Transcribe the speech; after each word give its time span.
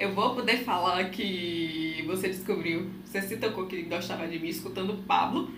Eu 0.00 0.14
vou 0.14 0.34
poder 0.34 0.64
falar 0.64 1.10
que 1.10 2.02
você 2.06 2.28
descobriu, 2.28 2.90
você 3.04 3.20
se 3.20 3.36
tocou 3.36 3.66
que 3.66 3.82
gostava 3.82 4.26
de 4.26 4.38
mim 4.38 4.48
escutando 4.48 4.96
Pablo. 5.06 5.50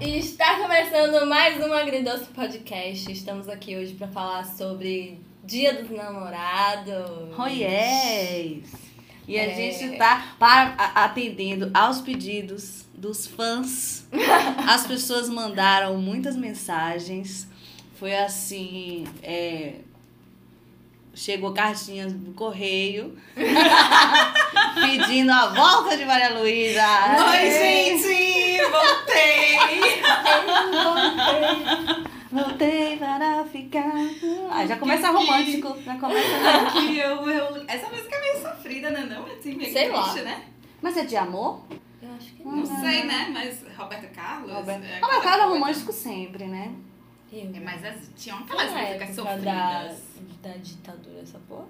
E 0.00 0.18
está 0.18 0.58
começando 0.58 1.24
mais 1.28 1.64
um 1.64 1.72
Agridoce 1.72 2.24
Podcast. 2.34 3.12
Estamos 3.12 3.48
aqui 3.48 3.76
hoje 3.76 3.94
para 3.94 4.08
falar 4.08 4.44
sobre 4.44 5.20
Dia 5.44 5.72
dos 5.72 5.88
Namorados. 5.88 7.38
Oh 7.38 7.46
yes! 7.46 8.85
E 9.28 9.38
a 9.38 9.44
É. 9.44 9.54
gente 9.54 9.96
tá 9.98 10.34
a- 10.40 11.04
atendendo 11.04 11.70
aos 11.74 12.00
pedidos 12.00 12.84
dos 12.94 13.26
fãs. 13.26 14.06
As 14.68 14.86
pessoas 14.86 15.28
mandaram 15.28 15.96
muitas 15.98 16.36
mensagens. 16.36 17.48
Foi 17.98 18.14
assim. 18.14 19.04
é, 19.22 19.74
chegou 21.14 21.52
cartinhas 21.54 22.12
do 22.12 22.32
correio 22.32 23.16
pedindo 24.74 25.32
a 25.32 25.46
volta 25.48 25.96
de 25.96 26.04
Maria 26.04 26.38
Luísa. 26.38 26.82
Oi, 27.30 27.50
gente! 27.50 28.60
Voltei! 28.70 29.56
Voltei 30.84 32.05
para 32.98 33.44
ficar. 33.44 33.92
Ah, 34.50 34.66
já 34.66 34.76
começa 34.76 35.10
romântico. 35.10 35.76
Já 35.82 35.96
começa. 35.98 36.26
Que 36.72 36.98
eu, 36.98 37.28
eu... 37.28 37.64
Essa 37.68 37.88
música 37.88 38.14
é 38.16 38.20
meio 38.20 38.42
sofrida, 38.42 38.90
né? 38.90 39.06
Não, 39.10 39.24
assim, 39.26 39.54
meio 39.54 39.72
Sei 39.72 39.88
lá. 39.90 40.02
triste, 40.02 40.20
né? 40.22 40.44
Mas 40.82 40.96
é 40.96 41.04
de 41.04 41.16
amor? 41.16 41.60
Eu 42.02 42.10
acho 42.14 42.32
que 42.34 42.44
Não 42.44 42.56
não. 42.56 42.66
sei, 42.66 43.04
né? 43.04 43.30
Mas 43.32 43.62
Roberto 43.76 44.14
Carlos... 44.14 44.52
Roberto. 44.52 44.84
é 44.84 44.98
Ah, 45.02 45.06
mas 45.08 45.18
o 45.18 45.22
cara 45.22 45.42
é 45.42 45.46
romântico 45.46 45.92
sempre, 45.92 46.44
né? 46.44 46.72
Eu. 47.32 47.50
É, 47.54 47.60
mas 47.60 47.84
as, 47.84 47.96
tinham 48.16 48.38
Não 48.38 48.44
aquelas 48.46 48.72
é 48.72 48.94
músicas 48.94 49.18
época 49.18 49.22
da, 49.22 49.88
sofridas. 49.90 50.02
da 50.42 50.50
ditadura 50.62 51.20
essa 51.22 51.38
porra? 51.48 51.64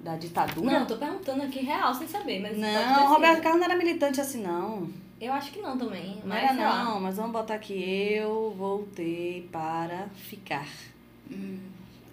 Da 0.00 0.16
ditadura? 0.16 0.78
Não, 0.80 0.86
tô 0.86 0.96
perguntando 0.96 1.42
aqui 1.42 1.60
real, 1.60 1.94
sem 1.94 2.06
saber. 2.06 2.40
Mas 2.40 2.58
Não. 2.58 3.08
Roberto 3.08 3.42
Carlos 3.42 3.60
não 3.60 3.66
era 3.66 3.76
militante 3.78 4.20
assim, 4.20 4.42
não. 4.42 4.88
Eu 5.20 5.32
acho 5.32 5.50
que 5.50 5.60
não 5.60 5.78
também. 5.78 6.16
Não 6.16 6.26
Mas 6.26 6.44
era 6.44 6.54
sei 6.54 6.64
lá. 6.64 6.84
não, 6.84 7.00
mas 7.00 7.16
vamos 7.16 7.32
botar 7.32 7.54
aqui. 7.54 8.12
Eu 8.12 8.54
voltei 8.56 9.48
para 9.50 10.08
ficar. 10.14 10.66
Hum. 11.30 11.58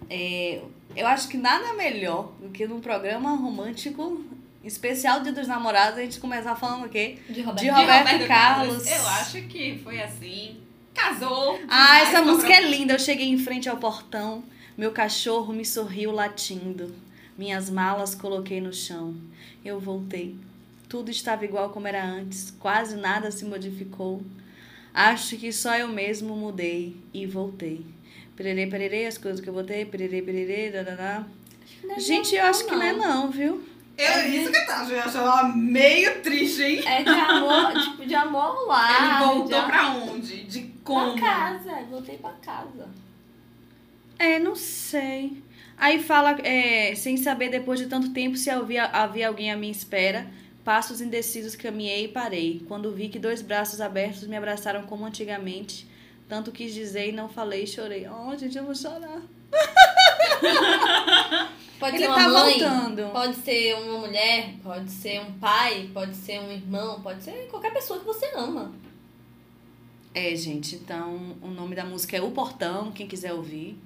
É, 0.08 0.60
eu 0.96 1.06
acho 1.06 1.28
que 1.28 1.36
nada 1.36 1.72
melhor 1.74 2.32
do 2.40 2.48
que 2.50 2.66
num 2.66 2.80
programa 2.80 3.36
romântico 3.36 4.24
especial 4.62 5.20
Dia 5.20 5.32
dos 5.32 5.46
Namorados 5.46 5.98
a 5.98 6.02
gente 6.02 6.18
começar 6.18 6.56
falando 6.56 6.86
o 6.86 6.88
quê? 6.88 7.18
De 7.28 7.42
Roberto. 7.42 7.60
De 7.60 7.64
De 7.64 7.70
Roberto 7.70 8.26
Carlos. 8.26 8.86
Eu 8.86 9.06
acho 9.08 9.42
que 9.42 9.78
foi 9.82 10.00
assim. 10.00 10.60
Casou. 10.94 11.60
Ah, 11.68 12.00
essa 12.00 12.22
música 12.22 12.52
é 12.52 12.62
linda. 12.62 12.94
Eu 12.94 12.98
cheguei 12.98 13.28
em 13.28 13.38
frente 13.38 13.68
ao 13.68 13.76
portão, 13.76 14.44
meu 14.76 14.92
cachorro 14.92 15.52
me 15.52 15.64
sorriu 15.64 16.12
latindo. 16.12 16.94
Minhas 17.36 17.68
malas 17.68 18.14
coloquei 18.14 18.60
no 18.60 18.72
chão. 18.72 19.14
Eu 19.64 19.80
voltei. 19.80 20.36
Tudo 20.88 21.10
estava 21.10 21.44
igual 21.44 21.70
como 21.70 21.86
era 21.88 22.04
antes, 22.04 22.50
quase 22.58 22.96
nada 22.96 23.30
se 23.30 23.44
modificou. 23.44 24.22
Acho 24.92 25.36
que 25.36 25.52
só 25.52 25.76
eu 25.76 25.88
mesmo 25.88 26.36
mudei 26.36 26.96
e 27.12 27.26
voltei. 27.26 27.84
Pererê, 28.36 28.66
pererê, 28.66 29.06
as 29.06 29.18
coisas 29.18 29.40
que 29.40 29.48
eu 29.48 29.54
botei, 29.54 29.84
pererê, 29.84 30.22
pererê, 30.22 30.70
dadadá. 30.70 31.24
Não 31.82 31.96
é 31.96 32.00
Gente, 32.00 32.34
eu 32.34 32.44
acho 32.44 32.64
que 32.64 32.74
não 32.74 32.82
é 32.82 32.92
não, 32.92 33.30
viu? 33.30 33.62
Eu, 33.96 34.06
É 34.06 34.28
isso 34.28 34.50
que 34.50 34.56
eu 34.56 34.66
tava 34.66 34.98
achando 34.98 35.18
ela 35.18 35.48
meio 35.54 36.20
triste, 36.20 36.62
hein? 36.62 36.82
É 36.84 37.02
de 37.02 37.10
amor, 37.10 37.72
tipo, 37.80 38.06
de 38.06 38.14
amor 38.14 38.66
lá. 38.66 39.20
Ele 39.20 39.26
voltou 39.26 39.60
de 39.60 39.66
pra 39.66 39.90
onde? 39.90 40.44
De 40.44 40.62
como? 40.82 41.12
Pra 41.12 41.20
casa, 41.20 41.80
eu 41.80 41.86
voltei 41.86 42.18
pra 42.18 42.32
casa. 42.42 42.88
É, 44.18 44.38
não 44.38 44.56
sei. 44.56 45.42
Aí 45.76 46.02
fala, 46.02 46.32
é, 46.42 46.94
sem 46.94 47.16
saber 47.16 47.50
depois 47.50 47.78
de 47.78 47.86
tanto 47.86 48.10
tempo 48.10 48.36
se 48.36 48.50
havia, 48.50 48.84
havia 48.84 49.28
alguém 49.28 49.52
à 49.52 49.56
minha 49.56 49.72
espera. 49.72 50.26
Passos 50.64 51.00
indecisos 51.00 51.54
caminhei 51.54 52.04
e 52.04 52.08
parei. 52.08 52.64
Quando 52.66 52.90
vi 52.92 53.08
que 53.08 53.18
dois 53.18 53.42
braços 53.42 53.80
abertos 53.80 54.26
me 54.26 54.36
abraçaram 54.36 54.82
como 54.84 55.04
antigamente. 55.04 55.86
Tanto 56.28 56.50
quis 56.50 56.72
dizer 56.72 57.10
e 57.10 57.12
não 57.12 57.28
falei, 57.28 57.66
chorei. 57.66 58.06
Oh, 58.08 58.36
gente, 58.36 58.56
eu 58.56 58.64
vou 58.64 58.74
chorar. 58.74 59.20
Pode 61.78 61.96
Ele 61.96 62.04
ser 62.04 62.08
uma 62.10 62.16
tá 62.18 62.28
mãe, 62.28 62.58
voltando. 62.58 63.12
pode 63.12 63.34
ser 63.36 63.74
uma 63.74 63.98
mulher, 63.98 64.54
pode 64.62 64.90
ser 64.90 65.20
um 65.20 65.32
pai, 65.32 65.90
pode 65.92 66.14
ser 66.14 66.38
um 66.40 66.50
irmão, 66.50 67.00
pode 67.02 67.22
ser 67.22 67.46
qualquer 67.50 67.72
pessoa 67.74 67.98
que 67.98 68.06
você 68.06 68.30
ama. 68.34 68.72
É, 70.14 70.34
gente, 70.36 70.76
então 70.76 71.36
o 71.42 71.48
nome 71.48 71.74
da 71.74 71.84
música 71.84 72.16
é 72.16 72.22
O 72.22 72.30
Portão, 72.30 72.92
quem 72.92 73.06
quiser 73.08 73.32
ouvir. 73.34 73.76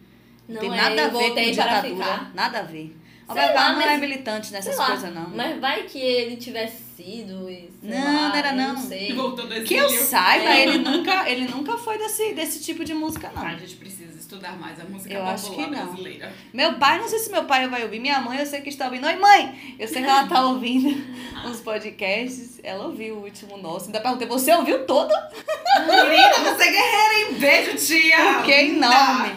Não 0.46 0.56
Não 0.56 0.60
tem 0.60 0.72
é 0.72 0.76
nada 0.76 1.02
a 1.02 1.04
eu 1.06 1.10
ver 1.18 1.30
com 1.34 1.50
ditadura. 1.50 1.94
ficar. 1.94 2.34
Nada 2.34 2.58
a 2.60 2.62
ver. 2.62 2.94
Sei 3.30 3.34
Roberto 3.42 3.54
lá, 3.54 3.60
Carlos 3.62 3.78
não 3.78 3.82
é 3.82 3.90
mas- 3.90 4.00
militante 4.00 4.52
nessas 4.52 4.74
Sei 4.74 4.82
lá, 4.82 4.86
coisas, 4.90 5.14
não. 5.14 5.28
Mas 5.30 5.60
vai 5.60 5.82
que 5.82 5.98
ele 5.98 6.36
tivesse 6.36 6.82
sido 6.96 7.48
e 7.50 7.70
sei 7.80 7.90
Não, 7.90 8.04
lá, 8.04 8.28
não 8.30 8.34
era 8.36 8.52
não. 8.52 8.72
não 8.74 8.80
sei. 8.82 9.14
Que 9.66 9.74
eu 9.74 9.88
saiba, 9.90 10.50
É. 10.50 10.62
ele 10.62 10.78
nunca, 10.78 11.28
ele 11.30 11.46
nunca 11.48 11.76
foi 11.76 11.98
desse, 11.98 12.32
desse 12.32 12.60
tipo 12.64 12.84
de 12.84 12.94
música, 12.94 13.30
não. 13.34 13.42
Ah, 13.42 13.48
a 13.50 13.56
gente 13.56 13.76
precisa 13.76 14.17
estudar 14.28 14.58
mais 14.58 14.78
a 14.78 14.84
música 14.84 15.14
Eu 15.14 15.24
acho 15.24 15.50
que 15.52 15.66
não. 15.66 15.86
brasileira. 15.86 16.30
Meu 16.52 16.74
pai, 16.74 16.98
não 16.98 17.08
sei 17.08 17.18
se 17.18 17.30
meu 17.30 17.44
pai 17.44 17.66
vai 17.66 17.82
ouvir. 17.82 17.98
Minha 17.98 18.20
mãe, 18.20 18.38
eu 18.38 18.44
sei 18.44 18.60
que 18.60 18.68
está 18.68 18.84
ouvindo. 18.84 19.06
Oi, 19.06 19.16
mãe! 19.16 19.76
Eu 19.78 19.88
sei 19.88 20.02
que 20.02 20.08
ela 20.08 20.28
tá 20.28 20.42
ouvindo 20.46 20.90
uns 21.46 21.60
podcasts. 21.60 22.60
Ela 22.62 22.84
ouviu 22.84 23.16
o 23.16 23.24
último 23.24 23.56
nosso. 23.56 23.86
Ainda 23.86 24.00
perguntei, 24.00 24.28
você 24.28 24.52
ouviu 24.52 24.84
todo? 24.84 25.08
Querida, 25.08 26.54
você 26.54 26.62
é 26.62 26.70
guerreira, 26.70 27.14
hein? 27.14 27.38
Beijo, 27.38 27.76
tia! 27.86 28.18
Que 28.44 28.62
Linda! 28.64 28.86
enorme. 28.86 29.30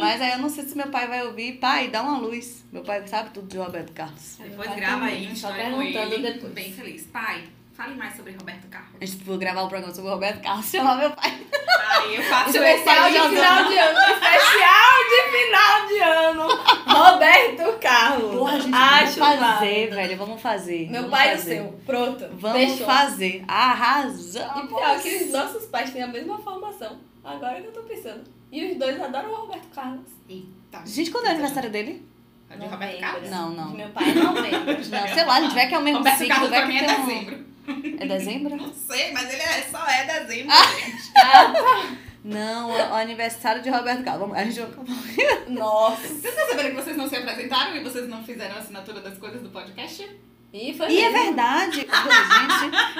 Mas 0.00 0.20
aí 0.20 0.32
eu 0.32 0.38
não 0.38 0.48
sei 0.48 0.64
se 0.64 0.76
meu 0.76 0.88
pai 0.88 1.06
vai 1.06 1.24
ouvir. 1.24 1.52
Pai, 1.58 1.88
dá 1.88 2.02
uma 2.02 2.18
luz. 2.18 2.64
Meu 2.72 2.82
pai 2.82 3.06
sabe 3.06 3.30
tudo 3.30 3.46
de 3.46 3.56
Roberto 3.56 3.92
Carlos. 3.92 4.36
Depois 4.40 4.68
Vai 4.68 4.76
grava 4.80 5.00
também, 5.00 5.28
aí 5.28 5.36
só 5.36 5.50
história 5.50 5.70
com 5.70 5.78
perguntando 5.78 6.22
depois. 6.22 6.52
Bem 6.52 6.72
feliz. 6.72 7.06
Pai, 7.06 7.44
fale 7.74 7.94
mais 7.96 8.16
sobre 8.16 8.32
Roberto 8.32 8.68
Carlos. 8.68 8.90
A 9.00 9.04
gente 9.04 9.24
for 9.24 9.36
gravar 9.38 9.62
o 9.62 9.68
programa 9.68 9.92
sobre 9.94 10.10
o 10.10 10.14
Roberto 10.14 10.42
Carlos, 10.42 10.66
chamar 10.66 10.96
meu 10.96 11.10
pai. 11.10 11.38
Aí 11.90 12.16
eu 12.16 12.22
faço 12.22 12.50
Especial 12.50 13.10
de 13.10 13.18
final 13.36 13.64
de 13.64 13.78
ano. 13.78 13.98
Especial 13.98 14.94
de 15.10 15.38
final 15.38 15.86
de 15.86 16.00
ano. 16.00 16.48
Roberto 16.86 17.78
Carlos. 17.80 18.34
Porra, 18.36 18.52
a 18.54 18.58
gente 18.60 18.74
Acho 18.74 19.18
vamos 19.20 19.38
fazer, 19.40 19.90
velho. 19.90 20.16
Vamos 20.16 20.40
fazer. 20.42 20.90
Meu 20.90 21.02
vamos 21.02 21.10
pai 21.10 21.28
e 21.30 21.34
o 21.34 21.36
fazer. 21.38 21.54
seu. 21.56 21.80
Pronto. 21.86 22.28
Vamos 22.34 22.58
Fechou. 22.72 22.86
fazer. 22.86 23.44
Arrasamos. 23.48 24.34
E 24.64 24.66
pior 24.68 25.00
que 25.00 25.16
os 25.24 25.30
nossos 25.32 25.66
pais 25.66 25.90
têm 25.90 26.02
a 26.02 26.06
mesma 26.08 26.38
formação. 26.38 26.98
Agora 27.22 27.60
que 27.60 27.66
eu 27.68 27.72
tô 27.72 27.82
pensando. 27.82 28.22
E 28.52 28.70
os 28.72 28.78
dois 28.78 29.00
adoram 29.02 29.30
o 29.30 29.34
Roberto 29.36 29.66
Carlos. 29.74 30.06
Eita. 30.28 30.82
Gente, 30.86 31.10
quando 31.10 31.24
é 31.26 31.28
o 31.28 31.32
aniversário 31.32 31.70
dele? 31.70 32.06
É 32.50 32.56
de 32.56 32.66
Roberto 32.66 32.80
Novembro. 32.92 33.00
Carlos? 33.00 33.30
Não, 33.30 33.50
não. 33.50 33.70
De 33.70 33.76
meu 33.76 33.88
pai 33.88 34.10
é 34.10 34.14
novembro. 34.14 34.74
Não, 34.76 35.08
sei 35.14 35.24
lá, 35.24 35.34
a 35.36 35.40
gente 35.40 35.54
vai 35.54 35.68
que 35.68 35.74
é 35.74 35.78
o 35.78 35.82
mesmo 35.82 35.98
Roberto 35.98 36.18
ciclo, 36.18 36.34
Carlos 36.34 36.50
pra 36.50 36.60
que 36.62 36.68
mim 36.68 36.76
é 36.76 36.84
tem 36.84 36.94
um- 37.00 37.06
dezembro. 37.06 37.53
É 37.98 38.06
dezembro? 38.06 38.56
Não 38.56 38.72
sei, 38.72 39.12
mas 39.12 39.32
ele 39.32 39.42
é, 39.42 39.62
só 39.70 39.86
é 39.86 40.04
dezembro, 40.20 40.52
Ah. 40.52 40.64
gente. 40.78 41.98
Não, 42.24 42.74
é 42.74 42.88
o 42.88 42.94
aniversário 42.94 43.60
de 43.62 43.68
Roberto 43.68 44.02
Carlos. 44.02 44.22
Vamos, 44.28 44.38
a 44.38 44.44
gente 44.44 44.58
vai... 44.58 45.44
Nossa. 45.48 46.00
Vocês 46.08 46.24
estão 46.24 46.48
sabendo 46.48 46.68
que 46.70 46.82
vocês 46.82 46.96
não 46.96 47.06
se 47.06 47.16
apresentaram 47.16 47.76
e 47.76 47.84
vocês 47.84 48.08
não 48.08 48.24
fizeram 48.24 48.54
a 48.54 48.58
assinatura 48.60 49.00
das 49.02 49.18
coisas 49.18 49.42
do 49.42 49.50
podcast? 49.50 50.08
E 50.54 50.72
foi 50.72 50.88
E 50.88 51.02
é 51.02 51.10
verdade. 51.10 51.80
Gente, 51.80 51.90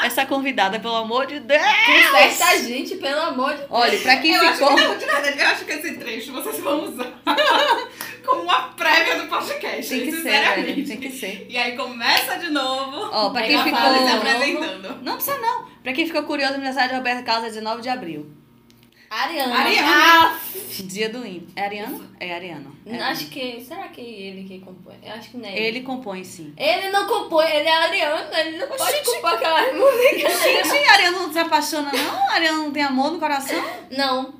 essa 0.02 0.26
convidada, 0.26 0.80
pelo 0.80 0.96
amor 0.96 1.24
de 1.24 1.38
Deus. 1.38 1.62
Conserta 1.62 2.46
a 2.46 2.56
gente, 2.58 2.96
pelo 2.96 3.20
amor 3.20 3.52
de 3.52 3.58
Deus. 3.58 3.70
Olha, 3.70 3.98
pra 4.00 4.16
quem 4.16 4.34
eu 4.34 4.52
ficou... 4.52 4.70
acho 4.70 4.76
que 4.76 4.82
não, 4.82 4.98
de 4.98 5.06
verdade, 5.06 5.38
eu 5.38 5.46
acho 5.46 5.64
que 5.64 5.72
esse 5.72 5.94
trecho 5.94 6.32
vocês 6.32 6.58
vão 6.58 6.82
usar 6.82 7.12
como 8.26 8.42
uma 8.42 8.62
prévia 8.70 9.22
do 9.22 9.28
podcast. 9.28 9.88
Tem 9.88 10.04
que 10.04 10.10
ser, 10.10 10.16
sinceramente. 10.16 10.66
velho. 10.66 10.86
Tem 10.88 10.96
que 10.96 11.10
ser. 11.12 11.46
E 11.48 11.56
aí 11.56 11.76
começa 11.76 12.38
de 12.38 12.50
novo. 12.50 13.10
Ó, 13.12 13.30
pra 13.30 13.42
quem 13.42 13.62
ficou... 13.62 13.80
novo. 13.80 14.16
apresentando. 14.16 15.02
Não 15.04 15.14
precisa 15.14 15.38
não. 15.38 15.66
Pra 15.80 15.92
quem 15.92 16.06
ficou 16.06 16.24
curioso, 16.24 16.54
aniversário 16.54 16.90
de 16.90 16.96
Roberto 16.96 17.24
Carlos 17.24 17.44
é 17.44 17.48
19 17.50 17.82
de 17.82 17.88
abril. 17.88 18.43
Ariana. 19.14 19.54
Ariana. 19.56 19.88
Ah, 19.88 20.38
Dia 20.80 21.08
do 21.08 21.24
índio. 21.24 21.48
É 21.54 21.62
Ariano? 21.64 22.04
É 22.18 22.34
Ariano. 22.34 22.76
É. 22.84 22.98
acho 23.00 23.26
que. 23.28 23.64
Será 23.64 23.86
que 23.88 24.00
é 24.00 24.04
ele 24.04 24.42
que 24.42 24.58
compõe? 24.58 24.96
Eu 25.02 25.12
acho 25.12 25.30
que 25.30 25.36
não 25.36 25.48
é 25.48 25.52
ele. 25.56 25.66
Ele 25.66 25.80
compõe, 25.82 26.24
sim. 26.24 26.52
Ele 26.56 26.90
não 26.90 27.06
compõe, 27.06 27.46
ele 27.48 27.68
é 27.68 27.76
Ariana, 27.76 28.40
ele 28.40 28.58
não 28.58 28.66
pode 28.66 29.04
compor 29.04 29.34
aquela 29.34 29.72
música. 29.72 30.28
Gente, 30.30 30.88
Ariano 30.88 31.20
não 31.20 31.32
se 31.32 31.38
apaixona, 31.38 31.92
não? 31.92 32.30
Ariano 32.30 32.62
não 32.64 32.72
tem 32.72 32.82
amor 32.82 33.12
no 33.12 33.20
coração? 33.20 33.62
Não. 33.90 34.34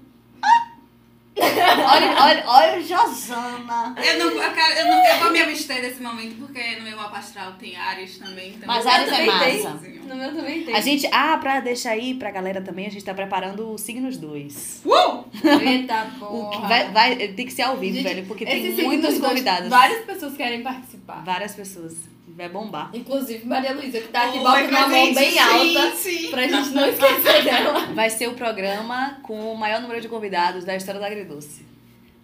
Olha, 1.37 2.15
olha, 2.23 2.45
olha 2.47 2.81
Josana. 2.81 3.95
Eu, 3.97 4.19
não, 4.19 4.43
eu, 4.43 4.53
quero, 4.55 4.73
eu, 4.79 4.87
não, 4.87 5.05
eu 5.05 5.19
vou 5.19 5.31
me 5.33 5.43
abster 5.43 5.81
desse 5.81 6.01
momento 6.01 6.37
porque 6.37 6.77
no 6.77 6.83
meu 6.83 6.97
mapa 6.97 7.19
astral 7.19 7.53
tem 7.55 7.77
Ares 7.77 8.19
também. 8.19 8.51
Então 8.51 8.67
Mas 8.67 8.87
Ares 8.87 9.13
é 9.13 9.25
massa. 9.25 9.79
tenho. 9.81 9.94
No 10.15 10.21
meu 10.21 10.35
também 10.35 10.63
tem. 10.63 10.75
A 10.75 10.81
gente, 10.81 11.09
ah, 11.11 11.37
pra 11.39 11.61
deixar 11.61 11.91
aí 11.91 12.15
pra 12.15 12.31
galera 12.31 12.61
também, 12.63 12.87
a 12.87 12.91
gente 12.91 13.05
tá 13.05 13.13
preparando 13.13 13.73
o 13.73 13.79
Signos 13.79 14.17
2. 14.17 14.83
Uh! 14.85 15.25
Eita 15.61 16.07
porra. 16.19 16.69
vai, 16.69 16.91
vai, 16.93 17.29
tem 17.29 17.47
que 17.47 17.53
ser 17.53 17.63
ao 17.63 17.77
vivo, 17.77 17.97
Gente, 17.97 18.05
velho, 18.05 18.27
porque 18.27 18.45
tem 18.47 18.73
muitos 18.85 19.19
dois, 19.19 19.31
convidados. 19.31 19.69
Várias 19.69 20.05
pessoas 20.05 20.37
querem 20.37 20.63
participar. 20.63 21.25
Várias 21.25 21.55
pessoas. 21.55 21.95
Vai 22.29 22.49
bombar. 22.49 22.91
Inclusive, 22.93 23.47
Maria 23.47 23.73
Luísa, 23.75 24.01
que 24.01 24.09
tá 24.09 24.25
aqui, 24.25 24.39
Oi, 24.39 24.45
bota 24.45 24.69
uma 24.69 24.89
mão 24.89 25.15
bem 25.15 25.39
alta 25.39 25.97
gente. 25.97 26.29
pra 26.29 26.43
gente 26.43 26.71
não 26.71 26.89
esquecer 26.89 27.45
dela. 27.45 27.87
Vai 27.95 28.11
ser 28.11 28.29
o 28.29 28.35
programa 28.35 29.19
com 29.23 29.53
o 29.53 29.57
maior 29.57 29.81
número 29.81 30.01
de 30.01 30.09
convidados 30.09 30.65
da 30.65 30.75
história 30.75 31.01
da 31.01 31.07
Agridoce. 31.07 31.65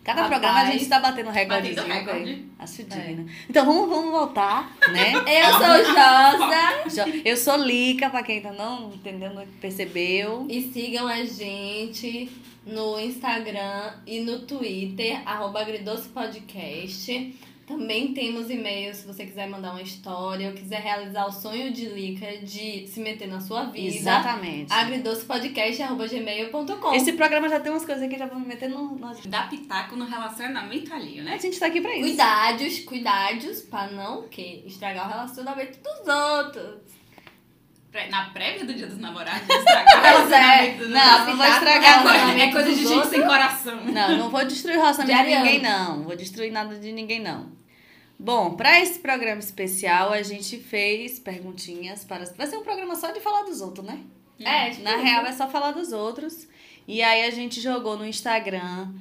Cada 0.02 0.23
Rapaz. 0.23 0.41
programa 0.41 0.61
a 0.69 0.73
gente 0.73 0.88
tá 0.88 0.99
batendo 0.99 1.31
recorde. 1.31 1.73
velho. 1.75 2.50
Acho 2.58 2.82
digno. 2.85 3.26
Então 3.49 3.64
vamos, 3.67 3.88
vamos 3.88 4.11
voltar, 4.11 4.75
né? 4.93 5.12
Eu 5.29 5.52
sou 5.52 5.85
Josa. 5.94 7.05
Jo- 7.06 7.20
Eu 7.25 7.37
sou 7.37 7.56
Lica, 7.56 8.08
pra 8.08 8.23
quem 8.23 8.37
ainda 8.38 8.52
não 8.52 8.93
entendeu, 8.94 9.32
não 9.35 9.47
percebeu. 9.61 10.47
E 10.49 10.62
sigam 10.73 11.06
a 11.06 11.23
gente 11.25 12.31
no 12.67 12.99
Instagram 12.99 13.93
e 14.06 14.20
no 14.20 14.41
Twitter, 14.41 15.20
arroba 15.26 15.61
Agridoce 15.61 16.08
Podcast. 16.08 17.35
Também 17.70 18.12
temos 18.12 18.50
e-mail 18.50 18.93
se 18.93 19.06
você 19.06 19.25
quiser 19.25 19.49
mandar 19.49 19.70
uma 19.70 19.81
história 19.81 20.49
ou 20.49 20.55
quiser 20.55 20.81
realizar 20.81 21.25
o 21.26 21.31
sonho 21.31 21.72
de 21.72 21.87
Lica 21.87 22.38
de 22.38 22.88
se 22.88 22.99
meter 22.99 23.28
na 23.28 23.38
sua 23.40 23.67
vida. 23.67 23.96
Exatamente. 23.96 24.72
agridocepodcast.gmail.com 24.72 26.93
Esse 26.94 27.12
programa 27.12 27.49
já 27.49 27.61
tem 27.61 27.70
umas 27.70 27.84
coisas 27.84 28.08
que 28.08 28.19
já 28.19 28.26
vão 28.26 28.40
me 28.40 28.49
meter 28.49 28.69
no. 28.69 28.96
no... 28.96 29.14
Dá 29.26 29.43
pitaco 29.44 29.94
no 29.94 30.05
relacionamento 30.05 30.93
alheio, 30.93 31.20
A 31.22 31.26
né? 31.26 31.38
gente 31.38 31.61
tá 31.61 31.67
aqui 31.67 31.81
pra 31.81 31.94
isso. 31.94 32.08
Cuidados, 32.08 32.78
cuidados 32.81 33.61
pra 33.62 33.87
não 33.87 34.19
o 34.20 34.28
quê? 34.28 34.64
Estragar 34.66 35.06
o 35.06 35.11
relacionamento 35.11 35.78
dos 35.78 36.08
outros. 36.12 36.81
Na 38.08 38.31
prévia 38.31 38.64
do 38.64 38.73
dia 38.75 38.87
dos 38.87 38.99
namorados, 38.99 39.49
estragar 39.49 39.96
o 39.96 39.99
é. 40.05 40.11
relacionamento 40.11 40.78
dos 40.78 40.90
Não, 40.90 41.26
não 41.26 41.37
vou 41.37 41.46
estragar, 41.46 42.05
não. 42.05 42.31
É 42.31 42.52
coisa 42.52 42.70
de 42.70 42.76
gente 42.76 42.93
outros. 42.93 43.11
sem 43.11 43.23
coração. 43.23 43.84
Não, 43.84 44.16
não 44.19 44.31
vou 44.31 44.44
destruir 44.44 44.76
o 44.76 44.81
relacionamento 44.81 45.28
de 45.28 45.37
ninguém, 45.37 45.61
não. 45.62 45.96
Não 45.99 46.05
Vou 46.05 46.16
destruir 46.16 46.52
nada 46.52 46.78
de 46.78 46.93
ninguém, 46.93 47.20
não. 47.20 47.60
Bom, 48.22 48.55
para 48.55 48.78
esse 48.78 48.99
programa 48.99 49.40
especial, 49.40 50.12
a 50.12 50.20
gente 50.22 50.58
fez 50.58 51.19
perguntinhas 51.19 52.05
para. 52.05 52.26
Vai 52.37 52.46
ser 52.46 52.58
um 52.58 52.62
programa 52.62 52.94
só 52.94 53.11
de 53.12 53.19
falar 53.19 53.44
dos 53.44 53.62
outros, 53.62 53.87
né? 53.87 53.99
É, 54.38 54.75
Na 54.82 54.96
real, 54.96 55.25
é 55.25 55.32
só 55.32 55.49
falar 55.49 55.72
dos 55.72 55.90
outros. 55.90 56.46
E 56.87 57.02
aí 57.02 57.25
a 57.25 57.31
gente 57.31 57.62
jogou 57.62 57.96
no 57.96 58.06
Instagram 58.06 58.93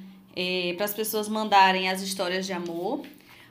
para 0.74 0.86
as 0.86 0.94
pessoas 0.94 1.28
mandarem 1.28 1.90
as 1.90 2.00
histórias 2.00 2.46
de 2.46 2.54
amor, 2.54 3.04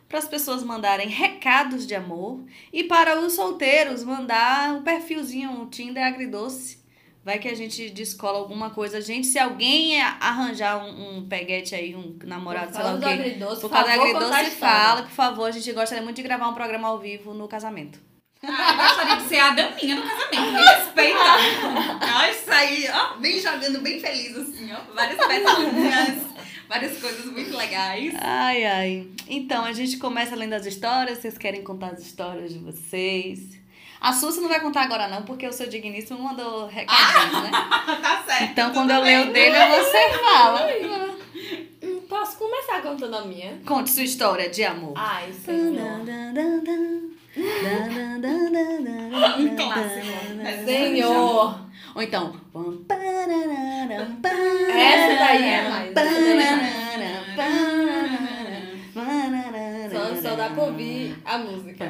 para 0.08 0.18
as 0.18 0.28
pessoas 0.28 0.64
mandarem 0.64 1.08
recados 1.08 1.86
de 1.86 1.94
amor 1.94 2.44
e 2.74 2.86
para 2.86 3.20
os 3.22 3.34
solteiros 3.34 4.04
mandar 4.04 4.74
um 4.74 4.82
perfilzinho, 4.82 5.52
um 5.52 5.70
Tinder 5.70 6.04
agridoce. 6.04 6.79
Vai 7.24 7.38
que 7.38 7.48
a 7.48 7.56
gente 7.56 7.90
descola 7.90 8.40
alguma 8.40 8.70
coisa. 8.70 9.02
Gente, 9.02 9.28
se 9.28 9.38
alguém 9.38 10.02
arranjar 10.02 10.78
um, 10.84 11.18
um 11.18 11.28
peguete 11.28 11.76
aí, 11.76 11.94
um 11.96 12.18
namorado, 12.24 12.74
sei 12.74 12.84
lá 12.84 12.94
o 12.94 12.98
do 12.98 13.06
quê. 13.06 13.12
agridoce, 13.14 13.62
Por 13.62 13.70
causa 13.70 13.92
a 13.92 13.94
agridoce, 13.94 14.52
fala, 14.52 15.02
por 15.04 15.12
favor. 15.12 15.46
A 15.46 15.52
gente 15.52 15.72
gostaria 15.74 16.04
muito 16.04 16.16
de 16.16 16.24
gravar 16.24 16.48
um 16.48 16.54
programa 16.54 16.88
ao 16.88 16.98
vivo 16.98 17.34
no 17.34 17.48
casamento. 17.48 18.00
Ah, 18.42 18.72
eu 18.72 18.78
gostaria 18.78 19.16
de 19.18 19.24
ser 19.24 19.40
a 19.40 19.50
daminha 19.50 19.96
do 19.98 20.02
casamento. 20.02 20.54
Me 20.54 20.62
respeita. 20.62 21.20
Ó, 22.16 22.26
isso 22.32 22.52
aí, 22.52 22.88
ó, 22.90 23.18
bem 23.18 23.40
jogando, 23.40 23.82
bem 23.82 24.00
feliz, 24.00 24.36
assim, 24.38 24.72
ó. 24.72 24.94
Várias 24.94 25.18
pecinhas, 25.28 26.24
várias 26.70 27.02
coisas 27.02 27.26
muito 27.26 27.56
legais. 27.56 28.14
Ai, 28.22 28.64
ai. 28.66 29.08
Então, 29.28 29.66
a 29.66 29.74
gente 29.74 29.98
começa 29.98 30.36
lendo 30.38 30.54
as 30.54 30.66
histórias. 30.66 31.18
Vocês 31.20 31.38
querem 31.38 31.64
contar 31.64 31.88
as 31.88 32.00
histórias 32.00 32.54
de 32.54 32.60
vocês? 32.60 33.59
A 34.02 34.14
sua 34.14 34.32
você 34.32 34.40
não 34.40 34.48
vai 34.48 34.62
contar 34.62 34.84
agora, 34.84 35.08
não, 35.10 35.24
porque 35.24 35.46
o 35.46 35.52
seu 35.52 35.68
digníssimo 35.68 36.20
mandou 36.20 36.68
recadinhos, 36.68 37.44
né? 37.44 37.52
tá 38.02 38.24
certo. 38.26 38.44
Então, 38.52 38.72
quando 38.72 38.92
eu 38.92 39.02
bem. 39.02 39.18
ler 39.18 39.30
o 39.30 39.34
dele, 39.34 39.58
você 39.78 40.10
fala. 40.20 40.68
Posso 42.08 42.38
começar 42.38 42.82
contando 42.82 43.18
a 43.18 43.26
minha? 43.26 43.60
Conte 43.66 43.90
sua 43.90 44.04
história 44.04 44.50
de 44.50 44.64
amor. 44.64 44.94
Ai, 44.96 45.32
senhor. 45.34 46.00
Um 49.40 49.56
clássico. 49.56 50.66
Senhor. 50.66 51.60
Ou 51.96 52.02
então. 52.02 52.36
Essa 54.70 55.16
daí 55.16 55.44
é 55.44 55.70
mais. 55.70 55.94
Só, 59.92 60.30
só 60.30 60.36
dá 60.36 60.50
pra 60.50 60.64
ouvir 60.64 61.18
a 61.26 61.38
música. 61.38 61.86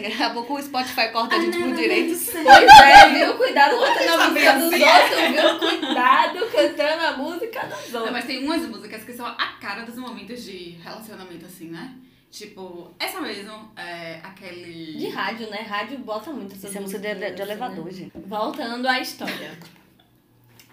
Daqui 0.00 0.22
a 0.22 0.30
pouco 0.30 0.54
o 0.54 0.62
Spotify 0.62 1.08
corta 1.12 1.36
a 1.36 1.40
gente 1.40 1.58
por 1.58 1.74
direitos. 1.74 2.30
Pois 2.30 2.80
é, 2.80 3.08
viu? 3.14 3.34
Cuidado 3.36 3.76
cantando 3.78 4.22
a 4.22 4.28
música 4.28 4.52
dos 4.54 4.72
outros, 4.72 5.28
viu? 5.30 5.58
Cuidado 5.58 6.46
cantando 6.50 7.02
a 7.02 7.16
música 7.16 7.66
dos 7.66 7.92
Não, 7.92 8.00
outros. 8.00 8.12
mas 8.12 8.24
tem 8.24 8.44
umas 8.44 8.62
músicas 8.68 9.04
que 9.04 9.12
são 9.12 9.26
a 9.26 9.46
cara 9.60 9.82
dos 9.82 9.96
momentos 9.96 10.42
de 10.44 10.70
relacionamento, 10.82 11.46
assim, 11.46 11.68
né? 11.68 11.94
Tipo, 12.30 12.94
essa 12.98 13.20
mesmo, 13.20 13.70
é 13.76 14.20
aquele. 14.22 14.98
De 14.98 15.08
rádio, 15.08 15.48
né? 15.50 15.58
Rádio 15.62 15.98
bota 15.98 16.30
muito 16.30 16.54
Isso 16.54 16.66
é 16.66 16.80
música 16.80 16.98
de, 16.98 17.08
músicas, 17.08 17.30
de, 17.30 17.36
de 17.36 17.42
assim, 17.42 17.52
elevador, 17.52 17.84
né? 17.86 17.90
gente. 17.90 18.12
Voltando 18.26 18.86
à 18.86 19.00
história. 19.00 19.58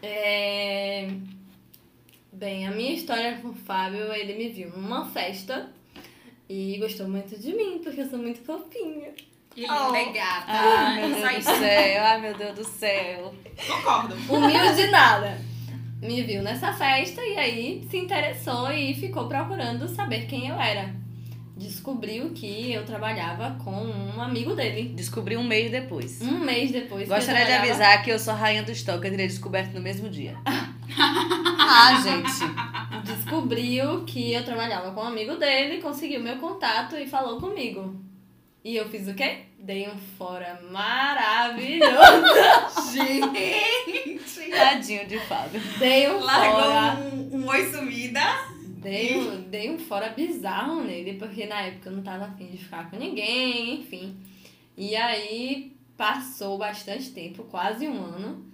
É... 0.01 1.09
Bem, 2.31 2.67
a 2.67 2.71
minha 2.71 2.93
história 2.93 3.37
com 3.41 3.49
o 3.49 3.53
Fábio, 3.53 4.11
ele 4.13 4.33
me 4.33 4.49
viu 4.49 4.69
numa 4.71 5.05
festa 5.05 5.71
e 6.49 6.77
gostou 6.79 7.07
muito 7.07 7.37
de 7.39 7.53
mim, 7.53 7.79
porque 7.83 8.01
eu 8.01 8.09
sou 8.09 8.19
muito 8.19 8.41
fofinha. 8.43 9.11
Que 9.53 9.61
linda 9.61 10.01
e 10.01 10.11
gata. 10.11 10.45
Ai, 10.47 11.07
meu 11.07 11.09
Isso 11.17 11.21
Deus 11.21 11.45
do 11.45 11.59
céu. 11.59 12.03
Ai, 12.03 12.21
meu 12.21 12.37
Deus 12.37 12.55
do 12.55 12.63
céu. 12.65 13.35
Concordo. 13.67 14.15
Humilde 14.29 14.87
nada. 14.87 15.39
Me 16.01 16.21
viu 16.23 16.43
nessa 16.43 16.73
festa 16.73 17.21
e 17.25 17.37
aí 17.37 17.87
se 17.89 17.97
interessou 17.97 18.69
e 18.71 18.93
ficou 18.93 19.27
procurando 19.29 19.87
saber 19.87 20.25
quem 20.27 20.49
eu 20.49 20.59
era. 20.59 20.93
Descobriu 21.57 22.31
que 22.31 22.73
eu 22.73 22.85
trabalhava 22.85 23.57
com 23.63 23.71
um 23.71 24.21
amigo 24.21 24.53
dele. 24.53 24.89
Descobri 24.93 25.37
um 25.37 25.43
mês 25.43 25.71
depois. 25.71 26.21
Um 26.21 26.39
mês 26.39 26.69
depois. 26.69 27.07
Gostaria 27.07 27.45
de 27.45 27.47
trabalhava- 27.47 27.69
avisar 27.71 28.03
que 28.03 28.09
eu 28.11 28.19
sou 28.19 28.33
a 28.33 28.35
rainha 28.35 28.61
do 28.61 28.71
estoque, 28.73 29.07
eu 29.07 29.11
teria 29.11 29.25
descoberto 29.27 29.73
no 29.73 29.79
mesmo 29.79 30.09
dia. 30.09 30.35
ah, 30.45 32.01
gente. 32.03 32.43
Descobriu 33.35 34.05
que 34.05 34.31
eu 34.31 34.45
trabalhava 34.45 34.91
com 34.91 35.01
um 35.01 35.07
amigo 35.07 35.35
dele, 35.35 35.81
conseguiu 35.81 36.21
meu 36.21 36.37
contato 36.37 36.95
e 36.95 37.05
falou 37.05 37.37
comigo. 37.37 37.93
E 38.63 38.77
eu 38.77 38.87
fiz 38.87 39.09
o 39.09 39.13
quê? 39.13 39.39
Dei 39.59 39.89
um 39.89 39.97
fora 40.17 40.61
maravilhoso. 40.71 41.91
Gente. 42.93 44.49
Tadinho 44.49 45.05
de 45.05 45.19
Fábio. 45.19 45.61
Dei 45.77 46.09
um 46.09 46.21
fora. 46.21 46.25
Largou 46.25 47.13
um, 47.13 47.35
um 47.35 47.47
oi 47.49 47.65
sumida. 47.69 48.21
Dei 48.77 49.17
um, 49.17 49.41
dei 49.49 49.69
um 49.69 49.77
fora 49.77 50.09
bizarro 50.09 50.81
nele, 50.81 51.15
porque 51.15 51.45
na 51.45 51.59
época 51.61 51.89
eu 51.89 51.95
não 51.97 52.03
tava 52.03 52.25
afim 52.25 52.47
de 52.47 52.57
ficar 52.57 52.89
com 52.89 52.95
ninguém, 52.95 53.81
enfim. 53.81 54.15
E 54.77 54.95
aí 54.95 55.75
passou 55.97 56.57
bastante 56.57 57.11
tempo, 57.11 57.43
quase 57.43 57.85
um 57.85 58.01
ano. 58.01 58.45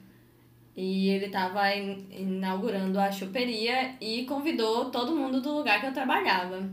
E 0.75 1.09
ele 1.09 1.27
tava 1.29 1.73
in- 1.75 2.05
inaugurando 2.11 2.99
a 2.99 3.11
choperia 3.11 3.95
e 3.99 4.23
convidou 4.25 4.85
todo 4.89 5.15
mundo 5.15 5.41
do 5.41 5.53
lugar 5.57 5.79
que 5.81 5.87
eu 5.87 5.93
trabalhava. 5.93 6.63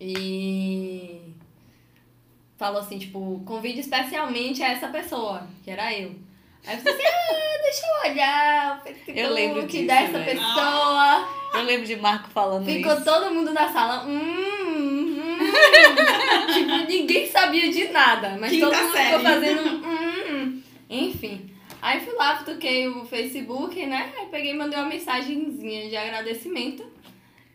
E 0.00 1.20
falou 2.56 2.80
assim, 2.80 2.98
tipo, 2.98 3.42
convide 3.46 3.80
especialmente 3.80 4.62
essa 4.62 4.88
pessoa, 4.88 5.46
que 5.64 5.70
era 5.70 5.92
eu. 5.92 6.14
Aí 6.66 6.74
eu 6.76 6.82
falei 6.82 6.94
assim, 6.94 7.04
ah, 7.06 7.62
deixa 7.62 7.86
eu 7.86 8.10
olhar 8.10 8.82
o 8.84 9.10
Eu 9.10 9.32
lembro 9.32 9.66
disso, 9.66 9.86
dessa 9.86 10.18
velho. 10.18 10.24
pessoa. 10.40 11.28
Eu 11.54 11.62
lembro 11.62 11.86
de 11.86 11.96
Marco 11.96 12.28
falando 12.30 12.66
Ficou 12.66 12.92
isso. 12.94 13.04
todo 13.04 13.32
mundo 13.32 13.52
na 13.52 13.72
sala. 13.72 14.04
Hum, 14.04 15.16
hum. 15.16 15.38
tipo, 16.52 16.76
ninguém 16.90 17.30
sabia 17.30 17.70
de 17.70 17.88
nada, 17.88 18.36
mas 18.40 18.50
Quinta 18.50 18.66
todo 18.68 18.82
mundo 18.82 18.92
série. 18.92 19.06
ficou 19.06 19.20
fazendo 19.20 19.62
hum, 19.62 19.82
hum. 20.28 20.62
Enfim. 20.90 21.50
Aí 21.80 22.00
fui 22.00 22.14
lá, 22.14 22.42
toquei 22.42 22.88
o 22.88 23.04
Facebook, 23.04 23.84
né? 23.86 24.12
Aí 24.18 24.26
peguei 24.26 24.52
e 24.52 24.56
mandei 24.56 24.78
uma 24.78 24.88
mensagenzinha 24.88 25.88
de 25.88 25.96
agradecimento. 25.96 26.84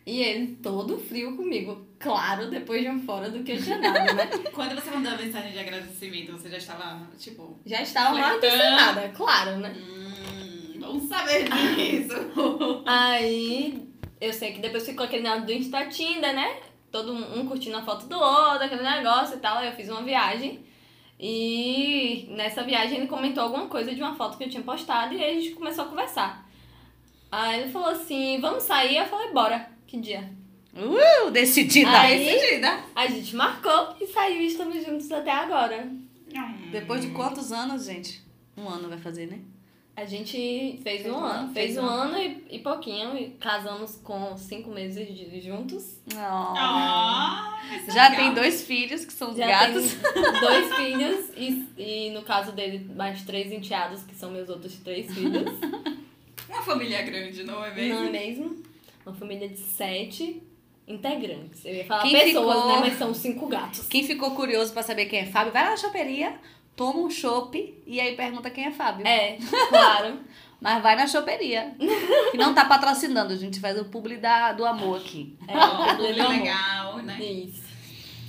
E 0.06 0.22
ele 0.22 0.58
todo 0.62 0.98
frio 0.98 1.36
comigo. 1.36 1.86
Claro, 2.00 2.50
depois 2.50 2.82
de 2.82 2.90
um 2.90 3.00
fora 3.00 3.30
do 3.30 3.44
que 3.44 3.52
eu 3.52 3.62
tinha 3.62 3.78
dado, 3.78 4.16
né? 4.16 4.28
Quando 4.54 4.74
você 4.76 4.90
mandou 4.90 5.12
a 5.14 5.18
mensagem 5.18 5.52
de 5.52 5.60
agradecimento, 5.60 6.32
você 6.32 6.50
já 6.50 6.58
estava, 6.58 7.08
tipo, 7.18 7.60
Já 7.66 7.82
estava 7.82 8.36
intencionada, 8.36 9.10
claro, 9.10 9.58
né? 9.58 9.76
hum, 9.78 10.80
vamos 10.80 11.04
saber 11.08 11.48
disso. 11.50 12.16
Aí 12.86 13.88
eu 14.20 14.34
sei 14.34 14.54
que 14.54 14.60
depois 14.60 14.86
ficou 14.86 15.06
aquele 15.06 15.24
negócio 15.24 15.46
do 15.46 15.54
Insta 15.54 15.86
Tinder, 15.86 16.34
né? 16.34 16.58
Todo 16.92 17.14
um 17.14 17.46
curtindo 17.48 17.78
a 17.78 17.84
foto 17.84 18.08
do 18.08 18.20
outro, 18.20 18.66
aquele 18.66 18.82
negócio 18.82 19.38
e 19.38 19.40
tal. 19.40 19.58
Aí 19.58 19.68
eu 19.68 19.74
fiz 19.74 19.88
uma 19.88 20.02
viagem. 20.02 20.66
E 21.24 22.26
nessa 22.30 22.64
viagem 22.64 22.98
ele 22.98 23.08
comentou 23.08 23.44
alguma 23.44 23.68
coisa 23.68 23.94
de 23.94 24.02
uma 24.02 24.16
foto 24.16 24.40
que 24.40 24.44
eu 24.44 24.50
tinha 24.50 24.64
postado 24.64 25.14
e 25.14 25.24
aí 25.24 25.38
a 25.38 25.40
gente 25.40 25.54
começou 25.54 25.86
a 25.86 25.88
conversar. 25.88 26.50
Aí 27.32 27.62
ele 27.62 27.72
falou 27.72 27.90
assim, 27.90 28.42
vamos 28.42 28.64
sair? 28.64 28.98
Eu 28.98 29.06
falei, 29.06 29.32
bora. 29.32 29.70
Que 29.86 29.98
dia? 29.98 30.32
Uh, 30.76 31.30
decidida. 31.30 31.92
Aí- 31.92 32.26
Decidida. 32.26 32.80
A 32.96 33.06
gente 33.06 33.36
marcou 33.36 33.96
e 34.02 34.08
saiu 34.08 34.42
e 34.42 34.48
estamos 34.48 34.84
juntos 34.84 35.12
até 35.12 35.30
agora. 35.32 35.88
Depois 36.72 37.02
de 37.02 37.10
quantos 37.12 37.52
anos, 37.52 37.86
gente? 37.86 38.22
Um 38.58 38.68
ano 38.68 38.90
vai 38.90 38.98
fazer, 38.98 39.28
né? 39.28 39.40
A 39.96 40.06
gente 40.06 40.80
fez, 40.84 41.06
um 41.06 41.16
ano, 41.18 41.54
fez 41.54 41.78
um 41.78 41.86
ano 41.86 42.18
e, 42.18 42.44
e 42.50 42.60
pouquinho 42.60 43.16
e 43.18 43.30
casamos 43.32 43.98
com 43.98 44.36
cinco 44.38 44.70
meses 44.72 45.08
de, 45.16 45.42
juntos. 45.42 45.84
Isso 45.84 46.20
é 47.90 47.94
Já 47.94 48.08
legal. 48.10 48.26
tem 48.26 48.34
dois 48.34 48.64
filhos 48.64 49.06
que 49.06 49.14
são 49.14 49.32
os 49.32 49.38
Já 49.38 49.48
gatos. 49.48 49.94
tem 49.94 50.40
dois 50.40 50.76
filhos 50.80 51.30
e, 51.38 51.68
e 51.78 52.10
no 52.12 52.24
caso 52.24 52.52
dele 52.54 52.90
mais 52.96 53.22
três 53.24 53.52
enteados 53.52 54.02
que 54.04 54.16
são 54.16 54.32
meus 54.32 54.50
outros 54.50 54.76
três 54.80 55.14
filhos. 55.14 55.52
Uma 56.50 56.62
família 56.64 57.02
grande, 57.04 57.44
não 57.44 57.64
é 57.64 57.74
mesmo? 57.74 58.00
Não 58.00 58.08
é 58.08 58.12
mesmo? 58.12 58.64
Uma 59.06 59.16
família 59.16 59.48
de 59.50 59.58
sete 59.60 60.42
integrantes. 60.88 61.64
Eu 61.66 61.76
ia 61.76 61.86
falar 61.86 62.02
Quem 62.04 62.12
pessoas, 62.14 62.56
ficou- 62.58 62.68
né? 62.74 62.78
Mas 62.82 62.98
são 62.98 63.14
cinco 63.14 63.48
gatos. 63.48 63.88
Quem 63.88 64.04
ficou 64.06 64.32
curioso 64.32 64.74
pra 64.74 64.84
saber 64.84 65.06
quem 65.06 65.20
é 65.20 65.26
Fábio, 65.26 65.54
vai 65.54 65.64
lá 65.64 65.70
na 65.72 65.78
choperia, 65.78 66.38
toma 66.82 67.00
um 67.02 67.10
chopp 67.12 67.84
e 67.86 68.02
aí 68.02 68.16
pergunta 68.16 68.50
quem 68.50 68.66
é 68.66 68.72
Fábio. 68.72 69.06
É, 69.06 69.38
claro. 69.70 70.20
Mas 70.60 70.82
vai 70.82 70.96
na 70.96 71.06
choperia. 71.08 71.76
que 72.32 72.38
não 72.38 72.56
tá 72.56 72.66
patrocinando, 72.66 73.34
a 73.34 73.38
gente 73.38 73.60
faz 73.60 73.80
o 73.80 73.86
publi 73.86 74.18
da, 74.18 74.52
do 74.52 74.66
amor 74.66 74.98
aqui. 75.00 75.38
É, 75.48 75.58
o 75.58 75.62
amor. 75.62 76.00
legal, 76.00 76.98
né? 76.98 77.20
Isso. 77.20 77.64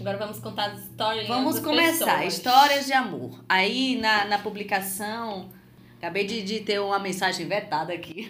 Agora 0.01 0.19
vamos 0.19 0.39
contar 0.39 0.73
as 0.73 0.81
histórias. 0.81 1.29
Vamos 1.29 1.57
das 1.57 1.65
começar. 1.65 2.19
pessoas. 2.19 2.35
Histórias 2.35 2.87
de 2.87 2.93
amor. 2.93 3.39
Aí 3.49 3.97
na, 3.97 4.27
na 4.27 4.39
publicação. 4.39 5.51
Acabei 5.99 6.27
de, 6.27 6.43
de 6.43 6.61
ter 6.61 6.81
uma 6.81 6.99
mensagem 6.99 7.47
vetada 7.47 7.93
aqui. 7.93 8.29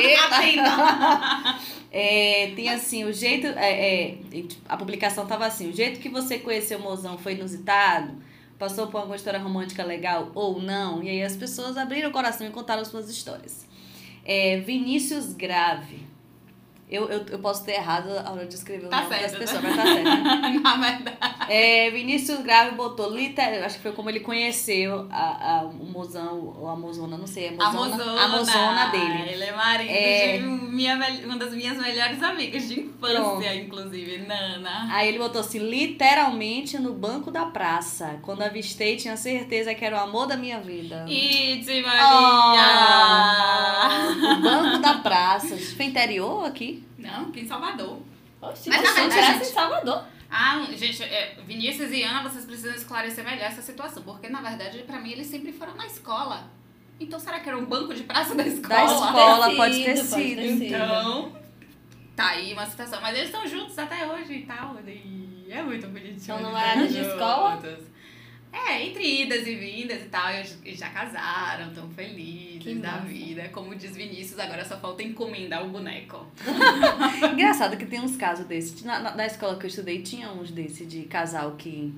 Eita! 0.00 1.58
É, 1.90 2.52
tem 2.54 2.68
assim, 2.68 3.04
o 3.04 3.12
jeito. 3.14 3.46
é, 3.46 4.10
é, 4.10 4.18
a 4.68 4.76
publicação 4.76 5.26
tava 5.26 5.46
assim: 5.46 5.70
o 5.70 5.72
jeito 5.72 6.00
que 6.00 6.10
você 6.10 6.38
conheceu 6.38 6.78
o 6.78 6.82
mozão 6.82 7.16
foi 7.16 7.32
inusitado, 7.32 8.12
passou 8.58 8.88
por 8.88 8.98
alguma 8.98 9.16
história 9.16 9.38
romântica 9.38 9.84
legal 9.84 10.30
ou 10.34 10.60
não. 10.60 11.02
E 11.02 11.08
aí 11.08 11.22
as 11.22 11.36
pessoas 11.36 11.76
abriram 11.76 12.10
o 12.10 12.12
coração 12.12 12.46
e 12.46 12.50
contaram 12.50 12.84
suas 12.84 13.08
histórias. 13.08 13.66
É, 14.24 14.58
Vinícius 14.60 15.32
Grave. 15.32 16.06
Eu, 16.90 17.06
eu, 17.10 17.22
eu 17.30 17.38
posso 17.38 17.64
ter 17.64 17.72
errado 17.72 18.08
a 18.24 18.32
hora 18.32 18.46
de 18.46 18.54
escrever 18.54 18.86
o 18.86 18.88
Tá 18.88 19.02
nome 19.02 19.10
das 19.10 19.20
certo, 19.32 19.38
pessoas, 19.38 19.60
tá? 19.62 19.68
mas 19.68 19.76
tá 19.76 19.82
certo. 19.84 20.08
Na 20.62 20.76
verdade. 20.76 21.18
É, 21.50 21.90
Vinícius 21.90 22.40
Grave 22.40 22.74
botou 22.76 23.14
literal, 23.14 23.64
acho 23.64 23.76
que 23.76 23.82
foi 23.82 23.92
como 23.92 24.08
ele 24.08 24.20
conheceu 24.20 25.06
a, 25.10 25.58
a, 25.58 25.62
o 25.64 25.84
mozão, 25.84 26.54
ou 26.58 26.66
a 26.68 26.74
mozona, 26.76 27.18
não 27.18 27.26
sei, 27.26 27.48
a 27.48 27.50
A 27.64 27.72
mozona, 27.72 27.96
mozona. 28.04 28.22
a 28.24 28.28
mozona 28.28 28.86
dele. 28.86 29.30
Ele 29.32 29.44
é 29.44 29.52
marido 29.52 29.90
É. 29.90 30.38
de 30.38 30.44
minha, 30.44 30.94
uma 31.26 31.36
das 31.36 31.52
minhas 31.52 31.76
melhores 31.78 32.22
amigas 32.22 32.66
de 32.68 32.80
infância, 32.80 33.20
Pronto. 33.20 33.44
inclusive, 33.44 34.18
Nana. 34.26 34.88
Aí 34.90 35.08
ele 35.08 35.18
botou 35.18 35.40
assim, 35.42 35.58
literalmente 35.58 36.78
no 36.78 36.94
banco 36.94 37.30
da 37.30 37.44
praça. 37.46 38.18
Quando 38.22 38.42
avistei, 38.42 38.96
tinha 38.96 39.16
certeza 39.16 39.74
que 39.74 39.84
era 39.84 39.96
o 39.96 40.00
amor 40.00 40.26
da 40.26 40.36
minha 40.36 40.58
vida. 40.60 41.04
Iti 41.06 41.84
Ah, 41.86 43.88
Maria! 44.18 44.34
no 44.36 44.42
banco 44.42 44.78
da 44.78 44.94
praça. 44.94 45.56
Foi 45.76 45.84
interior 45.86 46.46
aqui? 46.46 46.77
Não, 46.98 47.28
aqui 47.28 47.40
em 47.40 47.46
Salvador. 47.48 48.00
Oxi, 48.40 48.68
Mas 48.68 48.82
na 48.82 48.92
verdade, 48.92 49.30
em 49.30 49.34
gente- 49.38 49.46
Salvador. 49.46 50.04
Ah, 50.30 50.64
gente, 50.76 51.02
é, 51.02 51.36
Vinícius 51.46 51.90
e 51.90 52.02
Ana, 52.02 52.22
vocês 52.28 52.44
precisam 52.44 52.74
esclarecer 52.74 53.24
melhor 53.24 53.44
essa 53.46 53.62
situação, 53.62 54.02
porque 54.02 54.28
na 54.28 54.40
verdade, 54.42 54.78
pra 54.84 54.98
mim, 55.00 55.10
eles 55.12 55.26
sempre 55.26 55.52
foram 55.52 55.74
na 55.74 55.86
escola. 55.86 56.50
Então, 57.00 57.18
será 57.18 57.40
que 57.40 57.48
era 57.48 57.56
um 57.56 57.64
banco 57.64 57.94
de 57.94 58.02
praça 58.02 58.34
da 58.34 58.46
escola? 58.46 58.68
Da 58.74 58.84
escola, 58.84 59.56
Pode 59.56 59.84
ter 59.84 59.96
sido, 59.96 60.10
pode 60.10 60.34
ter 60.36 60.48
sido. 60.48 60.64
Então, 60.64 61.32
tá 62.14 62.28
aí 62.30 62.52
uma 62.52 62.66
situação. 62.66 63.00
Mas 63.00 63.16
eles 63.16 63.28
estão 63.30 63.46
juntos 63.46 63.78
até 63.78 64.06
hoje 64.06 64.32
e 64.34 64.42
tal. 64.46 64.76
E 64.86 65.46
é 65.50 65.62
muito 65.62 65.86
bonitinho. 65.88 66.20
São 66.20 66.36
eles 66.36 66.46
namorados 66.52 66.84
estarem 66.84 67.02
de 67.02 67.08
escola? 67.08 67.54
juntos. 67.56 67.84
É, 68.52 68.84
entre 68.86 69.22
idas 69.22 69.46
e 69.46 69.54
vindas 69.54 70.02
e 70.02 70.06
tal, 70.06 70.30
eles 70.30 70.56
já 70.78 70.88
casaram, 70.90 71.72
tão 71.72 71.88
felizes 71.90 72.62
Que 72.62 72.74
da 72.74 72.92
massa. 72.92 73.06
vida. 73.06 73.48
Como 73.50 73.74
diz 73.74 73.94
Vinícius, 73.96 74.38
agora 74.38 74.64
só 74.64 74.78
falta 74.78 75.02
encomendar 75.02 75.64
o 75.64 75.70
boneco. 75.70 76.26
Engraçado 77.32 77.76
que 77.76 77.86
tem 77.86 78.00
uns 78.00 78.16
casos 78.16 78.46
desses. 78.46 78.82
Na, 78.82 78.98
na, 79.00 79.14
na 79.14 79.26
escola 79.26 79.56
que 79.58 79.64
eu 79.66 79.68
estudei, 79.68 80.02
tinha 80.02 80.30
uns 80.32 80.50
desses 80.50 80.88
de 80.88 81.02
casal 81.02 81.52
que 81.56 81.94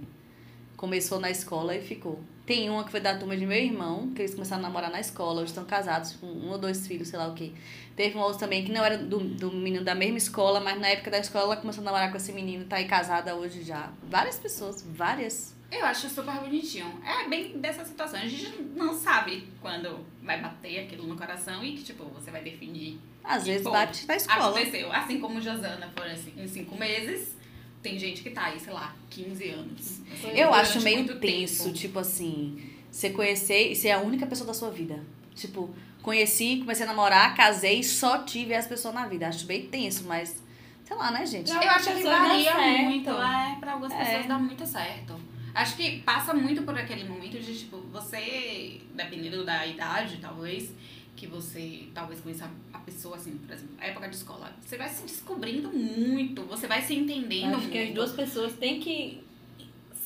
começou 0.76 1.20
na 1.20 1.30
escola 1.30 1.74
e 1.76 1.80
ficou. 1.82 2.20
Tem 2.46 2.68
uma 2.68 2.82
que 2.82 2.90
foi 2.90 3.00
da 3.00 3.16
turma 3.16 3.36
de 3.36 3.46
meu 3.46 3.56
irmão, 3.56 4.10
que 4.12 4.22
eles 4.22 4.34
começaram 4.34 4.64
a 4.64 4.66
namorar 4.66 4.90
na 4.90 4.98
escola, 4.98 5.42
hoje 5.42 5.50
estão 5.50 5.64
casados 5.64 6.14
com 6.16 6.26
um 6.26 6.50
ou 6.50 6.58
dois 6.58 6.84
filhos, 6.86 7.08
sei 7.08 7.18
lá 7.18 7.28
o 7.28 7.34
quê. 7.34 7.52
Teve 7.94 8.16
um 8.16 8.20
outro 8.20 8.40
também 8.40 8.64
que 8.64 8.72
não 8.72 8.84
era 8.84 8.98
do, 8.98 9.20
do 9.20 9.52
menino 9.52 9.84
da 9.84 9.94
mesma 9.94 10.18
escola, 10.18 10.58
mas 10.58 10.80
na 10.80 10.88
época 10.88 11.12
da 11.12 11.18
escola 11.18 11.44
ela 11.44 11.56
começou 11.58 11.82
a 11.82 11.84
namorar 11.84 12.10
com 12.10 12.16
esse 12.16 12.32
menino, 12.32 12.64
tá 12.64 12.76
aí 12.76 12.86
casada 12.86 13.36
hoje 13.36 13.62
já. 13.62 13.90
Várias 14.02 14.36
pessoas, 14.38 14.82
várias. 14.82 15.54
Eu 15.70 15.84
acho 15.84 16.08
super 16.10 16.34
bonitinho. 16.40 17.00
É 17.04 17.28
bem 17.28 17.58
dessa 17.58 17.84
situação. 17.84 18.18
A 18.20 18.26
gente 18.26 18.60
não 18.74 18.92
sabe 18.92 19.46
quando 19.60 20.04
vai 20.22 20.40
bater 20.40 20.80
aquilo 20.80 21.06
no 21.06 21.16
coração 21.16 21.64
e 21.64 21.72
que, 21.76 21.84
tipo, 21.84 22.04
você 22.06 22.30
vai 22.30 22.42
definir 22.42 22.98
Às 23.22 23.46
vezes 23.46 23.62
Bom, 23.62 23.70
bate 23.70 24.06
na 24.06 24.16
escola. 24.16 24.48
Aconteceu. 24.50 24.92
Assim 24.92 25.20
como 25.20 25.40
Josana 25.40 25.88
foram 25.96 26.10
assim, 26.10 26.32
em 26.36 26.48
cinco 26.48 26.76
meses, 26.76 27.36
tem 27.82 27.98
gente 27.98 28.22
que 28.22 28.30
tá 28.30 28.46
aí, 28.46 28.58
sei 28.58 28.72
lá, 28.72 28.94
15 29.10 29.48
anos. 29.50 30.00
assim, 30.12 30.30
Eu 30.36 30.52
acho 30.52 30.80
meio 30.82 31.06
tenso, 31.20 31.64
tempo. 31.64 31.76
tipo 31.76 31.98
assim, 32.00 32.60
você 32.90 33.10
conhecer 33.10 33.70
e 33.70 33.76
ser 33.76 33.90
a 33.92 34.00
única 34.00 34.26
pessoa 34.26 34.46
da 34.48 34.54
sua 34.54 34.70
vida. 34.70 35.00
Tipo, 35.36 35.72
conheci, 36.02 36.56
comecei 36.58 36.84
a 36.84 36.88
namorar, 36.88 37.34
casei, 37.36 37.82
só 37.84 38.18
tive 38.24 38.54
as 38.54 38.66
pessoas 38.66 38.92
na 38.94 39.06
vida. 39.06 39.28
Acho 39.28 39.46
bem 39.46 39.66
tenso, 39.68 40.04
mas 40.04 40.42
sei 40.84 40.96
lá, 40.96 41.10
né, 41.12 41.24
gente? 41.24 41.48
Já- 41.48 41.62
Eu 41.62 41.70
acho 41.70 41.94
que 41.94 42.02
varia 42.02 42.54
muito. 42.82 43.10
É, 43.10 43.56
pra 43.60 43.72
algumas 43.72 43.92
É. 43.92 44.04
pessoas 44.04 44.26
dá 44.26 44.36
muito 44.38 44.66
certo. 44.66 45.29
Acho 45.54 45.76
que 45.76 46.00
passa 46.00 46.32
muito 46.32 46.62
por 46.62 46.76
aquele 46.76 47.04
momento 47.04 47.38
de, 47.38 47.58
tipo, 47.58 47.78
você, 47.92 48.80
dependendo 48.94 49.44
da 49.44 49.66
idade, 49.66 50.18
talvez, 50.20 50.72
que 51.16 51.26
você 51.26 51.88
talvez 51.92 52.20
conheça 52.20 52.50
a 52.72 52.78
pessoa, 52.78 53.16
assim, 53.16 53.36
por 53.36 53.52
exemplo, 53.52 53.74
a 53.78 53.86
época 53.86 54.08
de 54.08 54.16
escola, 54.16 54.52
você 54.64 54.76
vai 54.78 54.88
se 54.88 55.02
descobrindo 55.02 55.70
muito, 55.70 56.42
você 56.44 56.66
vai 56.66 56.80
se 56.82 56.94
entendendo 56.94 57.56
Acho 57.56 57.68
que 57.68 57.78
as 57.78 57.84
muito. 57.84 57.94
duas 57.94 58.12
pessoas 58.12 58.52
têm 58.54 58.80
que 58.80 59.20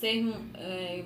ser. 0.00 0.24
é, 0.54 1.04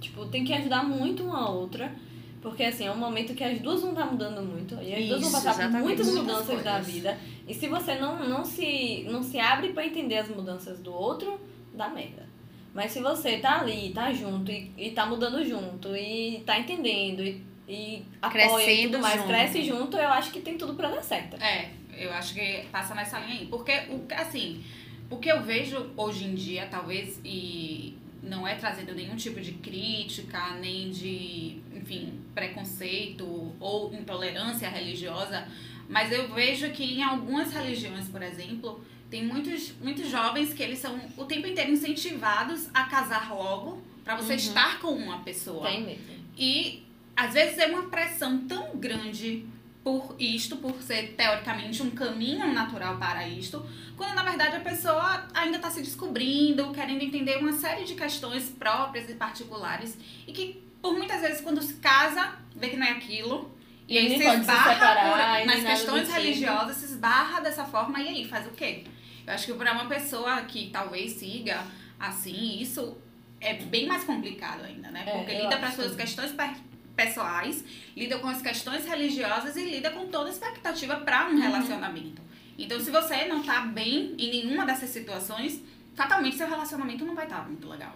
tipo, 0.00 0.26
tem 0.26 0.44
que 0.44 0.52
ajudar 0.52 0.84
muito 0.84 1.24
uma 1.24 1.38
a 1.38 1.50
outra. 1.50 1.92
Porque 2.40 2.64
assim, 2.64 2.86
é 2.86 2.90
um 2.90 2.96
momento 2.96 3.34
que 3.34 3.44
as 3.44 3.60
duas 3.60 3.80
vão 3.80 3.90
estar 3.90 4.04
mudando 4.04 4.42
muito. 4.42 4.74
E 4.82 4.92
as 4.92 5.08
duas 5.08 5.20
Isso, 5.20 5.30
vão 5.30 5.42
passar 5.42 5.70
por 5.70 5.78
muitas 5.78 6.06
Muitas 6.08 6.24
mudanças 6.24 6.64
da 6.64 6.80
vida. 6.80 7.16
E 7.46 7.54
se 7.54 7.68
você 7.68 7.94
não, 7.94 8.28
não, 8.28 8.44
se, 8.44 9.04
não 9.08 9.22
se 9.22 9.38
abre 9.38 9.72
pra 9.72 9.86
entender 9.86 10.18
as 10.18 10.28
mudanças 10.28 10.80
do 10.80 10.92
outro, 10.92 11.40
dá 11.72 11.88
merda. 11.88 12.31
Mas 12.74 12.92
se 12.92 13.00
você 13.00 13.38
tá 13.38 13.60
ali, 13.60 13.92
tá 13.94 14.12
junto 14.12 14.50
e, 14.50 14.72
e 14.76 14.90
tá 14.92 15.04
mudando 15.06 15.44
junto 15.44 15.94
e 15.94 16.42
tá 16.46 16.58
entendendo 16.58 17.22
e, 17.22 17.42
e 17.68 18.02
apoia 18.20 18.44
e 18.44 18.64
Crescendo 18.64 18.92
tudo 18.92 19.02
mais, 19.02 19.16
junto. 19.16 19.28
cresce 19.28 19.62
junto, 19.64 19.96
eu 19.96 20.08
acho 20.08 20.30
que 20.32 20.40
tem 20.40 20.56
tudo 20.56 20.74
pra 20.74 20.88
dar 20.88 21.02
certo. 21.02 21.36
É, 21.42 21.70
eu 21.96 22.12
acho 22.12 22.32
que 22.34 22.64
passa 22.72 22.94
nessa 22.94 23.18
linha 23.20 23.40
aí. 23.40 23.46
Porque, 23.46 23.72
o, 23.90 24.06
assim, 24.16 24.64
o 25.10 25.18
que 25.18 25.30
eu 25.30 25.42
vejo 25.42 25.90
hoje 25.96 26.24
em 26.24 26.34
dia, 26.34 26.66
talvez, 26.70 27.20
e 27.24 27.98
não 28.22 28.46
é 28.46 28.54
trazendo 28.54 28.94
nenhum 28.94 29.16
tipo 29.16 29.40
de 29.40 29.52
crítica, 29.52 30.54
nem 30.60 30.90
de, 30.90 31.58
enfim, 31.74 32.20
preconceito 32.34 33.52
ou 33.60 33.92
intolerância 33.92 34.68
religiosa, 34.68 35.46
mas 35.88 36.10
eu 36.12 36.32
vejo 36.32 36.70
que 36.70 36.84
em 36.84 37.02
algumas 37.02 37.52
religiões, 37.52 38.08
por 38.08 38.22
exemplo, 38.22 38.82
tem 39.12 39.26
muitos, 39.26 39.72
muitos 39.80 40.08
jovens 40.08 40.54
que 40.54 40.62
eles 40.62 40.78
são 40.78 40.98
o 41.18 41.24
tempo 41.26 41.46
inteiro 41.46 41.70
incentivados 41.70 42.68
a 42.72 42.84
casar 42.84 43.30
logo 43.32 43.82
para 44.02 44.16
você 44.16 44.32
Uhum. 44.32 44.38
estar 44.38 44.78
com 44.80 44.88
uma 44.92 45.18
pessoa. 45.18 45.68
Tem 45.68 45.82
mesmo. 45.84 46.04
E 46.36 46.82
às 47.14 47.34
vezes 47.34 47.58
é 47.58 47.66
uma 47.66 47.82
pressão 47.90 48.38
tão 48.48 48.74
grande 48.76 49.44
por 49.84 50.14
isto, 50.18 50.56
por 50.56 50.80
ser 50.80 51.14
teoricamente 51.14 51.82
um 51.82 51.90
caminho 51.90 52.52
natural 52.54 52.96
para 52.96 53.28
isto, 53.28 53.64
quando 53.98 54.14
na 54.14 54.22
verdade 54.22 54.56
a 54.56 54.60
pessoa 54.60 55.26
ainda 55.34 55.56
está 55.58 55.70
se 55.70 55.82
descobrindo, 55.82 56.72
querendo 56.72 57.02
entender 57.02 57.36
uma 57.36 57.52
série 57.52 57.84
de 57.84 57.94
questões 57.94 58.48
próprias 58.48 59.10
e 59.10 59.14
particulares, 59.14 59.98
e 60.26 60.32
que 60.32 60.62
por 60.80 60.94
muitas 60.96 61.20
vezes 61.20 61.40
quando 61.42 61.60
se 61.60 61.74
casa, 61.74 62.32
vê 62.56 62.70
que 62.70 62.76
não 62.76 62.86
é 62.86 62.92
aquilo. 62.92 63.52
E, 63.88 63.94
E 63.94 63.98
aí 63.98 64.08
se 64.18 64.24
pode 64.24 64.36
se 64.36 64.40
esbarra 64.40 64.72
separar, 64.72 65.38
por- 65.40 65.46
nas 65.46 65.62
questões 65.64 66.02
tipo. 66.06 66.12
religiosas, 66.14 66.76
se 66.76 66.84
esbarra 66.86 67.40
dessa 67.40 67.64
forma, 67.64 68.00
e 68.00 68.08
aí 68.08 68.24
faz 68.26 68.46
o 68.46 68.50
quê? 68.50 68.84
Eu 69.26 69.32
acho 69.34 69.46
que 69.46 69.54
para 69.54 69.72
uma 69.72 69.86
pessoa 69.86 70.40
que 70.42 70.70
talvez 70.70 71.12
siga 71.12 71.64
assim, 71.98 72.60
isso 72.60 72.96
é 73.40 73.54
bem 73.54 73.86
mais 73.86 74.04
complicado 74.04 74.64
ainda, 74.64 74.90
né? 74.90 75.04
É, 75.06 75.12
Porque 75.18 75.32
eu 75.32 75.42
lida 75.44 75.56
para 75.58 75.70
suas 75.70 75.94
questões 75.96 76.32
pe- 76.32 76.60
pessoais, 76.96 77.64
lida 77.96 78.18
com 78.18 78.28
as 78.28 78.42
questões 78.42 78.84
religiosas 78.86 79.56
e 79.56 79.64
lida 79.64 79.90
com 79.90 80.06
toda 80.08 80.28
a 80.28 80.32
expectativa 80.32 80.96
para 80.96 81.28
um 81.28 81.40
relacionamento. 81.40 82.20
Então, 82.58 82.78
se 82.80 82.90
você 82.90 83.24
não 83.26 83.42
tá 83.42 83.62
bem 83.62 84.14
em 84.18 84.30
nenhuma 84.30 84.66
dessas 84.66 84.90
situações, 84.90 85.60
fatalmente 85.94 86.36
seu 86.36 86.46
relacionamento 86.48 87.04
não 87.04 87.14
vai 87.14 87.24
estar 87.24 87.46
muito 87.48 87.66
legal. 87.68 87.94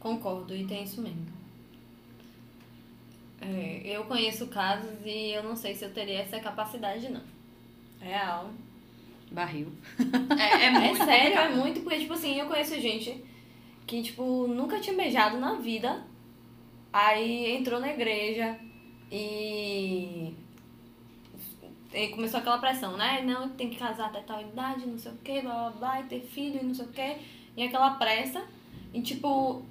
Concordo, 0.00 0.54
e 0.54 0.64
tem 0.64 0.84
isso 0.84 1.00
mesmo. 1.02 1.26
É, 3.40 3.82
eu 3.84 4.04
conheço 4.04 4.46
casos 4.48 4.90
e 5.04 5.30
eu 5.32 5.42
não 5.42 5.54
sei 5.54 5.74
se 5.74 5.84
eu 5.84 5.92
teria 5.92 6.20
essa 6.20 6.40
capacidade, 6.40 7.08
não. 7.08 7.22
Real. 8.00 8.50
Barril. 9.30 9.72
É, 10.38 10.64
é 10.64 10.66
É 10.66 10.70
muito 10.70 11.04
sério, 11.04 11.14
é 11.14 11.42
complicado. 11.42 11.56
muito, 11.56 11.80
porque, 11.80 11.98
tipo 11.98 12.12
assim, 12.12 12.38
eu 12.38 12.46
conheço 12.46 12.80
gente 12.80 13.24
que, 13.86 14.02
tipo, 14.02 14.46
nunca 14.46 14.78
tinha 14.80 14.96
beijado 14.96 15.38
na 15.38 15.54
vida 15.54 16.04
Aí 16.92 17.56
entrou 17.56 17.80
na 17.80 17.90
igreja 17.90 18.58
e. 19.10 20.34
e 21.92 22.08
começou 22.08 22.40
aquela 22.40 22.58
pressão, 22.58 22.96
né? 22.96 23.22
Não, 23.22 23.48
tem 23.50 23.68
que 23.68 23.76
casar 23.76 24.06
até 24.06 24.20
tal 24.20 24.40
idade, 24.40 24.86
não 24.86 24.98
sei 24.98 25.12
o 25.12 25.16
que, 25.16 25.42
blá 25.42 25.52
blá 25.52 25.70
blá, 25.70 26.00
e 26.00 26.04
ter 26.04 26.20
filho 26.20 26.60
e 26.60 26.64
não 26.64 26.74
sei 26.74 26.86
o 26.86 26.88
que. 26.88 27.16
E 27.56 27.62
aquela 27.62 27.90
pressa. 27.92 28.42
E 28.92 29.02
tipo, 29.02 29.62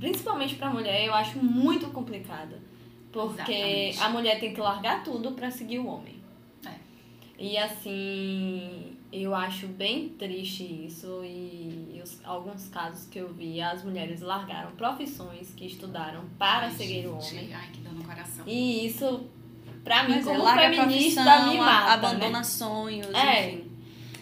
principalmente 0.00 0.56
pra 0.56 0.70
mulher, 0.70 1.06
eu 1.06 1.14
acho 1.14 1.38
muito 1.38 1.88
complicado. 1.90 2.56
Porque 3.12 3.52
Exatamente. 3.52 4.02
a 4.02 4.08
mulher 4.08 4.40
tem 4.40 4.54
que 4.54 4.60
largar 4.60 5.04
tudo 5.04 5.32
pra 5.32 5.50
seguir 5.50 5.78
o 5.78 5.86
homem. 5.86 6.21
E 7.38 7.56
assim, 7.58 8.96
eu 9.12 9.34
acho 9.34 9.66
bem 9.66 10.10
triste 10.10 10.62
isso 10.86 11.22
e 11.24 12.00
os, 12.02 12.20
alguns 12.24 12.68
casos 12.68 13.06
que 13.08 13.18
eu 13.18 13.32
vi, 13.32 13.60
as 13.60 13.82
mulheres 13.82 14.20
largaram 14.20 14.70
profissões 14.72 15.52
que 15.56 15.66
estudaram 15.66 16.24
para 16.38 16.66
Ai, 16.66 16.70
seguir 16.72 17.06
o 17.08 17.20
gente, 17.20 17.34
homem. 17.34 17.54
Ai, 17.54 17.68
que 17.72 17.80
dor 17.80 17.94
no 17.94 18.04
coração. 18.04 18.44
E 18.46 18.86
isso, 18.86 19.26
pra 19.82 20.04
mim, 20.04 20.16
Mas 20.16 20.26
é, 20.26 20.30
como 20.30 20.44
larga 20.44 20.68
a 20.68 20.70
feminista, 20.70 21.22
profissão, 21.22 21.52
me 21.52 21.58
a- 21.58 21.62
mata, 21.62 21.92
abandona 21.92 22.38
né? 22.38 22.44
sonhos, 22.44 23.14
É. 23.14 23.50
enfim. 23.50 23.72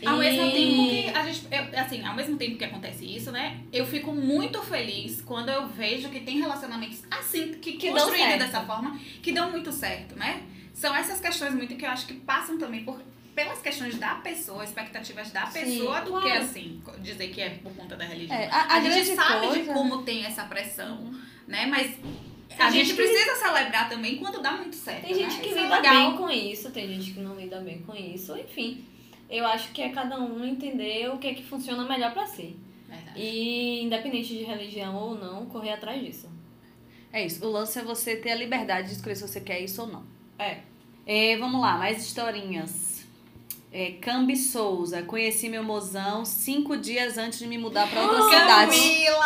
Ao 0.07 0.17
mesmo 0.17 0.47
E- 0.47 0.53
tempo 0.53 0.89
que 1.13 1.19
a 1.19 1.27
gente, 1.31 1.47
eu, 1.51 1.79
assim, 1.79 2.03
ao 2.07 2.15
mesmo 2.17 2.37
tempo 2.39 2.57
que 2.57 2.65
acontece 2.65 3.05
isso, 3.05 3.31
né? 3.31 3.61
Eu 3.71 3.85
fico 3.85 4.15
muito 4.15 4.63
feliz 4.63 5.21
quando 5.21 5.51
eu 5.51 5.69
vejo 5.69 6.09
que 6.09 6.21
tem 6.21 6.39
relacionamentos 6.41 7.03
assim, 7.11 7.53
que, 7.61 7.73
Que 7.75 7.91
construídos 7.91 8.39
dessa 8.39 8.63
forma, 8.63 8.99
que 9.23 9.31
dão 9.31 9.51
muito 9.51 9.71
certo, 9.71 10.17
né? 10.19 10.43
São 10.81 10.95
essas 10.97 11.21
questões 11.21 11.55
muito 11.55 11.77
que 11.77 11.85
eu 11.85 11.91
acho 11.91 12.07
que 12.07 12.15
passam 12.15 12.57
também 12.59 12.85
por 12.85 12.99
pelas 13.35 13.61
questões 13.61 13.97
da 13.99 14.15
pessoa, 14.17 14.65
expectativas 14.65 15.31
da 15.31 15.47
Sim, 15.47 15.61
pessoa, 15.61 16.01
do 16.01 16.11
claro. 16.11 16.27
que 16.27 16.33
assim, 16.33 16.83
dizer 17.01 17.29
que 17.29 17.41
é 17.41 17.51
por 17.51 17.73
conta 17.75 17.97
da 17.97 18.05
religião. 18.05 18.37
É, 18.39 18.47
a- 18.51 18.67
a 18.77 18.81
gente 18.81 18.93
grande 18.93 19.15
sabe 19.15 19.41
de 19.49 19.53
coisa- 19.59 19.73
como 19.75 20.03
tem 20.03 20.25
essa 20.25 20.45
pressão, 20.45 21.15
né? 21.47 21.65
Mas 21.67 21.97
a 22.59 22.71
gente, 22.71 22.87
gente 22.87 22.97
que- 22.97 23.03
precisa 23.09 23.37
celebrar 23.37 23.89
também 23.89 24.17
quando 24.17 24.41
dá 24.43 24.53
muito 24.53 24.75
certo. 24.75 25.03
Tem 25.07 25.15
gente 25.15 25.37
né? 25.37 25.43
que 25.43 25.49
Isso 25.51 25.59
é 25.59 25.63
lida 25.63 25.77
legal. 25.77 25.95
bem 26.09 26.17
com 26.19 26.31
isso, 26.31 26.71
tem 26.71 26.89
gente 26.89 27.13
que 27.13 27.21
não 27.21 27.37
lida 27.39 27.61
bem 27.61 27.79
com 27.83 27.95
isso, 27.95 28.37
enfim. 28.37 28.85
Eu 29.29 29.47
acho 29.47 29.71
que 29.73 29.81
é 29.83 29.91
cada 29.91 30.19
um 30.19 30.45
entender 30.45 31.09
o 31.11 31.19
que 31.19 31.29
é 31.29 31.35
que 31.35 31.45
funciona 31.45 31.85
melhor 31.85 32.13
pra 32.13 32.27
si. 32.27 32.57
Verdade. 32.89 33.21
E 33.21 33.83
independente 33.85 34.29
de 34.37 34.43
religião 34.45 34.97
ou 34.97 35.15
não, 35.15 35.45
correr 35.47 35.73
atrás 35.75 36.03
disso. 36.03 36.29
É 37.13 37.25
isso. 37.25 37.45
O 37.47 37.51
lance 37.51 37.79
é 37.79 37.83
você 37.83 38.17
ter 38.17 38.33
a 38.33 38.35
liberdade 38.35 38.89
de 38.89 38.95
escolher 38.95 39.15
se 39.17 39.27
você 39.27 39.41
quer 39.41 39.61
isso 39.61 39.81
ou 39.83 39.87
não. 39.89 40.05
É. 40.39 40.59
É, 41.13 41.37
vamos 41.39 41.61
lá, 41.61 41.77
mais 41.77 42.07
historinhas. 42.07 43.05
É, 43.73 43.95
Cambi 44.01 44.37
Souza. 44.37 45.03
Conheci 45.03 45.49
meu 45.49 45.65
mozão 45.65 46.25
cinco 46.25 46.77
dias 46.77 47.19
antes 47.19 47.41
de 47.41 47.49
me 47.49 47.59
mudar 47.59 47.91
pra 47.91 48.03
outra 48.03 48.23
cidade. 48.23 48.77
Camila! 48.79 49.25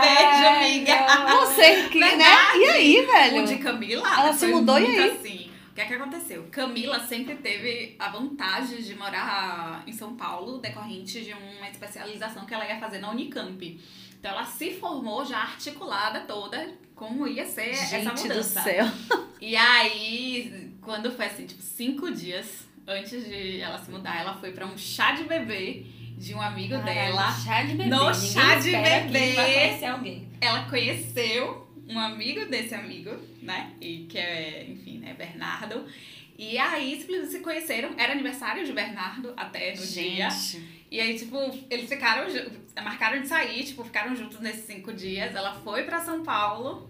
Beijo, 0.00 0.46
amiga! 0.56 1.46
Sei 1.54 1.88
que, 1.88 2.00
né? 2.00 2.24
E 2.56 2.64
aí, 2.64 3.00
O 3.00 3.06
velho? 3.12 3.46
de 3.46 3.58
Camila 3.58 4.08
Ela 4.18 4.32
se 4.32 4.48
mudou, 4.48 4.76
e 4.76 4.86
aí? 4.86 5.10
assim. 5.10 5.50
O 5.70 5.74
que 5.76 5.80
é 5.82 5.84
que 5.84 5.94
aconteceu? 5.94 6.48
Camila 6.50 6.98
sempre 7.06 7.36
teve 7.36 7.94
a 7.96 8.08
vantagem 8.08 8.78
de 8.78 8.92
morar 8.96 9.84
em 9.86 9.92
São 9.92 10.16
Paulo, 10.16 10.58
decorrente 10.58 11.20
de 11.22 11.32
uma 11.32 11.68
especialização 11.68 12.44
que 12.44 12.52
ela 12.52 12.66
ia 12.66 12.80
fazer 12.80 12.98
na 12.98 13.12
Unicamp. 13.12 13.80
Então 14.18 14.30
ela 14.30 14.44
se 14.44 14.72
formou 14.74 15.24
já 15.24 15.38
articulada 15.38 16.20
toda 16.20 16.74
como 16.94 17.26
ia 17.26 17.44
ser 17.46 17.70
essa 17.70 17.98
Gente 18.00 18.22
do 18.22 18.28
mudança. 18.28 18.62
céu. 18.62 18.86
E 19.38 19.54
aí, 19.54 20.72
quando 20.80 21.12
foi 21.12 21.26
assim, 21.26 21.46
tipo, 21.46 21.60
cinco 21.62 22.10
dias 22.10 22.66
antes 22.86 23.22
de 23.26 23.60
ela 23.60 23.78
se 23.78 23.90
mudar, 23.90 24.18
ela 24.18 24.34
foi 24.38 24.50
pra 24.50 24.64
um 24.66 24.78
chá 24.78 25.12
de 25.12 25.24
bebê 25.24 25.84
de 26.16 26.34
um 26.34 26.40
amigo 26.40 26.76
dela. 26.78 27.30
Chá 27.44 27.62
de 27.62 27.74
bebê. 27.74 27.90
No 27.90 28.10
Ninguém 28.10 28.14
chá 28.30 28.54
de 28.58 28.70
bebê. 28.72 29.34
conhecer 29.34 29.84
alguém. 29.84 30.28
ela 30.40 30.64
conheceu 30.70 31.68
um 31.86 32.00
amigo 32.00 32.46
desse 32.46 32.74
amigo, 32.74 33.10
né? 33.42 33.72
E 33.80 34.06
que 34.08 34.16
é, 34.18 34.64
enfim, 34.68 34.98
né, 34.98 35.12
Bernardo. 35.12 35.84
E 36.38 36.56
aí, 36.58 36.98
simplesmente 36.98 37.32
se 37.32 37.40
conheceram. 37.40 37.90
Era 37.98 38.12
aniversário 38.12 38.64
de 38.64 38.72
Bernardo 38.72 39.32
até 39.36 39.74
no 39.74 39.86
dia. 39.86 40.28
E 40.90 41.00
aí, 41.00 41.18
tipo, 41.18 41.36
eles 41.68 41.88
ficaram, 41.88 42.26
marcaram 42.82 43.20
de 43.20 43.26
sair, 43.26 43.64
tipo, 43.64 43.82
ficaram 43.84 44.14
juntos 44.14 44.40
nesses 44.40 44.64
cinco 44.66 44.92
dias. 44.92 45.34
Ela 45.34 45.52
foi 45.54 45.82
pra 45.82 46.00
São 46.00 46.22
Paulo. 46.22 46.88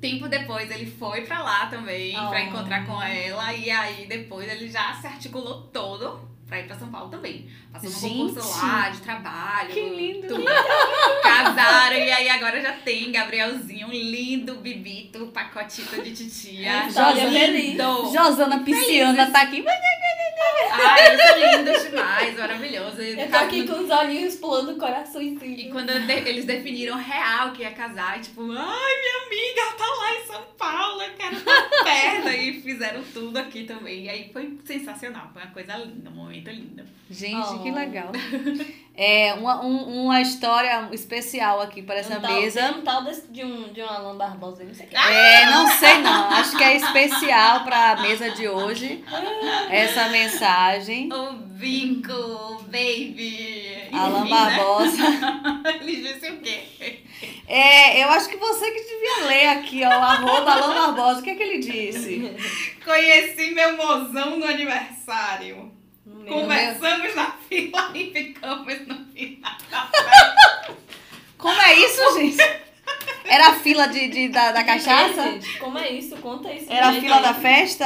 Tempo 0.00 0.28
depois 0.28 0.70
ele 0.70 0.86
foi 0.86 1.22
pra 1.22 1.42
lá 1.42 1.66
também, 1.66 2.12
pra 2.12 2.30
Oh. 2.30 2.38
encontrar 2.38 2.86
com 2.86 3.02
ela. 3.02 3.52
E 3.52 3.68
aí, 3.70 4.06
depois 4.06 4.48
ele 4.50 4.68
já 4.68 4.94
se 4.94 5.06
articulou 5.06 5.62
todo 5.68 6.20
pra 6.48 6.60
ir 6.60 6.66
pra 6.66 6.76
São 6.76 6.88
Paulo 6.88 7.10
também. 7.10 7.48
Passou 7.70 7.90
Gente. 7.90 8.32
concurso 8.32 8.66
lá, 8.66 8.88
de 8.88 9.00
trabalho. 9.02 9.68
Que 9.68 9.80
lindo. 9.80 10.28
tudo. 10.28 10.44
Casaram 11.22 11.96
e 11.96 12.10
aí 12.10 12.28
agora 12.30 12.60
já 12.60 12.72
tem 12.72 13.12
Gabrielzinho, 13.12 13.86
um 13.86 13.92
lindo 13.92 14.56
bibito, 14.56 15.26
pacotito 15.26 16.02
de 16.02 16.12
titia. 16.12 16.88
Olha, 16.96 17.46
lindo! 17.48 18.12
Josana 18.12 18.60
Pisciana 18.60 19.30
tá 19.30 19.42
aqui. 19.42 19.62
Ai, 20.70 21.06
eles 21.06 21.22
são 21.22 21.38
lindos 21.38 21.90
demais, 21.90 22.38
maravilhoso. 22.38 23.00
Eu 23.00 23.30
tô 23.30 23.36
aqui 23.36 23.66
com 23.66 23.84
os 23.84 23.90
olhinhos 23.90 24.36
pulando 24.36 24.72
o 24.72 24.76
coraçãozinho. 24.76 25.38
E 25.44 25.70
quando 25.70 25.90
eles 25.90 26.44
definiram 26.44 26.96
real 26.96 27.52
que 27.52 27.62
ia 27.62 27.72
casar, 27.72 28.20
tipo, 28.20 28.42
ai, 28.42 28.46
minha 28.48 29.26
amiga 29.26 29.76
tá 29.76 29.86
lá 29.86 30.14
em 30.14 30.26
São 30.26 30.42
Paulo, 30.56 31.02
eu 31.02 31.14
quero 31.14 31.36
estar 31.36 31.68
perto. 31.84 32.28
e 32.28 32.60
fizeram 32.62 33.02
tudo 33.12 33.36
aqui 33.36 33.64
também. 33.64 34.04
E 34.04 34.08
aí 34.08 34.30
foi 34.32 34.58
sensacional, 34.64 35.30
foi 35.32 35.42
uma 35.42 35.50
coisa 35.50 35.76
linda, 35.76 36.10
momento 36.40 36.50
lindo. 36.50 36.82
Gente, 37.10 37.58
que 37.62 37.70
Oh. 37.70 37.74
legal. 37.74 38.12
É 39.00 39.32
uma, 39.34 39.64
um- 39.64 40.06
uma 40.06 40.20
história 40.20 40.88
especial 40.90 41.60
aqui 41.60 41.82
para 41.82 42.00
essa 42.00 42.18
um 42.18 42.20
tal, 42.20 42.32
mesa. 42.32 42.60
Tem 42.72 42.80
um 42.80 42.82
tal 42.82 43.04
desse- 43.04 43.28
de, 43.30 43.44
um, 43.44 43.72
de 43.72 43.80
um 43.80 43.86
Alan 43.88 44.16
Barbosa, 44.16 44.64
não 44.64 44.74
sei 44.74 44.86
o 44.86 44.88
que. 44.88 44.96
É, 44.96 45.46
não 45.46 45.68
sei 45.68 45.98
não. 45.98 46.28
Acho 46.30 46.56
que 46.56 46.64
é 46.64 46.74
especial 46.78 47.62
para 47.62 47.92
a 47.92 48.00
mesa 48.02 48.28
de 48.32 48.48
hoje. 48.48 49.04
Essa 49.70 50.08
mensagem. 50.08 51.08
O 51.12 51.32
Bingo, 51.34 52.60
baby! 52.64 53.88
Alan 53.92 54.22
Enfim, 54.24 54.30
né? 54.34 54.36
Barbosa. 54.40 55.02
Ele 55.80 55.96
disse 56.02 56.30
o 56.32 56.40
quê? 56.40 56.98
É, 57.46 58.02
eu 58.02 58.08
acho 58.10 58.28
que 58.28 58.36
você 58.36 58.68
que 58.68 58.80
devia 58.82 59.26
ler 59.28 59.46
aqui, 59.50 59.84
ó, 59.84 59.88
o 59.90 59.92
arroba 59.92 60.50
Alan 60.54 60.74
Barbosa. 60.74 61.20
O 61.20 61.22
que 61.22 61.30
é 61.30 61.34
que 61.36 61.42
ele 61.44 61.58
disse? 61.60 62.32
Conheci 62.84 63.52
meu 63.52 63.76
mozão 63.76 64.38
no 64.40 64.44
aniversário. 64.44 65.70
Conversamos 66.26 67.14
na 67.14 67.32
fila 67.32 67.92
e 67.94 68.12
ficamos 68.12 68.86
no 68.86 69.04
final 69.06 69.56
da 69.70 69.86
festa. 69.86 70.76
Como 71.38 71.60
é 71.60 71.74
isso, 71.74 72.18
gente? 72.18 72.68
Era 73.24 73.48
a 73.50 73.54
fila 73.60 73.86
de, 73.86 74.08
de- 74.08 74.28
da, 74.28 74.52
da 74.52 74.64
cachaça? 74.64 75.20
É, 75.20 75.32
gente, 75.32 75.58
como 75.58 75.78
é 75.78 75.92
isso? 75.92 76.16
Conta 76.16 76.52
isso. 76.52 76.72
Era 76.72 76.88
a 76.88 76.92
fila 76.94 77.20
da 77.20 77.34
festa? 77.34 77.84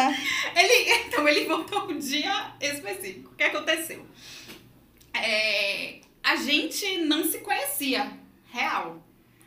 Ele, 0.54 1.06
então 1.06 1.28
ele 1.28 1.44
botou 1.46 1.90
um 1.90 1.98
dia 1.98 2.52
específico. 2.60 3.30
O 3.32 3.36
que 3.36 3.42
aconteceu? 3.42 4.06
É, 5.12 6.00
a 6.22 6.36
gente 6.36 6.98
não 6.98 7.24
se 7.24 7.38
conhecia, 7.38 8.10
real. 8.52 9.02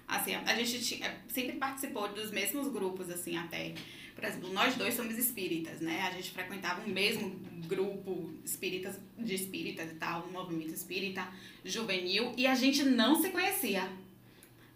Assim, 0.07 0.35
a, 0.35 0.55
gente 0.55 0.83
tinha, 0.83 1.17
sempre 1.29 1.53
participou 1.53 2.07
dos 2.09 2.29
mesmos 2.29 2.67
grupos, 2.67 3.09
assim, 3.09 3.37
até. 3.37 3.73
Por 4.13 4.23
exemplo, 4.23 4.53
nós 4.53 4.75
dois 4.75 4.93
somos 4.93 5.17
espíritas, 5.17 5.79
né? 5.81 6.07
A 6.07 6.11
gente 6.11 6.31
frequentava 6.31 6.81
um 6.85 6.89
mesmo 6.89 7.29
grupo 7.65 8.31
espíritas, 8.43 8.99
de 9.17 9.35
espíritas 9.35 9.91
e 9.91 9.95
tal, 9.95 10.25
um 10.27 10.31
movimento 10.31 10.73
espírita 10.73 11.27
juvenil, 11.63 12.33
e 12.37 12.47
a 12.47 12.55
gente 12.55 12.83
não 12.83 13.21
se 13.21 13.29
conhecia. 13.29 13.89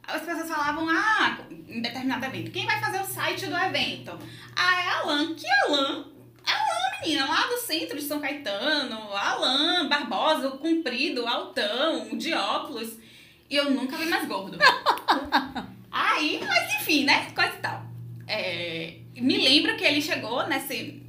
As 0.03 0.23
pessoas 0.23 0.49
falavam, 0.49 0.87
ah, 0.89 1.37
em 1.67 1.81
determinado 1.81 2.25
evento, 2.25 2.51
quem 2.51 2.65
vai 2.65 2.79
fazer 2.79 2.99
o 2.99 3.05
site 3.05 3.45
do 3.45 3.55
evento? 3.55 4.17
Ah, 4.55 4.81
é 4.81 4.87
Alan. 4.89 5.35
Que 5.35 5.45
Alan? 5.65 6.05
Alan, 6.45 7.01
menina, 7.01 7.25
lá 7.27 7.45
do 7.45 7.57
centro 7.59 7.95
de 7.95 8.03
São 8.03 8.19
Caetano. 8.19 8.97
Alan, 9.13 9.87
Barbosa, 9.87 10.49
o 10.49 10.57
comprido, 10.57 11.27
altão, 11.27 12.17
de 12.17 12.33
óculos. 12.33 12.97
E 13.47 13.55
eu 13.55 13.69
nunca 13.69 13.97
vi 13.97 14.05
mais 14.05 14.27
gordo. 14.27 14.57
Aí, 15.91 16.39
mas 16.45 16.81
enfim, 16.81 17.05
né? 17.05 17.29
Coisa 17.31 17.53
e 17.53 17.59
tal. 17.59 17.85
É, 18.27 18.95
me 19.15 19.37
lembro 19.37 19.75
que 19.77 19.83
ele 19.83 20.01
chegou 20.01 20.47
nesse, 20.47 21.01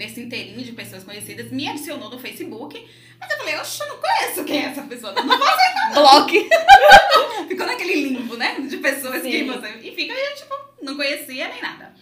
nesse 0.00 0.18
inteirinho 0.18 0.64
de 0.64 0.72
pessoas 0.72 1.04
conhecidas, 1.04 1.52
me 1.52 1.68
adicionou 1.68 2.08
no 2.08 2.18
Facebook. 2.18 2.88
Mas 3.20 3.30
eu 3.30 3.36
falei, 3.36 3.56
oxe, 3.58 3.82
eu 3.82 3.88
não 3.88 3.98
conheço 3.98 4.44
quem 4.44 4.64
é 4.64 4.68
essa 4.68 4.82
pessoa. 4.82 5.12
Não 5.12 5.26
vou 5.26 5.36
Bloque. 5.92 6.48
Ficou 7.46 7.66
naquele 7.66 8.08
limbo, 8.08 8.34
né? 8.34 8.58
De 8.60 8.78
pessoas 8.78 9.20
que 9.20 9.30
Sim. 9.30 9.46
você. 9.46 9.68
E 9.82 9.94
fica, 9.94 10.14
eu, 10.14 10.34
tipo, 10.36 10.54
não 10.80 10.96
conhecia 10.96 11.48
nem 11.48 11.60
nada. 11.60 11.94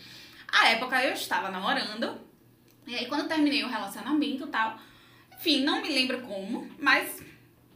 A 0.46 0.68
época 0.68 1.04
eu 1.04 1.12
estava 1.12 1.50
namorando. 1.50 2.20
E 2.86 2.94
aí, 2.94 3.06
quando 3.06 3.26
terminei 3.26 3.64
o 3.64 3.68
relacionamento 3.68 4.44
e 4.44 4.48
tal. 4.48 4.78
Enfim, 5.36 5.64
não 5.64 5.82
me 5.82 5.88
lembro 5.88 6.20
como, 6.20 6.70
mas 6.78 7.20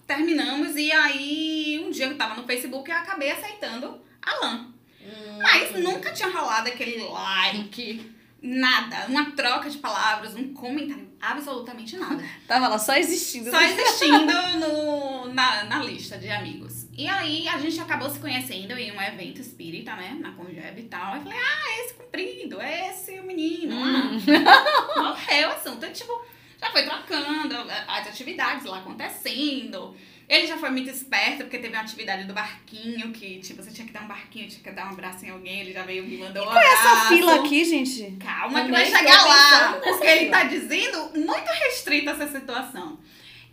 terminamos. 0.07 0.77
E 0.77 0.93
aí, 0.93 1.83
um 1.85 1.91
dia 1.91 2.07
eu 2.07 2.17
tava 2.17 2.37
no 2.41 2.47
Facebook 2.47 2.89
e 2.89 2.93
eu 2.93 2.99
acabei 2.99 3.31
aceitando 3.33 4.01
Alan. 4.23 4.73
Hum, 5.01 5.39
Mas 5.43 5.73
nunca 5.83 6.13
tinha 6.13 6.29
rolado 6.29 6.69
aquele 6.69 6.99
like, 6.99 8.12
Nada. 8.43 9.07
Uma 9.07 9.31
troca 9.31 9.71
de 9.71 9.79
palavras, 9.79 10.35
um 10.35 10.53
comentário. 10.53 11.09
Absolutamente 11.21 11.97
nada. 11.97 12.23
Tava 12.49 12.67
lá 12.67 12.77
só 12.77 12.97
existindo. 12.97 13.51
Só 13.51 13.61
existindo 13.61 14.33
no, 14.59 15.33
na, 15.33 15.65
na 15.65 15.79
lista 15.79 16.19
de 16.19 16.29
amigos. 16.29 16.89
E 16.93 17.07
aí 17.07 17.47
a 17.47 17.57
gente 17.59 17.81
acabou 17.81 18.11
se 18.11 18.19
conhecendo 18.19 18.73
em 18.73 18.91
um 18.91 19.01
evento 19.01 19.41
espírita, 19.41 19.95
né? 19.95 20.17
Na 20.19 20.33
Congeb 20.33 20.81
e 20.81 20.89
tal. 20.89 21.15
Eu 21.15 21.23
falei, 21.23 21.39
ah, 21.39 21.81
esse 21.85 21.95
comprido, 21.95 22.61
esse 22.61 23.21
o 23.21 23.25
menino. 23.25 23.77
Hum. 23.77 24.19
Ah, 24.45 25.01
morreu 25.01 25.49
o 25.49 25.53
assunto. 25.53 25.77
Então, 25.77 25.93
tipo, 25.93 26.25
já 26.61 26.71
foi 26.71 26.83
trocando 26.83 27.57
as 27.87 28.09
atividades 28.09 28.65
lá 28.65 28.79
acontecendo. 28.79 29.97
Ele 30.29 30.47
já 30.47 30.57
foi 30.57 30.71
muito 30.71 30.89
esperto, 30.89 31.39
porque 31.39 31.59
teve 31.59 31.75
uma 31.75 31.83
atividade 31.83 32.25
do 32.25 32.33
barquinho, 32.33 33.13
que, 33.13 33.39
tipo, 33.41 33.63
você 33.63 33.71
tinha 33.71 33.87
que 33.87 33.93
dar 33.93 34.03
um 34.05 34.09
barquinho, 34.09 34.49
tinha 34.49 34.63
que 34.63 34.71
dar 34.71 34.87
um 34.87 34.91
abraço 34.91 35.27
em 35.27 35.31
alguém, 35.31 35.61
ele 35.61 35.73
já 35.73 35.83
veio 35.83 36.05
me 36.05 36.17
mandou 36.17 36.43
um 36.43 36.47
Qual 36.47 36.59
é 36.59 36.73
essa 36.73 36.89
abraço. 36.89 37.09
fila 37.09 37.35
aqui, 37.37 37.65
gente? 37.65 38.17
Calma 38.19 38.65
que 38.65 38.71
vai 38.71 38.87
chegar 38.87 39.25
lá. 39.27 39.73
Porque 39.83 40.07
ele 40.07 40.21
fila. 40.27 40.31
tá 40.39 40.45
dizendo 40.45 41.11
muito 41.15 41.51
restrita 41.51 42.13
essa 42.13 42.29
situação. 42.29 42.99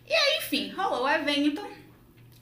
E 0.07 0.13
aí, 0.13 0.37
enfim, 0.37 0.71
rolou 0.71 1.03
o 1.03 1.09
evento. 1.09 1.65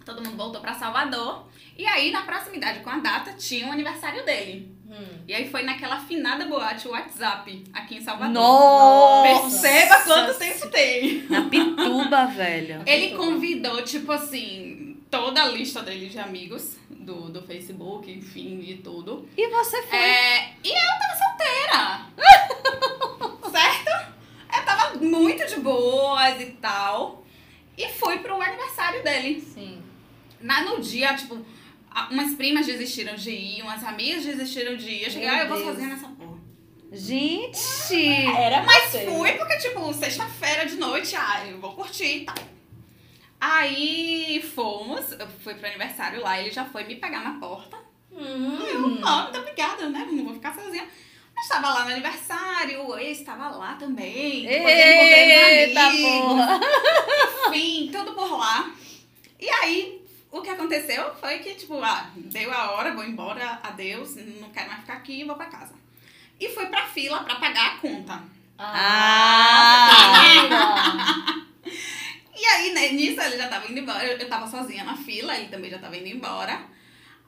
Todo 0.06 0.24
mundo 0.24 0.38
voltou 0.38 0.62
pra 0.62 0.74
Salvador. 0.74 1.48
E 1.78 1.86
aí, 1.86 2.12
na 2.12 2.22
proximidade 2.22 2.80
com 2.80 2.90
a 2.90 2.98
data, 3.00 3.34
tinha 3.34 3.68
o 3.68 3.72
aniversário 3.72 4.26
dele. 4.26 4.77
Hum. 4.90 5.20
E 5.28 5.34
aí 5.34 5.50
foi 5.50 5.64
naquela 5.64 5.96
afinada 5.96 6.46
boate 6.46 6.88
WhatsApp, 6.88 7.64
aqui 7.74 7.98
em 7.98 8.02
Salvador. 8.02 8.34
Nossa! 8.34 9.62
Perceba 9.62 10.02
quanto 10.04 10.40
tempo 10.40 10.70
tem. 10.70 11.24
Na 11.30 11.42
Pituba, 11.50 12.26
velho. 12.28 12.84
Ele 12.86 13.16
convidou, 13.16 13.84
tipo 13.84 14.12
assim, 14.14 14.98
toda 15.12 15.44
a 15.44 15.48
lista 15.48 15.82
dele 15.82 16.08
de 16.08 16.18
amigos 16.18 16.78
do, 16.90 17.30
do 17.30 17.42
Facebook, 17.42 18.10
enfim, 18.10 18.62
e 18.62 18.78
tudo. 18.78 19.28
E 19.36 19.50
você 19.50 19.84
foi. 19.84 20.00
É, 20.00 20.54
e 20.64 20.70
eu 20.70 21.00
tava 21.00 21.16
solteira. 21.18 22.08
certo? 23.52 24.14
Eu 24.56 24.66
tava 24.66 24.96
muito 25.00 25.46
de 25.48 25.60
boas 25.60 26.40
e 26.40 26.46
tal. 26.62 27.26
E 27.78 27.90
fui 27.90 28.20
pro 28.20 28.42
aniversário 28.42 29.04
dele. 29.04 29.42
Sim. 29.42 29.84
Na, 30.40 30.64
no 30.64 30.80
dia, 30.80 31.14
tipo, 31.16 31.46
umas 32.12 32.36
primas 32.36 32.66
desistiram 32.66 33.16
de 33.16 33.32
ir, 33.32 33.62
umas 33.62 33.84
amigas 33.84 34.24
desistiram 34.24 34.76
de 34.76 34.90
ir. 34.90 35.04
Eu 35.04 35.12
cheguei, 35.12 35.28
ah, 35.28 35.44
eu 35.44 35.48
vou 35.48 35.64
sozinha 35.64 35.88
nessa 35.90 36.08
porra. 36.08 36.38
Gente! 36.92 38.06
Era 38.38 38.64
Mas 38.64 38.92
você. 38.92 39.06
fui 39.06 39.34
porque, 39.34 39.58
tipo, 39.58 39.94
sexta-feira 39.94 40.66
de 40.66 40.76
noite, 40.76 41.16
ah, 41.16 41.46
eu 41.48 41.60
vou 41.60 41.74
curtir 41.74 42.20
e 42.20 42.26
tal. 42.26 42.36
Aí 43.40 44.42
fomos, 44.56 45.12
eu 45.12 45.28
fui 45.44 45.54
pro 45.56 45.68
aniversário 45.68 46.22
lá, 46.22 46.40
ele 46.40 46.52
já 46.52 46.66
foi 46.66 46.84
me 46.86 46.96
pegar 46.96 47.24
na 47.24 47.40
porta. 47.40 47.78
Hum. 48.12 48.60
Eu, 48.66 49.00
ah, 49.06 49.24
muito 49.24 49.40
obrigada, 49.40 49.90
né? 49.90 50.08
Não 50.12 50.24
vou 50.24 50.34
ficar 50.34 50.56
sozinha. 50.56 50.88
Mas 51.36 51.48
tava 51.48 51.72
lá 51.72 51.86
no 51.86 51.92
aniversário, 51.92 52.88
o 52.88 52.98
ex 52.98 53.20
estava 53.20 53.50
lá 53.50 53.76
também. 53.76 54.46
eu 54.46 54.68
Eita 54.68 55.92
porra! 55.92 56.60
Enfim, 57.50 57.90
tudo 57.92 58.14
por 58.14 58.40
lá. 58.40 58.72
E 59.40 59.48
aí, 59.48 60.02
o 60.32 60.42
que 60.42 60.50
aconteceu 60.50 61.14
foi 61.16 61.40
que, 61.40 61.56
tipo, 61.56 61.82
ah, 61.82 62.12
deu 62.16 62.54
a 62.54 62.72
hora, 62.72 62.94
vou 62.94 63.04
embora, 63.04 63.60
adeus, 63.64 64.16
não 64.16 64.50
quero 64.50 64.70
mais 64.70 64.82
ficar 64.82 64.94
aqui, 64.94 65.24
vou 65.24 65.36
pra 65.36 65.46
casa. 65.48 65.74
E 66.40 66.50
fui 66.50 66.68
pra 66.68 66.86
fila 66.86 67.24
pra 67.24 67.36
pagar 67.36 67.76
a 67.76 67.78
conta. 67.80 68.24
Ah. 68.58 69.90
E 72.40 72.46
aí, 72.46 72.72
né, 72.72 72.90
nisso 72.90 73.20
ele 73.20 73.36
já 73.36 73.48
tava 73.48 73.70
indo 73.70 73.80
embora, 73.80 74.06
eu, 74.06 74.16
eu 74.16 74.30
tava 74.30 74.48
sozinha 74.48 74.84
na 74.84 74.96
fila, 74.96 75.36
ele 75.36 75.48
também 75.48 75.72
já 75.72 75.80
tava 75.80 75.98
indo 75.98 76.08
embora. 76.08 76.68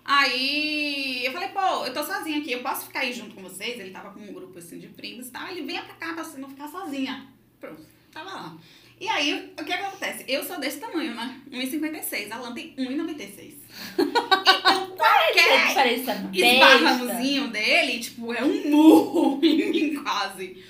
Aí 0.06 1.26
eu 1.26 1.32
falei, 1.32 1.50
pô, 1.50 1.86
eu 1.86 1.94
tô 1.94 2.04
sozinha 2.04 2.40
aqui, 2.40 2.52
eu 2.52 2.62
posso 2.62 2.86
ficar 2.88 3.00
aí 3.00 3.12
junto 3.14 3.36
com 3.36 3.42
vocês? 3.42 3.80
Ele 3.80 3.92
tava 3.92 4.12
com 4.12 4.20
um 4.20 4.34
grupo 4.34 4.58
assim 4.60 4.80
de 4.80 4.88
primos 4.88 5.28
e 5.28 5.32
tal. 5.32 5.48
Ele 5.48 5.64
venha 5.64 5.84
pra 5.84 5.96
cá 5.96 6.14
pra 6.14 6.24
você 6.24 6.38
não 6.38 6.50
ficar 6.50 6.68
sozinha. 6.68 7.28
Pronto, 7.60 7.86
tava 8.12 8.30
lá. 8.32 8.58
E 9.00 9.08
aí, 9.08 9.54
o 9.58 9.64
que 9.64 9.72
acontece? 9.72 10.26
Eu 10.28 10.44
sou 10.44 10.60
desse 10.60 10.80
tamanho, 10.80 11.16
né? 11.16 11.40
1,56. 11.52 12.32
A 12.32 12.36
Alan 12.36 12.54
tem 12.54 12.76
1,96. 12.78 13.54
Então, 13.98 14.88
Que 15.32 15.42
qualquer 15.42 15.68
diferença 15.68 16.14
besta. 16.16 16.48
esbarrãozinho 16.48 17.48
dele, 17.48 18.00
tipo, 18.00 18.34
é 18.34 18.44
um 18.44 18.70
murro 18.70 19.40
em 19.42 19.70
mim 19.72 20.04
quase. 20.04 20.62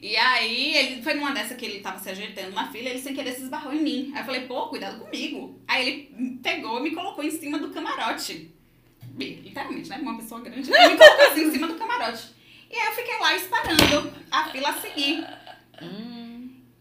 E 0.00 0.16
aí, 0.16 0.76
ele 0.76 1.02
foi 1.02 1.14
numa 1.14 1.32
dessa 1.32 1.54
que 1.54 1.64
ele 1.64 1.80
tava 1.80 1.98
se 1.98 2.08
ajeitando 2.10 2.52
na 2.52 2.70
fila, 2.70 2.90
ele 2.90 3.00
sem 3.00 3.14
querer 3.14 3.32
se 3.32 3.42
esbarrou 3.42 3.72
em 3.74 3.82
mim. 3.82 4.12
Aí 4.14 4.20
eu 4.20 4.24
falei, 4.26 4.42
pô, 4.42 4.68
cuidado 4.68 5.00
comigo. 5.02 5.60
Aí 5.66 5.88
ele 5.88 6.38
pegou 6.42 6.78
e 6.78 6.82
me 6.82 6.90
colocou 6.92 7.24
em 7.24 7.30
cima 7.30 7.58
do 7.58 7.70
camarote. 7.70 8.50
Bem, 9.02 9.40
Literalmente, 9.42 9.88
né? 9.88 9.98
Uma 10.00 10.16
pessoa 10.18 10.40
grande. 10.40 10.70
Ele 10.72 10.88
me 10.90 10.96
colocou 10.96 11.26
assim 11.26 11.44
em 11.48 11.50
cima 11.52 11.66
do 11.66 11.74
camarote. 11.74 12.28
E 12.70 12.76
aí 12.76 12.86
eu 12.86 12.92
fiquei 12.92 13.18
lá 13.18 13.34
esperando 13.36 14.12
a 14.30 14.44
fila 14.48 14.72
seguir. 14.74 15.26
Hum. 15.82 16.13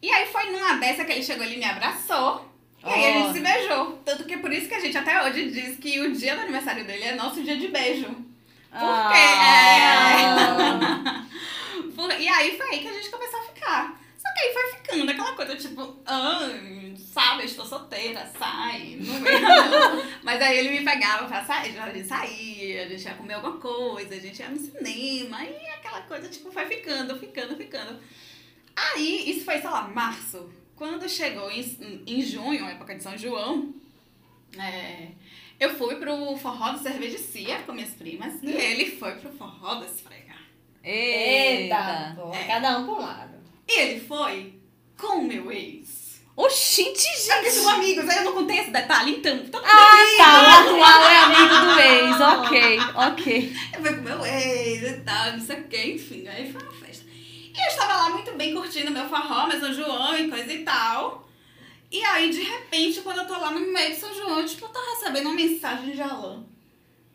E 0.04 0.12
aí 0.12 0.28
foi 0.28 0.52
numa 0.52 0.74
dessa 0.76 1.06
que 1.06 1.14
ele 1.14 1.24
chegou, 1.24 1.46
ele 1.46 1.56
me 1.58 1.64
abraçou. 1.66 2.48
E 2.86 2.90
aí 2.90 3.06
a 3.06 3.12
gente 3.20 3.34
se 3.34 3.40
beijou. 3.40 3.94
Tanto 4.04 4.26
que 4.26 4.34
é 4.34 4.38
por 4.38 4.52
isso 4.52 4.68
que 4.68 4.76
a 4.76 4.80
gente 4.82 4.98
até 4.98 5.24
hoje 5.24 5.50
diz 5.50 5.78
que 5.80 5.98
o 6.02 6.12
dia 6.12 6.36
do 6.36 6.42
aniversário 6.42 6.84
dele 6.86 7.06
é 7.06 7.16
nosso 7.16 7.42
dia 7.42 7.56
de 7.58 7.70
beijo. 7.70 8.08
Porque 8.70 8.76
Ah. 8.76 9.14
Por- 11.96 12.12
E 12.20 12.28
aí 12.28 12.58
foi 12.58 12.70
aí 12.72 12.80
que 12.80 12.88
a 12.90 12.94
gente 12.94 13.10
começou 13.10 13.40
a 13.40 13.44
ficar. 13.44 14.02
Só 14.18 14.34
que 14.34 14.40
aí 14.40 14.54
foi 14.54 14.72
ficando 14.74 15.12
aquela 15.12 15.34
coisa, 15.34 15.56
tipo, 15.56 15.96
ah, 16.06 16.50
sabe, 17.14 17.46
estou 17.46 17.66
solteira, 17.66 18.30
sai, 18.40 18.98
não. 19.00 19.14
Mas 20.24 20.42
aí 20.42 20.58
ele 20.60 20.80
me 20.80 20.86
pegava 20.86 21.26
pra 21.28 21.44
sair, 21.46 21.78
a 21.78 21.90
gente 21.92 22.08
saía, 22.08 22.84
a 22.84 22.88
gente 22.88 23.04
ia 23.04 23.14
comer 23.14 23.34
alguma 23.36 23.58
coisa, 23.58 24.16
a 24.16 24.20
gente 24.20 24.40
ia 24.40 24.50
no 24.50 24.58
cinema, 24.58 25.44
e 25.44 25.68
aquela 25.68 26.02
coisa, 26.02 26.28
tipo, 26.30 26.52
foi 26.52 26.66
ficando, 26.66 27.18
ficando, 27.20 27.56
ficando. 27.58 28.00
Aí, 28.76 29.30
isso 29.32 29.46
foi, 29.46 29.60
sei 29.60 29.70
lá, 29.70 29.88
março. 29.88 30.50
Quando 30.76 31.08
chegou 31.08 31.50
em, 31.52 32.04
em 32.08 32.22
junho, 32.22 32.66
época 32.66 32.96
de 32.96 33.04
São 33.04 33.18
João, 33.18 33.74
é, 34.58 35.10
eu 35.60 35.76
fui 35.78 35.96
pro 35.96 36.36
forró 36.38 36.72
do 36.74 36.80
cervejicia 36.80 37.60
com 37.60 37.74
minhas 37.74 37.92
primas, 37.92 38.34
e 38.42 38.52
ele 38.52 38.92
foi 38.98 39.14
pro 39.16 39.32
forró 39.34 39.76
da 39.76 39.86
esfrega. 39.86 40.34
Eita, 40.84 42.14
pô, 42.16 42.34
É. 42.34 42.44
cada 42.46 42.80
um 42.80 42.86
pra 42.86 42.94
um 42.94 43.00
lado. 43.00 43.34
E 43.68 43.80
ele 43.80 44.00
foi 44.02 44.60
com 44.98 45.20
o 45.20 45.24
meu 45.28 45.52
ex. 45.52 46.04
Oxente, 46.36 47.00
gente! 47.24 47.52
são 47.52 47.70
amigos, 47.70 48.10
aí 48.10 48.18
eu 48.18 48.24
não 48.24 48.34
contei 48.34 48.58
esse 48.58 48.72
detalhe, 48.72 49.18
então. 49.18 49.38
Todo 49.46 49.62
mundo 49.62 49.72
Ah, 49.72 50.04
ri, 50.04 50.18
tá. 50.18 50.44
O 50.44 50.76
atual 50.76 51.04
é 51.06 51.18
amigo 51.18 51.56
do 51.66 51.80
ex. 51.80 52.22
Ok, 52.22 52.80
ok. 52.96 53.54
Eu 53.76 53.82
fui 53.82 53.96
com 53.96 54.02
meu 54.02 54.26
ex 54.26 54.82
e 54.84 54.94
tal, 55.02 55.32
não 55.34 55.40
sei 55.40 55.60
o 55.60 55.64
que, 55.68 55.92
enfim. 55.92 56.28
Aí 56.28 56.52
foi. 56.52 56.62
E 57.54 57.66
eu 57.66 57.68
estava 57.68 57.94
lá 57.94 58.10
muito 58.10 58.32
bem 58.34 58.54
curtindo 58.54 58.92
meu 58.92 59.08
forró, 59.08 59.48
meu 59.48 59.60
São 59.60 59.74
João 59.74 60.18
e 60.18 60.30
coisa 60.30 60.52
e 60.52 60.64
tal. 60.64 61.30
E 61.92 62.04
aí, 62.04 62.32
de 62.32 62.42
repente, 62.42 63.02
quando 63.02 63.20
eu 63.20 63.28
tô 63.28 63.34
lá 63.34 63.52
no 63.52 63.60
meio 63.60 63.92
de 63.92 64.00
São 64.00 64.14
João, 64.14 64.40
eu, 64.40 64.46
tipo, 64.48 64.66
eu 64.66 64.70
tô 64.70 64.80
recebendo 64.80 65.28
uma 65.28 65.36
mensagem 65.36 65.92
de 65.92 66.02
Alan. 66.02 66.44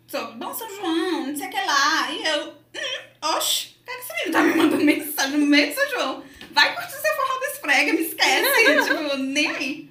Sobre 0.07 0.37
bom 0.37 0.55
São 0.55 0.70
João, 0.70 1.27
não 1.27 1.37
sei 1.37 1.48
o 1.48 1.51
que 1.51 1.57
lá. 1.57 2.12
E 2.12 2.24
eu, 2.24 2.48
hum, 2.48 3.29
oxe, 3.35 3.77
por 3.85 3.92
que 3.92 4.01
esse 4.01 4.12
menino 4.12 4.33
tá 4.33 4.42
me 4.42 4.55
mandando 4.55 4.85
mensagem 4.85 5.38
no 5.38 5.46
meio 5.46 5.68
de 5.68 5.74
São 5.74 5.90
João? 5.90 6.24
Vai 6.53 6.74
curtir 6.77 6.92
seu 6.92 7.16
forró 7.16 7.38
do 7.38 7.44
esfrega, 7.46 7.92
me 7.92 8.03
esquece. 8.03 8.85
tipo, 8.87 9.16
nem 9.16 9.48
aí. 9.48 9.90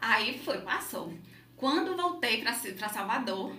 Aí 0.00 0.40
foi, 0.42 0.58
passou. 0.62 1.12
Quando 1.56 1.94
voltei 1.94 2.42
pra, 2.42 2.52
pra 2.52 2.88
Salvador, 2.88 3.54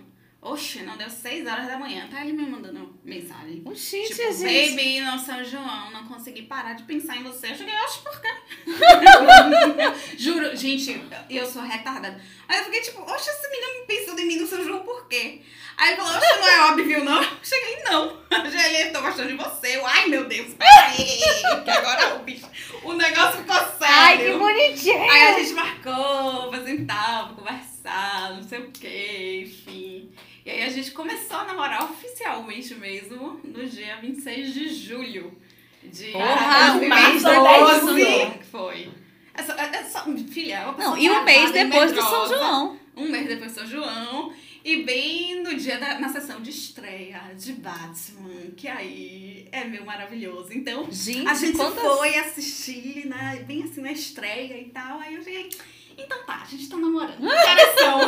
oxe, 0.52 0.82
não 0.82 0.96
deu 0.96 1.08
6 1.10 1.46
horas 1.46 1.66
da 1.66 1.78
manhã, 1.78 2.06
tá 2.10 2.22
ele 2.22 2.32
me 2.32 2.46
mandando 2.46 2.98
mensagem. 3.04 3.62
Oxente, 3.64 4.14
Tipo, 4.14 4.32
gente. 4.32 4.70
baby, 4.70 5.00
no 5.00 5.18
São 5.18 5.44
João, 5.44 5.90
não 5.90 6.06
consegui 6.06 6.42
parar 6.42 6.74
de 6.74 6.84
pensar 6.84 7.16
em 7.16 7.22
você. 7.22 7.50
Eu 7.50 7.56
cheguei, 7.56 7.74
oxe, 7.84 8.00
por 8.00 8.20
quê? 8.20 8.28
Juro, 10.16 10.56
gente, 10.56 11.00
eu 11.28 11.46
sou 11.46 11.62
retardada. 11.62 12.20
Aí 12.48 12.58
eu 12.58 12.64
fiquei 12.64 12.80
tipo, 12.80 13.00
oxe, 13.02 13.28
esse 13.30 13.50
menino 13.50 13.86
pensando 13.86 14.20
em 14.20 14.26
mim 14.26 14.36
no 14.36 14.46
São 14.46 14.62
João, 14.64 14.80
por 14.84 15.08
quê? 15.08 15.40
Aí 15.76 15.88
ele 15.92 15.96
falou, 15.96 16.16
oxe, 16.16 16.38
não 16.40 16.48
é 16.48 16.70
óbvio, 16.72 17.04
não? 17.04 17.22
Eu 17.22 17.28
cheguei, 17.42 17.82
não. 17.84 18.16
Já 18.50 18.68
ele, 18.72 18.90
tô 18.90 19.02
gostando 19.02 19.28
de 19.28 19.34
você. 19.36 19.76
Eu, 19.76 19.86
ai, 19.86 20.06
meu 20.08 20.24
Deus, 20.26 20.54
peraí. 20.54 21.64
Que 21.64 21.70
agora 21.70 22.16
o 22.16 22.18
bicho, 22.20 22.46
o 22.82 22.92
negócio 22.94 23.40
ficou 23.40 23.56
sério. 23.56 23.86
Ai, 23.88 24.18
que 24.18 24.32
bonitinho. 24.38 25.02
Aí 25.10 25.22
a 25.34 25.38
gente 25.38 25.52
marcou 25.52 26.54
sentar, 26.64 27.26
pra 27.26 27.34
conversar, 27.36 28.34
não 28.34 28.42
sei 28.42 28.58
o 28.60 28.70
que, 28.70 29.42
enfim. 29.46 30.10
E 30.46 30.50
aí 30.50 30.62
a 30.62 30.68
gente 30.68 30.92
começou 30.92 31.38
a 31.38 31.44
namorar 31.44 31.82
oficialmente 31.90 32.72
mesmo 32.76 33.40
no 33.42 33.66
dia 33.66 33.96
26 33.96 34.54
de 34.54 34.68
julho 34.68 35.36
de 35.82 36.12
Porra, 36.12 36.74
um 36.74 36.88
mês 36.88 37.22
2012. 37.24 37.94
depois. 37.96 38.36
que 38.38 38.46
Foi. 38.46 38.88
É 39.34 39.42
só, 39.42 39.52
é 39.54 39.82
só, 39.82 40.04
filha, 40.30 40.54
é 40.54 40.80
Não, 40.80 40.96
e 40.96 41.10
um 41.10 41.24
mês 41.24 41.50
depois 41.50 41.90
do 41.90 42.00
São. 42.00 42.28
João. 42.28 42.78
Um 42.96 43.08
mês 43.08 43.26
depois 43.26 43.54
do 43.54 43.58
São 43.58 43.66
João. 43.66 44.32
E 44.64 44.84
bem 44.84 45.42
no 45.42 45.52
dia 45.56 45.78
da 45.78 45.98
na 45.98 46.08
sessão 46.08 46.40
de 46.40 46.50
estreia 46.50 47.20
de 47.36 47.52
Batman, 47.54 48.52
que 48.56 48.68
aí 48.68 49.48
é 49.50 49.64
meu 49.64 49.84
maravilhoso. 49.84 50.52
Então, 50.52 50.86
Gente, 50.92 51.26
a 51.26 51.34
gente 51.34 51.56
quantas... 51.56 51.82
foi 51.82 52.18
assistir, 52.18 53.06
né? 53.06 53.44
Bem 53.44 53.64
assim 53.64 53.80
na 53.80 53.90
estreia 53.90 54.60
e 54.60 54.66
tal. 54.66 55.00
Aí 55.00 55.16
eu 55.16 55.22
cheguei. 55.24 55.48
Então 55.96 56.24
tá, 56.24 56.42
a 56.42 56.46
gente 56.46 56.68
tá 56.68 56.76
namorando. 56.76 57.18
Que 57.18 57.26
horas 57.26 57.74
são? 57.78 58.00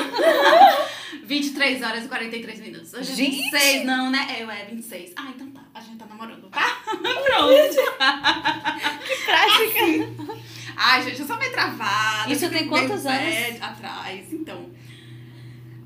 23 1.24 1.83
horas 1.83 2.05
e 2.05 2.09
43 2.09 2.61
minutos. 2.61 2.94
Hoje 2.94 3.12
é 3.12 3.14
Gente! 3.14 3.37
26, 3.51 3.85
não, 3.87 4.11
né? 4.11 4.27
É, 4.31 4.42
eu 4.42 4.51
é 4.51 4.64
26. 4.64 5.12
Ah, 5.16 5.31
então 5.35 5.51
tá, 5.51 5.62
a 5.74 5.81
gente 5.81 5.96
tá 5.96 6.07
namorando, 6.07 6.48
tá? 6.51 6.81
Pronto. 6.85 7.74
Que 9.07 9.16
prática. 9.24 10.29
Ai, 10.77 11.03
gente, 11.03 11.20
eu 11.20 11.27
sou 11.27 11.37
meio 11.38 11.53
travada. 11.53 12.33
Isso 12.33 12.48
tem 12.51 12.68
quantos 12.68 13.03
bad 13.03 13.59
Atrás. 13.61 14.33
Então, 14.33 14.70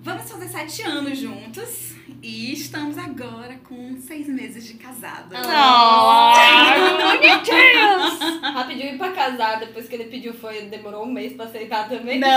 vamos 0.01 0.31
fazer 0.31 0.49
sete 0.49 0.83
anos 0.83 1.19
juntos. 1.19 1.93
E 2.23 2.53
estamos 2.53 2.97
agora 2.99 3.59
com 3.69 3.97
seis 4.01 4.29
meses 4.29 4.65
de 4.65 4.75
casado. 4.75 5.35
Ah. 5.35 6.35
Oh, 6.79 7.19
bonitinhos. 7.19 8.41
Rapidinho 8.41 8.95
ir 8.95 8.99
pra 8.99 9.11
casar, 9.11 9.59
depois 9.59 9.89
que 9.89 9.97
ele 9.97 10.05
pediu 10.05 10.33
foi, 10.33 10.63
demorou 10.63 11.05
um 11.05 11.11
mês 11.11 11.33
pra 11.33 11.47
aceitar 11.47 11.89
também. 11.89 12.21
Não. 12.21 12.29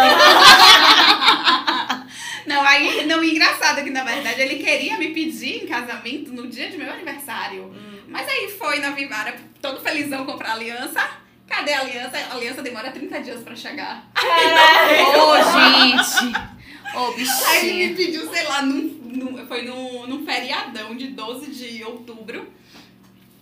Não, 2.47 2.61
aí, 2.63 3.05
não, 3.05 3.23
engraçado 3.23 3.83
que 3.83 3.89
na 3.89 4.03
verdade 4.03 4.41
ele 4.41 4.55
queria 4.63 4.97
me 4.97 5.09
pedir 5.09 5.63
em 5.63 5.67
casamento 5.67 6.31
no 6.31 6.47
dia 6.47 6.69
de 6.69 6.77
meu 6.77 6.91
aniversário. 6.91 7.71
Mas 8.07 8.27
aí 8.27 8.49
foi 8.49 8.79
na 8.79 8.91
Vivara, 8.91 9.35
todo 9.61 9.81
felizão 9.81 10.25
comprar 10.25 10.53
aliança. 10.53 10.99
Cadê 11.47 11.73
a 11.73 11.81
aliança? 11.81 12.17
A 12.17 12.35
aliança 12.35 12.63
demora 12.63 12.91
30 12.91 13.19
dias 13.21 13.41
pra 13.43 13.55
chegar. 13.55 14.07
Ô, 14.15 15.35
gente. 15.59 16.35
Ô, 16.95 17.13
Aí 17.49 17.69
ele 17.69 17.87
me 17.89 17.95
pediu, 17.95 18.31
sei 18.31 18.43
lá, 18.43 18.61
num, 18.61 18.94
foi 19.47 19.61
num, 19.63 20.07
num 20.07 20.25
feriadão 20.25 20.95
de 20.95 21.07
12 21.07 21.51
de 21.51 21.83
outubro. 21.83 22.47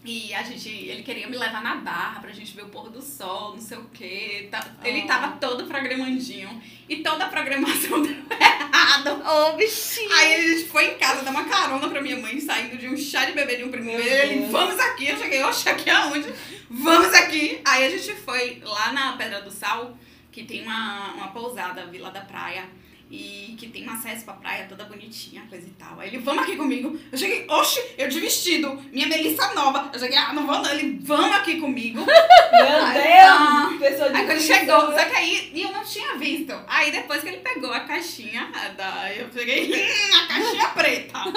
E 0.05 0.33
a 0.33 0.43
gente, 0.43 0.67
ele 0.67 1.01
queria 1.01 1.29
me 1.29 1.37
levar 1.37 1.63
na 1.63 1.75
barra 1.77 2.19
pra 2.19 2.31
gente 2.33 2.53
ver 2.53 2.63
o 2.63 2.67
pôr 2.69 2.89
do 2.89 3.01
sol, 3.01 3.53
não 3.53 3.61
sei 3.61 3.77
o 3.77 3.85
quê. 3.93 4.49
Tá- 4.51 4.67
Ele 4.83 5.03
Oh. 5.03 5.07
tava 5.07 5.37
todo 5.37 5.63
programandinho. 5.65 6.61
E 6.89 6.97
toda 6.97 7.23
a 7.23 7.29
programação 7.29 8.01
deu 8.03 8.11
errado. 8.29 9.23
Ô, 9.25 9.53
bichinha. 9.55 10.13
Aí 10.13 10.33
a 10.35 10.41
gente 10.41 10.65
foi 10.67 10.91
em 10.91 10.97
casa 10.97 11.23
dar 11.23 11.31
uma 11.31 11.45
carona 11.45 11.87
pra 11.87 12.01
minha 12.01 12.17
mãe, 12.17 12.37
saindo 12.41 12.77
de 12.77 12.89
um 12.89 12.97
chá 12.97 13.23
de 13.23 13.31
bebê 13.31 13.55
de 13.55 13.63
um 13.63 13.71
primo 13.71 13.85
meu. 13.91 13.99
Ele, 14.01 14.45
vamos 14.47 14.77
aqui. 14.77 15.07
Eu 15.07 15.17
cheguei, 15.17 15.41
oxe, 15.41 15.69
aqui 15.69 15.89
aonde? 15.89 16.27
Vamos 16.69 17.13
aqui. 17.13 17.61
Aí 17.63 17.85
a 17.85 17.89
gente 17.89 18.13
foi 18.15 18.61
lá 18.61 18.91
na 18.91 19.13
Pedra 19.13 19.41
do 19.41 19.51
Sal, 19.51 19.97
que 20.33 20.43
tem 20.43 20.63
uma, 20.63 21.13
uma 21.13 21.27
pousada, 21.29 21.85
Vila 21.85 22.11
da 22.11 22.19
Praia. 22.21 22.65
E 23.09 23.55
que 23.59 23.67
tem 23.67 23.87
um 23.87 23.93
acesso 23.93 24.25
pra 24.25 24.33
praia 24.33 24.65
toda 24.67 24.85
bonitinha, 24.85 25.43
coisa 25.49 25.67
e 25.67 25.71
tal. 25.71 25.99
Aí 25.99 26.09
ele, 26.09 26.17
vamos 26.19 26.43
aqui 26.43 26.55
comigo. 26.55 26.99
Eu 27.11 27.17
cheguei, 27.17 27.45
oxe, 27.49 27.79
eu 27.97 28.09
de 28.09 28.19
vestido, 28.19 28.81
minha 28.91 29.07
Melissa 29.07 29.53
nova. 29.53 29.89
Eu 29.93 29.99
cheguei, 29.99 30.17
ah, 30.17 30.33
não 30.33 30.47
vou 30.47 30.59
não. 30.59 30.71
Ele, 30.71 30.99
vamos 31.03 31.35
aqui 31.35 31.59
comigo. 31.59 31.99
Meu 32.53 32.85
Ai, 32.85 32.93
Deus! 32.93 33.79
Pessoa 33.79 34.09
de 34.09 34.17
Aí 34.17 34.25
quando 34.25 34.41
chegou, 34.41 34.81
só 34.91 35.05
que 35.05 35.15
aí 35.15 35.51
e 35.53 35.61
eu 35.61 35.71
não 35.71 35.83
tinha 35.83 36.15
visto. 36.17 36.53
Aí 36.67 36.91
depois 36.91 37.21
que 37.21 37.29
ele 37.29 37.37
pegou 37.37 37.71
a 37.71 37.81
caixinha, 37.81 38.49
da, 38.77 39.13
eu 39.13 39.27
peguei 39.29 39.71
hum, 39.71 40.15
a 40.15 40.27
caixinha 40.27 40.69
preta. 40.69 41.19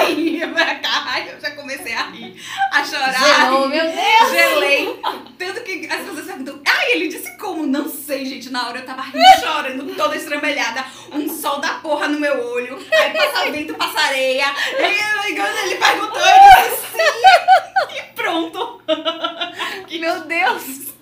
Assim, 0.00 0.40
pra 0.52 0.74
cá. 0.76 1.04
Aí 1.06 1.28
eu 1.28 1.40
já 1.40 1.50
comecei 1.52 1.92
a 1.92 2.10
rir, 2.10 2.36
a 2.72 2.84
chorar. 2.84 3.12
Gelou, 3.12 3.68
meu 3.68 3.84
Deus! 3.84 4.30
Gelei. 4.30 5.00
Tanto 5.38 5.62
que 5.62 5.86
as 5.90 6.00
pessoas 6.02 6.26
perguntam, 6.26 6.60
ai, 6.66 6.92
ele 6.92 7.08
disse 7.08 7.36
como? 7.36 7.66
Não 7.66 7.88
sei, 7.88 8.24
gente. 8.26 8.50
Na 8.50 8.68
hora 8.68 8.78
eu 8.78 8.86
tava 8.86 9.02
rindo, 9.02 9.18
chorando, 9.40 9.94
toda 9.94 10.16
estrambelhada. 10.16 10.84
Um 11.12 11.28
sol 11.28 11.58
da 11.60 11.74
porra 11.74 12.08
no 12.08 12.18
meu 12.20 12.52
olho. 12.52 12.78
Aí 12.92 13.10
passa 13.12 13.50
vento, 13.50 13.74
passa 13.74 14.00
areia. 14.00 14.46
E 14.78 14.82
ele 14.82 15.76
perguntou, 15.76 16.20
eu 16.20 16.62
disse 16.62 16.86
sim. 16.92 17.96
E 17.96 18.02
pronto. 18.14 18.80
Meu 20.00 20.20
Deus. 20.22 20.94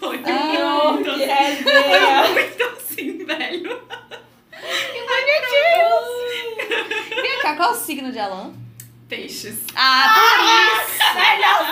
Foi 0.00 0.20
Oh, 0.26 0.92
muito 0.94 1.14
que 1.14 1.22
assim. 1.24 1.62
resenha! 1.62 2.24
Foi 2.24 2.32
muito 2.32 2.64
assim, 2.64 3.24
velho. 3.24 3.82
Vem 7.10 7.38
cá, 7.42 7.54
qual 7.56 7.70
é 7.70 7.72
o 7.72 7.76
signo 7.76 8.10
de 8.12 8.18
Alan? 8.18 8.52
Peixes. 9.10 9.58
Ah, 9.74 10.14
Melhor 11.14 11.66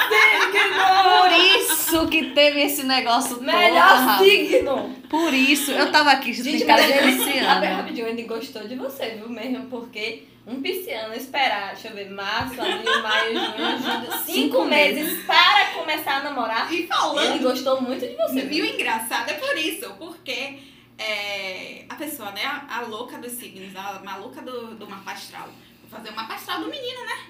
por 1.20 1.31
signo! 1.31 1.59
isso 1.62 2.09
que 2.09 2.24
teve 2.33 2.61
esse 2.62 2.83
negócio 2.83 3.40
Melhor 3.40 4.16
todo. 4.18 4.24
signo! 4.24 4.96
Por 5.09 5.33
isso, 5.33 5.70
eu 5.70 5.90
tava 5.92 6.11
aqui, 6.11 6.31
ele, 6.31 6.42
pisciana. 6.42 7.77
rapidinho, 7.77 8.09
ele 8.09 8.24
gostou 8.24 8.66
de 8.66 8.74
você, 8.74 9.11
viu 9.11 9.29
mesmo? 9.29 9.66
Porque 9.66 10.24
um 10.46 10.61
pisciano 10.61 11.14
esperar, 11.14 11.74
deixa 11.74 11.88
eu 11.88 11.94
ver, 11.94 12.11
março, 12.11 12.61
abril, 12.61 13.03
maio, 13.03 13.35
junho, 13.35 13.79
julho, 13.79 14.12
cinco, 14.27 14.33
Cinco 14.33 14.64
meses 14.64 15.24
para 15.24 15.66
começar 15.74 16.16
a 16.16 16.24
namorar. 16.24 16.72
E 16.72 16.79
Ele 16.79 16.87
falando. 16.88 17.40
gostou 17.42 17.81
muito 17.81 18.07
de 18.07 18.16
você. 18.16 18.40
E 18.40 18.46
viu? 18.46 18.64
o 18.64 18.68
engraçado 18.68 19.31
é 19.31 19.35
por 19.35 19.57
isso, 19.57 19.88
porque 19.98 20.59
é, 20.98 21.85
a 21.88 21.94
pessoa, 21.94 22.33
né, 22.33 22.42
a, 22.44 22.79
a 22.79 22.81
louca 22.81 23.16
dos 23.18 23.33
signos, 23.33 23.74
a 23.77 24.01
maluca 24.05 24.42
do, 24.42 24.74
do 24.74 24.88
mapa 24.90 25.12
astral, 25.12 25.48
fazer 25.88 26.11
o 26.11 26.16
mapa 26.16 26.35
astral 26.35 26.61
do 26.61 26.68
menino, 26.68 27.05
né? 27.05 27.27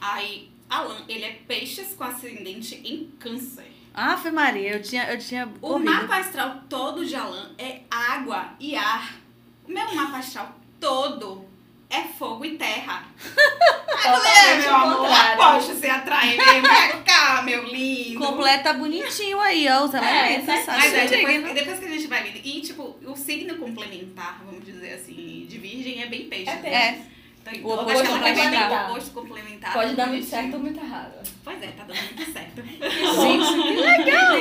Aí, 0.00 0.50
Alan, 0.68 1.04
ele 1.08 1.24
é 1.24 1.32
peixes 1.46 1.94
com 1.94 2.04
ascendente 2.04 2.80
em 2.84 3.10
câncer. 3.18 3.70
Ah, 3.94 4.16
foi 4.16 4.30
Maria, 4.30 4.72
eu 4.72 4.82
tinha, 4.82 5.04
eu 5.12 5.18
tinha 5.18 5.46
O 5.60 5.72
corrido. 5.72 5.90
mapa 5.90 6.16
astral 6.16 6.62
todo 6.68 7.04
de 7.04 7.14
Alan 7.14 7.50
é 7.58 7.82
água 7.90 8.54
e 8.58 8.74
ar. 8.74 9.16
O 9.68 9.72
meu 9.72 9.94
mapa 9.94 10.18
astral 10.18 10.58
todo 10.80 11.46
é 11.90 12.02
fogo 12.04 12.44
e 12.44 12.56
terra. 12.56 13.04
Aí 14.02 14.10
eu 14.10 14.20
falei, 14.20 14.32
é, 14.32 14.62
Totalmente 14.62 14.64
meu 14.64 14.74
amor, 14.74 15.10
aposto 15.10 15.74
você 15.74 15.86
atrai 15.86 16.36
mesmo. 16.36 16.62
Vem 16.62 17.02
cá, 17.04 17.42
meu 17.42 17.64
lindo. 17.64 18.18
Completa 18.18 18.72
bonitinho 18.72 19.38
aí, 19.38 19.68
ó, 19.68 19.84
os 19.84 19.94
elementos, 19.94 20.46
certo. 20.46 20.64
sabe? 20.64 20.78
Mas 20.78 20.94
é, 20.94 21.06
depois, 21.06 21.54
depois 21.54 21.78
que 21.78 21.84
a 21.84 21.88
gente 21.88 22.06
vai 22.08 22.22
vendo. 22.24 22.40
E, 22.42 22.60
tipo, 22.62 22.96
o 23.04 23.14
signo 23.14 23.56
complementar, 23.58 24.42
vamos 24.44 24.64
dizer 24.64 24.94
assim, 24.94 25.46
de 25.48 25.58
virgem 25.58 26.02
é 26.02 26.06
bem 26.06 26.28
peixe. 26.28 26.50
É 26.50 26.54
né? 26.54 26.62
peixe. 26.62 26.76
É, 26.76 27.11
O 27.64 27.72
oposto 27.72 28.06
complementar. 28.06 28.70
o 28.70 28.90
oposto 28.92 29.10
complementar. 29.12 29.72
Pode 29.72 29.94
dar 29.94 30.06
muito 30.06 30.26
certo 30.26 30.54
ou 30.54 30.60
muito 30.60 30.78
errado. 30.80 31.12
Pois 31.44 31.62
é, 31.62 31.66
tá 31.68 31.84
dando 31.84 32.00
muito 32.02 32.32
certo. 32.32 32.62
gente, 32.62 33.62
que 33.62 33.80
legal. 33.80 34.36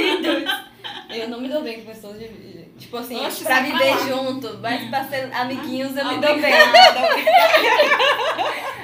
Eu 1.10 1.30
não 1.30 1.42
me 1.42 1.48
dou 1.50 1.62
bem 1.64 1.82
com 1.82 1.92
pessoas 1.92 2.20
de 2.20 2.28
virgem. 2.28 2.70
Tipo 2.78 2.98
assim, 2.98 3.16
Oxe, 3.26 3.44
pra 3.44 3.60
viver 3.62 3.92
lá. 3.92 4.08
junto, 4.08 4.58
mas 4.60 4.90
pra 4.90 5.04
ser 5.06 5.34
amiguinhos 5.34 5.96
eu 5.96 6.06
me 6.06 6.18
dou 6.20 6.40
bem. 6.40 6.54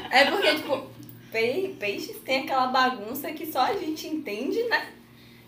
É 0.09 0.25
porque, 0.25 0.55
tipo, 0.55 0.87
pe- 1.31 1.75
peixes 1.79 2.17
tem 2.23 2.43
aquela 2.43 2.67
bagunça 2.67 3.31
que 3.31 3.45
só 3.45 3.59
a 3.61 3.73
gente 3.73 4.07
entende, 4.07 4.61
né? 4.63 4.87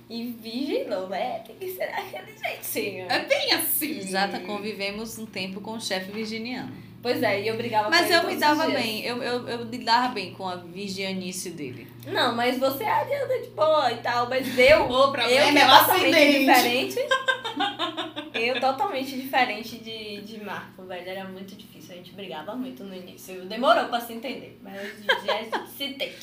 E 0.10 0.86
não, 0.90 1.08
né? 1.08 1.40
Tem 1.46 1.56
que 1.56 1.72
ser 1.76 1.84
aquele 1.84 2.36
jeitinho. 2.36 3.06
É 3.10 3.26
bem 3.26 3.54
assim. 3.54 4.00
Exata, 4.00 4.40
convivemos 4.40 5.20
um 5.20 5.26
tempo 5.26 5.62
com 5.62 5.74
o 5.74 5.82
chefe 5.82 6.12
virginiano. 6.12 6.74
Pois 7.02 7.24
é, 7.24 7.42
e 7.42 7.48
eu 7.48 7.56
brigava 7.56 7.86
com 7.86 7.92
Mas 7.92 8.08
ele 8.10 8.16
eu 8.16 8.24
me 8.28 8.36
dava 8.36 8.68
bem, 8.68 9.06
eu, 9.06 9.24
eu, 9.24 9.48
eu 9.48 9.64
lidava 9.64 10.10
bem 10.14 10.34
com 10.34 10.46
a 10.50 10.58
virginice 10.58 11.52
dele. 11.52 11.88
Não, 12.06 12.36
mas 12.36 12.58
você 12.60 12.84
é 12.84 12.92
adianta 12.92 13.40
de 13.40 13.50
boa 13.52 13.90
e 13.94 13.98
tal, 13.98 14.28
mas 14.28 14.58
eu, 14.58 14.86
O 14.90 15.04
eu 15.06 15.12
problema 15.12 15.52
que 15.52 15.58
é 15.58 15.62
é 15.62 15.66
o 15.66 15.80
totalmente 15.80 16.16
acidente. 16.16 16.40
diferente. 16.40 17.00
Eu 18.32 18.60
totalmente 18.62 19.20
diferente 19.20 19.78
de, 19.80 20.22
de 20.22 20.42
Marco, 20.44 20.84
velho. 20.84 21.10
Era 21.10 21.26
muito 21.26 21.56
difícil, 21.56 21.94
a 21.94 21.98
gente 21.98 22.14
brigava 22.14 22.56
muito 22.56 22.86
no 22.86 22.96
início. 22.96 23.44
Demorou 23.46 23.86
pra 23.86 24.00
se 24.00 24.14
entender, 24.14 24.58
mas 24.64 24.80
hoje 24.82 24.94
em 25.04 25.24
dia 25.24 25.34
a 25.34 25.44
gente 25.44 25.70
se 25.76 25.84
entende. 25.84 26.16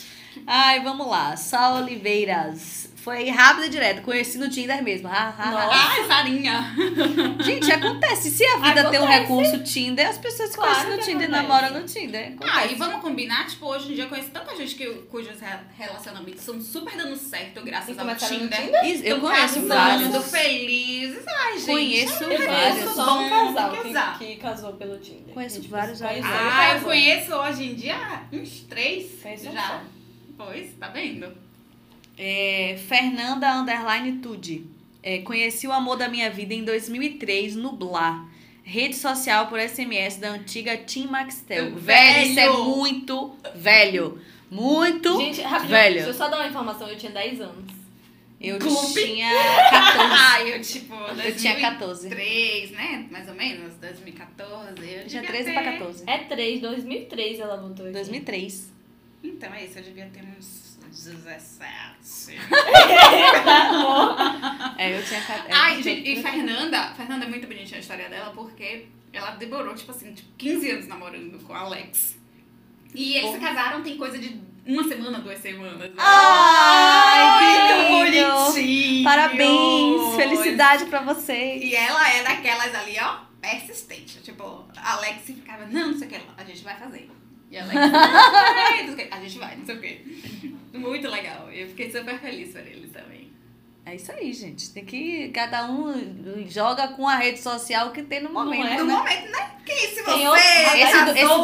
Ai, 0.47 0.83
vamos 0.83 1.07
lá. 1.09 1.37
Sal 1.37 1.83
Oliveiras. 1.83 2.91
Foi 3.07 3.31
rápido 3.31 3.67
e 3.67 3.69
direto. 3.69 4.03
Conheci 4.03 4.37
no 4.37 4.51
Tinder 4.51 4.83
mesmo. 4.83 5.07
Ha, 5.07 5.13
ha, 5.13 5.35
ha. 5.39 5.51
Nossa. 5.53 5.77
Ai, 5.93 6.05
Sarinha. 6.09 6.75
Gente, 7.41 7.71
acontece. 7.71 8.31
Se 8.33 8.45
a 8.45 8.57
vida 8.59 8.91
tem 8.91 8.99
um 8.99 9.05
Acontece. 9.05 9.21
recurso 9.21 9.63
Tinder, 9.63 10.09
as 10.09 10.19
pessoas 10.19 10.51
se 10.51 10.57
Claro 10.57 10.73
conhecem 10.75 10.97
no 10.97 11.03
Tinder 11.21 11.31
e 11.31 11.33
acontece. 11.33 11.49
namoram 11.71 11.81
no 11.81 11.87
Tinder. 11.87 12.33
Ah, 12.41 12.47
Acontece. 12.49 12.75
e 12.75 12.77
vamos 12.77 13.01
combinar, 13.01 13.47
tipo, 13.47 13.65
hoje 13.67 13.93
em 13.93 13.95
dia 13.95 14.05
eu 14.05 14.09
conheço 14.09 14.31
tanta 14.31 14.57
gente 14.57 14.75
que, 14.75 14.87
cujos 15.09 15.41
re- 15.41 15.59
relacionamentos 15.79 16.41
estão 16.41 16.61
super 16.61 16.97
dando 16.97 17.15
certo 17.17 17.63
graças 17.63 17.97
ao 17.97 18.17
Tinder. 18.17 18.61
Tinder? 18.61 18.85
Isso, 18.87 19.05
Eu 19.05 19.21
conheço 19.21 19.67
vários. 19.69 20.31
felizes. 20.33 21.25
Ai, 21.29 21.59
gente. 21.59 21.67
Conheço 21.67 22.25
é 22.25 22.35
Eu 22.35 22.47
vários. 22.51 22.91
só 22.93 23.19
um 23.21 23.29
bom, 23.31 23.55
casal 23.55 23.71
que 24.19 24.27
que, 24.35 24.37
casou 24.41 24.73
pelo 24.73 24.99
Tinder. 24.99 25.33
Conheço 25.33 25.59
E, 25.59 25.61
tipo, 25.61 25.77
vários, 25.77 26.01
e 26.01 26.05
Ah, 26.05 26.75
eu 26.75 26.81
conheço 26.81 27.33
hoje 27.37 27.65
em 27.71 27.75
dia 27.77 28.23
uns 28.33 28.63
três 28.63 29.23
Conheço 29.23 29.49
um 29.49 29.53
já. 29.53 29.63
só. 29.63 29.81
Pois, 30.39 30.73
tá 30.75 30.89
vendo? 30.89 31.46
É, 32.19 32.77
Fernanda 32.89 33.53
Underline 33.61 34.19
Tude. 34.19 34.67
É, 35.03 35.19
conheci 35.19 35.67
o 35.67 35.73
amor 35.73 35.97
da 35.97 36.09
minha 36.09 36.31
vida 36.31 36.55
em 36.55 36.65
2003 36.65 37.55
no 37.57 37.73
Blá. 37.73 38.27
Rede 38.65 38.97
social 38.97 39.47
por 39.47 39.61
SMS 39.61 40.17
da 40.17 40.31
antiga 40.31 40.77
Tim 40.77 41.07
Maxtel. 41.07 41.67
Velho! 41.67 41.81
Velho, 41.81 42.29
isso 42.31 42.41
é 42.41 42.51
muito 42.51 43.37
velho. 43.55 44.21
Muito 44.51 45.17
Gente, 45.19 45.41
rapidinho, 45.43 45.71
velho. 45.71 45.95
deixa 45.95 46.11
eu 46.11 46.15
só 46.15 46.29
dar 46.29 46.39
uma 46.39 46.49
informação. 46.49 46.89
Eu 46.89 46.97
tinha 46.97 47.13
10 47.13 47.41
anos. 47.41 47.73
Eu 48.41 48.59
Clube. 48.59 48.93
tinha 49.03 49.31
14. 49.71 50.13
Ah, 50.13 50.43
eu 50.43 50.61
tipo. 50.61 50.95
Eu 50.95 51.37
tinha 51.37 51.61
14. 51.61 52.09
2003, 52.09 52.71
né? 52.73 53.07
Mais 53.11 53.29
ou 53.29 53.35
menos, 53.35 53.75
2014. 53.77 54.69
Eu 54.81 55.07
tinha 55.07 55.23
devia 55.23 55.23
13 55.23 55.45
ter... 55.45 55.53
pra 55.53 55.63
14. 55.73 56.05
É 56.07 56.19
3, 56.19 56.61
2003 56.61 57.41
ela 57.41 57.57
botou 57.57 57.87
aqui. 57.87 57.95
2003. 57.95 58.73
Então 59.25 59.55
é 59.55 59.65
isso, 59.65 59.79
eu 59.79 59.83
devia 59.85 60.07
ter 60.13 60.23
uns 60.39 60.66
17. 60.89 62.37
É, 64.79 64.99
eu 64.99 65.03
tinha 65.03 65.21
14. 65.23 65.51
Ai, 65.51 65.83
gente, 65.83 66.13
e 66.13 66.23
Fernanda, 66.23 66.93
Fernanda 66.95 67.25
é 67.25 67.29
muito 67.29 67.47
bonitinha 67.47 67.79
a 67.79 67.81
história 67.81 68.09
dela, 68.11 68.31
porque 68.35 68.87
ela 69.13 69.31
demorou, 69.31 69.75
tipo 69.75 69.91
assim, 69.91 70.13
tipo, 70.13 70.29
15 70.37 70.71
anos 70.71 70.87
namorando 70.87 71.39
com 71.43 71.53
o 71.53 71.57
Alex. 71.57 72.19
E 72.95 73.15
eles 73.17 73.33
se 73.33 73.39
casaram 73.39 73.83
tem 73.83 73.97
coisa 73.97 74.19
de 74.19 74.39
uma 74.67 74.85
semana, 74.85 75.19
duas 75.21 75.39
semanas. 75.39 75.91
Ai, 75.97 77.69
que 77.69 78.11
lindo. 78.13 78.27
bonitinho. 78.35 79.05
Parabéns, 79.05 80.17
felicidade 80.17 80.85
pra 80.87 81.01
vocês. 81.03 81.63
E 81.63 81.75
ela 81.75 82.09
é 82.11 82.23
daquelas 82.23 82.75
ali, 82.75 82.97
ó, 83.01 83.21
persistente. 83.41 84.21
Tipo, 84.21 84.67
a 84.77 84.93
Alex 84.95 85.23
ficava, 85.25 85.65
não, 85.67 85.93
não 85.93 85.99
sei 85.99 86.07
o 86.09 86.11
que, 86.11 86.21
a 86.37 86.45
gente 86.45 86.63
vai 86.65 86.77
fazer. 86.77 87.11
E 87.51 87.57
a 87.59 87.63
Alex, 87.63 87.75
não, 87.81 87.91
peraí, 87.93 88.87
não 88.87 88.95
sei 88.97 89.05
o 89.05 89.09
que, 89.09 89.15
a 89.15 89.21
gente 89.21 89.39
vai, 89.39 89.57
não 89.57 89.67
sei 89.67 89.75
o 89.77 89.81
que. 89.81 90.57
Muito 90.79 91.09
legal. 91.09 91.51
Eu 91.53 91.69
fiquei 91.69 91.91
super 91.91 92.19
feliz 92.19 92.51
por 92.53 92.61
eles 92.61 92.91
também. 92.93 93.27
É 93.85 93.95
isso 93.95 94.11
aí, 94.11 94.33
gente. 94.33 94.71
Tem 94.73 94.85
que. 94.85 95.29
Cada 95.29 95.71
um 95.71 96.45
joga 96.49 96.89
com 96.89 97.07
a 97.09 97.15
rede 97.15 97.39
social 97.39 97.93
que 97.93 98.03
tem 98.03 98.21
no 98.21 98.31
momento. 98.33 98.67
é, 98.67 98.77
No 98.79 98.85
né? 98.85 98.95
momento, 98.95 99.31
né? 99.31 99.51
Que 99.65 99.73
se 99.73 100.03
você 100.03 100.27
outro- 100.27 100.35
Esse, 100.43 101.05
do- 101.05 101.11
esse 101.13 101.23
eu 101.23 101.39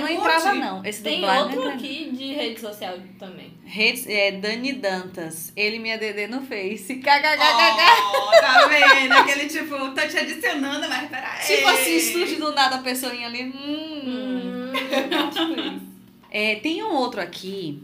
não 0.00 0.08
entrava, 0.08 0.52
não. 0.52 0.84
Esse 0.84 1.02
Tem 1.02 1.24
outro 1.24 1.68
aqui 1.70 2.10
de 2.12 2.34
rede 2.34 2.60
social 2.60 2.98
também. 3.18 3.54
Redes, 3.64 4.06
é, 4.06 4.32
Dani 4.32 4.74
Dantas. 4.74 5.52
Ele 5.56 5.78
me 5.78 5.90
ADD 5.90 6.26
no 6.28 6.42
Face. 6.42 6.96
KKKKK. 6.96 7.82
Oh, 8.14 8.30
tá 8.40 8.66
vendo? 8.68 9.12
Aquele 9.12 9.46
tipo, 9.46 9.76
tô 9.94 10.06
te 10.06 10.18
adicionando, 10.18 10.86
mas 10.88 11.08
peraí. 11.08 11.46
Tipo 11.46 11.68
assim, 11.68 11.98
surge 12.00 12.36
do 12.36 12.52
nada 12.52 12.76
a 12.76 12.80
pessoinha 12.82 13.26
ali. 13.26 13.42
Hum. 13.44 14.02
Hum, 14.06 14.45
tipo. 15.02 15.86
É, 16.30 16.56
tem 16.56 16.82
um 16.82 16.92
outro 16.92 17.20
aqui 17.20 17.82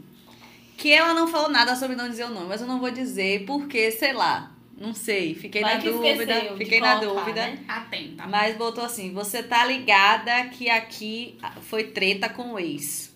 que 0.76 0.90
ela 0.90 1.14
não 1.14 1.28
falou 1.28 1.48
nada 1.48 1.76
sobre 1.76 1.94
não 1.96 2.08
dizer 2.08 2.24
o 2.24 2.30
nome, 2.30 2.46
mas 2.48 2.60
eu 2.60 2.66
não 2.66 2.80
vou 2.80 2.90
dizer 2.90 3.44
porque, 3.46 3.90
sei 3.90 4.12
lá. 4.12 4.50
Não 4.76 4.92
sei. 4.94 5.34
Fiquei 5.34 5.62
Vai 5.62 5.76
na 5.76 5.84
dúvida. 5.84 6.56
Fiquei 6.56 6.80
na 6.80 6.98
colocar, 6.98 7.20
dúvida. 7.20 7.46
né? 7.46 7.58
Atenta. 7.68 8.26
Mas 8.26 8.56
botou 8.56 8.82
assim: 8.82 9.12
você 9.12 9.40
tá 9.42 9.64
ligada 9.64 10.48
que 10.48 10.68
aqui 10.68 11.38
foi 11.60 11.84
treta 11.84 12.28
com 12.28 12.54
o 12.54 12.58
ex. 12.58 13.12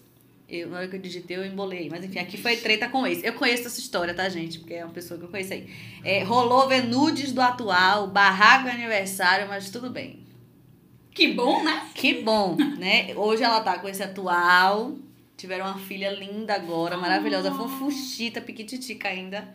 Eu, 0.48 0.70
na 0.70 0.76
hora 0.76 0.86
que 0.86 0.94
eu 0.94 1.00
digitei, 1.00 1.36
eu 1.36 1.44
embolei. 1.44 1.88
Mas 1.90 2.04
enfim, 2.04 2.20
aqui 2.20 2.36
foi 2.36 2.56
treta 2.56 2.88
com 2.88 3.02
o 3.02 3.06
ex. 3.06 3.24
Eu 3.24 3.32
conheço 3.32 3.66
essa 3.66 3.80
história, 3.80 4.14
tá, 4.14 4.28
gente? 4.28 4.60
Porque 4.60 4.74
é 4.74 4.84
uma 4.84 4.92
pessoa 4.92 5.18
que 5.18 5.24
eu 5.26 5.28
conheço 5.28 5.54
aí. 5.54 5.68
É, 6.04 6.22
rolou 6.22 6.68
ver 6.68 6.84
nudes 6.84 7.32
do 7.32 7.40
atual, 7.40 8.06
barraco 8.06 8.68
aniversário, 8.68 9.48
mas 9.48 9.68
tudo 9.68 9.90
bem. 9.90 10.24
Que 11.16 11.32
bom, 11.32 11.64
né? 11.64 11.88
Que 11.94 12.20
bom, 12.20 12.56
né? 12.76 13.14
Hoje 13.16 13.42
ela 13.42 13.62
tá 13.62 13.78
com 13.78 13.88
esse 13.88 14.02
atual. 14.02 14.92
Tiveram 15.34 15.64
uma 15.64 15.78
filha 15.78 16.10
linda 16.10 16.54
agora, 16.54 16.98
maravilhosa. 16.98 17.50
Fofuchita, 17.54 18.38
piquititica 18.42 19.08
ainda. 19.08 19.48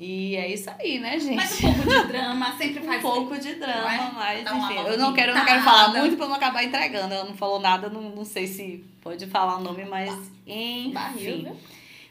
E 0.00 0.34
é 0.34 0.52
isso 0.52 0.68
aí, 0.68 0.98
né, 0.98 1.18
gente? 1.20 1.36
Mas 1.36 1.62
um 1.62 1.72
pouco 1.74 1.88
de 1.88 2.08
drama 2.08 2.56
sempre 2.58 2.80
um 2.84 2.86
faz 2.86 3.00
pouco 3.00 3.38
de 3.38 3.54
drama, 3.54 3.94
é? 3.94 4.10
mas 4.12 4.40
enfim, 4.40 4.78
eu 4.78 4.98
não 4.98 5.14
quero, 5.14 5.30
eu 5.30 5.36
não 5.36 5.44
quero 5.44 5.62
falar 5.62 5.88
muito 5.94 6.16
pra 6.16 6.26
não 6.26 6.34
acabar 6.34 6.64
entregando. 6.64 7.14
Ela 7.14 7.24
não 7.24 7.36
falou 7.36 7.60
nada, 7.60 7.88
não, 7.88 8.02
não 8.02 8.24
sei 8.24 8.48
se 8.48 8.84
pode 9.00 9.26
falar 9.26 9.58
o 9.58 9.62
nome, 9.62 9.84
mas 9.84 10.10
Barril, 10.92 11.36
enfim. 11.36 11.56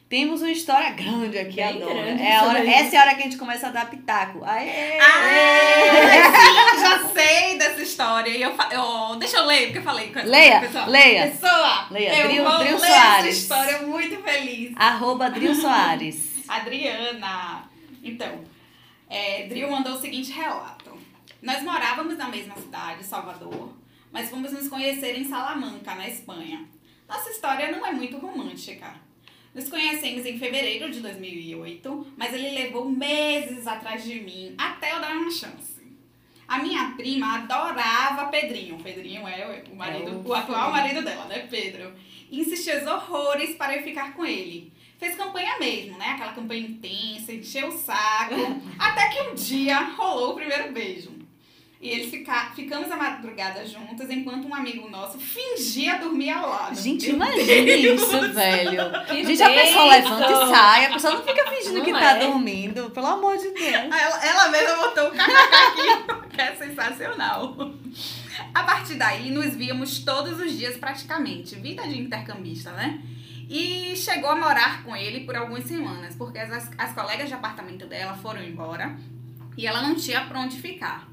Temos 0.08 0.42
uma 0.42 0.52
história 0.52 0.92
grande 0.92 1.38
aqui 1.38 1.56
Bem 1.56 1.64
agora. 1.82 1.94
grande 1.96 2.22
é 2.22 2.36
a 2.36 2.44
hora, 2.44 2.60
essa 2.70 2.96
é 2.96 3.00
a 3.00 3.02
hora 3.02 3.16
que 3.16 3.22
a 3.22 3.24
gente 3.24 3.38
começa 3.38 3.68
a 3.68 3.72
dar 3.72 3.90
pitaco. 3.90 4.44
Aê! 4.46 5.00
Ah, 5.00 6.32
sim, 6.76 6.80
já 6.80 7.08
sei 7.10 7.58
dessa 7.58 7.82
história. 7.82 8.30
E 8.30 8.40
eu, 8.42 8.52
eu, 8.72 9.16
deixa 9.16 9.38
eu 9.38 9.46
ler, 9.46 9.64
porque 9.66 9.80
eu 9.80 9.84
falei 9.84 10.12
com 10.14 10.20
essa 10.20 10.30
Leia, 10.30 10.60
pessoa. 10.62 10.86
leia. 10.86 11.28
Pessoa, 11.32 11.88
Leia, 11.90 12.20
eu 12.20 12.28
Dril- 12.28 12.44
vou 12.44 12.58
Dril 12.60 12.78
ler 12.78 12.88
Soares. 12.88 13.18
essa 13.26 13.30
história 13.30 13.82
muito 13.82 14.22
feliz. 14.22 14.74
Arroba 14.76 15.30
Dril 15.32 15.56
Soares. 15.60 16.44
Adriana. 16.48 17.64
Então, 18.04 18.44
é, 19.10 19.48
Dril 19.48 19.72
mandou 19.72 19.94
o 19.94 20.00
seguinte 20.00 20.32
relato. 20.32 20.96
Nós 21.42 21.64
morávamos 21.64 22.16
na 22.16 22.28
mesma 22.28 22.56
cidade, 22.56 23.04
Salvador, 23.04 23.74
mas 24.12 24.30
fomos 24.30 24.52
nos 24.52 24.68
conhecer 24.68 25.18
em 25.18 25.24
Salamanca, 25.28 25.96
na 25.96 26.08
Espanha. 26.08 26.64
Nossa 27.10 27.30
história 27.32 27.72
não 27.72 27.84
é 27.86 27.92
muito 27.92 28.18
romântica. 28.18 29.04
Nos 29.56 29.70
conhecemos 29.70 30.26
em 30.26 30.38
fevereiro 30.38 30.92
de 30.92 31.00
2008, 31.00 32.08
mas 32.18 32.34
ele 32.34 32.50
levou 32.50 32.90
meses 32.90 33.66
atrás 33.66 34.04
de 34.04 34.20
mim 34.20 34.54
até 34.58 34.92
eu 34.92 35.00
dar 35.00 35.16
uma 35.16 35.32
chance. 35.32 35.82
A 36.46 36.60
minha 36.60 36.94
prima 36.98 37.38
adorava 37.38 38.26
Pedrinho. 38.26 38.78
Pedrinho 38.78 39.26
é 39.26 39.64
o 39.72 39.76
marido, 39.78 40.10
É 40.10 40.12
o 40.12 40.28
o 40.28 40.34
atual 40.34 40.72
marido 40.72 41.02
dela, 41.02 41.24
né, 41.28 41.48
Pedro? 41.50 41.94
E 42.30 42.42
insistia 42.42 42.82
os 42.82 42.86
horrores 42.86 43.56
para 43.56 43.78
eu 43.78 43.84
ficar 43.84 44.14
com 44.14 44.26
ele. 44.26 44.74
Fez 45.00 45.16
campanha 45.16 45.58
mesmo, 45.58 45.98
né? 45.98 46.10
Aquela 46.10 46.34
campanha 46.34 46.68
intensa, 46.68 47.32
encheu 47.32 47.70
o 47.70 47.78
saco. 47.78 48.36
até 48.78 49.08
que 49.08 49.22
um 49.22 49.36
dia 49.36 49.80
rolou 49.80 50.34
o 50.34 50.36
primeiro 50.36 50.74
beijo. 50.74 51.15
E 51.82 51.90
eles 51.90 52.10
fica, 52.10 52.52
ficamos 52.56 52.90
a 52.90 52.96
madrugada 52.96 53.66
juntos 53.66 54.10
enquanto 54.10 54.48
um 54.48 54.56
amigo 54.56 54.90
nosso 54.90 55.20
fingia 55.20 56.00
dormir 56.00 56.32
ao 56.32 56.50
lado. 56.50 56.76
Gente, 56.76 57.08
Meu 57.08 57.16
imagine 57.16 57.82
Deus. 57.82 58.02
isso, 58.02 58.34
velho. 58.34 59.06
Que 59.08 59.26
Gente, 59.26 59.44
a 59.44 59.50
pessoa 59.50 59.86
levanta 59.86 60.32
e 60.32 60.50
sai, 60.50 60.86
a 60.86 60.94
pessoa 60.94 61.14
não 61.14 61.24
fica 61.24 61.46
fingindo 61.50 61.78
Não 61.78 61.86
que 61.86 61.92
tá 61.92 62.12
é. 62.12 62.20
dormindo, 62.26 62.90
pelo 62.92 63.08
amor 63.08 63.38
de 63.38 63.52
Deus. 63.52 63.74
Ela, 63.74 64.26
ela 64.26 64.50
mesma 64.50 64.76
botou 64.78 65.08
o 65.10 65.12
kkk 65.12 65.32
aqui, 65.32 66.36
que 66.36 66.42
é 66.42 66.56
sensacional. 66.56 67.56
A 68.54 68.64
partir 68.64 68.96
daí, 68.96 69.30
nos 69.30 69.54
víamos 69.56 70.00
todos 70.00 70.40
os 70.40 70.58
dias 70.58 70.78
praticamente. 70.78 71.56
Vida 71.56 71.84
de 71.88 72.00
intercambista, 72.00 72.72
né? 72.72 73.02
E 73.50 73.96
chegou 73.96 74.30
a 74.30 74.36
morar 74.36 74.84
com 74.84 74.96
ele 74.96 75.22
por 75.22 75.36
algumas 75.36 75.66
semanas, 75.66 76.16
porque 76.16 76.40
as, 76.40 76.72
as 76.78 76.94
colegas 76.94 77.28
de 77.28 77.34
apartamento 77.34 77.86
dela 77.86 78.16
foram 78.16 78.42
embora 78.42 78.96
e 79.58 79.68
ela 79.68 79.82
não 79.82 79.94
tinha 79.94 80.22
pra 80.22 80.40
onde 80.40 80.58
ficar. 80.58 81.08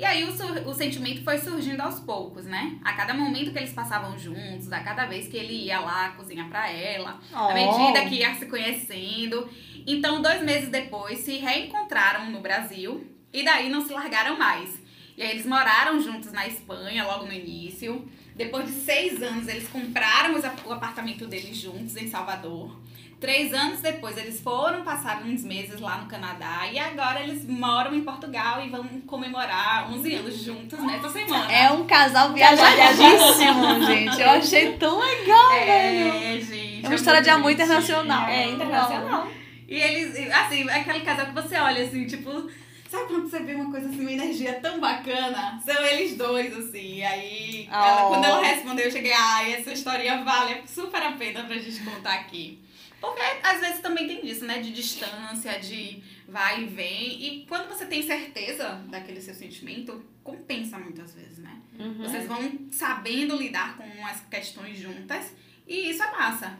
E 0.00 0.04
aí 0.06 0.24
o, 0.24 0.30
o 0.66 0.72
sentimento 0.72 1.22
foi 1.22 1.36
surgindo 1.36 1.82
aos 1.82 2.00
poucos, 2.00 2.46
né? 2.46 2.78
A 2.82 2.94
cada 2.94 3.12
momento 3.12 3.52
que 3.52 3.58
eles 3.58 3.74
passavam 3.74 4.18
juntos, 4.18 4.72
a 4.72 4.80
cada 4.80 5.04
vez 5.04 5.28
que 5.28 5.36
ele 5.36 5.52
ia 5.66 5.78
lá 5.78 6.08
cozinhar 6.12 6.48
pra 6.48 6.70
ela, 6.70 7.20
à 7.50 7.52
medida 7.52 8.08
que 8.08 8.14
ia 8.14 8.34
se 8.34 8.46
conhecendo. 8.46 9.46
Então, 9.86 10.22
dois 10.22 10.42
meses 10.42 10.70
depois, 10.70 11.18
se 11.18 11.36
reencontraram 11.36 12.30
no 12.30 12.40
Brasil 12.40 13.14
e 13.30 13.44
daí 13.44 13.68
não 13.68 13.86
se 13.86 13.92
largaram 13.92 14.38
mais. 14.38 14.80
E 15.18 15.22
aí 15.22 15.32
eles 15.32 15.44
moraram 15.44 16.00
juntos 16.00 16.32
na 16.32 16.46
Espanha 16.46 17.04
logo 17.04 17.26
no 17.26 17.32
início. 17.34 18.08
Depois 18.34 18.64
de 18.64 18.72
seis 18.72 19.22
anos, 19.22 19.48
eles 19.48 19.68
compraram 19.68 20.34
o 20.64 20.72
apartamento 20.72 21.26
deles 21.26 21.58
juntos 21.58 21.94
em 21.98 22.08
Salvador. 22.08 22.74
Três 23.20 23.52
anos 23.52 23.80
depois, 23.80 24.16
eles 24.16 24.40
foram 24.40 24.82
passar 24.82 25.20
uns 25.22 25.44
meses 25.44 25.78
lá 25.78 25.98
no 25.98 26.06
Canadá. 26.06 26.66
E 26.72 26.78
agora 26.78 27.20
eles 27.22 27.46
moram 27.46 27.94
em 27.94 28.00
Portugal 28.02 28.64
e 28.64 28.70
vão 28.70 28.82
comemorar 29.06 29.92
11 29.92 30.14
anos 30.14 30.42
juntos 30.42 30.78
nessa 30.80 31.10
semana. 31.10 31.52
É 31.52 31.70
um 31.70 31.84
casal 31.86 32.32
viajadíssimo, 32.32 33.84
gente. 33.86 34.20
Eu 34.20 34.30
achei 34.30 34.72
tão 34.78 34.98
legal, 34.98 35.50
velho. 35.50 36.14
É, 36.14 36.40
gente. 36.40 36.84
É 36.84 36.88
uma 36.88 36.94
história 36.94 37.20
de 37.22 37.30
amor 37.30 37.50
internacional. 37.52 38.28
É 38.28 38.48
internacional. 38.48 39.28
E 39.68 39.74
eles, 39.76 40.32
assim, 40.32 40.68
é 40.68 40.76
aquele 40.80 41.00
casal 41.00 41.26
que 41.26 41.32
você 41.32 41.56
olha 41.56 41.84
assim, 41.84 42.06
tipo, 42.06 42.50
sabe 42.90 43.04
quando 43.06 43.30
você 43.30 43.38
vê 43.40 43.54
uma 43.54 43.70
coisa 43.70 43.88
assim, 43.88 44.00
uma 44.00 44.10
energia 44.12 44.54
tão 44.54 44.80
bacana? 44.80 45.60
São 45.64 45.84
eles 45.84 46.16
dois, 46.16 46.56
assim. 46.58 46.96
E 46.96 47.04
aí, 47.04 47.68
ela- 47.70 48.06
Oh. 48.06 48.08
quando 48.08 48.24
ela 48.24 48.42
respondeu, 48.44 48.86
eu 48.86 48.90
cheguei, 48.90 49.12
ai, 49.12 49.52
essa 49.52 49.72
história 49.72 50.24
vale 50.24 50.62
super 50.66 51.02
a 51.02 51.12
pena 51.12 51.44
pra 51.44 51.56
gente 51.56 51.80
contar 51.84 52.14
aqui. 52.14 52.58
Porque 53.00 53.22
às 53.42 53.60
vezes 53.60 53.80
também 53.80 54.06
tem 54.06 54.20
disso, 54.20 54.44
né? 54.44 54.60
De 54.60 54.70
distância, 54.72 55.58
de 55.58 56.02
vai 56.28 56.62
e 56.62 56.66
vem. 56.66 57.22
E 57.24 57.46
quando 57.46 57.68
você 57.68 57.86
tem 57.86 58.02
certeza 58.02 58.82
daquele 58.88 59.20
seu 59.20 59.34
sentimento, 59.34 60.04
compensa 60.22 60.78
muitas 60.78 61.14
vezes, 61.14 61.38
né? 61.38 61.58
Uhum. 61.78 62.02
Vocês 62.02 62.26
vão 62.26 62.68
sabendo 62.70 63.36
lidar 63.36 63.76
com 63.76 64.06
as 64.06 64.20
questões 64.26 64.78
juntas 64.78 65.32
e 65.66 65.90
isso 65.90 66.02
é 66.02 66.10
massa. 66.12 66.58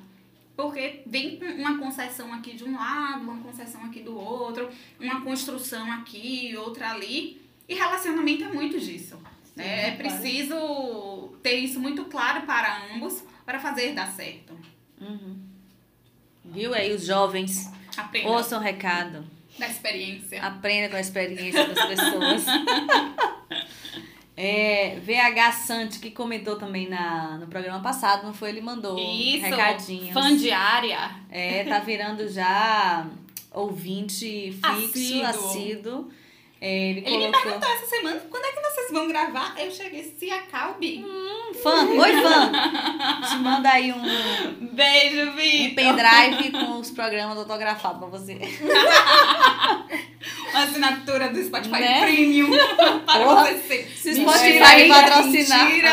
Porque 0.56 1.02
vem 1.06 1.38
uma 1.58 1.78
concessão 1.78 2.32
aqui 2.34 2.54
de 2.54 2.64
um 2.64 2.74
lado, 2.74 3.22
uma 3.22 3.42
concessão 3.42 3.84
aqui 3.84 4.00
do 4.02 4.16
outro, 4.16 4.68
uma 4.98 5.20
construção 5.22 5.90
aqui, 5.92 6.54
outra 6.56 6.90
ali. 6.90 7.40
E 7.68 7.74
relacionamento 7.74 8.44
é 8.44 8.48
muito 8.48 8.80
disso. 8.80 9.16
né? 9.54 9.88
é 9.88 9.96
preciso 9.96 11.38
ter 11.42 11.54
isso 11.56 11.78
muito 11.78 12.04
claro 12.06 12.42
para 12.42 12.94
ambos 12.94 13.22
para 13.44 13.58
fazer 13.58 13.94
dar 13.94 14.10
certo. 14.12 14.58
Viu 16.50 16.74
aí 16.74 16.92
os 16.92 17.04
jovens? 17.04 17.70
Aprenda 17.96 18.28
Ouçam 18.28 18.58
o 18.58 18.62
recado. 18.62 19.24
da 19.58 19.68
experiência. 19.68 20.42
Aprenda 20.42 20.88
com 20.88 20.96
a 20.96 21.00
experiência 21.00 21.66
das 21.66 21.86
pessoas. 21.86 22.44
É, 24.42 24.98
VH 25.00 25.52
Sante, 25.52 25.98
que 25.98 26.10
comentou 26.10 26.56
também 26.56 26.88
na, 26.88 27.36
no 27.36 27.46
programa 27.46 27.80
passado, 27.82 28.24
não 28.24 28.32
foi? 28.32 28.48
Ele 28.48 28.62
mandou 28.62 28.98
Isso, 28.98 29.44
recadinhos. 29.44 30.14
fã 30.14 30.34
diária. 30.34 31.10
É, 31.30 31.62
tá 31.64 31.80
virando 31.80 32.26
já 32.26 33.06
ouvinte 33.52 34.50
fixo, 34.52 35.22
Assíduo. 35.26 35.26
assíduo. 35.26 36.12
Ele 36.60 37.00
Ele 37.00 37.16
me 37.16 37.32
colocou. 37.32 37.42
perguntou 37.42 37.70
essa 37.70 37.86
semana 37.86 38.20
quando 38.30 38.44
é 38.44 38.52
que 38.52 38.60
vocês 38.60 38.92
vão 38.92 39.08
gravar. 39.08 39.54
Eu 39.58 39.70
cheguei, 39.70 40.14
se 40.18 40.30
acalme. 40.30 41.06
Fã, 41.62 41.86
oi 41.86 42.12
fã! 42.22 42.52
Te 43.28 43.36
manda 43.36 43.70
aí 43.70 43.90
um, 43.92 44.02
Beijo, 44.72 45.30
um 45.30 45.36
Vitor. 45.36 45.74
pendrive 45.74 46.50
com 46.52 46.78
os 46.78 46.90
programas 46.90 47.38
autografados 47.38 47.98
pra 47.98 48.08
você. 48.08 48.34
Uma 50.50 50.64
assinatura 50.64 51.28
do 51.30 51.42
Spotify 51.42 51.80
Né? 51.80 52.00
Premium 52.00 52.50
para 53.06 53.24
Porra, 53.24 53.54
você. 53.54 53.84
Se 53.96 54.10
o 54.10 54.14
Spotify 54.16 54.88
patrocinar. 54.88 55.64
mentira. 55.66 55.90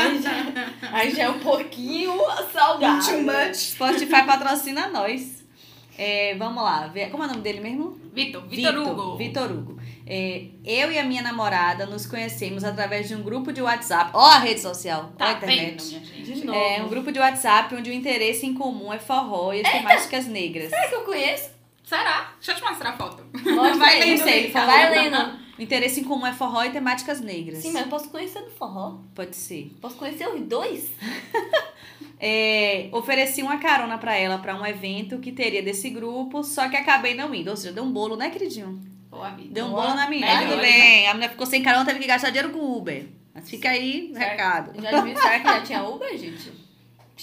Aí 0.92 1.12
já 1.16 1.24
é 1.24 1.30
um 1.30 1.40
pouquinho. 1.40 2.14
salgado. 2.52 3.06
Too 3.06 3.22
much. 3.22 3.56
Spotify 3.56 4.26
patrocina 4.26 4.88
nós. 4.88 5.38
É, 5.98 6.36
vamos 6.38 6.62
lá. 6.64 6.92
Como 7.12 7.24
é 7.24 7.26
o 7.28 7.30
nome 7.30 7.42
dele 7.42 7.60
mesmo? 7.60 7.98
Vitor, 8.14 8.46
Vitor 8.48 8.76
Hugo. 8.78 9.18
Vitor 9.18 9.52
Hugo. 9.52 9.80
É, 10.10 10.46
eu 10.64 10.90
e 10.92 10.98
a 10.98 11.04
minha 11.04 11.22
namorada 11.22 11.86
nos 11.86 12.06
conhecemos 12.06 12.64
através 12.64 13.08
de 13.10 13.16
um 13.16 13.22
grupo 13.22 13.52
de 13.52 13.62
WhatsApp. 13.62 14.12
Ó 14.14 14.26
a 14.26 14.40
rede 14.40 14.62
social. 14.62 15.12
ó 15.20 15.24
a 15.24 15.28
Tá 15.28 15.32
internet. 15.34 15.84
vendo, 15.84 15.84
minha 16.02 16.06
gente? 16.06 16.34
De 16.34 16.46
novo. 16.46 16.58
É 16.58 16.82
um 16.82 16.88
grupo 16.88 17.12
de 17.12 17.20
WhatsApp 17.20 17.76
onde 17.76 17.90
o 17.90 17.94
interesse 17.94 18.46
em 18.46 18.54
comum 18.54 18.94
é 18.94 19.00
forró 19.00 19.52
e 19.54 19.62
as 19.66 19.70
temáticas 19.72 20.26
negras. 20.28 20.70
Será 20.70 20.88
que 20.88 20.96
eu 20.96 21.02
conheço? 21.02 21.50
Será? 21.84 22.32
Deixa 22.36 22.52
eu 22.52 22.56
te 22.56 22.64
mostrar 22.64 22.90
a 22.92 22.98
foto. 22.98 23.24
Mostra 23.34 23.76
Vai 23.78 24.00
lendo 24.00 24.24
sei, 24.24 24.50
tá? 24.52 24.66
Vai 24.66 24.90
lendo. 24.96 25.48
O 25.58 25.62
interesse 25.62 26.00
em 26.02 26.04
comum 26.04 26.26
é 26.28 26.34
forró 26.34 26.64
e 26.64 26.70
temáticas 26.70 27.20
negras. 27.20 27.60
Sim, 27.60 27.72
mas 27.74 27.82
eu 27.84 27.88
posso 27.90 28.10
conhecer 28.10 28.42
do 28.44 28.52
forró. 28.52 29.00
Pode 29.16 29.36
ser. 29.36 29.72
Posso 29.82 29.96
conhecer 29.96 30.28
os 30.28 30.40
dois? 30.42 30.90
É, 32.20 32.90
ofereci 32.94 33.44
uma 33.44 33.58
carona 33.58 33.98
pra 34.00 34.16
ela 34.16 34.40
pra 34.40 34.56
um 34.60 34.66
evento 34.66 35.20
que 35.20 35.32
teria 35.32 35.62
desse 35.62 35.90
grupo, 35.92 36.44
só 36.44 36.68
que 36.68 36.76
acabei 36.76 37.14
não 37.14 37.34
indo. 37.34 37.52
Ou 37.52 37.56
seja, 37.56 37.72
deu 37.74 37.84
um 37.84 37.92
bolo, 37.92 38.16
né, 38.16 38.32
queridinho? 38.32 38.82
Boa 39.18 39.30
vida. 39.32 39.50
Deu 39.54 39.66
um 39.66 39.72
bolo 39.72 39.94
na. 39.96 40.08
Melhor. 40.10 40.42
Tudo 40.48 40.58
bem. 40.62 41.08
A 41.08 41.14
menina 41.14 41.30
ficou 41.32 41.46
sem 41.46 41.62
carona, 41.64 41.86
teve 41.86 42.00
que 42.00 42.08
gastar 42.08 42.30
dinheiro 42.30 42.50
com 42.52 42.60
o 42.60 42.78
Uber. 42.78 43.08
Mas 43.34 43.50
fica 43.50 43.70
aí 43.70 44.12
o 44.14 44.18
recado. 44.18 44.82
Já? 44.82 44.90
Será 44.92 45.40
que 45.40 45.44
já 45.46 45.62
tinha 45.62 45.84
Uber, 45.88 46.18
gente? 46.18 46.52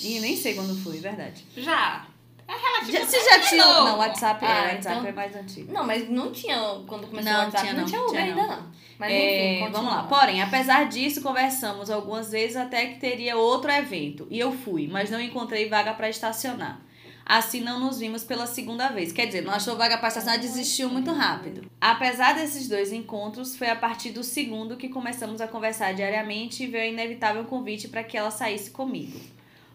Ih, 0.02 0.20
nem 0.20 0.36
sei 0.36 0.54
quando 0.54 0.74
foi, 0.82 0.98
verdade. 0.98 1.44
Já. 1.56 2.06
É 2.46 2.52
relativo. 2.52 2.92
Já, 2.92 3.06
você 3.06 3.24
já 3.24 3.38
tinha. 3.40 3.64
novo. 3.64 3.84
Não, 3.88 3.98
WhatsApp, 3.98 4.44
é, 4.44 4.48
Ah, 4.48 4.62
WhatsApp 4.74 4.96
então- 4.98 5.06
é 5.06 5.12
mais 5.12 5.34
antigo. 5.36 5.72
Não, 5.72 5.84
mas 5.86 6.08
não 6.10 6.30
tinha, 6.30 6.56
quando 6.86 7.06
começou 7.06 7.32
Não, 7.32 7.40
o 7.40 7.44
WhatsApp, 7.44 7.62
tinha 7.62 7.72
não, 7.74 7.80
não, 7.80 7.88
tinha 7.88 8.00
Uber 8.02 8.10
tinha 8.12 8.22
ainda 8.24 8.42
não. 8.46 8.56
não. 8.60 8.66
Mas 8.98 9.10
É, 9.12 9.60
enfim, 9.62 9.72
vamos 9.72 9.90
lá. 9.92 10.02
Porém, 10.04 10.42
apesar 10.42 10.88
disso, 10.88 11.22
conversamos 11.22 11.90
algumas 11.90 12.30
vezes 12.30 12.56
até 12.56 12.86
que 12.86 13.00
teria 13.00 13.36
outro 13.36 13.70
evento. 13.70 14.26
E 14.30 14.38
eu 14.38 14.52
fui, 14.52 14.86
mas 14.88 15.10
não 15.10 15.20
encontrei 15.20 15.68
vaga 15.68 15.94
pra 15.94 16.08
estacionar. 16.08 16.80
Assim 17.26 17.60
não 17.62 17.80
nos 17.80 17.98
vimos 17.98 18.22
pela 18.22 18.46
segunda 18.46 18.88
vez. 18.88 19.10
Quer 19.10 19.26
dizer, 19.26 19.42
não 19.42 19.54
achou 19.54 19.76
vaga 19.76 19.96
pra 19.96 20.08
estacionar, 20.08 20.38
desistiu 20.38 20.90
muito 20.90 21.10
rápido. 21.10 21.64
Apesar 21.80 22.34
desses 22.34 22.68
dois 22.68 22.92
encontros, 22.92 23.56
foi 23.56 23.68
a 23.70 23.76
partir 23.76 24.10
do 24.10 24.22
segundo 24.22 24.76
que 24.76 24.90
começamos 24.90 25.40
a 25.40 25.48
conversar 25.48 25.94
diariamente 25.94 26.64
e 26.64 26.66
veio 26.66 26.84
a 26.84 26.88
inevitável 26.88 27.44
convite 27.44 27.88
para 27.88 28.04
que 28.04 28.16
ela 28.16 28.30
saísse 28.30 28.70
comigo. 28.70 29.18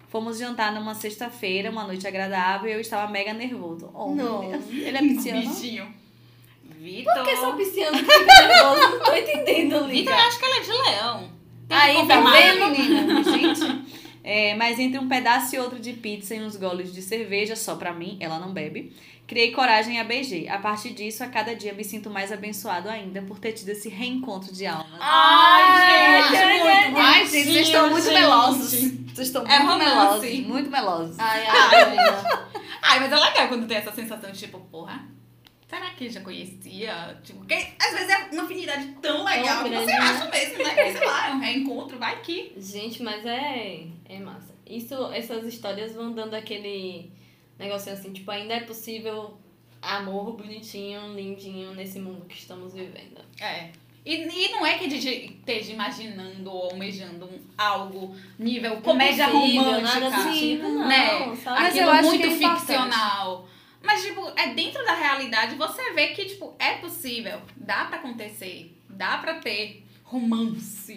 Fomos 0.10 0.38
jantar 0.38 0.72
numa 0.74 0.93
sexta-feira, 0.95 1.70
uma 1.72 1.84
noite 1.84 2.08
agradável, 2.08 2.70
e 2.70 2.74
eu 2.74 2.80
estava 2.80 3.12
mega 3.12 3.34
nervoso. 3.34 3.89
Oh, 3.93 4.10
meu 4.10 4.26
Não. 4.26 4.50
Deus. 4.52 4.64
Ele 4.72 4.97
é 4.97 5.02
pisciano? 5.02 5.41
Bichinho. 5.41 5.93
Vitor. 6.80 7.14
Por 7.14 7.26
que 7.26 7.36
só 7.36 7.52
pisciano 7.54 7.97
que 7.97 8.04
fica 8.06 8.47
nervoso? 8.47 8.82
Não 8.82 9.00
tô 9.04 9.14
entendendo, 9.14 9.70
Vitor, 9.88 9.88
Liga. 9.89 10.12
eu 10.12 10.16
acho 10.18 10.39
que 10.39 10.45
ela 10.45 10.56
é 10.56 10.60
de 10.62 10.72
leão. 10.72 11.20
Tem 11.68 11.78
que 11.78 11.84
Aí, 11.84 11.95
tá 11.95 12.02
confirmar. 12.02 12.34
vendo? 12.34 12.70
menina? 12.72 13.24
Gente. 13.26 13.99
É, 14.32 14.53
mas 14.53 14.77
entre 14.77 14.99
um 14.99 15.07
pedaço 15.07 15.55
e 15.55 15.59
outro 15.59 15.80
de 15.80 15.93
pizza 15.93 16.36
e 16.36 16.39
uns 16.39 16.55
goles 16.55 16.93
de 16.93 17.01
cerveja, 17.01 17.55
só 17.55 17.75
pra 17.75 17.91
mim, 17.91 18.15
ela 18.19 18.38
não 18.38 18.53
bebe, 18.53 18.93
criei 19.25 19.51
coragem 19.51 19.99
a 19.99 20.03
BG. 20.03 20.47
A 20.49 20.59
partir 20.59 20.91
disso, 20.91 21.23
a 21.23 21.27
cada 21.27 21.55
dia 21.55 21.73
me 21.73 21.84
sinto 21.84 22.11
mais 22.11 22.32
abençoado 22.32 22.88
ainda 22.89 23.23
por 23.23 23.39
ter 23.39 23.53
tido 23.53 23.69
esse 23.69 23.89
reencontro 23.89 24.53
de 24.53 24.67
alma. 24.67 24.99
Ai, 24.99 26.30
gente, 26.30 26.38
gente, 26.38 26.63
muito. 26.63 26.99
Ai, 26.99 27.25
gente, 27.25 27.43
vocês 27.45 27.67
estão 27.67 27.89
muito 27.89 28.03
gente. 28.05 28.13
melosos. 28.19 28.71
Vocês 28.71 29.27
estão 29.30 29.47
É 29.47 29.59
muito 29.59 29.71
romance. 29.84 29.89
melosos. 29.95 30.39
Muito 30.47 30.69
melosos. 30.69 31.15
Ai, 31.19 31.45
ai, 31.47 31.86
menina. 31.89 32.49
Ai, 32.84 32.99
mas 32.99 33.11
é 33.11 33.15
legal 33.15 33.47
quando 33.47 33.67
tem 33.67 33.77
essa 33.77 33.91
sensação 33.91 34.32
de 34.32 34.38
tipo, 34.38 34.59
porra, 34.59 35.03
será 35.70 35.91
que 35.91 36.09
já 36.09 36.22
conhecia? 36.22 37.17
Tipo, 37.24 37.45
que 37.45 37.53
às 37.53 37.93
vezes 37.93 38.09
é 38.09 38.17
uma 38.34 38.43
afinidade 38.43 38.88
tão 39.01 39.24
legal 39.24 39.63
que 39.63 39.70
grande, 39.70 39.86
você 39.86 39.91
acha 39.91 40.30
mesmo, 40.30 40.57
né? 40.57 40.76
Que, 40.76 40.97
sei 40.97 41.07
lá, 41.07 41.28
é 41.30 41.32
um 41.34 41.39
reencontro, 41.39 41.99
vai 41.99 42.22
que. 42.22 42.53
Gente, 42.57 43.03
mas 43.03 43.26
é, 43.26 43.86
é 44.05 44.20
massa. 44.20 44.53
Isso, 44.65 44.95
essas 45.13 45.45
histórias 45.45 45.93
vão 45.93 46.11
dando 46.11 46.34
aquele 46.34 47.11
negocinho 47.57 47.95
assim, 47.95 48.11
tipo, 48.11 48.30
ainda 48.32 48.55
é 48.55 48.61
possível 48.61 49.38
amor 49.82 50.36
bonitinho, 50.36 51.13
lindinho 51.13 51.74
nesse 51.74 51.99
mundo 51.99 52.26
que 52.26 52.38
estamos 52.38 52.74
vivendo. 52.74 53.22
É. 53.39 53.70
E, 54.05 54.15
e 54.15 54.51
não 54.51 54.65
é 54.65 54.78
que 54.78 54.86
a 54.86 54.89
gente 54.89 55.07
esteja 55.07 55.74
imaginando 55.74 56.51
ou 56.51 56.72
almejando 56.72 57.26
um, 57.26 57.39
algo 57.57 58.15
nível 58.39 58.78
comédia 58.82 59.28
Impossível, 59.28 59.63
romântica. 59.63 59.99
nada 59.99 60.24
não, 60.57 60.88
né? 60.88 61.26
Mas 61.28 61.78
Aquilo 61.78 61.93
muito 62.03 62.24
que 62.24 62.43
é 62.43 62.47
importante. 62.47 63.49
Mas, 63.82 64.03
tipo, 64.03 64.21
é 64.36 64.53
dentro 64.53 64.84
da 64.86 64.93
realidade, 64.93 65.55
você 65.55 65.93
vê 65.93 66.07
que, 66.09 66.25
tipo, 66.25 66.53
é 66.59 66.73
possível. 66.75 67.41
Dá 67.55 67.86
pra 67.86 67.97
acontecer. 67.97 68.75
Dá 68.89 69.17
pra 69.19 69.36
ter 69.36 69.86
romance. 70.03 70.95